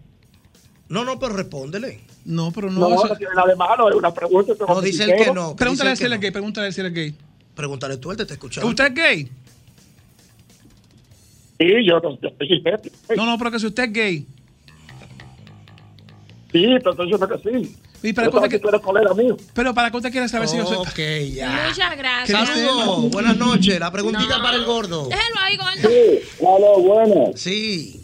[0.89, 2.01] No, no, pero respóndele.
[2.25, 2.81] No, pero no.
[2.81, 4.53] No, eso- no tiene nada de malo, es una pregunta.
[4.69, 5.57] No, dice el que no.
[5.57, 7.15] Pregúntale si él que es gay, pregúntale si él es gay.
[7.55, 8.69] Pregúntale tú, él te está escuchando.
[8.69, 9.29] ¿Usted es gay?
[11.59, 12.19] Sí, yo no
[13.17, 14.27] No, no, pero que si usted es gay.
[16.53, 17.77] Sí, pero estoy diciendo que sí.
[18.03, 19.37] Y para Yo que usted sabía que tú eres colega mío.
[19.55, 20.77] Pero para que usted quiera saber si yo soy.
[20.79, 21.67] Ok, ya.
[21.69, 22.49] Muchas gracias.
[22.49, 23.79] Saludos, buenas noches.
[23.79, 24.43] La preguntita No.
[24.43, 25.09] para el gordo.
[25.09, 25.89] Déjelo ahí, gordo.
[25.89, 27.41] Sí, aló, buenas.
[27.41, 28.01] Sí.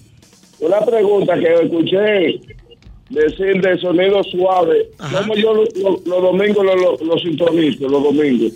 [0.60, 2.40] Una pregunta que escuché
[3.10, 4.90] decir de sonido suave.
[4.98, 8.52] ¿Cómo yo lo- lo- los domingos lo, lo, lo sintonizo, los domingos?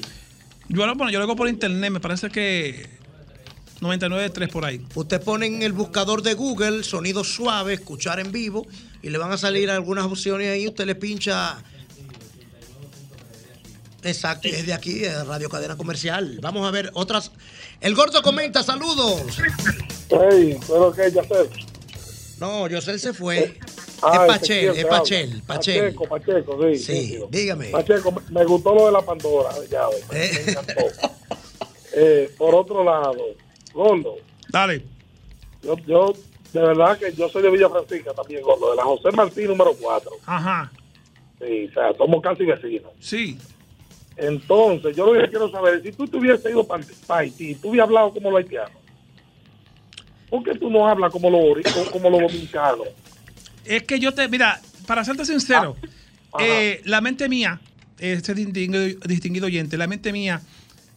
[0.69, 2.87] Yo lo, bueno, yo lo hago por internet, me parece que
[3.83, 4.81] 99.3 por ahí.
[4.95, 8.67] Usted pone en el buscador de Google sonido suave, escuchar en vivo,
[9.03, 10.69] y le van a salir algunas opciones ahí.
[10.69, 11.63] Usted le pincha.
[14.05, 16.39] Exacto, es de aquí, de Radio Cadena Comercial.
[16.41, 17.33] Vamos a ver otras.
[17.81, 19.23] El gordo comenta, saludos.
[20.09, 21.51] Hey, pero que ya sé.
[22.39, 23.59] No, Yosel se fue.
[24.03, 25.43] Ah, es Pachel, Ezequiel es Pachel.
[25.47, 25.95] Pachel.
[25.95, 26.79] Pacheco, Pacheco, sí.
[26.79, 27.69] Sí, dígame.
[27.69, 30.73] Pacheco, me- gustó lo de la Pandora, ya, me, me encantó.
[31.95, 33.15] Eh, por otro lado,
[33.73, 34.17] Gordo,
[34.49, 34.85] Dale.
[35.63, 36.13] yo, yo,
[36.53, 39.75] de verdad que yo soy de Villa Francisca también, Gordo, de la José Martí número
[39.81, 40.11] 4.
[40.27, 40.71] Ajá.
[41.39, 42.93] Sí, o sea, somos casi vecinos.
[43.01, 43.39] Sí.
[44.17, 47.71] Entonces, yo lo que quiero saber es si tú te hubieras ido para Haití, tú
[47.71, 48.77] hubieras hablado como los haitianos.
[50.29, 52.89] ¿Por qué tú no hablas como los, como los dominicanos?
[53.65, 55.77] Es que yo te, mira, para serte sincero,
[56.33, 57.61] Ah, eh, la mente mía,
[57.99, 60.41] este distinguido, distinguido oyente, la mente mía,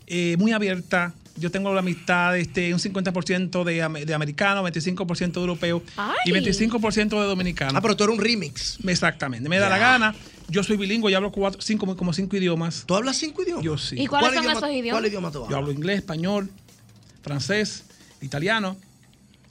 [0.07, 1.13] eh, muy abierta.
[1.37, 5.83] Yo tengo la amistad, este, un 50% de, de americano, 25% de europeo
[6.23, 7.77] y 25% de dominicano.
[7.77, 8.77] Ah, pero tú eres un remix.
[8.87, 10.15] Exactamente, me da la gana.
[10.47, 12.83] Yo soy bilingüe y hablo cuatro, cinco, como cinco idiomas.
[12.85, 13.65] ¿Tú hablas cinco idiomas?
[13.65, 13.95] Yo sí.
[13.99, 15.01] ¿Y cuáles son esos idiomas?
[15.01, 15.57] ¿Cuál idioma tú Yo hablas?
[15.57, 16.49] hablo inglés, español,
[17.21, 17.83] francés,
[18.21, 18.77] italiano,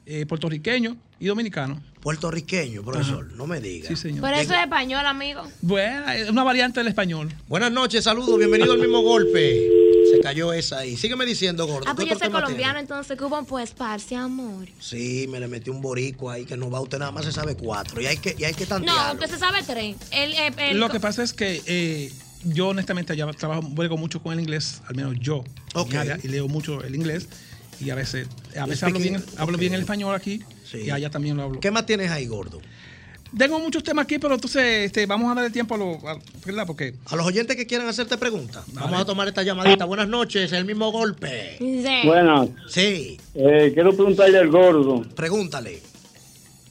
[0.06, 1.82] eh, puertorriqueño y dominicano.
[2.00, 3.88] Puertorriqueño, profesor, no me diga.
[3.88, 4.22] Sí, señor.
[4.22, 5.42] Pero eso es español, amigo.
[5.60, 7.32] Bueno, es una variante del español.
[7.48, 9.83] Buenas noches, saludos, bienvenido al mismo golpe.
[10.16, 10.96] Se cayó esa ahí.
[10.96, 11.86] Sígueme diciendo, gordo.
[11.88, 14.66] Ah, ¿qué pues yo soy colombiano, entonces Cuba pues esparce amor.
[14.80, 17.56] Sí, me le metí un borico ahí que no va, usted nada más se sabe
[17.56, 18.00] cuatro.
[18.00, 19.14] Y hay que, y hay que No, tantearlo.
[19.14, 19.96] usted se sabe tres.
[20.10, 22.12] El, el- el- Lo que pasa es que eh,
[22.44, 25.44] yo honestamente ya trabajo brego mucho con el inglés, al menos yo,
[25.74, 25.90] en Ok.
[25.90, 27.28] mi área, y leo mucho el inglés.
[27.80, 30.78] Y a veces, a veces hablo, bien, hablo bien el español aquí Sí.
[30.78, 31.60] y allá también lo hablo.
[31.60, 32.60] ¿Qué más tienes ahí, gordo?
[33.36, 36.66] Tengo muchos temas aquí, pero entonces este, vamos a darle tiempo a lo, a- ¿verdad?
[36.66, 39.84] Porque A los oyentes que quieran hacerte preguntas, vamos a tomar esta llamadita.
[39.86, 41.56] Buenas noches, el mismo golpe.
[42.04, 42.48] Buenas.
[42.68, 45.80] Sí, Eh, quiero preguntarle al gordo pregúntale.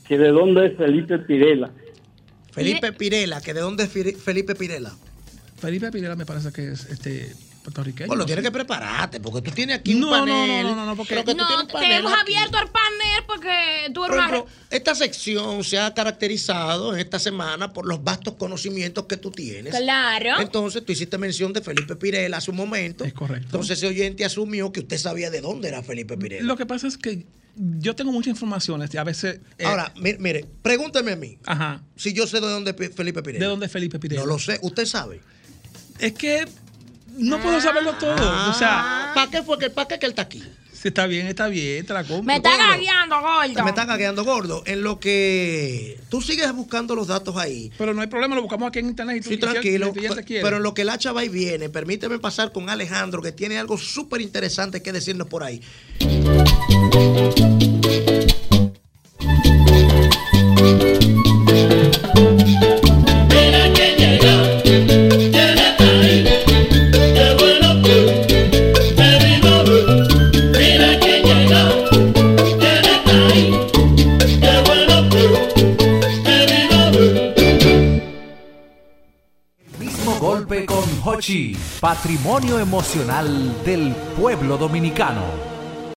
[0.08, 1.72] que de dónde es Felipe Pirela.
[2.52, 3.90] Felipe Pirela, que de dónde es
[4.22, 4.92] Felipe Pirela.
[5.58, 7.34] Felipe Pineda me parece que es este
[7.64, 8.08] puertorriqueño.
[8.08, 8.26] Bueno, ¿no?
[8.26, 10.64] tienes que prepararte, porque tú tienes aquí un No, no, panel.
[10.64, 12.22] no, no, no, no, porque- que tú No, tienes un te panel hemos aquí.
[12.36, 14.44] abierto el panel porque tú eres una...
[14.70, 19.74] esta sección se ha caracterizado en esta semana por los vastos conocimientos que tú tienes.
[19.76, 20.40] Claro.
[20.40, 23.04] Entonces, tú hiciste mención de Felipe Pirela hace un momento.
[23.06, 23.46] Es correcto.
[23.48, 26.44] Entonces, ese oyente asumió que usted sabía de dónde era Felipe Pirela.
[26.46, 27.26] Lo que pasa es que
[27.56, 29.40] yo tengo muchas informaciones a veces...
[29.58, 31.38] eh, Ahora, mi- mire, pregúnteme a mí.
[31.46, 31.84] Ajá.
[31.96, 33.46] Si yo sé de dónde es Felipe Pirela.
[33.46, 34.22] ¿De dónde es Felipe Pirela?
[34.22, 34.60] No lo sé.
[34.64, 35.22] ¿Usted sabe?
[36.00, 36.46] Es que
[37.18, 38.14] no puedo saberlo todo.
[38.50, 40.44] o sea, ¿para qué fue que, para qué que él está aquí?
[40.74, 42.24] si está bien, está bien, te la compro.
[42.24, 43.64] Me está gagueando, gordo.
[43.64, 44.64] Me está cagueando gordo.
[44.66, 47.72] En lo que tú sigues buscando los datos ahí.
[47.78, 49.16] Pero no hay problema, lo buscamos aquí en internet.
[49.16, 49.86] Y tú, Sí, y si el- tranquilo.
[49.86, 50.44] si el cliente quiere.
[50.44, 53.58] Pero en lo que el hacha va y viene, permíteme pasar con Alejandro, que tiene
[53.58, 55.62] algo súper interesante que decirnos por ahí.
[81.24, 85.53] Hochi, patrimonio emocional del pueblo dominicano.